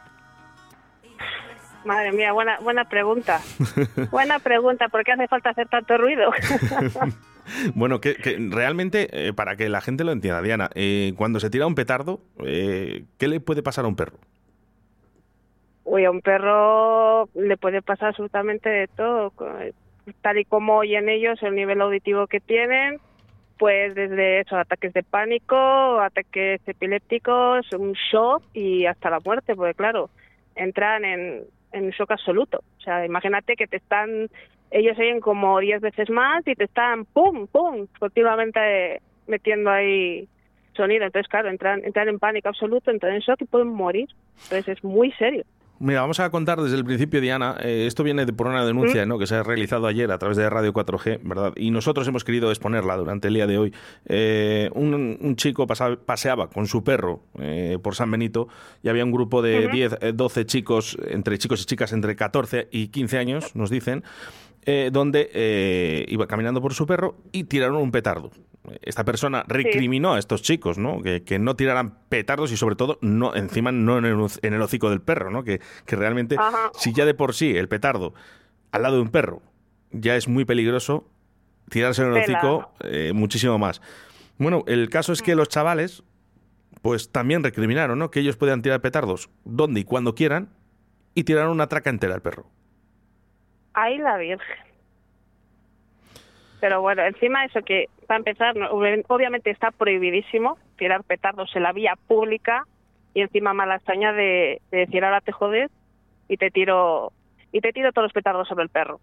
Madre 1.85 2.13
mía, 2.13 2.31
buena, 2.33 2.57
buena 2.61 2.85
pregunta. 2.85 3.41
Buena 4.11 4.39
pregunta, 4.39 4.87
¿por 4.89 5.03
qué 5.03 5.11
hace 5.11 5.27
falta 5.27 5.51
hacer 5.51 5.67
tanto 5.67 5.97
ruido? 5.99 6.31
bueno, 7.75 8.01
que, 8.01 8.15
que 8.15 8.37
realmente, 8.49 9.07
eh, 9.11 9.33
para 9.33 9.55
que 9.55 9.69
la 9.69 9.81
gente 9.81 10.03
lo 10.03 10.11
entienda, 10.11 10.41
Diana, 10.41 10.69
eh, 10.75 11.13
cuando 11.17 11.39
se 11.39 11.49
tira 11.49 11.67
un 11.67 11.75
petardo, 11.75 12.21
eh, 12.45 13.03
¿qué 13.17 13.27
le 13.27 13.39
puede 13.39 13.63
pasar 13.63 13.85
a 13.85 13.87
un 13.87 13.95
perro? 13.95 14.17
Uy, 15.83 16.05
a 16.05 16.11
un 16.11 16.21
perro 16.21 17.29
le 17.33 17.57
puede 17.57 17.81
pasar 17.81 18.09
absolutamente 18.09 18.69
de 18.69 18.87
todo. 18.87 19.33
Tal 20.21 20.37
y 20.37 20.45
como 20.45 20.77
oyen 20.77 21.09
ellos, 21.09 21.41
el 21.43 21.55
nivel 21.55 21.81
auditivo 21.81 22.27
que 22.27 22.39
tienen, 22.39 22.99
pues 23.57 23.93
desde 23.93 24.39
eso, 24.39 24.57
ataques 24.57 24.93
de 24.93 25.03
pánico, 25.03 25.55
ataques 25.99 26.61
epilépticos, 26.65 27.71
un 27.73 27.93
shock 27.93 28.43
y 28.53 28.85
hasta 28.85 29.09
la 29.09 29.19
muerte, 29.19 29.55
porque 29.55 29.73
claro, 29.73 30.09
entran 30.55 31.05
en, 31.05 31.43
en 31.71 31.89
shock 31.91 32.11
absoluto. 32.11 32.63
O 32.79 32.81
sea, 32.81 33.05
imagínate 33.05 33.55
que 33.55 33.67
te 33.67 33.77
están, 33.77 34.29
ellos 34.71 34.97
oyen 34.97 35.19
como 35.19 35.59
10 35.59 35.81
veces 35.81 36.09
más 36.09 36.47
y 36.47 36.55
te 36.55 36.63
están 36.63 37.05
pum, 37.05 37.47
pum, 37.47 37.87
continuamente 37.99 39.01
metiendo 39.27 39.69
ahí 39.69 40.27
sonido. 40.75 41.05
Entonces, 41.05 41.29
claro, 41.29 41.49
entran, 41.49 41.83
entran 41.83 42.07
en 42.09 42.19
pánico 42.19 42.49
absoluto, 42.49 42.89
entran 42.91 43.13
en 43.13 43.19
shock 43.21 43.41
y 43.41 43.45
pueden 43.45 43.67
morir. 43.67 44.07
Entonces 44.43 44.77
es 44.77 44.83
muy 44.83 45.11
serio. 45.13 45.43
Mira, 45.83 46.01
vamos 46.01 46.19
a 46.19 46.29
contar 46.29 46.61
desde 46.61 46.77
el 46.77 46.85
principio, 46.85 47.19
Diana. 47.21 47.57
eh, 47.59 47.85
esto 47.87 48.03
viene 48.03 48.27
de, 48.27 48.33
por 48.33 48.45
una 48.45 48.63
denuncia 48.63 49.03
¿no? 49.07 49.17
que 49.17 49.25
se 49.25 49.33
ha 49.33 49.41
realizado 49.41 49.87
ayer 49.87 50.11
a 50.11 50.19
través 50.19 50.37
de 50.37 50.47
Radio 50.47 50.73
4G, 50.73 51.21
¿verdad? 51.23 51.53
Y 51.55 51.71
nosotros 51.71 52.07
hemos 52.07 52.23
querido 52.23 52.51
exponerla 52.51 52.95
durante 52.97 53.29
el 53.29 53.33
día 53.33 53.47
de 53.47 53.57
hoy. 53.57 53.73
Eh, 54.05 54.69
un, 54.75 55.17
un 55.19 55.35
chico 55.37 55.65
paseaba 55.65 56.51
con 56.51 56.67
su 56.67 56.83
perro 56.83 57.23
eh, 57.39 57.79
por 57.81 57.95
San 57.95 58.11
Benito 58.11 58.47
y 58.83 58.89
había 58.89 59.03
un 59.03 59.11
grupo 59.11 59.41
de 59.41 59.65
Ujú. 59.65 59.75
10, 59.75 59.97
eh, 60.01 60.11
12 60.13 60.45
chicos, 60.45 60.97
entre 61.07 61.39
chicos 61.39 61.63
y 61.63 61.65
chicas 61.65 61.93
entre 61.93 62.15
14 62.15 62.67
y 62.69 62.89
15 62.89 63.17
años, 63.17 63.55
nos 63.55 63.71
dicen, 63.71 64.03
eh, 64.65 64.89
donde 64.91 65.29
eh, 65.33 66.05
iba 66.07 66.27
caminando 66.27 66.61
por 66.61 66.73
su 66.73 66.85
perro 66.85 67.15
y 67.31 67.45
tiraron 67.45 67.77
un 67.77 67.91
petardo. 67.91 68.31
Esta 68.83 69.03
persona 69.03 69.43
recriminó 69.47 70.13
a 70.13 70.19
estos 70.19 70.43
chicos, 70.43 70.77
¿no? 70.77 71.01
Que, 71.01 71.23
que 71.23 71.39
no 71.39 71.55
tiraran 71.55 71.97
petardos 72.09 72.51
y 72.51 72.57
sobre 72.57 72.75
todo 72.75 72.99
no 73.01 73.35
encima 73.35 73.71
no 73.71 73.97
en 73.97 74.05
el, 74.05 74.17
en 74.43 74.53
el 74.53 74.61
hocico 74.61 74.91
del 74.91 75.01
perro, 75.01 75.31
¿no? 75.31 75.43
Que, 75.43 75.61
que 75.85 75.95
realmente 75.95 76.35
Ajá. 76.37 76.71
si 76.75 76.93
ya 76.93 77.05
de 77.05 77.15
por 77.15 77.33
sí 77.33 77.57
el 77.57 77.67
petardo 77.67 78.13
al 78.71 78.83
lado 78.83 78.95
de 78.95 79.01
un 79.01 79.09
perro 79.09 79.41
ya 79.91 80.15
es 80.15 80.27
muy 80.27 80.45
peligroso, 80.45 81.09
tirarse 81.69 82.03
en 82.03 82.13
el 82.13 82.21
hocico 82.21 82.71
eh, 82.81 83.11
muchísimo 83.13 83.57
más. 83.57 83.81
Bueno, 84.37 84.63
el 84.67 84.89
caso 84.89 85.11
es 85.11 85.21
que 85.21 85.35
los 85.35 85.49
chavales 85.49 86.03
pues 86.81 87.11
también 87.11 87.43
recriminaron, 87.43 87.99
¿no? 87.99 88.11
Que 88.11 88.21
ellos 88.21 88.37
podían 88.37 88.61
tirar 88.61 88.81
petardos 88.81 89.29
donde 89.43 89.81
y 89.81 89.83
cuando 89.83 90.15
quieran 90.15 90.49
y 91.13 91.23
tiraron 91.23 91.51
una 91.51 91.67
traca 91.67 91.89
entera 91.89 92.13
al 92.13 92.21
perro. 92.21 92.47
Ahí 93.73 93.97
la 93.97 94.17
Virgen. 94.17 94.57
Pero 96.59 96.81
bueno, 96.81 97.03
encima 97.03 97.45
eso 97.45 97.61
que, 97.63 97.87
para 98.07 98.19
empezar, 98.19 98.55
obviamente 98.69 99.49
está 99.49 99.71
prohibidísimo 99.71 100.57
tirar 100.77 101.03
petardos 101.03 101.55
en 101.55 101.63
la 101.63 101.73
vía 101.73 101.95
pública 102.07 102.65
y 103.13 103.21
encima 103.21 103.53
mala 103.53 103.75
hazaña 103.75 104.13
de, 104.13 104.61
de 104.69 104.77
decir 104.77 105.03
ahora 105.03 105.21
te 105.21 105.31
jodes 105.31 105.71
y 106.27 106.37
te 106.37 106.51
tiro 106.51 107.11
y 107.51 107.61
te 107.61 107.73
tiro 107.73 107.91
todos 107.91 108.05
los 108.05 108.13
petardos 108.13 108.47
sobre 108.47 108.63
el 108.63 108.69
perro. 108.69 108.99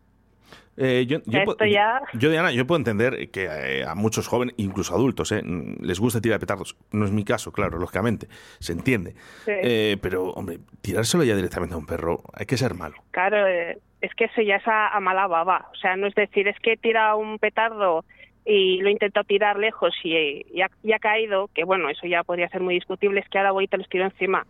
Eh, 0.81 1.07
yo, 1.09 1.19
yo 1.27 1.41
Esto 1.41 1.57
pu- 1.57 1.73
ya- 1.73 2.01
yo, 2.15 2.31
Diana, 2.31 2.53
yo 2.53 2.65
puedo 2.67 2.79
entender 2.79 3.31
que 3.31 3.47
eh, 3.51 3.85
a 3.85 3.97
muchos 3.97 4.29
jóvenes, 4.29 4.55
incluso 4.59 4.95
adultos, 4.95 5.33
eh, 5.33 5.43
les 5.81 5.99
gusta 5.99 6.21
tirar 6.21 6.39
petardos. 6.39 6.77
No 6.93 7.05
es 7.05 7.11
mi 7.11 7.25
caso, 7.25 7.51
claro, 7.51 7.79
lógicamente, 7.79 8.29
se 8.61 8.73
entiende. 8.75 9.15
Sí. 9.45 9.53
Eh, 9.61 9.97
pero, 10.01 10.27
hombre, 10.31 10.59
tirárselo 10.81 11.25
ya 11.25 11.35
directamente 11.35 11.75
a 11.75 11.79
un 11.79 11.87
perro, 11.87 12.23
hay 12.33 12.47
que 12.47 12.57
ser 12.57 12.75
malo. 12.75 12.95
Claro, 13.11 13.45
eh, 13.49 13.79
es 14.01 14.15
que 14.15 14.27
eso 14.27 14.41
ya 14.41 14.57
es 14.57 14.69
a, 14.69 14.89
a 14.97 15.01
mala 15.01 15.27
baba. 15.27 15.69
O 15.73 15.77
sea, 15.77 15.97
no 15.97 16.07
es 16.07 16.15
decir, 16.15 16.47
es 16.47 16.57
que 16.61 16.77
tira 16.77 17.17
un 17.17 17.41
petardo 17.41 18.05
y 18.45 18.81
lo 18.81 18.89
intento 18.89 19.25
tirar 19.25 19.59
lejos 19.59 19.93
y, 20.05 20.47
y 20.55 20.63
ha, 20.63 20.71
y 20.85 20.93
ha 20.93 20.99
caído, 21.01 21.49
que 21.55 21.65
bueno, 21.65 21.91
eso 21.91 22.07
ya 22.07 22.23
podría 22.23 22.49
ser 22.51 22.61
muy 22.63 22.75
discutible, 22.75 23.19
es 23.21 23.29
que 23.29 23.39
ahora 23.39 23.51
voy 23.51 23.65
y 23.65 23.69
te 23.69 23.77
los 23.79 23.89
tiro 23.89 24.05
encima. 24.05 24.47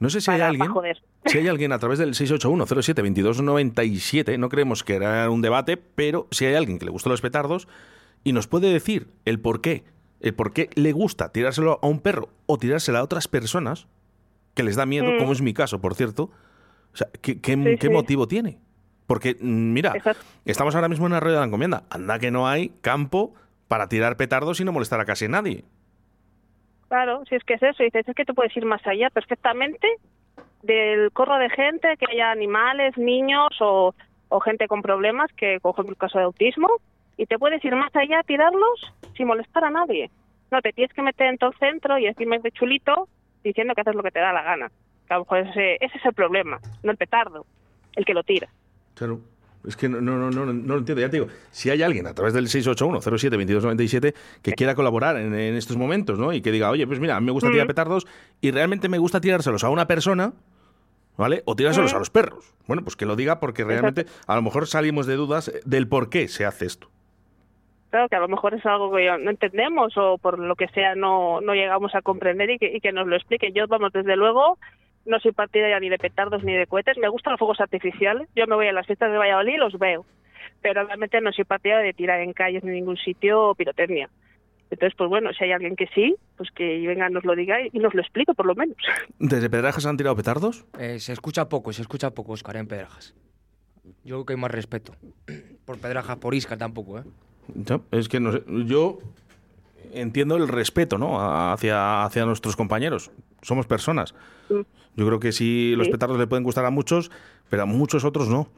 No 0.00 0.10
sé 0.10 0.20
si 0.20 0.30
hay 0.30 0.40
alguien, 0.40 0.70
si 1.26 1.38
hay 1.38 1.48
alguien 1.48 1.72
a 1.72 1.78
través 1.78 1.98
del 1.98 2.14
681-07-2297, 2.14 4.38
no 4.38 4.48
creemos 4.48 4.84
que 4.84 4.94
era 4.94 5.28
un 5.30 5.42
debate, 5.42 5.76
pero 5.76 6.26
si 6.30 6.46
hay 6.46 6.54
alguien 6.54 6.78
que 6.78 6.84
le 6.86 6.90
gustan 6.90 7.10
los 7.12 7.20
petardos 7.20 7.68
y 8.24 8.32
nos 8.32 8.46
puede 8.46 8.72
decir 8.72 9.08
el 9.24 9.40
por 9.40 9.60
qué, 9.60 9.84
el 10.20 10.34
por 10.34 10.52
qué 10.52 10.70
le 10.74 10.92
gusta 10.92 11.32
tirárselo 11.32 11.78
a 11.82 11.86
un 11.86 12.00
perro 12.00 12.30
o 12.46 12.58
tirárselo 12.58 12.98
a 12.98 13.02
otras 13.02 13.28
personas 13.28 13.86
que 14.54 14.62
les 14.62 14.76
da 14.76 14.86
miedo, 14.86 15.10
Mm. 15.12 15.18
como 15.18 15.32
es 15.32 15.42
mi 15.42 15.54
caso, 15.54 15.80
por 15.80 15.94
cierto, 15.94 16.30
o 16.92 16.96
sea, 16.96 17.08
¿qué, 17.20 17.40
qué- 17.40 17.54
Sí, 17.54 17.76
qué 17.78 17.86
sí. 17.88 17.92
motivo 17.92 18.26
tiene? 18.26 18.58
Porque, 19.06 19.36
mm, 19.40 19.72
mira, 19.72 19.92
estamos 20.44 20.74
ahora 20.74 20.88
mismo 20.88 21.06
en 21.06 21.12
la 21.12 21.20
rueda 21.20 21.36
de 21.36 21.40
la 21.40 21.46
encomienda. 21.46 21.84
Anda 21.90 22.18
que 22.18 22.30
no 22.30 22.48
hay 22.48 22.70
campo 22.80 23.34
para 23.68 23.88
tirar 23.88 24.16
petardos 24.16 24.60
y 24.60 24.64
no 24.64 24.72
molestar 24.72 25.00
a 25.00 25.04
casi 25.04 25.28
nadie. 25.28 25.64
Claro, 26.90 27.22
si 27.28 27.36
es 27.36 27.44
que 27.44 27.54
es 27.54 27.62
eso, 27.62 27.84
dices, 27.84 28.08
es 28.08 28.16
que 28.16 28.24
tú 28.24 28.34
puedes 28.34 28.54
ir 28.56 28.64
más 28.64 28.84
allá 28.84 29.10
perfectamente 29.10 29.86
del 30.62 31.12
corro 31.12 31.38
de 31.38 31.48
gente, 31.48 31.96
que 31.96 32.06
haya 32.10 32.32
animales, 32.32 32.98
niños 32.98 33.50
o, 33.60 33.94
gente 34.44 34.66
con 34.66 34.82
problemas, 34.82 35.30
que 35.34 35.60
ejemplo 35.70 35.92
el 35.92 35.96
caso 35.96 36.18
de 36.18 36.24
autismo, 36.24 36.68
y 37.16 37.26
te 37.26 37.38
puedes 37.38 37.64
ir 37.64 37.76
más 37.76 37.94
allá, 37.94 38.24
tirarlos 38.24 38.92
sin 39.16 39.28
molestar 39.28 39.62
a 39.62 39.70
nadie. 39.70 40.10
No, 40.50 40.60
te 40.62 40.72
tienes 40.72 40.92
que 40.92 41.02
meter 41.02 41.28
en 41.28 41.38
todo 41.38 41.50
el 41.50 41.58
centro 41.58 41.96
y 41.96 42.08
es 42.08 42.16
de 42.42 42.50
chulito 42.50 43.06
diciendo 43.44 43.72
que 43.76 43.82
haces 43.82 43.94
lo 43.94 44.02
que 44.02 44.10
te 44.10 44.18
da 44.18 44.32
la 44.32 44.42
gana. 44.42 44.72
Que 45.06 45.14
a 45.14 45.18
lo 45.18 45.22
mejor 45.22 45.38
ese, 45.46 45.76
ese 45.76 45.96
es 45.96 46.04
el 46.04 46.12
problema, 46.12 46.58
no 46.82 46.90
el 46.90 46.96
petardo, 46.96 47.46
el 47.94 48.04
que 48.04 48.14
lo 48.14 48.24
tira. 48.24 48.48
Claro. 48.96 49.20
Es 49.66 49.76
que 49.76 49.88
no, 49.90 50.00
no, 50.00 50.16
no, 50.16 50.30
no, 50.30 50.44
lo 50.52 50.78
entiendo. 50.78 51.00
Ya 51.02 51.10
te 51.10 51.18
digo, 51.18 51.26
si 51.50 51.68
hay 51.70 51.82
alguien 51.82 52.06
a 52.06 52.14
través 52.14 52.32
del 52.32 52.46
681-07-2297 52.48 54.14
que 54.42 54.52
quiera 54.52 54.74
colaborar 54.74 55.16
en, 55.16 55.34
en 55.34 55.54
estos 55.54 55.76
momentos, 55.76 56.18
¿no? 56.18 56.32
Y 56.32 56.40
que 56.40 56.50
diga, 56.52 56.70
oye, 56.70 56.86
pues 56.86 57.00
mira, 57.00 57.16
a 57.16 57.20
mí 57.20 57.26
me 57.26 57.32
gusta 57.32 57.50
tirar 57.50 57.66
Mm. 57.66 57.68
petardos 57.68 58.06
y 58.40 58.50
realmente 58.50 58.88
me 58.88 58.98
gusta 58.98 59.20
tirárselos 59.20 59.62
a 59.64 59.68
una 59.70 59.86
persona, 59.86 60.32
¿vale? 61.16 61.42
O 61.44 61.56
tirárselos 61.56 61.92
Mm. 61.92 61.96
a 61.96 61.98
los 61.98 62.10
perros. 62.10 62.54
Bueno, 62.66 62.82
pues 62.82 62.96
que 62.96 63.04
lo 63.06 63.16
diga 63.16 63.38
porque 63.40 63.64
realmente 63.64 64.06
a 64.26 64.34
lo 64.34 64.42
mejor 64.42 64.66
salimos 64.66 65.06
de 65.06 65.16
dudas 65.16 65.52
del 65.64 65.88
por 65.88 66.08
qué 66.08 66.28
se 66.28 66.46
hace 66.46 66.66
esto. 66.66 66.88
Claro, 67.90 68.08
que 68.08 68.16
a 68.16 68.20
lo 68.20 68.28
mejor 68.28 68.54
es 68.54 68.64
algo 68.64 68.94
que 68.94 69.10
no 69.20 69.30
entendemos 69.30 69.92
o 69.96 70.16
por 70.18 70.38
lo 70.38 70.54
que 70.54 70.68
sea 70.68 70.94
no, 70.94 71.40
no 71.40 71.54
llegamos 71.54 71.92
a 71.96 72.02
comprender 72.02 72.48
y 72.50 72.58
que, 72.58 72.72
y 72.76 72.80
que 72.80 72.92
nos 72.92 73.06
lo 73.08 73.16
expliquen. 73.16 73.52
Yo, 73.52 73.66
vamos, 73.66 73.92
desde 73.92 74.14
luego, 74.16 74.58
no 75.06 75.18
soy 75.20 75.32
partidaria 75.32 75.80
ni 75.80 75.88
de 75.88 75.98
petardos 75.98 76.42
ni 76.44 76.54
de 76.54 76.66
cohetes. 76.66 76.98
Me 76.98 77.08
gustan 77.08 77.32
los 77.32 77.38
fuegos 77.38 77.60
artificiales. 77.60 78.28
Yo 78.34 78.46
me 78.46 78.54
voy 78.54 78.68
a 78.68 78.72
las 78.72 78.86
fiestas 78.86 79.10
de 79.10 79.18
Valladolid 79.18 79.54
y 79.54 79.58
los 79.58 79.78
veo. 79.78 80.04
Pero 80.62 80.84
realmente 80.84 81.20
no 81.20 81.32
soy 81.32 81.44
partidaria 81.44 81.84
de 81.84 81.94
tirar 81.94 82.20
en 82.20 82.32
calles 82.32 82.62
ni 82.62 82.70
en 82.70 82.76
ningún 82.76 82.96
sitio 82.96 83.54
pirotecnia. 83.54 84.08
Entonces, 84.70 84.96
pues 84.96 85.10
bueno, 85.10 85.32
si 85.32 85.44
hay 85.44 85.52
alguien 85.52 85.74
que 85.74 85.88
sí, 85.88 86.14
pues 86.36 86.50
que 86.52 86.86
venga, 86.86 87.08
nos 87.08 87.24
lo 87.24 87.34
diga 87.34 87.56
y, 87.60 87.76
nos 87.78 87.92
lo 87.92 88.00
explique 88.00 88.34
por 88.34 88.46
lo 88.46 88.54
menos. 88.54 88.76
¿Desde 89.18 89.50
Pedrajas 89.50 89.84
han 89.84 89.96
tirado 89.96 90.14
petardos? 90.14 90.64
Eh, 90.78 91.00
se 91.00 91.12
escucha 91.12 91.48
poco, 91.48 91.72
se 91.72 91.82
escucha 91.82 92.12
poco, 92.12 92.32
Oscar, 92.32 92.56
en 92.56 92.68
Pedrajas. 92.68 93.14
Yo 94.04 94.16
creo 94.16 94.26
que 94.26 94.32
hay 94.34 94.38
más 94.38 94.50
respeto. 94.50 94.94
Por 95.64 95.78
Pedrajas, 95.80 96.18
por 96.18 96.34
Isca 96.34 96.56
tampoco, 96.56 97.00
¿eh? 97.00 97.04
Es 97.90 98.08
que 98.08 98.20
no 98.20 98.32
sé, 98.32 98.42
yo 98.46 98.98
entiendo 99.92 100.36
el 100.36 100.48
respeto, 100.48 100.98
¿no? 100.98 101.18
Hacia, 101.20 102.04
hacia 102.04 102.24
nuestros 102.26 102.56
compañeros. 102.56 103.10
Somos 103.42 103.66
personas. 103.66 104.14
Yo 104.48 105.06
creo 105.06 105.20
que 105.20 105.32
sí, 105.32 105.74
los 105.76 105.86
Sí. 105.86 105.92
petardos 105.92 106.18
le 106.18 106.26
pueden 106.26 106.44
gustar 106.44 106.64
a 106.64 106.70
muchos, 106.70 107.10
pero 107.48 107.62
a 107.62 107.66
muchos 107.66 108.04
otros 108.04 108.28
no. 108.28 108.48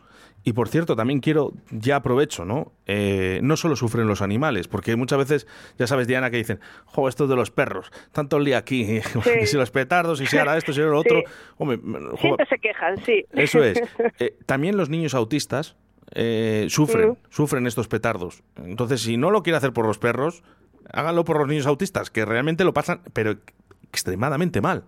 Y 0.45 0.55
por 0.55 0.69
cierto, 0.69 0.97
también 0.97 1.21
quiero, 1.21 1.53
ya 1.71 1.97
aprovecho, 1.97 2.45
¿no? 2.45 2.73
Eh, 2.87 3.39
no 3.45 3.57
solo 3.57 3.77
sufren 3.77 4.09
los 4.09 4.23
animales, 4.23 4.67
porque 4.67 4.97
muchas 4.97 5.19
veces, 5.19 5.47
ya 5.79 5.87
sabes, 5.87 6.09
Diana, 6.09 6.31
que 6.31 6.39
dicen, 6.39 6.59
jo, 6.87 7.09
esto 7.09 7.29
de 7.29 7.37
los 7.37 7.53
perros, 7.53 7.93
tanto 8.11 8.39
el 8.39 8.45
día 8.45 8.59
aquí, 8.59 8.83
y 9.43 9.47
si 9.47 9.57
los 9.57 9.71
petardos, 9.71 10.21
y 10.21 10.27
si 10.27 10.37
ahora 10.39 10.57
esto, 10.57 10.73
si 10.73 10.81
ahora 10.81 10.93
lo 10.95 10.99
otro. 10.99 11.19
Sí. 11.21 11.33
Hombre, 11.59 11.79
jo, 11.83 12.17
Siempre 12.17 12.47
se 12.47 12.59
quejan, 12.59 12.97
sí. 13.05 13.25
eso 13.33 13.63
es. 13.63 13.81
Eh, 14.19 14.37
también 14.47 14.77
los 14.77 14.89
niños 14.89 15.15
autistas 15.15 15.77
eh, 16.15 16.67
sufren, 16.71 17.11
Mm. 17.11 17.17
sufren 17.31 17.67
estos 17.69 17.87
petardos. 17.87 18.43
Entonces, 18.57 19.01
si 19.03 19.17
no 19.17 19.31
lo 19.31 19.43
quiere 19.45 19.59
hacer 19.59 19.73
por 19.73 19.87
los 19.87 19.99
perros, 19.99 20.43
háganlo 20.93 21.25
por 21.25 21.39
los 21.39 21.49
niños 21.49 21.67
autistas, 21.67 22.11
que 22.11 22.25
realmente 22.25 22.65
lo 22.65 22.73
pasan, 22.73 23.01
pero 23.13 23.33
extremadamente 23.89 24.61
mal. 24.61 24.85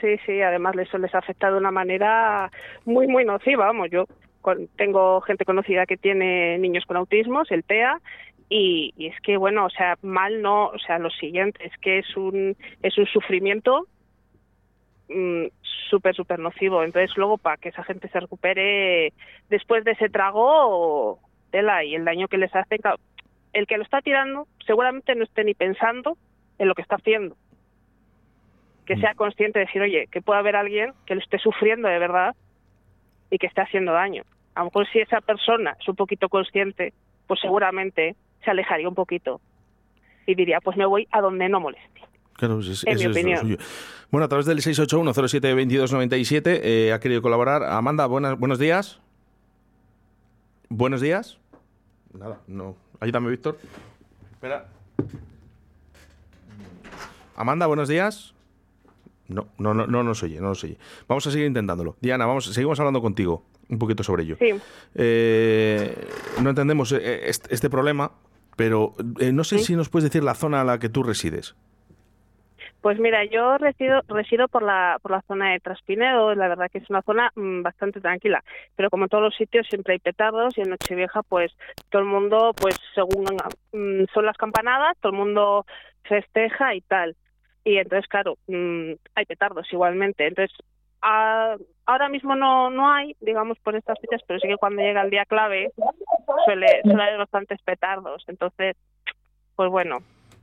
Sí, 0.00 0.16
sí, 0.24 0.40
además 0.40 0.76
eso 0.78 0.98
les 0.98 1.14
afecta 1.14 1.50
de 1.50 1.58
una 1.58 1.70
manera 1.70 2.50
muy, 2.84 3.06
muy 3.06 3.24
nociva. 3.24 3.66
Vamos, 3.66 3.90
yo 3.90 4.06
tengo 4.76 5.20
gente 5.20 5.44
conocida 5.44 5.84
que 5.86 5.98
tiene 5.98 6.58
niños 6.58 6.84
con 6.86 6.96
autismos, 6.96 7.50
el 7.50 7.64
TEA, 7.64 8.00
y, 8.48 8.92
es 8.98 9.20
que, 9.20 9.36
bueno, 9.36 9.66
o 9.66 9.70
sea, 9.70 9.96
mal 10.02 10.42
no, 10.42 10.66
o 10.68 10.78
sea, 10.78 10.98
lo 10.98 11.10
siguiente, 11.10 11.64
es 11.64 11.72
que 11.78 12.00
es 12.00 12.16
un, 12.16 12.56
es 12.82 12.98
un 12.98 13.06
sufrimiento 13.06 13.86
mm, 15.08 15.44
súper, 15.88 16.16
súper 16.16 16.40
nocivo. 16.40 16.82
Entonces, 16.82 17.16
luego, 17.16 17.38
para 17.38 17.58
que 17.58 17.68
esa 17.68 17.84
gente 17.84 18.08
se 18.08 18.18
recupere 18.18 19.12
después 19.50 19.84
de 19.84 19.92
ese 19.92 20.08
trago, 20.08 21.20
tela, 21.52 21.84
y 21.84 21.94
el 21.94 22.04
daño 22.04 22.26
que 22.26 22.38
les 22.38 22.54
hacen, 22.54 22.78
claro, 22.78 22.98
el 23.52 23.66
que 23.66 23.76
lo 23.76 23.82
está 23.82 24.00
tirando 24.00 24.46
seguramente 24.66 25.14
no 25.14 25.24
esté 25.24 25.44
ni 25.44 25.54
pensando 25.54 26.16
en 26.58 26.68
lo 26.68 26.74
que 26.74 26.82
está 26.82 26.96
haciendo 26.96 27.36
que 28.90 28.96
sea 28.96 29.14
consciente 29.14 29.60
de 29.60 29.66
decir, 29.66 29.80
oye, 29.80 30.08
que 30.10 30.20
puede 30.20 30.40
haber 30.40 30.56
alguien 30.56 30.92
que 31.06 31.14
lo 31.14 31.20
esté 31.20 31.38
sufriendo 31.38 31.86
de 31.86 32.00
verdad 32.00 32.34
y 33.30 33.38
que 33.38 33.46
esté 33.46 33.60
haciendo 33.60 33.92
daño. 33.92 34.24
A 34.56 34.60
lo 34.60 34.64
mejor 34.64 34.84
si 34.90 34.98
esa 34.98 35.20
persona 35.20 35.76
es 35.80 35.88
un 35.88 35.94
poquito 35.94 36.28
consciente, 36.28 36.92
pues 37.28 37.38
seguramente 37.38 38.16
se 38.44 38.50
alejaría 38.50 38.88
un 38.88 38.96
poquito 38.96 39.40
y 40.26 40.34
diría, 40.34 40.60
pues 40.60 40.76
me 40.76 40.86
voy 40.86 41.06
a 41.12 41.20
donde 41.20 41.48
no 41.48 41.60
moleste. 41.60 42.00
Claro, 42.32 42.58
es, 42.58 42.84
En 42.84 42.96
mi 42.96 43.00
eso 43.00 43.02
es 43.02 43.04
lo 43.04 43.10
opinión. 43.12 43.38
suyo. 43.38 43.58
Bueno, 44.10 44.24
a 44.24 44.28
través 44.28 44.46
del 44.46 44.58
681-07-2297 44.58 46.60
eh, 46.60 46.92
ha 46.92 46.98
querido 46.98 47.22
colaborar. 47.22 47.62
Amanda, 47.62 48.06
buenas, 48.06 48.36
buenos 48.40 48.58
días. 48.58 49.00
Buenos 50.68 51.00
días. 51.00 51.38
Nada, 52.12 52.40
no. 52.48 52.74
Ayúdame, 53.00 53.30
Víctor. 53.30 53.58
Espera. 54.32 54.68
Amanda, 57.34 57.66
buenos 57.66 57.88
días. 57.88 58.34
No, 59.28 59.48
no, 59.58 59.72
no, 59.72 59.86
no 59.86 60.02
nos 60.02 60.22
oye, 60.22 60.40
no 60.40 60.48
nos 60.48 60.62
oye. 60.64 60.76
Vamos 61.08 61.26
a 61.26 61.30
seguir 61.30 61.46
intentándolo. 61.46 61.96
Diana, 62.00 62.26
vamos, 62.26 62.46
seguimos 62.46 62.78
hablando 62.78 63.00
contigo 63.00 63.44
un 63.70 63.78
poquito 63.78 64.02
sobre 64.02 64.24
ello. 64.24 64.36
Sí. 64.38 64.52
Eh, 64.94 66.08
no 66.42 66.50
entendemos 66.50 66.92
eh, 66.92 67.28
este, 67.28 67.54
este 67.54 67.70
problema, 67.70 68.12
pero 68.56 68.92
eh, 69.18 69.32
no 69.32 69.44
sé 69.44 69.60
si 69.60 69.76
nos 69.76 69.88
puedes 69.88 70.10
decir 70.10 70.22
la 70.24 70.34
zona 70.34 70.60
a 70.60 70.64
la 70.64 70.78
que 70.78 70.88
tú 70.88 71.02
resides. 71.02 71.54
Pues 72.80 72.98
mira, 72.98 73.24
yo 73.24 73.58
resido, 73.58 74.00
resido 74.08 74.48
por 74.48 74.62
la 74.62 74.98
por 75.02 75.10
la 75.10 75.20
zona 75.22 75.52
de 75.52 75.60
Traspinedo, 75.60 76.34
la 76.34 76.48
verdad 76.48 76.70
que 76.70 76.78
es 76.78 76.88
una 76.88 77.02
zona 77.02 77.30
mm, 77.34 77.62
bastante 77.62 78.00
tranquila, 78.00 78.42
pero 78.74 78.88
como 78.88 79.08
todos 79.08 79.24
los 79.24 79.36
sitios 79.36 79.66
siempre 79.68 79.94
hay 79.94 79.98
petardos 79.98 80.56
y 80.56 80.62
en 80.62 80.70
Nochevieja 80.70 81.22
pues 81.22 81.54
todo 81.90 82.00
el 82.00 82.08
mundo 82.08 82.54
pues 82.58 82.76
según 82.94 83.26
mm, 83.72 84.04
son 84.14 84.24
las 84.24 84.36
campanadas, 84.38 84.96
todo 85.00 85.12
el 85.12 85.18
mundo 85.18 85.66
festeja 86.04 86.74
y 86.74 86.80
tal. 86.80 87.16
Y 87.64 87.76
entonces 87.76 88.08
claro, 88.08 88.38
mm, 88.46 88.92
hay 89.14 89.24
petardos 89.26 89.70
igualmente. 89.72 90.26
Entonces 90.26 90.56
ahora 91.02 92.08
mismo 92.08 92.34
no 92.34 92.70
no 92.70 92.90
hay, 92.90 93.14
digamos 93.20 93.58
por 93.58 93.76
estas 93.76 93.98
fechas, 94.00 94.22
pero 94.26 94.40
sí 94.40 94.48
que 94.48 94.56
cuando 94.56 94.80
llega 94.80 95.02
el 95.02 95.10
día 95.10 95.26
clave 95.26 95.70
suele 96.46 96.80
suele 96.82 97.02
haber 97.02 97.18
bastantes 97.18 97.60
petardos. 97.60 98.24
Entonces 98.26 98.74
pues 99.54 99.70
bueno, 99.70 99.98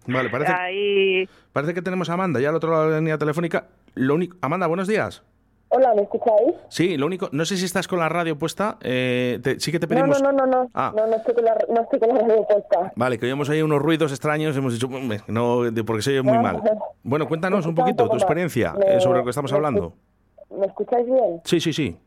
Vale, 0.08 0.30
parece, 0.30 0.52
ahí 0.54 1.30
parece 1.54 1.74
que 1.74 1.82
tenemos 1.82 2.10
a 2.10 2.14
Amanda 2.14 2.40
ya 2.40 2.50
al 2.50 2.56
otro 2.56 2.72
lado 2.72 2.86
de 2.86 2.92
la 2.92 3.00
línea 3.00 3.18
telefónica. 3.18 3.66
Lo 3.96 4.16
único, 4.16 4.38
Amanda, 4.42 4.68
buenos 4.68 4.88
días. 4.88 5.24
Hola, 5.70 5.94
¿me 5.96 6.04
escucháis? 6.04 6.54
Sí, 6.70 6.96
lo 6.96 7.06
único, 7.08 7.28
no 7.34 7.44
sé 7.44 7.58
si 7.58 7.66
estás 7.66 7.90
con 7.90 8.00
la 8.00 8.08
radio 8.08 8.38
puesta. 8.40 8.78
eh, 8.82 9.40
te- 9.44 9.60
sí 9.60 9.70
que 9.70 9.80
te 9.80 9.86
No, 9.88 9.90
pedimos. 9.90 10.22
no, 10.22 10.32
no, 10.32 10.46
no, 10.46 10.64
no, 10.64 10.70
Ah. 10.74 10.94
no, 10.96 11.08
no 11.08 11.16
estoy 11.18 11.34
con 11.36 11.44
la, 11.44 11.58
no 11.68 11.82
estoy 11.82 12.00
con 12.00 12.10
la 12.10 12.22
radio 12.22 12.48
puesta. 12.48 12.94
Vale, 12.96 13.20
que 13.20 13.26
oímos 13.26 13.50
ahí 13.50 13.62
unos 13.62 13.82
ruidos 13.82 14.12
extraños. 14.14 14.56
Hemos 14.56 14.72
dicho, 14.74 14.88
"Hombre, 14.88 15.20
no, 15.28 15.64
de- 15.64 15.84
porque 15.84 16.02
se 16.02 16.12
oye 16.12 16.22
muy 16.22 16.38
No, 16.38 16.42
mal. 16.42 16.62
Bueno, 17.04 17.28
cuéntanos 17.28 17.66
un 17.66 17.76
poquito 17.76 18.08
tu 18.08 18.16
experiencia 18.16 18.74
Me- 18.74 18.96
eh, 18.96 19.02
sobre 19.02 19.18
lo 19.20 19.24
que 19.26 19.32
estamos 19.32 19.52
me 19.52 19.58
hablando. 19.58 19.94
¿Me 20.58 20.68
escucháis 20.68 21.06
bien? 21.06 21.42
Sí, 21.44 21.60
sí, 21.60 21.74
sí. 21.74 21.98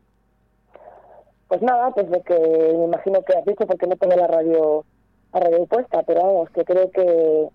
Pues 1.47 1.61
nada, 1.61 1.91
pues 1.91 2.09
lo 2.09 2.21
que 2.23 2.33
me 2.79 2.85
imagino 2.85 3.21
que 3.23 3.37
has 3.37 3.45
dicho 3.45 3.67
porque 3.67 3.85
no 3.85 3.95
tengo 3.97 4.15
la 4.15 4.25
radio, 4.25 4.85
la 5.33 5.39
radio 5.39 5.65
puesta, 5.67 6.01
pero 6.03 6.23
vamos, 6.23 6.49
que 6.49 6.63
creo 6.63 6.89
que, 6.91 7.49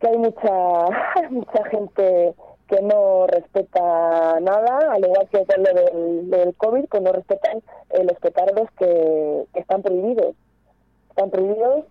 que 0.00 0.08
hay 0.08 0.18
mucha, 0.18 0.50
mucha 1.30 1.64
gente 1.70 2.34
que 2.68 2.82
no 2.82 3.26
respeta 3.28 4.40
nada, 4.40 4.92
al 4.92 5.04
igual 5.04 5.28
que 5.30 5.44
con 5.46 5.62
lo 5.62 5.72
del, 6.36 6.54
COVID, 6.56 6.84
que 6.88 7.00
no 7.00 7.12
respetan 7.12 7.58
eh, 7.90 8.02
los 8.04 8.18
petardos 8.18 8.68
que, 8.78 9.44
que 9.54 9.60
están 9.60 9.82
prohibidos. 9.82 10.34
Están 11.10 11.30
prohibidos 11.30 11.84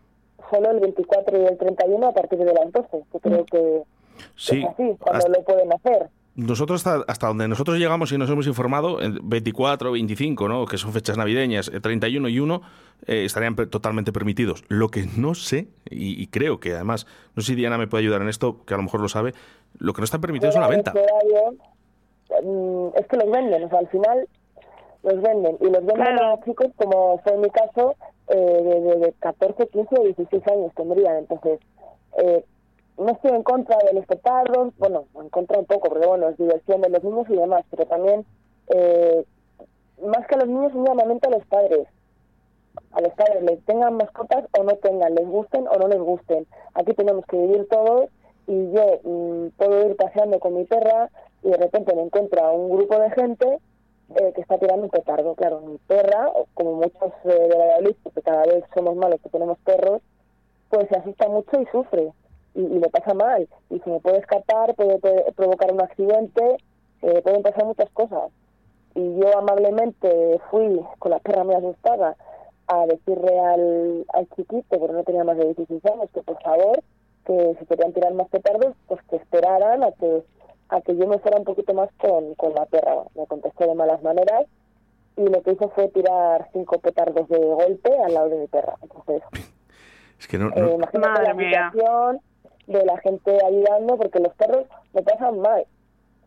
solo 0.52 0.72
el 0.72 0.80
24 0.82 1.42
y 1.42 1.46
el 1.46 1.58
31 1.58 2.08
a 2.08 2.12
partir 2.12 2.40
de 2.40 2.54
las 2.54 2.72
12, 2.72 3.04
que 3.12 3.20
creo 3.20 3.46
que 3.46 3.84
Sí, 4.36 4.62
es 4.64 4.70
así, 4.70 4.96
cuando 5.00 5.18
hasta- 5.26 5.30
lo 5.30 5.44
pueden 5.44 5.74
hacer. 5.74 6.10
Nosotros 6.36 6.86
hasta, 6.86 7.06
hasta 7.10 7.28
donde 7.28 7.48
nosotros 7.48 7.78
llegamos 7.78 8.12
y 8.12 8.18
nos 8.18 8.30
hemos 8.30 8.46
informado, 8.46 9.00
el 9.00 9.20
24, 9.24 9.94
25, 9.94 10.50
¿no? 10.50 10.66
que 10.66 10.78
son 10.78 10.92
fechas 10.92 11.18
navideñas, 11.18 11.70
el 11.70 11.82
31 11.82 12.28
y 12.28 12.40
1, 12.40 12.62
eh, 13.08 13.24
estarían 13.24 13.56
per- 13.56 13.70
totalmente 13.70 14.12
permitidos. 14.12 14.66
Lo 14.68 14.90
que 14.90 15.06
no 15.18 15.34
sé, 15.34 15.68
y, 15.90 16.22
y 16.22 16.28
creo 16.28 16.60
que 16.60 16.74
además, 16.74 17.08
no 17.36 17.42
sé 17.42 17.54
si 17.54 17.56
Diana 17.56 17.78
me 17.78 17.88
puede 17.88 18.04
ayudar 18.04 18.22
en 18.22 18.28
esto, 18.28 18.66
que 18.66 18.74
a 18.74 18.78
lo 18.78 18.84
mejor 18.84 19.00
lo 19.00 19.08
sabe, 19.08 19.34
lo 19.80 19.94
que 19.94 20.02
no 20.02 20.06
está 20.06 20.20
permitido 20.20 20.50
es 20.50 20.56
de 20.56 20.62
venta. 20.76 20.92
mm, 22.44 22.88
es 22.98 23.08
que 23.08 23.18
los 23.18 23.32
venden, 23.32 23.64
o 23.64 23.70
sea, 23.70 23.80
al 23.80 23.88
final 23.88 24.28
los 25.04 25.22
venden. 25.22 25.58
Y 25.62 25.66
los 25.70 25.86
venden 25.86 26.20
a 26.20 26.40
chicos, 26.44 26.68
como 26.76 27.20
fue 27.24 27.34
en 27.34 27.42
mi 27.42 27.50
caso, 27.50 27.96
eh, 28.28 28.36
de, 28.36 28.82
de- 28.82 28.98
de 29.06 29.14
14, 29.20 29.68
15 29.68 29.96
o 30.00 30.04
16 30.04 30.48
años 30.48 30.72
tendrían. 30.76 31.18
Entonces, 31.18 31.60
eh, 32.18 32.44
no 32.98 33.12
estoy 33.12 33.32
en 33.32 33.44
contra 33.44 33.78
de 33.78 33.94
los 33.94 34.06
petardos, 34.06 34.74
bueno, 34.78 35.06
en 35.16 35.30
contra 35.30 35.60
un 35.60 35.66
poco, 35.66 35.90
porque 35.90 36.08
bueno, 36.08 36.30
es 36.30 36.38
diversión 36.38 36.82
de 36.82 36.90
los 36.90 37.04
niños 37.04 37.26
y 37.30 37.36
demás, 37.36 37.64
pero 37.70 37.86
también, 37.86 38.26
eh, 38.70 39.26
más 40.02 40.26
que 40.28 40.36
a 40.36 40.40
los 40.40 40.48
niños, 40.48 40.74
un 40.74 40.86
llamamiento 40.86 41.28
a 41.28 41.32
los 41.32 41.46
padres. 41.46 41.88
A 42.92 43.02
los 43.02 43.14
padres, 43.14 43.44
les 43.44 43.64
tengan 43.66 43.98
mascotas 43.98 44.46
o 44.58 44.64
no 44.64 44.76
tengan, 44.78 45.16
les 45.16 45.28
gusten 45.28 45.68
o 45.68 45.78
no 45.78 45.88
les 45.88 46.00
gusten. 46.00 46.48
Aquí 46.74 46.94
tenemos 46.94 47.26
que 47.26 47.38
vivir 47.38 47.68
todos 47.70 48.10
y 48.48 48.72
yo 48.72 49.00
mm, 49.04 49.48
puedo 49.58 49.90
ir 49.90 49.96
paseando 49.96 50.40
con 50.40 50.56
mi 50.56 50.66
perra 50.66 51.10
y 51.44 51.50
de 51.50 51.58
repente 51.58 51.96
me 51.96 52.04
encuentro 52.04 52.44
a 52.44 52.52
un 52.52 52.70
grupo 52.70 52.98
de 53.00 53.10
gente 53.12 53.60
eh, 54.16 54.32
que 54.34 54.42
está 54.42 54.58
tirando 54.58 54.84
un 54.84 54.90
petardo. 54.90 55.36
Claro, 55.36 55.62
mi 55.62 55.78
perra, 55.80 56.32
como 56.54 56.74
muchos 56.74 57.12
eh, 57.26 57.48
de 57.50 57.58
Valladolid, 57.58 57.96
porque 58.04 58.22
cada 58.22 58.44
vez 58.44 58.64
somos 58.74 58.96
malos 58.96 59.20
que 59.22 59.30
tenemos 59.30 59.58
perros, 59.60 60.02
pues 60.70 60.88
se 60.90 60.98
asusta 60.98 61.28
mucho 61.28 61.62
y 61.62 61.66
sufre. 61.68 62.14
Y, 62.56 62.62
y 62.62 62.80
me 62.80 62.90
pasa 62.90 63.14
mal. 63.14 63.48
Y 63.70 63.80
se 63.80 63.90
me 63.90 64.00
puede 64.00 64.18
escapar, 64.18 64.74
puede, 64.76 64.98
puede 65.00 65.32
provocar 65.34 65.72
un 65.72 65.82
accidente, 65.82 66.58
eh, 67.02 67.22
pueden 67.22 67.44
pasar 67.44 67.66
muchas 67.66 67.90
cosas. 67.92 68.32
Y 68.96 69.20
yo 69.20 69.38
amablemente 69.38 70.40
fui 70.50 70.82
con 71.00 71.12
la 71.12 71.20
perra 71.20 71.44
muy 71.44 71.56
asustada 71.56 72.16
a 72.68 72.86
decirle 72.88 73.38
al, 73.40 74.06
al 74.14 74.28
chiquito, 74.36 74.80
porque 74.80 74.94
no 74.94 75.04
tenía 75.04 75.24
más 75.24 75.38
de 75.38 75.54
16 75.54 75.86
años, 75.86 76.10
que 76.14 76.22
por 76.24 76.42
favor, 76.42 76.82
que 77.26 77.56
si 77.60 77.66
querían 77.66 77.94
tirar 77.94 78.14
más 78.14 78.28
petardos, 78.30 78.74
pues 78.88 79.02
que 79.10 79.18
esperaran 79.18 79.84
a 79.84 79.92
que 79.92 80.24
a 80.70 80.82
que 80.82 80.96
yo 80.98 81.06
me 81.06 81.20
fuera 81.20 81.38
un 81.38 81.44
poquito 81.44 81.76
más 81.76 81.90
con, 82.00 82.34
con 82.36 82.54
la 82.56 82.66
perra. 82.66 83.04
Me 83.14 83.28
contestó 83.28 83.68
de 83.68 83.76
malas 83.76 84.02
maneras 84.02 84.46
y 85.16 85.28
lo 85.28 85.42
que 85.44 85.52
hizo 85.52 85.70
fue 85.70 85.90
tirar 85.90 86.50
cinco 86.54 86.80
petardos 86.80 87.30
de 87.30 87.38
golpe 87.38 87.92
al 88.04 88.14
lado 88.16 88.30
de 88.30 88.38
mi 88.40 88.48
perra. 88.48 88.76
Entonces, 88.82 89.22
Es 90.20 90.28
que 90.28 90.40
no, 90.40 90.48
eh, 90.48 90.54
no- 90.56 90.72
imagínate 90.72 91.22
la 91.22 91.36
situación 91.72 92.22
de 92.68 92.86
la 92.86 92.98
gente 93.00 93.38
ayudando, 93.46 93.98
porque 93.98 94.20
los 94.20 94.34
perros 94.36 94.66
me 94.94 95.02
pasan 95.02 95.40
mal. 95.40 95.66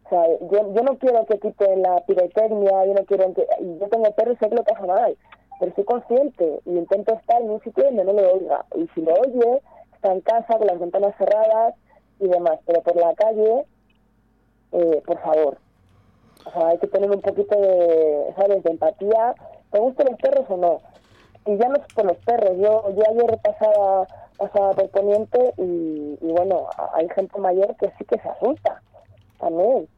O 0.04 0.08
sea, 0.08 0.26
yo, 0.50 0.74
yo 0.74 0.82
no 0.82 0.98
quiero 0.98 1.26
que 1.26 1.38
quiten 1.38 1.82
la 1.82 2.00
pirotecnia, 2.06 2.86
yo 2.86 2.94
no 2.94 3.04
quiero 3.04 3.34
que... 3.34 3.46
Yo 3.80 3.88
tengo 3.88 4.10
perros 4.12 4.36
y 4.36 4.44
sé 4.44 4.48
que 4.48 4.56
lo 4.56 4.64
pasa 4.64 4.86
mal, 4.86 5.16
pero 5.60 5.74
soy 5.74 5.84
consciente 5.84 6.60
y 6.64 6.70
intento 6.70 7.14
estar 7.14 7.42
en 7.42 7.50
un 7.50 7.60
sitio 7.62 7.84
donde 7.84 8.04
no 8.04 8.12
lo 8.14 8.32
oiga. 8.34 8.64
Y 8.74 8.88
si 8.94 9.02
lo 9.02 9.12
oye, 9.14 9.62
está 9.94 10.12
en 10.12 10.20
casa 10.22 10.56
con 10.56 10.66
las 10.66 10.78
ventanas 10.78 11.14
cerradas 11.18 11.74
y 12.20 12.28
demás, 12.28 12.58
pero 12.66 12.80
por 12.82 12.96
la 12.96 13.14
calle, 13.14 13.64
eh, 14.72 15.02
por 15.06 15.18
favor. 15.20 15.58
O 16.46 16.50
sea, 16.50 16.68
hay 16.68 16.78
que 16.78 16.86
tener 16.86 17.10
un 17.10 17.20
poquito 17.20 17.60
de, 17.60 18.32
¿sabes?, 18.36 18.62
de 18.62 18.70
empatía. 18.70 19.34
¿Te 19.70 19.78
gustan 19.78 20.06
los 20.10 20.20
perros 20.20 20.46
o 20.48 20.56
no? 20.56 20.80
Y 21.46 21.56
ya 21.58 21.68
no 21.68 21.76
es 21.76 21.94
por 21.94 22.06
los 22.06 22.16
perros. 22.18 22.56
Yo, 22.56 22.94
yo 22.94 23.02
ayer 23.10 23.38
pasaba, 23.42 24.06
pasaba 24.38 24.72
por 24.72 24.88
Poniente 24.90 25.52
y, 25.58 26.16
y 26.20 26.32
bueno, 26.32 26.66
hay 26.94 27.08
gente 27.10 27.38
mayor 27.38 27.76
que 27.76 27.90
sí 27.98 28.04
que 28.04 28.18
se 28.18 28.28
asusta 28.28 28.80
también. 29.38 29.88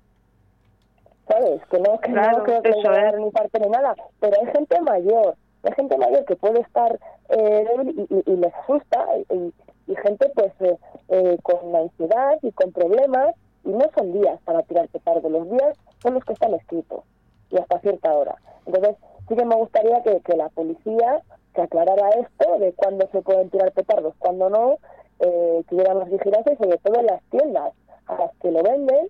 ¿Sabes? 1.29 1.65
Que 1.71 1.79
no, 1.79 1.99
que 2.01 2.11
Claro, 2.12 2.39
no 2.39 2.45
creo 2.45 2.62
que 2.62 2.71
es. 2.71 2.83
dar 2.83 3.19
ni 3.19 3.31
parte 3.31 3.61
ni 3.61 3.69
nada. 3.69 3.95
Pero 4.19 4.37
hay 4.41 4.47
gente 4.53 4.81
mayor. 4.81 5.37
Hay 5.62 5.73
gente 5.75 5.97
mayor 5.97 6.25
que 6.25 6.35
puede 6.37 6.61
estar 6.61 6.99
eh, 7.29 7.67
débil 7.69 8.07
y, 8.11 8.15
y- 8.15 8.33
y 8.33 8.37
les 8.37 8.53
asusta. 8.55 9.07
Y, 9.31 9.53
y 9.87 9.97
gente 9.97 10.29
pues 10.35 10.53
eh, 10.61 10.77
eh, 11.09 11.39
con 11.43 11.75
ansiedad 11.77 12.39
y 12.43 12.51
con 12.53 12.73
problemas. 12.73 13.35
Y 13.65 13.69
no 13.71 13.85
son 13.97 14.12
días 14.12 14.41
para 14.45 14.62
tirar 14.62 14.89
petardo. 14.89 15.29
Los 15.29 15.49
días 15.51 15.77
son 16.03 16.15
los 16.15 16.25
que 16.25 16.33
están 16.33 16.55
escritos. 16.55 17.05
Y 17.51 17.59
hasta 17.59 17.79
cierta 17.81 18.12
hora. 18.12 18.35
Entonces, 18.67 18.97
sí 19.29 19.37
que 19.37 19.45
me 19.45 19.55
gustaría 19.55 20.03
que, 20.03 20.21
que 20.21 20.37
la 20.37 20.49
policía 20.49 21.21
que 21.55 21.63
aclarara 21.63 22.09
esto 22.11 22.59
de 22.59 22.73
cuándo 22.75 23.09
se 23.13 23.23
pueden 23.23 23.51
tirar 23.51 23.73
petardos, 23.73 24.15
cuándo 24.19 24.49
no, 24.51 24.79
eh, 25.21 25.63
que 25.69 25.75
hubiera 25.75 25.95
más 25.95 26.11
vigilancia 26.11 26.53
y 26.53 26.57
sobre 26.57 26.79
todo 26.79 27.01
en 27.01 27.07
las 27.07 27.23
tiendas 27.31 27.73
a 28.07 28.15
las 28.17 28.31
que 28.41 28.51
lo 28.51 28.63
venden, 28.63 29.09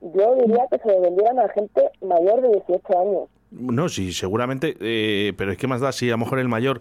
yo 0.00 0.34
diría 0.34 0.66
que 0.70 0.78
se 0.78 0.88
lo 0.88 1.00
vendieran 1.00 1.38
a 1.38 1.48
gente 1.48 1.90
mayor 2.02 2.42
de 2.42 2.48
18 2.66 2.98
años. 3.00 3.28
No, 3.52 3.88
sí, 3.88 4.12
seguramente, 4.12 4.76
eh, 4.80 5.32
pero 5.38 5.52
es 5.52 5.56
que 5.58 5.68
más 5.68 5.80
da 5.80 5.92
si 5.92 6.08
a 6.08 6.12
lo 6.12 6.18
mejor 6.18 6.40
el 6.40 6.48
mayor, 6.48 6.80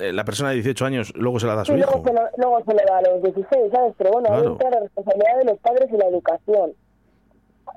eh, 0.00 0.12
la 0.12 0.24
persona 0.24 0.50
de 0.50 0.54
18 0.56 0.84
años, 0.86 1.12
luego 1.16 1.40
se 1.40 1.46
la 1.46 1.56
da 1.56 1.62
a 1.62 1.64
su 1.64 1.76
luego 1.76 1.92
hijo. 1.98 2.04
se, 2.04 2.12
lo, 2.12 2.20
luego 2.36 2.64
se 2.64 2.74
le 2.74 2.82
da 2.84 2.98
a 2.98 3.02
los 3.02 3.22
16, 3.22 3.72
¿sabes? 3.72 3.92
Pero 3.98 4.10
bueno, 4.12 4.28
ahí 4.30 4.38
Claro. 4.40 4.52
entra 4.52 4.70
la 4.70 4.80
responsabilidad 4.80 5.38
de 5.38 5.44
los 5.44 5.58
padres 5.58 5.88
y 5.92 5.96
la 5.96 6.06
educación. 6.06 6.72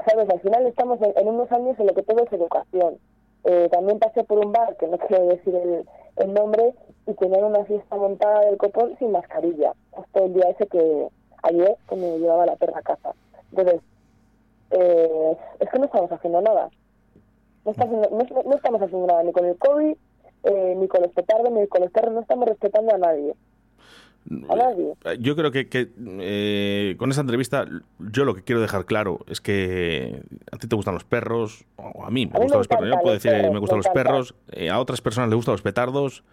¿Sabes? 0.08 0.30
Al 0.30 0.40
final 0.42 0.66
estamos 0.68 1.02
en, 1.02 1.14
en 1.18 1.28
unos 1.28 1.52
años 1.52 1.78
en 1.80 1.88
lo 1.88 1.94
que 1.94 2.04
todo 2.04 2.24
es 2.24 2.32
educación. 2.32 2.98
Eh, 3.46 3.70
también 3.72 4.00
pasé 4.00 4.24
por 4.24 4.40
un 4.46 4.52
bar, 4.52 4.76
que 4.78 4.88
no 4.88 4.98
quiero 4.98 5.26
decir 5.28 5.56
el, 5.56 5.86
el 6.18 6.34
nombre, 6.34 6.74
y 7.08 7.14
tenían 7.14 7.44
una 7.46 7.64
fiesta 7.66 7.96
montada 7.96 8.42
del 8.42 8.58
copón 8.58 8.96
sin 9.00 9.12
mascarilla. 9.12 9.74
Justo 9.92 10.26
el 10.26 10.34
día 10.34 10.50
ese 10.50 10.68
que 10.68 11.08
ayer, 11.44 11.78
que 11.90 11.96
me 11.96 12.20
llevaba 12.20 12.46
la 12.46 12.56
perra 12.56 12.80
a 12.80 12.84
casa. 12.84 13.14
Entonces, 13.52 13.82
eh, 14.72 15.38
es 15.60 15.70
que 15.70 15.80
no 15.80 15.86
estamos 15.86 16.12
haciendo 16.12 16.42
nada. 16.42 16.70
No, 17.66 17.72
está 17.72 17.86
haciendo- 17.86 18.10
no- 18.10 18.44
no 18.44 18.56
estamos 18.56 18.82
haciendo 18.82 19.08
nada 19.08 19.24
ni 19.24 19.32
con 19.32 19.46
el 19.46 19.58
COVID, 19.58 19.96
eh, 20.44 20.76
ni 20.78 20.88
con 20.88 21.02
los 21.02 21.12
petardos, 21.12 21.52
ni 21.52 21.66
con 21.68 21.82
los 21.82 21.92
perros. 21.92 22.14
No 22.14 22.22
estamos 22.22 22.48
respetando 22.48 22.94
a 22.94 22.98
nadie. 22.98 23.34
A 24.50 24.56
nadie. 24.56 24.94
Eh, 25.06 25.18
Yo 25.20 25.36
creo 25.36 25.52
que, 25.52 25.68
que, 25.70 25.90
eh, 25.98 26.96
con 26.98 27.10
esta 27.10 27.22
entrevista 27.22 27.66
yo 28.00 28.26
lo 28.26 28.36
que 28.36 28.44
quiero 28.44 28.62
dejar 28.62 28.86
claro 28.86 29.20
es 29.28 29.42
que 29.42 30.22
a 30.52 30.58
ti 30.58 30.68
te 30.68 30.76
gustan 30.76 30.94
los 30.94 31.04
perros, 31.04 31.66
o 31.78 32.04
a 32.06 32.12
mí 32.12 32.26
me 32.28 32.34
A 32.36 32.40
mí 32.40 32.46
gustan 32.46 32.58
me 32.58 32.58
los 32.60 32.68
perros. 32.68 32.90
Yo 32.90 33.02
puedo 33.02 33.14
decir, 33.16 33.32
perros, 33.32 33.54
me 33.54 33.60
gustan 33.60 33.80
me 33.80 33.84
los 33.84 33.94
perros, 33.94 34.36
eh, 34.52 34.70
a 34.70 34.80
otras 34.80 35.02
personas 35.02 35.30
les 35.30 35.36
gustan 35.36 35.54
los 35.54 35.62
petardos, 35.64 36.24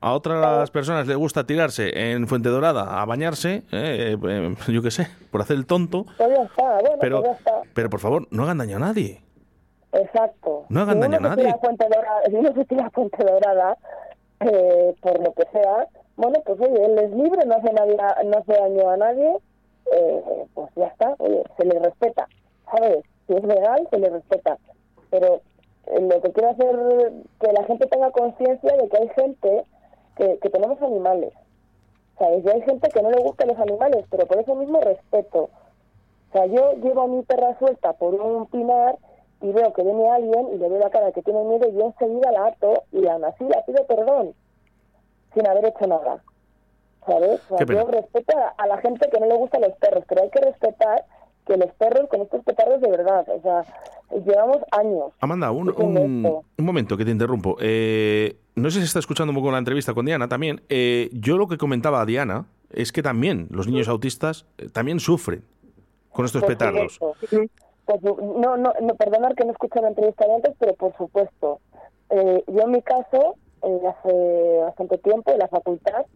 a 0.00 0.12
otras 0.12 0.70
personas 0.70 1.06
les 1.06 1.16
gusta 1.16 1.44
tirarse 1.46 2.12
en 2.12 2.26
Fuente 2.28 2.48
Dorada 2.48 3.00
a 3.00 3.04
bañarse, 3.04 3.62
eh, 3.72 4.16
eh, 4.22 4.54
yo 4.68 4.82
qué 4.82 4.90
sé, 4.90 5.08
por 5.30 5.40
hacer 5.42 5.56
el 5.56 5.66
tonto, 5.66 6.04
Pues 6.16 6.28
ya 6.36 6.42
está, 6.44 6.62
bueno, 6.80 6.96
pero, 7.00 7.20
pues 7.22 7.30
ya 7.32 7.36
está. 7.38 7.52
pero 7.74 7.90
por 7.90 8.00
favor, 8.00 8.26
no 8.30 8.42
hagan 8.44 8.58
daño 8.58 8.76
a 8.76 8.80
nadie. 8.80 9.22
Exacto. 9.92 10.64
No 10.70 10.80
hagan 10.80 10.96
si 10.96 11.00
daño 11.02 11.16
a 11.18 11.20
nadie. 11.20 11.54
Dorada, 11.54 12.20
si 12.26 12.34
uno 12.34 12.52
se 12.54 12.64
tira 12.64 12.86
a 12.86 12.90
Fuente 12.90 13.22
Dorada, 13.24 13.76
eh, 14.40 14.94
por 15.00 15.22
lo 15.22 15.32
que 15.34 15.44
sea, 15.52 15.86
bueno, 16.16 16.40
pues 16.44 16.60
oye, 16.60 16.84
él 16.84 16.98
es 16.98 17.10
libre, 17.10 17.44
no 17.44 17.56
hace, 17.56 17.72
nadie, 17.72 17.96
no 18.24 18.38
hace 18.38 18.52
daño 18.52 18.88
a 18.88 18.96
nadie, 18.96 19.36
eh, 19.92 20.46
pues 20.54 20.70
ya 20.76 20.86
está, 20.86 21.14
oye, 21.18 21.42
se 21.56 21.64
le 21.64 21.78
respeta, 21.80 22.28
¿sabes? 22.70 23.04
Si 23.26 23.34
es 23.34 23.42
legal, 23.42 23.86
se 23.90 23.98
le 23.98 24.10
respeta. 24.10 24.58
Pero 25.10 25.40
eh, 25.86 26.00
lo 26.00 26.20
que 26.20 26.32
quiero 26.32 26.50
hacer 26.50 27.12
que 27.40 27.52
la 27.52 27.64
gente 27.64 27.86
tenga 27.86 28.10
conciencia 28.12 28.76
de 28.76 28.88
que 28.88 28.96
hay 28.96 29.08
gente 29.08 29.64
que, 30.16 30.50
tenemos 30.50 30.80
animales, 30.82 31.32
¿sabes? 32.18 32.44
Y 32.44 32.48
hay 32.48 32.62
gente 32.62 32.88
que 32.88 33.02
no 33.02 33.10
le 33.10 33.20
gustan 33.20 33.48
los 33.48 33.58
animales, 33.58 34.04
pero 34.10 34.26
por 34.26 34.38
eso 34.38 34.54
mismo 34.54 34.80
respeto. 34.80 35.50
O 36.30 36.32
sea, 36.32 36.46
yo 36.46 36.74
llevo 36.74 37.02
a 37.02 37.08
mi 37.08 37.22
perra 37.22 37.58
suelta 37.58 37.92
por 37.94 38.14
un 38.14 38.46
pinar 38.46 38.96
y 39.40 39.50
veo 39.50 39.72
que 39.72 39.82
viene 39.82 40.08
alguien 40.08 40.48
y 40.52 40.58
le 40.58 40.68
veo 40.68 40.78
la 40.78 40.90
cara 40.90 41.12
que 41.12 41.22
tiene 41.22 41.42
miedo 41.42 41.68
y 41.68 41.74
yo 41.74 41.86
enseguida 41.86 42.30
la 42.30 42.46
ato 42.46 42.84
y 42.92 43.06
aún 43.06 43.24
así 43.24 43.44
la 43.44 43.64
pido 43.64 43.84
perdón 43.86 44.34
sin 45.34 45.46
haber 45.46 45.66
hecho 45.66 45.86
nada. 45.86 46.22
¿Sabes? 47.06 47.40
O 47.50 47.58
sea, 47.58 47.66
yo 47.66 47.86
respeto 47.90 48.32
a, 48.56 48.66
la 48.66 48.78
gente 48.78 49.10
que 49.10 49.20
no 49.20 49.26
le 49.26 49.34
gustan 49.36 49.60
los 49.60 49.72
perros, 49.74 50.04
pero 50.08 50.22
hay 50.22 50.30
que 50.30 50.40
respetar 50.40 51.04
que 51.46 51.58
los 51.58 51.70
perros 51.74 52.08
con 52.08 52.22
estos 52.22 52.42
petardos 52.44 52.80
de 52.80 52.90
verdad, 52.90 53.26
o 53.28 53.42
sea, 53.42 53.62
llevamos 54.24 54.58
años. 54.70 55.12
Amanda, 55.20 55.50
un, 55.50 55.68
un- 55.68 56.40
un 56.56 56.64
momento 56.64 56.96
que 56.96 57.04
te 57.04 57.10
interrumpo. 57.10 57.58
Eh, 57.60 58.36
no 58.54 58.70
sé 58.70 58.78
si 58.78 58.86
está 58.86 59.00
escuchando 59.00 59.32
un 59.32 59.36
poco 59.36 59.50
la 59.50 59.58
entrevista 59.58 59.92
con 59.92 60.06
Diana 60.06 60.28
también. 60.28 60.62
Eh, 60.70 61.10
yo 61.12 61.36
lo 61.36 61.46
que 61.46 61.58
comentaba 61.58 62.00
a 62.00 62.06
Diana 62.06 62.46
es 62.70 62.90
que 62.90 63.02
también 63.02 63.48
los 63.50 63.66
niños 63.68 63.88
autistas 63.88 64.46
eh, 64.56 64.70
también 64.70 64.98
sufren 64.98 65.44
con 66.10 66.24
estos 66.24 66.40
Por 66.40 66.52
petardos. 66.52 66.94
su- 66.94 67.14
no, 68.40 68.56
no, 68.56 68.72
no, 68.80 68.94
perdonar 68.94 69.34
que 69.34 69.44
no 69.44 69.52
escuché 69.52 69.82
la 69.82 69.88
entrevista 69.88 70.26
de 70.26 70.34
antes, 70.36 70.54
pero 70.58 70.72
por 70.74 70.96
supuesto. 70.96 71.60
Eh, 72.08 72.42
yo 72.46 72.62
en 72.62 72.70
mi 72.70 72.80
caso, 72.80 73.36
eh, 73.64 73.80
hace 73.86 74.58
bastante 74.60 74.98
tiempo, 74.98 75.32
en 75.32 75.38
la 75.38 75.48
facultad, 75.48 76.06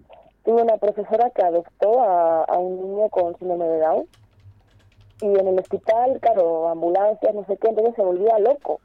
tuve 0.45 0.63
una 0.63 0.77
profesora 0.77 1.31
que 1.31 1.43
adoptó 1.43 2.01
a, 2.01 2.45
a 2.45 2.59
un 2.59 2.81
niño 2.81 3.09
con 3.09 3.37
síndrome 3.39 3.67
de 3.67 3.81
Down. 3.81 4.07
Y 5.21 5.27
en 5.27 5.49
el 5.49 5.59
hospital, 5.59 6.19
claro, 6.21 6.69
ambulancias, 6.69 7.35
no 7.35 7.45
sé 7.47 7.57
qué, 7.57 7.69
entonces 7.69 7.95
se 7.97 8.03
volvía 8.03 8.39
loco. 8.39 8.81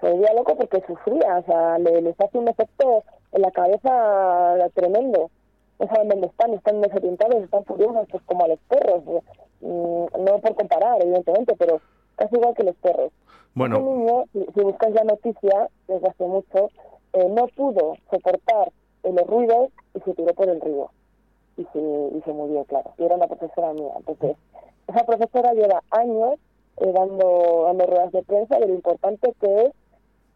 Se 0.00 0.10
volvía 0.10 0.32
loco 0.34 0.56
porque 0.56 0.82
sufría, 0.86 1.38
o 1.38 1.42
sea, 1.44 1.78
le, 1.78 2.00
les 2.02 2.18
hace 2.20 2.38
un 2.38 2.48
efecto 2.48 3.04
en 3.32 3.42
la 3.42 3.50
cabeza 3.50 4.70
tremendo. 4.74 5.30
No 5.78 5.86
saben 5.88 6.08
dónde 6.08 6.28
están, 6.28 6.54
están 6.54 6.80
desorientados, 6.80 7.42
están 7.42 7.64
furiosos, 7.64 8.08
pues 8.10 8.22
como 8.24 8.44
a 8.44 8.48
los 8.48 8.58
perros. 8.60 9.02
Mm, 9.60 10.24
no 10.24 10.38
por 10.38 10.54
comparar, 10.54 11.02
evidentemente, 11.02 11.54
pero 11.58 11.80
casi 12.16 12.36
igual 12.36 12.54
que 12.54 12.64
los 12.64 12.76
perros. 12.76 13.12
Bueno. 13.54 13.76
Ese 13.76 13.84
niño, 13.84 14.24
si, 14.32 14.46
si 14.54 14.60
buscáis 14.60 14.94
la 14.94 15.04
noticia, 15.04 15.68
desde 15.88 16.08
hace 16.08 16.24
mucho, 16.24 16.70
eh, 17.12 17.28
no 17.28 17.46
pudo 17.48 17.94
soportar 18.10 18.72
los 19.02 19.26
ruidos 19.26 19.70
y 19.94 20.00
se 20.00 20.14
tiró 20.14 20.34
por 20.34 20.48
el 20.48 20.60
río. 20.60 20.90
Y 21.56 21.64
se, 21.72 21.78
y 21.78 22.20
se 22.22 22.32
murió, 22.32 22.64
claro. 22.64 22.92
Y 22.98 23.04
era 23.04 23.16
una 23.16 23.28
profesora 23.28 23.72
mía. 23.72 23.92
Entonces, 23.96 24.36
esa 24.88 25.04
profesora 25.04 25.54
lleva 25.54 25.82
años 25.90 26.34
eh, 26.78 26.92
dando, 26.92 27.64
dando 27.66 27.86
ruedas 27.86 28.12
de 28.12 28.22
prensa 28.22 28.58
de 28.58 28.66
lo 28.66 28.74
importante 28.74 29.32
que 29.40 29.72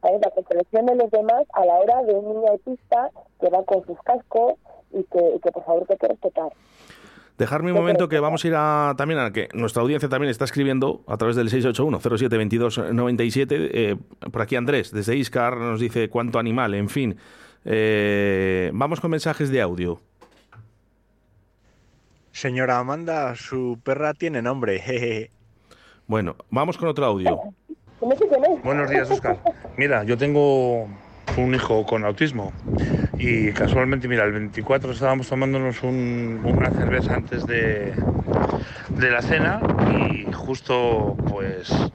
es 0.03 0.21
la 0.21 0.31
comprensión 0.31 0.87
de 0.87 0.95
los 0.95 1.11
demás 1.11 1.45
a 1.53 1.67
la 1.67 1.75
hora 1.75 2.03
de 2.03 2.15
un 2.15 2.29
niño 2.29 2.49
autista 2.49 3.11
que 3.39 3.51
va 3.51 3.63
con 3.65 3.85
sus 3.85 4.01
cascos 4.03 4.55
y 4.93 5.05
que, 5.05 5.51
por 5.53 5.65
favor 5.65 5.87
que 5.87 5.93
hay 6.01 6.17
que. 6.17 6.31
Dejarme 7.41 7.73
un 7.73 7.79
momento 7.79 8.09
que 8.11 8.21
vamos 8.21 8.45
a 8.45 8.49
ir 8.49 8.55
a, 8.55 8.95
también 8.99 9.19
a 9.19 9.33
que 9.33 9.49
nuestra 9.55 9.81
audiencia 9.81 10.11
también 10.11 10.31
está 10.31 10.45
escribiendo 10.45 11.03
a 11.07 11.17
través 11.17 11.37
del 11.37 11.49
681-072297. 11.49 13.47
Eh, 13.51 13.97
por 14.31 14.43
aquí 14.43 14.57
Andrés, 14.57 14.93
desde 14.93 15.17
Iscar, 15.17 15.57
nos 15.57 15.81
dice 15.81 16.11
cuánto 16.11 16.39
animal, 16.39 16.75
en 16.75 16.91
fin. 16.91 17.17
Eh, 17.65 18.71
vamos 18.75 19.01
con 19.01 19.11
mensajes 19.11 19.49
de 19.49 19.63
audio. 19.63 20.03
Señora 22.31 22.79
Amanda, 22.79 23.35
su 23.37 23.81
perra 23.83 24.13
tiene 24.13 24.43
nombre. 24.43 25.31
Bueno, 26.07 26.37
vamos 26.51 26.77
con 26.77 26.91
otro 26.91 27.07
audio. 27.07 27.41
Buenos 28.63 28.91
días, 28.91 29.11
Oscar. 29.11 29.39
Mira, 29.79 30.05
yo 30.05 30.19
tengo 30.19 30.91
un 31.39 31.55
hijo 31.55 31.87
con 31.87 32.05
autismo 32.05 32.53
y 33.21 33.53
casualmente, 33.53 34.09
mira, 34.09 34.25
el 34.25 34.33
24 34.33 34.93
estábamos 34.93 35.29
tomándonos 35.29 35.83
un- 35.83 36.41
una 36.45 36.71
cerveza 36.73 37.15
antes 37.15 37.47
de, 37.47 37.95
de 38.97 39.11
la 39.11 39.23
cena 39.23 39.69
y 39.79 40.31
justo 40.33 41.21
pues 41.27 41.93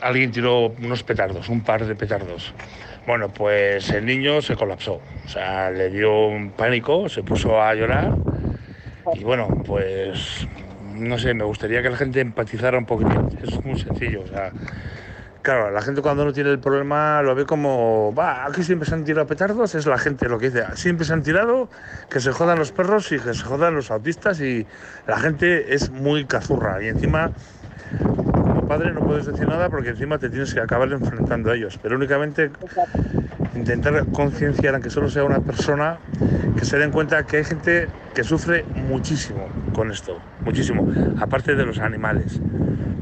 alguien 0.00 0.32
tiró 0.32 0.70
unos 0.70 1.04
petardos, 1.04 1.48
un 1.48 1.64
par 1.64 1.86
de 1.86 1.96
petardos. 1.96 2.54
Bueno, 3.06 3.32
pues 3.32 3.90
el 3.90 4.06
niño 4.06 4.42
se 4.42 4.56
colapsó, 4.56 5.04
o 5.24 5.28
sea, 5.28 5.70
le 5.70 5.90
dio 5.90 6.26
un 6.28 6.52
pánico, 6.52 7.08
se 7.08 7.22
puso 7.24 7.60
a 7.62 7.74
llorar 7.74 8.20
y 9.12 9.24
bueno, 9.24 9.56
pues 9.64 10.48
no 10.78 11.18
sé, 11.18 11.34
me 11.34 11.44
gustaría 11.44 11.82
que 11.82 11.90
la 11.90 11.96
gente 11.96 12.20
empatizara 12.20 12.78
un 12.78 12.86
poquito. 12.86 13.26
Es 13.42 13.64
muy 13.64 13.78
sencillo, 13.78 14.22
o 14.22 14.26
sea, 14.26 14.54
claro, 15.42 15.70
la 15.70 15.82
gente 15.82 16.02
cuando 16.02 16.24
no 16.24 16.32
tiene 16.32 16.50
el 16.50 16.58
problema 16.58 17.22
lo 17.22 17.34
ve 17.34 17.46
como, 17.46 18.14
va, 18.14 18.44
aquí 18.46 18.62
siempre 18.62 18.88
se 18.88 18.94
han 18.94 19.04
tirado 19.04 19.26
petardos, 19.26 19.74
es 19.74 19.86
la 19.86 19.98
gente 19.98 20.28
lo 20.28 20.38
que 20.38 20.50
dice, 20.50 20.64
siempre 20.74 21.06
se 21.06 21.12
han 21.12 21.22
tirado, 21.22 21.68
que 22.10 22.20
se 22.20 22.32
jodan 22.32 22.58
los 22.58 22.72
perros 22.72 23.10
y 23.12 23.18
que 23.18 23.34
se 23.34 23.44
jodan 23.44 23.74
los 23.74 23.90
autistas 23.90 24.40
y 24.40 24.66
la 25.06 25.18
gente 25.18 25.74
es 25.74 25.90
muy 25.90 26.26
cazurra 26.26 26.82
y 26.82 26.88
encima 26.88 27.30
como 27.98 28.66
padre 28.68 28.92
no 28.92 29.00
puedes 29.00 29.26
decir 29.26 29.48
nada 29.48 29.68
porque 29.68 29.90
encima 29.90 30.18
te 30.18 30.28
tienes 30.28 30.52
que 30.52 30.60
acabar 30.60 30.92
enfrentando 30.92 31.50
a 31.50 31.56
ellos, 31.56 31.78
pero 31.82 31.96
únicamente 31.96 32.50
intentar 33.54 34.04
concienciar, 34.12 34.74
aunque 34.74 34.90
solo 34.90 35.08
sea 35.08 35.24
una 35.24 35.40
persona, 35.40 35.98
que 36.56 36.64
se 36.64 36.78
den 36.78 36.90
cuenta 36.90 37.24
que 37.24 37.38
hay 37.38 37.44
gente 37.44 37.88
que 38.14 38.24
sufre 38.24 38.64
muchísimo 38.74 39.48
con 39.72 39.90
esto, 39.90 40.20
muchísimo, 40.44 40.86
aparte 41.20 41.54
de 41.54 41.64
los 41.64 41.78
animales, 41.78 42.40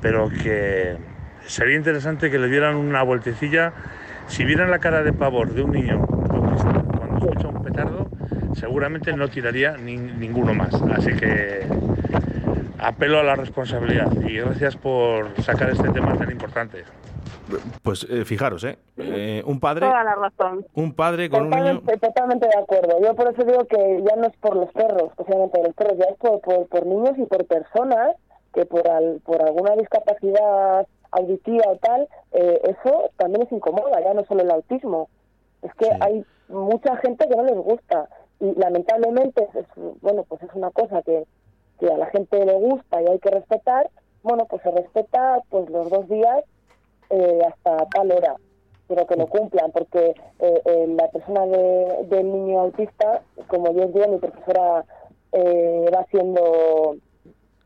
pero 0.00 0.28
que 0.28 1.15
sería 1.46 1.76
interesante 1.76 2.30
que 2.30 2.38
le 2.38 2.48
dieran 2.48 2.76
una 2.76 3.02
vueltecilla, 3.02 3.72
si 4.28 4.44
vieran 4.44 4.70
la 4.70 4.78
cara 4.78 5.02
de 5.02 5.12
pavor 5.12 5.52
de 5.52 5.62
un 5.62 5.72
niño 5.72 6.04
autista 6.30 6.82
cuando 6.98 7.18
escucha 7.28 7.48
un 7.48 7.62
petardo, 7.62 8.06
seguramente 8.54 9.12
no 9.12 9.28
tiraría 9.28 9.76
ni- 9.76 9.96
ninguno 9.96 10.54
más, 10.54 10.74
así 10.96 11.12
que 11.16 11.66
apelo 12.78 13.20
a 13.20 13.22
la 13.22 13.34
responsabilidad 13.36 14.10
y 14.26 14.38
gracias 14.38 14.76
por 14.76 15.40
sacar 15.42 15.70
este 15.70 15.88
tema 15.90 16.16
tan 16.16 16.30
importante. 16.30 16.84
Pues 17.82 18.04
eh, 18.10 18.24
fijaros, 18.24 18.64
¿eh? 18.64 18.76
Eh, 18.96 19.40
un 19.46 19.60
padre, 19.60 19.86
Toda 19.86 20.02
la 20.02 20.16
razón. 20.16 20.66
un 20.74 20.92
padre 20.94 21.30
con 21.30 21.44
un 21.44 21.50
niño. 21.50 21.62
Totalmente, 21.80 21.98
totalmente 22.08 22.48
de 22.48 22.56
acuerdo. 22.60 23.00
Yo 23.00 23.14
por 23.14 23.32
eso 23.32 23.44
digo 23.44 23.64
que 23.66 24.02
ya 24.08 24.16
no 24.16 24.26
es 24.26 24.36
por 24.38 24.56
los 24.56 24.72
perros, 24.72 25.10
especialmente 25.12 25.62
los 25.62 25.72
perros, 25.74 25.96
ya 25.96 26.06
es 26.06 26.16
por, 26.18 26.40
por, 26.40 26.66
por 26.66 26.86
niños 26.86 27.12
y 27.18 27.24
por 27.26 27.46
personas 27.46 28.16
que 28.52 28.66
por, 28.66 28.88
al, 28.90 29.20
por 29.24 29.40
alguna 29.42 29.76
discapacidad 29.76 30.86
auditiva 31.18 31.64
o 31.68 31.76
tal, 31.76 32.08
eh, 32.32 32.60
eso 32.64 33.10
también 33.16 33.42
es 33.46 33.52
incomoda, 33.52 34.00
ya 34.02 34.14
no 34.14 34.24
solo 34.24 34.42
el 34.42 34.50
autismo. 34.50 35.08
Es 35.62 35.72
que 35.74 35.88
hay 36.00 36.24
mucha 36.48 36.96
gente 36.98 37.28
que 37.28 37.36
no 37.36 37.42
les 37.44 37.56
gusta 37.56 38.08
y 38.40 38.54
lamentablemente 38.54 39.48
es, 39.54 39.66
bueno 40.02 40.24
pues 40.28 40.42
es 40.42 40.50
una 40.54 40.70
cosa 40.70 41.02
que, 41.02 41.24
que 41.80 41.86
a 41.86 41.96
la 41.96 42.06
gente 42.06 42.44
le 42.44 42.52
gusta 42.54 43.02
y 43.02 43.06
hay 43.10 43.18
que 43.18 43.30
respetar. 43.30 43.88
Bueno, 44.22 44.44
pues 44.46 44.62
se 44.62 44.70
respeta 44.70 45.40
pues 45.50 45.68
los 45.70 45.88
dos 45.88 46.08
días 46.08 46.44
eh, 47.10 47.40
hasta 47.46 47.86
tal 47.94 48.10
hora, 48.12 48.34
pero 48.88 49.06
que 49.06 49.16
lo 49.16 49.26
cumplan, 49.28 49.70
porque 49.72 50.14
eh, 50.40 50.62
eh, 50.64 50.86
la 50.88 51.08
persona 51.08 51.46
de- 51.46 52.04
del 52.08 52.32
niño 52.32 52.60
autista, 52.60 53.22
como 53.48 53.72
yo 53.72 53.84
os 53.86 53.94
digo, 53.94 54.08
mi 54.08 54.18
profesora 54.18 54.84
eh, 55.32 55.90
va 55.94 56.00
haciendo 56.00 56.96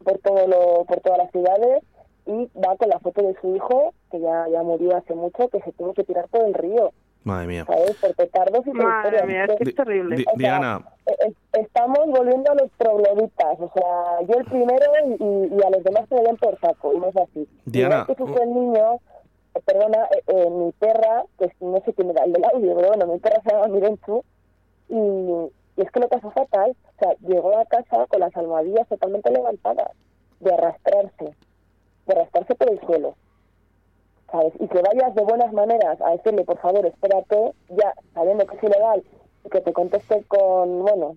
por 0.04 0.18
todo 0.18 0.46
lo, 0.46 0.84
por 0.84 1.00
todas 1.00 1.18
las 1.18 1.30
ciudades 1.30 1.82
y 2.30 2.50
va 2.58 2.76
con 2.76 2.88
la 2.88 2.98
foto 3.00 3.22
de 3.22 3.34
su 3.40 3.54
hijo, 3.56 3.92
que 4.10 4.20
ya, 4.20 4.46
ya 4.48 4.62
murió 4.62 4.96
hace 4.96 5.14
mucho, 5.14 5.48
que 5.48 5.60
se 5.62 5.72
tuvo 5.72 5.92
que 5.94 6.04
tirar 6.04 6.28
por 6.28 6.42
el 6.42 6.54
río, 6.54 6.92
Madre 7.24 7.46
mía. 7.48 7.64
¿sabes? 7.66 7.96
Por 7.96 8.14
petardos 8.14 8.66
y 8.66 8.70
Madre 8.70 9.26
mía, 9.26 9.44
es 9.44 9.56
que 9.56 9.64
es 9.64 9.74
terrible. 9.74 10.16
Di- 10.16 10.22
O 10.22 10.24
sea, 10.30 10.34
Diana, 10.38 10.84
eh, 11.06 11.14
eh, 11.26 11.32
estamos 11.60 11.98
volviendo 12.06 12.50
a 12.50 12.54
los 12.54 12.70
trogloditas, 12.78 13.60
o 13.60 13.70
sea, 13.74 14.20
yo 14.26 14.38
el 14.38 14.44
primero 14.46 14.86
y, 15.06 15.22
y- 15.22 15.58
y 15.58 15.62
a 15.66 15.70
los 15.70 15.84
demás 15.84 16.08
que 16.08 16.14
me 16.14 16.22
den 16.22 16.36
por 16.36 16.58
saco, 16.60 16.94
y 16.94 16.98
no 16.98 17.08
es 17.08 17.16
así. 17.16 17.48
Diana, 17.66 17.94
Igual 18.02 18.06
que 18.06 18.24
sufre 18.24 18.42
el 18.44 18.54
niño, 18.54 19.00
perdona, 19.66 20.04
eh, 20.16 20.22
eh, 20.28 20.50
mi 20.50 20.72
perra, 20.72 21.24
que 21.38 21.46
es- 21.46 21.60
no 21.60 21.80
sé 21.84 21.92
quién 21.92 22.10
era 22.10 22.24
el 22.24 22.32
del 22.32 22.44
audio, 22.44 22.74
pero 22.76 22.88
bueno, 22.88 23.06
mi 23.06 23.18
perra 23.18 23.42
se 23.42 23.50
llama 23.52 23.66
Mirenchu, 23.68 24.24
y, 24.88 24.94
y 24.96 25.82
es 25.82 25.90
que 25.90 26.00
lo 26.00 26.08
pasó 26.08 26.30
fatal, 26.30 26.70
o 26.70 26.98
sea, 27.04 27.14
llegó 27.20 27.58
a 27.58 27.64
casa 27.66 28.06
con 28.06 28.20
las 28.20 28.34
almohadillas 28.36 28.88
totalmente 28.88 29.30
levantadas, 29.30 29.90
de 30.40 30.54
arrastrarse, 30.54 31.34
de 32.10 32.20
arrastrarse 32.20 32.54
por 32.54 32.70
el 32.70 32.80
suelo. 32.80 33.14
¿sabes? 34.30 34.52
Y 34.60 34.68
que 34.68 34.80
vayas 34.80 35.12
de 35.14 35.24
buenas 35.24 35.52
maneras 35.52 36.00
a 36.00 36.10
decirle, 36.12 36.44
por 36.44 36.58
favor, 36.60 36.86
espérate, 36.86 37.52
ya 37.70 37.92
sabiendo 38.14 38.46
que 38.46 38.56
es 38.56 38.62
ilegal, 38.62 39.02
y 39.44 39.48
que 39.48 39.60
te 39.60 39.72
conteste 39.72 40.22
con, 40.28 40.82
bueno, 40.82 41.16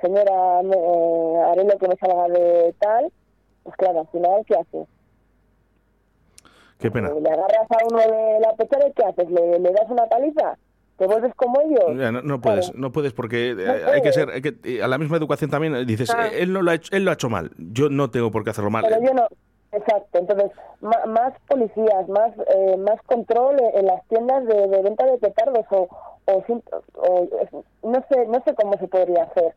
señora, 0.00 0.60
me- 0.64 0.74
eh, 0.76 1.42
haré 1.46 1.62
lo 1.64 1.78
que 1.78 1.86
me 1.88 1.94
salga 1.96 2.26
de 2.28 2.74
tal, 2.80 3.12
pues 3.62 3.76
claro, 3.76 4.00
al 4.00 4.08
final, 4.08 4.42
¿qué 4.46 4.54
haces? 4.56 4.88
qué 6.78 6.90
pena. 6.90 7.10
Le 7.10 7.28
agarras 7.30 7.70
a 7.70 7.76
uno 7.88 7.98
de 7.98 8.40
la 8.40 8.54
pechera 8.56 8.88
y 8.88 8.92
¿qué 8.94 9.04
haces? 9.04 9.30
¿Le, 9.30 9.58
le 9.60 9.70
das 9.72 9.88
una 9.90 10.06
paliza? 10.06 10.56
¿Te 10.96 11.06
vuelves 11.06 11.34
como 11.34 11.60
ellos? 11.60 11.96
Ya, 11.98 12.10
no, 12.10 12.22
no 12.22 12.40
puedes, 12.40 12.74
no 12.74 12.90
puedes 12.90 13.12
porque 13.12 13.50
eh, 13.50 13.54
No 13.84 13.92
hay 13.92 14.02
que 14.02 14.12
ser, 14.12 14.30
hay 14.30 14.42
que- 14.42 14.56
eh, 14.64 14.82
a 14.82 14.88
la 14.88 14.98
misma 14.98 15.18
educación 15.18 15.50
también 15.50 15.74
eh, 15.76 15.84
dices, 15.84 16.10
eh, 16.10 16.42
él 16.42 16.52
no 16.52 16.62
lo 16.62 16.70
ha 16.70 16.74
hecho, 16.74 16.94
él 16.96 17.04
lo 17.04 17.10
ha 17.10 17.14
hecho 17.14 17.28
mal, 17.30 17.50
yo 17.58 17.88
no 17.90 18.10
tengo 18.10 18.30
por 18.30 18.44
qué 18.44 18.50
hacerlo 18.50 18.70
mal. 18.70 18.84
Pero 18.88 19.00
yo 19.02 19.12
no, 19.14 19.26
exacto. 19.72 20.18
Entonces, 20.18 20.50
más 20.80 21.32
policías, 21.48 22.08
más 22.08 22.32
eh, 22.54 22.76
más 22.76 23.00
control 23.06 23.56
en 23.74 23.86
las 23.86 24.06
tiendas 24.08 24.44
de, 24.46 24.68
de 24.68 24.82
venta 24.82 25.06
de 25.06 25.18
petardos 25.18 25.66
o, 25.70 25.88
no 27.82 28.04
sé 28.08 28.26
no 28.26 28.42
sé 28.44 28.54
cómo 28.54 28.78
se 28.78 28.88
podría 28.88 29.24
hacer. 29.24 29.54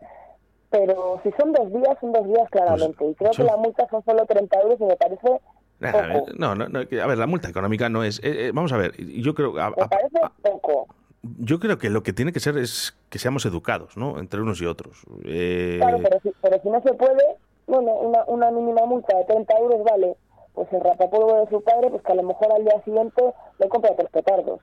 Pero 0.70 1.20
si 1.24 1.32
son 1.40 1.52
dos 1.54 1.72
días, 1.72 1.98
son 2.02 2.12
dos 2.12 2.26
días 2.28 2.50
claramente. 2.50 3.06
y 3.06 3.14
creo 3.16 3.30
Pues, 3.30 3.38
que 3.38 3.44
la 3.44 3.58
multa 3.58 3.88
son 3.92 4.04
solo 4.06 4.26
30 4.26 4.60
euros 4.62 4.80
y 4.80 4.84
me 4.86 4.96
parece 4.96 5.40
Eh, 5.82 5.88
a 5.88 6.02
ver, 6.08 6.24
no, 6.40 6.56
no, 6.56 6.68
no, 6.68 6.80
a 6.80 7.08
ver, 7.08 7.18
la 7.18 7.28
multa 7.28 7.50
económica 7.50 7.90
no 7.90 8.04
es. 8.04 8.20
eh, 8.24 8.48
eh, 8.48 8.52
vamos 8.54 8.72
a 8.74 8.78
ver, 8.78 8.96
yo 8.98 9.36
creo, 9.36 9.58
a- 9.60 9.70
me 9.70 9.76
a- 9.84 9.88
parece 9.90 10.20
poco. 10.42 10.88
yo 11.22 11.60
creo 11.60 11.78
que 11.78 11.90
lo 11.90 12.02
que 12.04 12.14
tiene 12.14 12.32
que 12.32 12.40
ser 12.40 12.58
es 12.58 12.98
que 13.10 13.20
seamos 13.20 13.46
educados, 13.46 13.98
¿no? 13.98 14.18
Entre 14.20 14.42
unos 14.42 14.62
y 14.62 14.66
otros. 14.66 15.04
Eh, 15.26 15.78
Claro, 15.80 15.98
pero 16.02 16.20
si, 16.22 16.32
pero 16.42 16.62
si 16.62 16.70
no 16.70 16.82
se 16.82 16.94
puede, 16.94 17.24
bueno, 17.68 17.94
una, 17.94 18.24
una 18.28 18.52
mínima 18.52 18.86
multa 18.86 19.18
de 19.18 19.26
30 19.26 19.58
euros 19.58 19.84
vale. 19.84 20.16
Pues 20.54 20.72
el 20.72 20.82
rapapolvo 20.82 21.40
de 21.40 21.50
su 21.50 21.64
padre, 21.64 21.90
pues 21.90 22.04
que 22.04 22.12
a 22.12 22.16
lo 22.16 22.24
mejor 22.24 22.52
al 22.52 22.64
día 22.64 22.80
siguiente 22.84 23.34
le 23.58 23.70
compra 23.70 23.96
tres 23.96 24.10
petardos. 24.12 24.60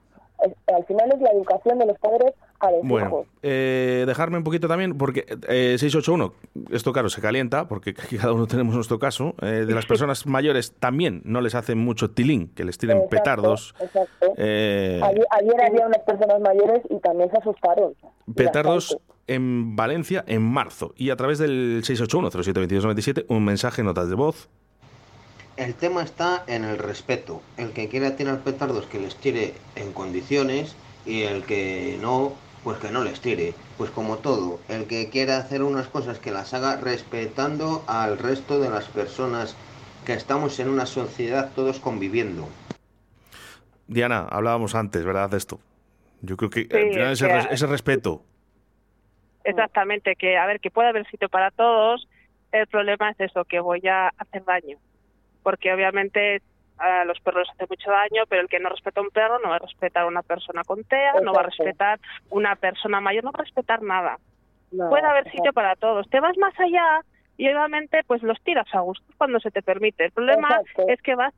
Al 0.74 0.84
final 0.86 1.12
es 1.12 1.20
la 1.20 1.30
educación 1.30 1.78
de 1.78 1.86
los 1.86 1.98
padres 1.98 2.32
a 2.60 2.70
los 2.70 2.82
Bueno, 2.86 3.06
hijos. 3.08 3.26
eh, 3.42 4.04
dejarme 4.06 4.38
un 4.38 4.44
poquito 4.44 4.68
también, 4.68 4.96
porque 4.98 5.24
eh, 5.48 5.76
681, 5.78 6.32
esto 6.70 6.92
claro, 6.92 7.08
se 7.08 7.20
calienta, 7.20 7.68
porque 7.68 7.94
cada 8.20 8.32
uno 8.32 8.46
tenemos 8.46 8.74
nuestro 8.74 8.98
caso. 8.98 9.34
eh, 9.42 9.64
de 9.66 9.74
las 9.74 9.86
personas 9.86 10.26
mayores 10.26 10.72
también 10.78 11.22
no 11.24 11.40
les 11.40 11.54
hacen 11.54 11.78
mucho 11.78 12.10
tilín, 12.10 12.48
que 12.54 12.64
les 12.64 12.76
tiren 12.78 12.98
Exacto, 12.98 13.16
petardos. 13.16 13.74
Exacto. 13.80 14.34
eh, 14.36 15.00
Ayer, 15.02 15.26
ayer 15.30 15.62
había 15.64 15.86
unas 15.86 16.00
personas 16.00 16.40
mayores 16.40 16.82
y 16.90 16.98
también 17.00 17.30
se 17.30 17.38
asustaron. 17.38 17.94
Petardos 18.34 18.98
en 19.26 19.76
Valencia 19.76 20.24
en 20.26 20.42
marzo. 20.42 20.92
Y 20.96 21.10
a 21.10 21.16
través 21.16 21.38
del 21.38 21.82
681-072297, 21.84 23.26
un 23.28 23.44
mensaje, 23.44 23.82
notas 23.82 24.08
de 24.08 24.14
voz. 24.16 24.48
El 25.60 25.74
tema 25.74 26.02
está 26.02 26.42
en 26.46 26.64
el 26.64 26.78
respeto. 26.78 27.42
El 27.58 27.72
que 27.72 27.90
quiera 27.90 28.16
tirar 28.16 28.38
petardos 28.40 28.86
que 28.86 28.98
les 28.98 29.14
tire 29.16 29.52
en 29.76 29.92
condiciones 29.92 30.74
y 31.04 31.24
el 31.24 31.44
que 31.44 31.98
no, 32.00 32.32
pues 32.64 32.78
que 32.78 32.90
no 32.90 33.04
les 33.04 33.20
tire. 33.20 33.52
Pues 33.76 33.90
como 33.90 34.16
todo, 34.16 34.58
el 34.70 34.86
que 34.86 35.10
quiera 35.10 35.36
hacer 35.36 35.62
unas 35.62 35.86
cosas 35.88 36.18
que 36.18 36.30
las 36.30 36.54
haga 36.54 36.76
respetando 36.76 37.84
al 37.86 38.16
resto 38.16 38.58
de 38.58 38.70
las 38.70 38.86
personas 38.88 39.54
que 40.06 40.14
estamos 40.14 40.58
en 40.60 40.70
una 40.70 40.86
sociedad 40.86 41.50
todos 41.54 41.78
conviviendo. 41.78 42.48
Diana, 43.86 44.26
hablábamos 44.30 44.74
antes, 44.74 45.04
¿verdad? 45.04 45.28
De 45.28 45.36
esto. 45.36 45.60
Yo 46.22 46.38
creo 46.38 46.48
que 46.48 46.62
Sí, 46.70 46.74
al 46.74 46.90
final 46.90 47.12
es 47.12 47.20
ese, 47.20 47.28
que- 47.48 47.54
ese 47.54 47.66
respeto. 47.66 48.24
Exactamente, 49.44 50.16
que 50.16 50.38
a 50.38 50.46
ver, 50.46 50.58
que 50.60 50.70
puede 50.70 50.88
haber 50.88 51.06
sitio 51.10 51.28
para 51.28 51.50
todos. 51.50 52.08
El 52.50 52.66
problema 52.66 53.10
es 53.10 53.20
eso, 53.20 53.44
que 53.44 53.60
voy 53.60 53.86
a 53.86 54.08
hacer 54.16 54.42
daño. 54.46 54.78
Porque 55.42 55.72
obviamente 55.72 56.42
a 56.78 57.04
los 57.04 57.20
perros 57.20 57.48
hace 57.52 57.66
mucho 57.68 57.90
daño, 57.90 58.24
pero 58.28 58.42
el 58.42 58.48
que 58.48 58.58
no 58.58 58.70
respeta 58.70 59.00
a 59.00 59.04
un 59.04 59.10
perro 59.10 59.38
no 59.38 59.50
va 59.50 59.56
a 59.56 59.60
respetar 59.60 60.04
a 60.04 60.06
una 60.06 60.22
persona 60.22 60.62
con 60.64 60.82
TEA, 60.84 61.20
no 61.22 61.32
va 61.32 61.40
a 61.40 61.44
respetar 61.44 62.00
una 62.30 62.56
persona 62.56 63.00
mayor, 63.00 63.24
no 63.24 63.32
va 63.32 63.40
a 63.40 63.44
respetar 63.44 63.82
nada. 63.82 64.18
No, 64.72 64.88
puede 64.88 65.04
haber 65.04 65.26
exacto. 65.26 65.38
sitio 65.38 65.52
para 65.52 65.76
todos. 65.76 66.08
Te 66.08 66.20
vas 66.20 66.38
más 66.38 66.58
allá 66.58 67.02
y 67.36 67.48
obviamente 67.48 68.02
pues 68.06 68.22
los 68.22 68.40
tiras 68.42 68.66
a 68.74 68.80
gusto 68.80 69.04
cuando 69.18 69.40
se 69.40 69.50
te 69.50 69.62
permite. 69.62 70.06
El 70.06 70.12
problema 70.12 70.48
Exacto. 70.60 70.84
es 70.88 71.02
que 71.02 71.14
vas 71.14 71.34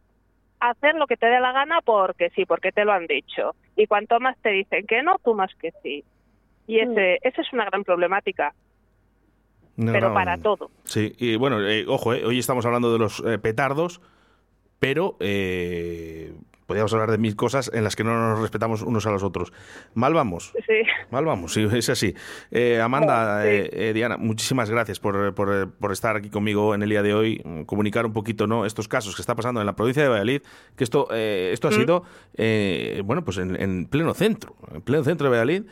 a 0.61 0.70
hacer 0.70 0.95
lo 0.95 1.07
que 1.07 1.16
te 1.16 1.27
dé 1.27 1.41
la 1.41 1.53
gana 1.53 1.81
porque 1.85 2.31
sí, 2.31 2.45
porque 2.45 2.73
te 2.73 2.85
lo 2.85 2.93
han 2.93 3.07
dicho. 3.07 3.55
Y 3.77 3.87
cuanto 3.87 4.20
más 4.20 4.37
te 4.39 4.51
dicen 4.51 4.87
que 4.87 5.03
no, 5.03 5.16
tú 5.24 5.35
más 5.35 5.53
que 5.57 5.73
sí. 5.83 6.05
Y 6.66 6.79
ese, 6.79 7.19
esa 7.23 7.43
es 7.43 7.53
una 7.53 7.65
gran 7.65 7.83
problemática, 7.83 8.55
No, 9.77 9.93
pero 9.93 10.09
no, 10.09 10.15
para 10.15 10.39
todo. 10.39 10.70
Sí, 10.93 11.14
y 11.19 11.36
bueno, 11.36 11.66
eh, 11.66 11.86
ojo, 11.89 12.12
eh, 12.12 12.23
hoy 12.27 12.39
estamos 12.39 12.66
hablando 12.66 12.93
de 12.93 12.98
los 12.98 13.23
eh, 13.27 13.39
petardos, 13.39 14.02
pero 14.78 15.16
eh, 15.20 16.35
podríamos 16.66 16.93
hablar 16.93 17.10
de 17.10 17.16
mil 17.16 17.35
cosas 17.35 17.70
en 17.73 17.82
las 17.82 17.97
que 17.97 18.05
no 18.05 18.12
nos 18.12 18.40
respetamos 18.40 18.82
unos 18.82 19.06
a 19.06 19.10
los 19.10 19.23
otros. 19.23 19.55
Mal 19.94 20.12
vamos. 20.12 20.52
Sí. 20.66 20.82
Mal 21.10 21.24
vamos, 21.24 21.55
sí, 21.55 21.66
es 21.73 21.89
así. 21.89 22.14
Eh, 22.51 22.78
Amanda, 22.78 23.47
eh, 23.48 23.70
eh, 23.73 23.93
Diana, 23.94 24.19
muchísimas 24.19 24.69
gracias 24.69 25.01
por, 25.01 25.35
por- 25.35 25.70
por 25.73 25.93
estar 25.93 26.16
aquí 26.16 26.28
conmigo 26.28 26.74
en 26.74 26.82
el 26.82 26.90
día 26.90 27.02
de 27.02 27.14
hoy, 27.14 27.40
mm, 27.43 27.62
comunicar 27.62 28.05
un 28.05 28.12
poquito 28.12 28.47
no 28.47 28.66
estos 28.66 28.86
casos 28.86 29.16
que 29.16 29.23
está 29.23 29.35
pasando 29.35 29.60
en 29.60 29.66
la 29.66 29.74
provincia 29.74 30.02
de 30.02 30.10
Valladolid, 30.10 30.43
que 30.77 30.85
esto, 30.85 31.09
eh, 31.10 31.51
esto 31.55 31.69
ha 31.69 31.70
Mm. 31.70 31.74
sido, 31.74 32.02
eh, 32.36 33.01
bueno, 33.02 33.24
pues 33.24 33.39
en, 33.39 33.59
en 33.59 33.86
pleno 33.86 34.12
centro, 34.12 34.56
en 34.74 34.82
pleno 34.82 35.05
centro 35.05 35.24
de 35.24 35.31
Valladolid, 35.31 35.62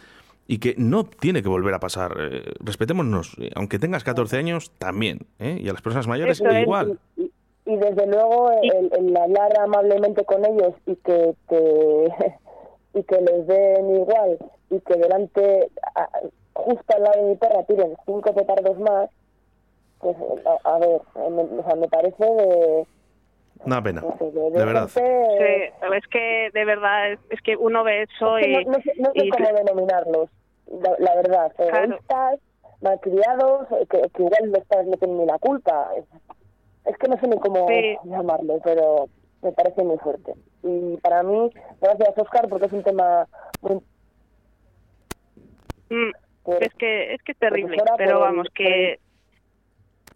y 0.52 0.58
que 0.58 0.74
no 0.76 1.04
tiene 1.04 1.42
que 1.44 1.48
volver 1.48 1.72
a 1.74 1.78
pasar. 1.78 2.12
Eh, 2.18 2.42
respetémonos, 2.58 3.36
eh, 3.38 3.50
aunque 3.54 3.78
tengas 3.78 4.02
14 4.02 4.36
años, 4.36 4.72
también, 4.78 5.20
¿eh? 5.38 5.56
y 5.60 5.68
a 5.68 5.72
las 5.72 5.80
personas 5.80 6.08
mayores 6.08 6.40
Eso 6.40 6.50
es, 6.50 6.62
igual. 6.62 6.98
Y, 7.16 7.30
y 7.66 7.76
desde 7.76 8.04
luego 8.08 8.50
el, 8.60 8.90
el 8.98 9.16
hablar 9.16 9.56
amablemente 9.60 10.24
con 10.24 10.44
ellos 10.44 10.74
y 10.86 10.96
que, 10.96 11.34
que- 11.48 12.08
y 12.98 13.02
que 13.04 13.20
les 13.20 13.46
den 13.46 13.94
igual 13.94 14.38
y 14.70 14.80
que 14.80 14.94
delante, 14.98 15.68
justo 16.54 16.96
al 16.96 17.02
lado 17.04 17.22
de 17.22 17.28
mi 17.30 17.36
perra, 17.36 17.62
tiren 17.62 17.94
cinco 18.04 18.34
petardos 18.34 18.76
más, 18.80 19.08
pues 20.00 20.16
a, 20.64 20.68
a 20.74 20.78
ver, 20.80 21.00
me, 21.30 21.42
o 21.60 21.64
sea, 21.64 21.76
me 21.76 21.86
parece 21.88 22.24
de... 22.24 22.86
Una 23.64 23.82
pena, 23.82 24.00
de, 24.00 24.50
verdad. 24.64 24.88
Sí, 24.88 25.00
es 25.00 26.06
que 26.08 26.50
de 26.52 26.64
verdad, 26.64 27.12
es, 27.28 27.40
que 27.42 27.56
uno 27.56 27.84
ve 27.84 28.02
eso 28.02 28.38
Es 28.38 28.44
que 28.46 28.50
y... 28.52 28.64
no, 28.64 28.72
no 28.72 28.82
sé, 28.82 28.92
no 28.98 29.12
sé 29.12 29.26
y- 29.26 29.28
cómo 29.30 29.48
denominarlos, 29.52 30.30
la, 30.66 30.94
la 30.98 31.14
verdad. 31.16 31.52
Claro. 31.56 31.84
Egoístas, 31.84 32.40
malcriados, 32.80 33.66
eh, 33.72 33.86
que, 33.90 34.00
que 34.14 34.22
igual 34.22 34.50
los 34.52 34.64
padres 34.66 34.86
no 34.88 34.96
tienen 34.96 35.18
ni 35.18 35.26
la 35.26 35.38
culpa. 35.38 35.90
Es, 36.86 36.96
que 36.96 37.08
no 37.08 37.18
sé 37.18 37.28
ni 37.28 37.38
cómo 37.38 37.68
Sí. 37.68 37.96
llamarlo, 38.04 38.58
pero 38.64 39.08
me 39.42 39.52
parece 39.52 39.82
muy 39.84 39.98
fuerte. 39.98 40.32
Y 40.62 40.96
para 40.98 41.22
mí, 41.22 41.50
gracias 41.80 42.16
Oscar, 42.16 42.48
porque 42.48 42.66
es 42.66 42.72
un 42.72 42.82
tema 42.82 43.26
muy... 43.60 43.76
Mm, 45.90 46.10
es 46.60 46.74
que 46.74 47.14
es 47.14 47.22
que 47.22 47.32
es 47.32 47.38
terrible, 47.38 47.76
pero 47.98 48.20
vamos 48.20 48.48
que 48.54 48.98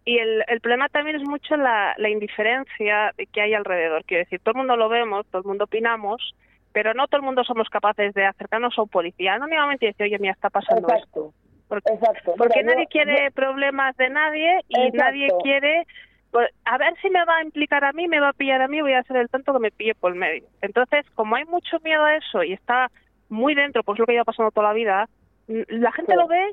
y 0.05 0.19
el, 0.19 0.45
el 0.49 0.61
problema 0.61 0.89
también 0.89 1.17
es 1.17 1.23
mucho 1.23 1.57
la, 1.57 1.95
la 1.97 2.09
indiferencia 2.11 3.13
que 3.33 3.41
hay 3.41 3.55
alrededor. 3.55 4.05
Quiero 4.05 4.25
decir, 4.25 4.41
todo 4.41 4.53
el 4.53 4.59
mundo 4.59 4.77
lo 4.77 4.89
vemos, 4.89 5.27
todo 5.31 5.43
el 5.43 5.49
mundo 5.49 5.65
opinamos, 5.65 6.35
pero 6.73 6.93
no 6.95 7.07
todo 7.07 7.19
el 7.21 7.25
mundo 7.25 7.45
somos 7.45 7.69
capaces 7.71 8.13
de 8.15 8.27
acercarnos 8.27 8.77
a 8.79 8.83
un 8.83 8.89
policía 8.89 9.35
anónimamente 9.35 9.87
y 9.87 9.89
decir, 9.89 10.05
oye, 10.07 10.19
mira, 10.19 10.33
está 10.35 10.51
pasando 10.51 10.89
Exacto. 10.89 11.05
esto. 11.29 11.35
Porque, 11.69 11.93
Exacto. 11.93 12.35
porque 12.37 12.63
Mira, 12.63 12.75
nadie 12.75 12.85
yo- 12.85 12.91
quiere 12.91 13.31
problemas 13.31 13.97
de 13.97 14.11
nadie 14.11 14.61
y 14.69 14.77
Exacto. 14.89 14.97
nadie 14.99 15.29
quiere... 15.43 15.87
pues, 16.31 16.51
a 16.65 16.77
ver 16.79 16.95
si 17.01 17.09
me 17.11 17.25
va 17.25 17.37
a 17.39 17.43
implicar 17.45 17.85
a 17.85 17.93
mí, 17.93 18.07
me 18.09 18.21
va 18.21 18.31
a 18.31 18.33
pillar 18.35 18.61
a 18.61 18.69
mí, 18.69 18.81
voy 18.83 18.93
a 18.93 18.99
hacer 18.99 19.17
el 19.17 19.29
tanto 19.31 19.53
que 19.53 19.59
me 19.61 19.71
pille 19.71 19.95
por 19.95 20.13
el 20.13 20.19
medio. 20.19 20.45
Entonces, 20.63 21.07
como 21.15 21.37
hay 21.37 21.45
mucho 21.45 21.79
miedo 21.85 22.05
a 22.05 22.17
eso 22.17 22.43
y 22.43 22.53
está 22.53 22.91
muy 23.31 23.55
dentro, 23.55 23.83
pues 23.85 23.99
lo 23.99 24.05
que 24.05 24.13
lleva 24.13 24.25
pasando 24.25 24.51
toda 24.51 24.69
la 24.69 24.75
vida, 24.75 25.09
n- 25.49 25.65
la 25.69 25.93
gente 25.93 26.15
lo 26.17 26.27
ve, 26.27 26.53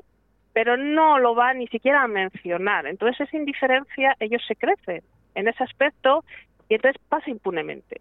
pero 0.52 0.76
no 0.76 1.18
lo 1.18 1.34
va 1.34 1.54
ni 1.54 1.66
siquiera 1.68 2.02
a 2.02 2.08
mencionar. 2.08 2.86
Entonces, 2.86 3.26
esa 3.26 3.36
indiferencia, 3.36 4.16
ellos 4.20 4.42
se 4.46 4.56
crecen 4.56 5.02
en 5.34 5.48
ese 5.48 5.64
aspecto 5.64 6.24
y 6.68 6.74
entonces 6.74 7.00
pasa 7.08 7.30
impunemente. 7.30 8.00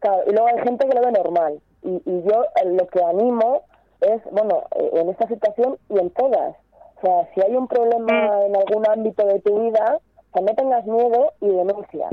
Claro, 0.00 0.22
y 0.26 0.32
luego 0.32 0.48
hay 0.48 0.62
gente 0.62 0.88
que 0.88 0.94
lo 0.94 1.00
ve 1.00 1.12
normal. 1.12 1.60
Y, 1.82 2.02
y 2.04 2.22
yo 2.22 2.44
eh, 2.44 2.66
lo 2.66 2.86
que 2.88 3.02
animo 3.02 3.62
es, 4.00 4.22
bueno, 4.30 4.64
eh, 4.76 4.90
en 4.94 5.08
esta 5.10 5.28
situación 5.28 5.76
y 5.88 5.98
en 5.98 6.10
todas. 6.10 6.56
O 6.96 7.00
sea, 7.00 7.28
si 7.34 7.40
hay 7.42 7.54
un 7.54 7.68
problema 7.68 8.44
en 8.44 8.56
algún 8.56 8.88
ámbito 8.88 9.26
de 9.26 9.40
tu 9.40 9.60
vida, 9.62 9.98
o 9.98 10.32
sea, 10.32 10.42
no 10.42 10.54
tengas 10.54 10.84
miedo 10.86 11.32
y 11.40 11.48
denuncia. 11.48 12.08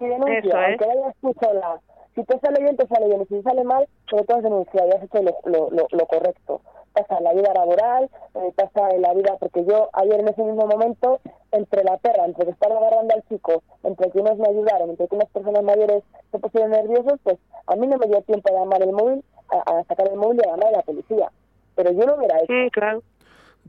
Y 0.00 0.06
denuncia, 0.06 0.38
Eso 0.38 0.56
aunque 0.56 0.86
vayas 0.86 1.14
tú 1.20 1.34
sola. 1.40 1.80
Si 2.14 2.24
te 2.24 2.38
sale 2.38 2.60
bien, 2.60 2.76
te 2.76 2.86
sale 2.86 3.06
bien. 3.06 3.22
Y 3.22 3.26
si 3.26 3.34
te 3.36 3.42
sale 3.42 3.64
mal, 3.64 3.86
tú 4.06 4.16
has 4.16 4.42
denunciado 4.42 4.88
y 4.88 4.92
has 4.92 5.02
hecho 5.02 5.22
lo, 5.22 5.36
lo, 5.44 5.70
lo, 5.70 5.86
lo 5.90 6.06
correcto. 6.06 6.60
Pasa 6.92 7.20
la 7.20 7.32
vida 7.32 7.52
laboral, 7.54 8.10
eh, 8.34 8.52
pasa 8.56 8.92
la 8.98 9.14
vida, 9.14 9.36
porque 9.38 9.64
yo 9.64 9.88
ayer 9.92 10.20
en 10.20 10.28
ese 10.28 10.42
mismo 10.42 10.66
momento, 10.66 11.20
entre 11.52 11.84
la 11.84 11.96
perra, 11.98 12.24
entre 12.24 12.46
que 12.46 12.54
agarrando 12.60 13.14
al 13.14 13.22
chico, 13.28 13.62
entre 13.84 14.10
que 14.10 14.18
unos 14.20 14.38
me 14.38 14.48
ayudaron, 14.48 14.90
entre 14.90 15.08
que 15.08 15.14
unas 15.14 15.30
personas 15.30 15.62
mayores 15.62 16.02
se 16.30 16.38
pusieron 16.38 16.70
nerviosos, 16.70 17.20
pues 17.22 17.38
a 17.66 17.76
mí 17.76 17.86
no 17.86 17.98
me 17.98 18.06
dio 18.06 18.20
tiempo 18.22 18.48
a 18.50 18.58
llamar 18.58 18.82
el 18.82 18.92
móvil, 18.92 19.24
a, 19.50 19.84
sacar 19.84 20.08
el 20.08 20.16
móvil 20.16 20.40
y 20.42 20.48
a 20.48 20.52
llamar 20.52 20.68
a 20.68 20.78
la 20.78 20.82
policía. 20.82 21.30
Pero 21.74 21.92
yo 21.92 22.06
lo 22.06 22.16
hubiera 22.16 22.38
hecho. 22.38 22.52
claro. 22.72 23.02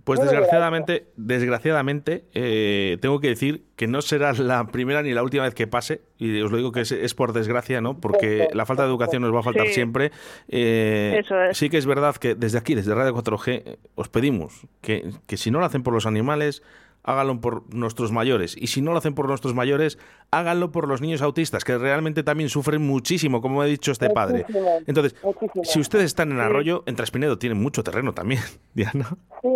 Pues 0.05 0.19
desgraciadamente, 0.21 1.07
desgraciadamente, 1.17 2.23
eh, 2.33 2.97
tengo 3.01 3.19
que 3.19 3.27
decir 3.27 3.65
que 3.75 3.87
no 3.87 4.01
será 4.01 4.31
la 4.33 4.67
primera 4.67 5.03
ni 5.03 5.13
la 5.13 5.23
última 5.23 5.43
vez 5.43 5.53
que 5.53 5.67
pase, 5.67 6.01
y 6.17 6.39
os 6.41 6.51
lo 6.51 6.57
digo 6.57 6.71
que 6.71 6.81
es, 6.81 6.91
es 6.91 7.13
por 7.13 7.33
desgracia, 7.33 7.81
¿no? 7.81 7.99
Porque 7.99 8.47
la 8.53 8.65
falta 8.65 8.83
de 8.83 8.89
educación 8.89 9.21
nos 9.21 9.33
va 9.33 9.39
a 9.39 9.43
faltar 9.43 9.67
Sí. 9.67 9.73
siempre. 9.73 10.11
Eh, 10.47 11.17
Eso 11.23 11.39
es. 11.41 11.57
Sí 11.57 11.69
que 11.69 11.77
es 11.77 11.85
verdad 11.85 12.15
que 12.15 12.33
desde 12.35 12.57
aquí, 12.57 12.75
desde 12.75 12.95
Radio 12.95 13.13
4G, 13.13 13.63
eh, 13.65 13.77
os 13.95 14.09
pedimos 14.09 14.61
que, 14.81 15.11
que 15.27 15.37
si 15.37 15.51
no 15.51 15.59
lo 15.59 15.65
hacen 15.65 15.83
por 15.83 15.93
los 15.93 16.05
animales, 16.05 16.63
háganlo 17.03 17.39
por 17.41 17.73
nuestros 17.73 18.11
mayores. 18.11 18.55
Y 18.57 18.67
si 18.67 18.81
no 18.81 18.91
lo 18.91 18.97
hacen 18.97 19.13
por 19.13 19.27
nuestros 19.27 19.53
mayores, 19.53 19.97
háganlo 20.31 20.71
por 20.71 20.87
los 20.87 21.01
niños 21.01 21.21
autistas, 21.21 21.63
que 21.63 21.77
realmente 21.77 22.23
también 22.23 22.49
sufren 22.49 22.85
muchísimo, 22.85 23.41
como 23.41 23.61
ha 23.61 23.65
dicho 23.65 23.91
este 23.91 24.09
padre. 24.09 24.45
Entonces, 24.85 25.15
muchísimo. 25.23 25.63
si 25.63 25.79
ustedes 25.79 26.05
están 26.05 26.31
en 26.31 26.39
Arroyo, 26.39 26.83
en 26.85 26.95
Traspinedo 26.95 27.37
tienen 27.39 27.61
mucho 27.61 27.83
terreno 27.83 28.13
también, 28.13 28.41
Diana, 28.73 29.09
Sí. 29.41 29.47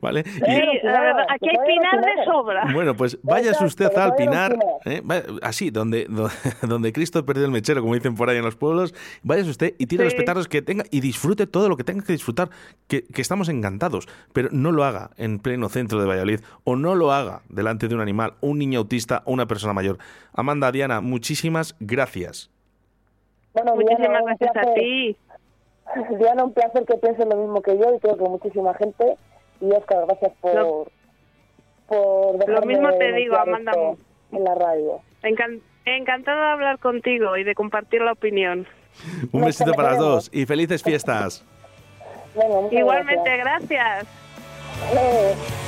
¿vale? 0.00 0.24
Sí, 0.24 0.40
Y- 0.40 0.84
la 0.86 1.00
verdad, 1.00 1.24
aquí 1.30 1.48
hay 1.48 1.56
pinar 1.66 2.00
de 2.04 2.24
sobra. 2.24 2.68
bueno, 2.74 2.96
pues 2.96 3.18
váyase 3.22 3.64
usted 3.64 3.96
al 3.96 4.16
Pinar. 4.16 4.58
¿eh? 4.84 5.00
Así, 5.42 5.70
donde, 5.70 6.06
do- 6.08 6.28
donde 6.66 6.92
Cristo 6.92 7.24
perdió 7.24 7.44
el 7.44 7.52
mechero, 7.52 7.80
como 7.80 7.94
dicen 7.94 8.16
por 8.16 8.28
ahí 8.28 8.38
en 8.38 8.44
los 8.44 8.56
pueblos, 8.56 8.94
váyase 9.22 9.50
usted 9.50 9.74
y 9.78 9.86
tire 9.86 10.02
los 10.04 10.12
Sí. 10.14 10.18
petardos 10.18 10.48
que 10.48 10.60
tenga 10.60 10.84
y 10.90 11.00
disfrute 11.00 11.46
todo 11.46 11.68
lo 11.68 11.76
que 11.76 11.84
tenga 11.84 12.02
que 12.04 12.12
disfrutar, 12.12 12.50
que, 12.88 13.04
que 13.04 13.22
estamos 13.22 13.48
encantados, 13.48 14.08
pero 14.32 14.48
no 14.50 14.72
lo 14.72 14.82
haga 14.84 15.10
en 15.16 15.38
pleno 15.38 15.68
centro 15.68 16.00
de 16.00 16.06
Valladolid 16.08 16.40
o 16.64 16.74
no 16.74 16.87
lo 16.94 17.12
haga 17.12 17.42
delante 17.48 17.88
de 17.88 17.94
un 17.94 18.00
animal, 18.00 18.34
un 18.40 18.58
niño 18.58 18.78
autista 18.80 19.22
o 19.24 19.32
una 19.32 19.46
persona 19.46 19.72
mayor. 19.72 19.98
Amanda, 20.32 20.70
Diana, 20.72 21.00
muchísimas 21.00 21.74
gracias. 21.80 22.50
Bueno, 23.54 23.74
Muchísimas 23.74 23.98
Diana, 24.08 24.20
gracias 24.24 24.56
a 24.56 24.74
ti. 24.74 25.16
Diana, 26.18 26.44
un 26.44 26.52
placer 26.52 26.84
que 26.84 26.94
piensen 26.98 27.28
lo 27.28 27.36
mismo 27.36 27.62
que 27.62 27.76
yo 27.78 27.94
y 27.94 27.98
creo 27.98 28.16
que 28.16 28.24
muchísima 28.24 28.74
gente. 28.74 29.16
Y 29.60 29.70
Oscar, 29.72 30.04
gracias 30.06 30.32
por, 30.40 30.54
Lo- 30.54 30.86
por 31.88 32.38
dejarme 32.38 32.60
Lo 32.60 32.66
mismo 32.66 32.92
te 32.98 33.12
digo, 33.12 33.36
Amanda. 33.36 33.72
en 34.30 34.44
la 34.44 34.54
radio. 34.54 35.00
Encan- 35.22 35.60
encantada 35.86 36.46
de 36.48 36.52
hablar 36.52 36.78
contigo 36.78 37.36
y 37.36 37.44
de 37.44 37.54
compartir 37.54 38.02
la 38.02 38.12
opinión. 38.12 38.66
Un 39.32 39.44
besito 39.44 39.72
para 39.72 39.90
las 39.90 39.98
dos 39.98 40.30
y 40.32 40.44
felices 40.46 40.82
fiestas. 40.82 41.44
Venga, 42.36 42.68
Igualmente, 42.78 43.36
gracias. 43.38 44.06
gracias. 44.92 45.67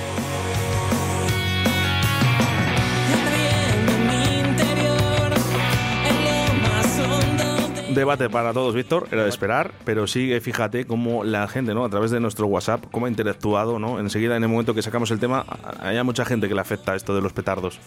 Debate 7.95 8.31
para 8.31 8.53
todos, 8.53 8.75
Víctor, 8.75 9.09
era 9.11 9.25
de 9.25 9.29
esperar, 9.29 9.73
pero 9.85 10.07
sigue, 10.07 10.41
fíjate 10.41 10.87
cómo 10.87 11.25
la 11.25 11.49
gente, 11.49 11.75
¿no? 11.75 11.85
A 11.85 11.89
través 11.91 12.11
de 12.11 12.21
nuestro 12.21 12.47
WhatsApp, 12.47 12.85
cómo 12.91 13.07
ha 13.07 13.09
interactuado, 13.09 13.79
¿no? 13.79 13.99
Enseguida, 13.99 14.37
en 14.37 14.43
el 14.43 14.49
momento 14.49 14.75
que 14.75 14.83
sacamos 14.83 15.11
el 15.11 15.19
tema, 15.19 15.45
hay 15.81 16.03
mucha 16.05 16.25
gente 16.25 16.49
que 16.49 16.55
le 16.55 16.61
afecta 16.61 16.95
esto 16.95 17.15
de 17.15 17.21
los 17.21 17.33
petardos. 17.33 17.81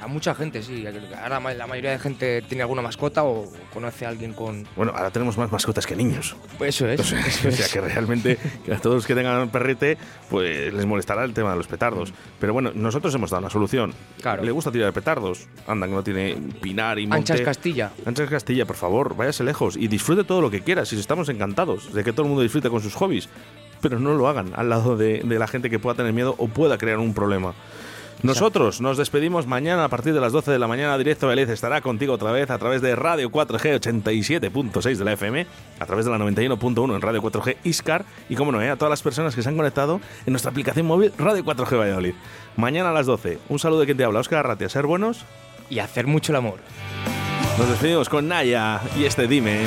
A 0.00 0.06
mucha 0.06 0.34
gente, 0.34 0.62
sí. 0.62 0.84
Ahora 1.22 1.40
la 1.54 1.66
mayoría 1.66 1.90
de 1.90 1.98
gente 1.98 2.42
tiene 2.42 2.62
alguna 2.62 2.80
mascota 2.80 3.22
o 3.24 3.50
conoce 3.72 4.06
a 4.06 4.08
alguien 4.08 4.32
con... 4.32 4.66
Bueno, 4.74 4.92
ahora 4.96 5.10
tenemos 5.10 5.36
más 5.36 5.52
mascotas 5.52 5.86
que 5.86 5.94
niños. 5.94 6.36
Eso 6.58 6.88
es. 6.88 7.00
O 7.00 7.04
sea, 7.04 7.20
eso 7.20 7.48
o 7.48 7.50
sea, 7.50 7.66
es. 7.66 7.72
que 7.72 7.80
realmente 7.80 8.38
que 8.64 8.72
a 8.72 8.78
todos 8.78 8.96
los 8.96 9.06
que 9.06 9.14
tengan 9.14 9.50
perrete, 9.50 9.98
pues 10.30 10.72
les 10.72 10.86
molestará 10.86 11.24
el 11.24 11.34
tema 11.34 11.50
de 11.50 11.56
los 11.56 11.66
petardos. 11.66 12.14
Pero 12.38 12.54
bueno, 12.54 12.72
nosotros 12.74 13.14
hemos 13.14 13.30
dado 13.30 13.42
una 13.42 13.50
solución. 13.50 13.92
Claro. 14.22 14.42
Le 14.42 14.50
gusta 14.50 14.72
tirar 14.72 14.92
petardos. 14.94 15.46
Anda, 15.66 15.86
que 15.86 15.92
no 15.92 16.02
tiene 16.02 16.36
pinar 16.62 16.98
y 16.98 17.06
monte. 17.06 17.32
Anchas 17.32 17.42
Castilla. 17.42 17.92
Anchas 18.06 18.30
Castilla, 18.30 18.64
por 18.64 18.76
favor, 18.76 19.16
váyase 19.16 19.44
lejos 19.44 19.76
y 19.76 19.88
disfrute 19.88 20.24
todo 20.24 20.40
lo 20.40 20.50
que 20.50 20.62
quiera. 20.62 20.86
Si 20.86 20.98
estamos 20.98 21.28
encantados 21.28 21.92
de 21.92 22.04
que 22.04 22.12
todo 22.12 22.22
el 22.22 22.28
mundo 22.28 22.42
disfrute 22.42 22.70
con 22.70 22.80
sus 22.80 22.94
hobbies. 22.94 23.28
Pero 23.82 23.98
no 23.98 24.12
lo 24.12 24.28
hagan 24.28 24.52
al 24.56 24.68
lado 24.68 24.96
de, 24.96 25.22
de 25.24 25.38
la 25.38 25.46
gente 25.46 25.70
que 25.70 25.78
pueda 25.78 25.96
tener 25.96 26.12
miedo 26.12 26.34
o 26.36 26.48
pueda 26.48 26.76
crear 26.76 26.98
un 26.98 27.14
problema. 27.14 27.54
Nosotros 28.22 28.82
nos 28.82 28.98
despedimos 28.98 29.46
mañana 29.46 29.84
a 29.84 29.88
partir 29.88 30.12
de 30.12 30.20
las 30.20 30.32
12 30.32 30.50
de 30.50 30.58
la 30.58 30.66
mañana. 30.66 30.98
Directo 30.98 31.28
Vélez 31.28 31.48
estará 31.48 31.80
contigo 31.80 32.14
otra 32.14 32.32
vez 32.32 32.50
a 32.50 32.58
través 32.58 32.82
de 32.82 32.94
Radio 32.94 33.30
4G 33.30 33.80
87.6 33.80 34.96
de 34.96 35.04
la 35.04 35.12
FM, 35.12 35.46
a 35.78 35.86
través 35.86 36.04
de 36.04 36.10
la 36.10 36.18
91.1 36.18 36.94
en 36.94 37.00
Radio 37.00 37.22
4G 37.22 37.56
Iscar 37.64 38.04
y, 38.28 38.34
como 38.34 38.52
no, 38.52 38.60
eh, 38.60 38.68
a 38.68 38.76
todas 38.76 38.90
las 38.90 39.02
personas 39.02 39.34
que 39.34 39.42
se 39.42 39.48
han 39.48 39.56
conectado 39.56 40.00
en 40.26 40.32
nuestra 40.32 40.50
aplicación 40.50 40.86
móvil 40.86 41.12
Radio 41.16 41.42
4G 41.44 41.78
Valladolid. 41.78 42.14
Mañana 42.56 42.90
a 42.90 42.92
las 42.92 43.06
12. 43.06 43.38
Un 43.48 43.58
saludo 43.58 43.80
de 43.80 43.86
quien 43.86 43.96
te 43.96 44.04
habla, 44.04 44.20
Oscar 44.20 44.40
Arratia. 44.40 44.68
Ser 44.68 44.86
buenos 44.86 45.24
Y 45.70 45.78
hacer 45.78 46.06
mucho 46.06 46.32
el 46.32 46.36
amor. 46.36 46.58
Nos 47.58 47.68
despedimos 47.70 48.08
con 48.08 48.28
Naya 48.28 48.80
y 48.98 49.04
este 49.04 49.26
Dime. 49.26 49.64